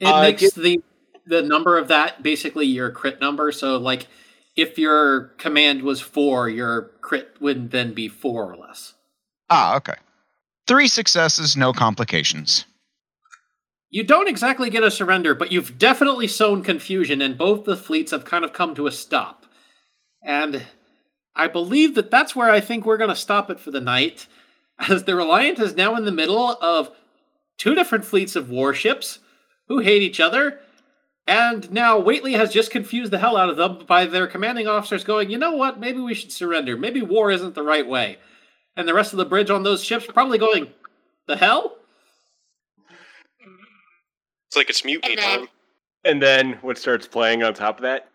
It 0.00 0.06
Uh, 0.06 0.22
makes 0.22 0.40
get- 0.40 0.54
the 0.54 0.80
the 1.26 1.42
number 1.42 1.78
of 1.78 1.88
that 1.88 2.22
basically 2.22 2.66
your 2.66 2.90
crit 2.90 3.20
number. 3.20 3.52
So 3.52 3.76
like 3.76 4.06
if 4.56 4.78
your 4.78 5.32
command 5.38 5.82
was 5.82 6.00
four, 6.00 6.48
your 6.48 6.92
crit 7.00 7.36
would 7.40 7.70
then 7.70 7.92
be 7.94 8.08
four 8.08 8.50
or 8.50 8.56
less. 8.56 8.94
Ah, 9.50 9.76
okay. 9.76 9.94
Three 10.66 10.88
successes, 10.88 11.56
no 11.56 11.72
complications. 11.72 12.64
You 13.90 14.02
don't 14.02 14.28
exactly 14.28 14.70
get 14.70 14.82
a 14.82 14.90
surrender, 14.90 15.34
but 15.34 15.52
you've 15.52 15.78
definitely 15.78 16.26
sown 16.26 16.62
confusion, 16.62 17.22
and 17.22 17.38
both 17.38 17.64
the 17.64 17.76
fleets 17.76 18.10
have 18.10 18.24
kind 18.24 18.44
of 18.44 18.52
come 18.52 18.74
to 18.74 18.86
a 18.86 18.92
stop. 18.92 19.46
And 20.22 20.64
I 21.36 21.48
believe 21.48 21.94
that 21.94 22.10
that's 22.10 22.34
where 22.34 22.50
I 22.50 22.60
think 22.60 22.84
we're 22.84 22.96
going 22.96 23.10
to 23.10 23.16
stop 23.16 23.50
it 23.50 23.60
for 23.60 23.70
the 23.70 23.80
night, 23.80 24.26
as 24.88 25.04
the 25.04 25.14
Reliant 25.14 25.60
is 25.60 25.76
now 25.76 25.94
in 25.96 26.04
the 26.04 26.12
middle 26.12 26.56
of 26.60 26.90
two 27.58 27.74
different 27.74 28.04
fleets 28.04 28.34
of 28.34 28.50
warships 28.50 29.20
who 29.68 29.78
hate 29.78 30.02
each 30.02 30.20
other. 30.20 30.60
And 31.26 31.70
now 31.72 31.98
Waitley 32.00 32.36
has 32.36 32.52
just 32.52 32.70
confused 32.70 33.10
the 33.10 33.18
hell 33.18 33.36
out 33.36 33.48
of 33.48 33.56
them 33.56 33.84
by 33.86 34.04
their 34.06 34.26
commanding 34.26 34.66
officers 34.68 35.04
going, 35.04 35.30
you 35.30 35.38
know 35.38 35.52
what, 35.52 35.80
maybe 35.80 35.98
we 36.00 36.14
should 36.14 36.32
surrender. 36.32 36.76
Maybe 36.76 37.00
war 37.00 37.30
isn't 37.30 37.54
the 37.54 37.62
right 37.62 37.86
way. 37.86 38.18
And 38.76 38.86
the 38.86 38.92
rest 38.94 39.12
of 39.12 39.16
the 39.18 39.24
bridge 39.24 39.50
on 39.50 39.62
those 39.62 39.82
ships 39.82 40.06
probably 40.06 40.36
going, 40.38 40.68
the 41.26 41.36
hell? 41.36 41.76
It's 44.48 44.56
like 44.56 44.68
it's 44.68 44.84
mutiny 44.84 45.14
And 45.14 45.22
then- 45.22 45.38
time. 45.40 45.48
And 46.06 46.22
then 46.22 46.52
what 46.60 46.76
starts 46.76 47.06
playing 47.08 47.42
on 47.42 47.54
top 47.54 47.78
of 47.78 47.82
that? 47.82 48.08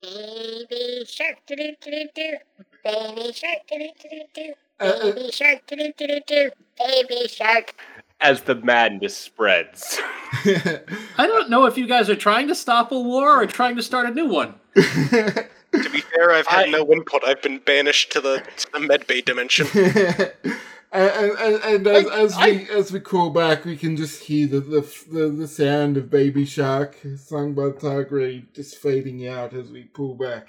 Baby 0.00 1.04
shark 1.06 1.36
do 1.46 1.56
do 1.56 1.74
do 1.82 2.08
do. 2.14 2.36
Baby 2.82 3.32
shark 3.32 3.58
do 3.68 3.78
do 3.78 4.08
do 4.10 4.22
do. 4.34 4.54
Baby 4.80 5.30
shark 5.30 5.66
do 5.66 5.76
do 5.76 5.92
do 5.98 6.20
do. 6.26 6.50
Baby 6.78 7.28
shark. 7.28 7.74
As 8.24 8.40
the 8.42 8.54
madness 8.54 9.16
spreads. 9.16 10.00
I 10.32 10.80
don't 11.18 11.50
know 11.50 11.66
if 11.66 11.76
you 11.76 11.86
guys 11.86 12.08
are 12.08 12.16
trying 12.16 12.48
to 12.48 12.54
stop 12.54 12.90
a 12.90 12.98
war 12.98 13.42
or 13.42 13.46
trying 13.46 13.76
to 13.76 13.82
start 13.82 14.06
a 14.08 14.10
new 14.10 14.26
one. 14.26 14.54
To 15.82 15.90
be 15.90 16.00
fair, 16.02 16.30
I've 16.30 16.46
had 16.46 16.68
I- 16.68 16.70
no 16.70 16.92
input. 16.92 17.24
I've 17.24 17.42
been 17.42 17.58
banished 17.58 18.12
to 18.12 18.20
the, 18.20 18.42
to 18.58 18.72
the 18.72 18.78
medbay 18.78 19.24
dimension. 19.24 19.66
and 20.92 21.10
and, 21.10 21.38
and, 21.38 21.64
and 21.64 21.86
as, 21.88 22.06
as 22.06 22.38
we 22.38 22.70
as 22.70 22.92
we 22.92 23.00
call 23.00 23.30
back, 23.30 23.64
we 23.64 23.76
can 23.76 23.96
just 23.96 24.22
hear 24.22 24.46
the 24.46 24.60
the, 24.60 24.80
the, 25.10 25.28
the 25.30 25.48
sound 25.48 25.96
of 25.96 26.10
Baby 26.10 26.44
Shark 26.44 26.96
sung 27.16 27.54
by 27.54 27.70
Tardigrade 27.70 28.52
just 28.54 28.76
fading 28.76 29.26
out 29.26 29.52
as 29.52 29.70
we 29.72 29.82
pull 29.84 30.14
back. 30.14 30.42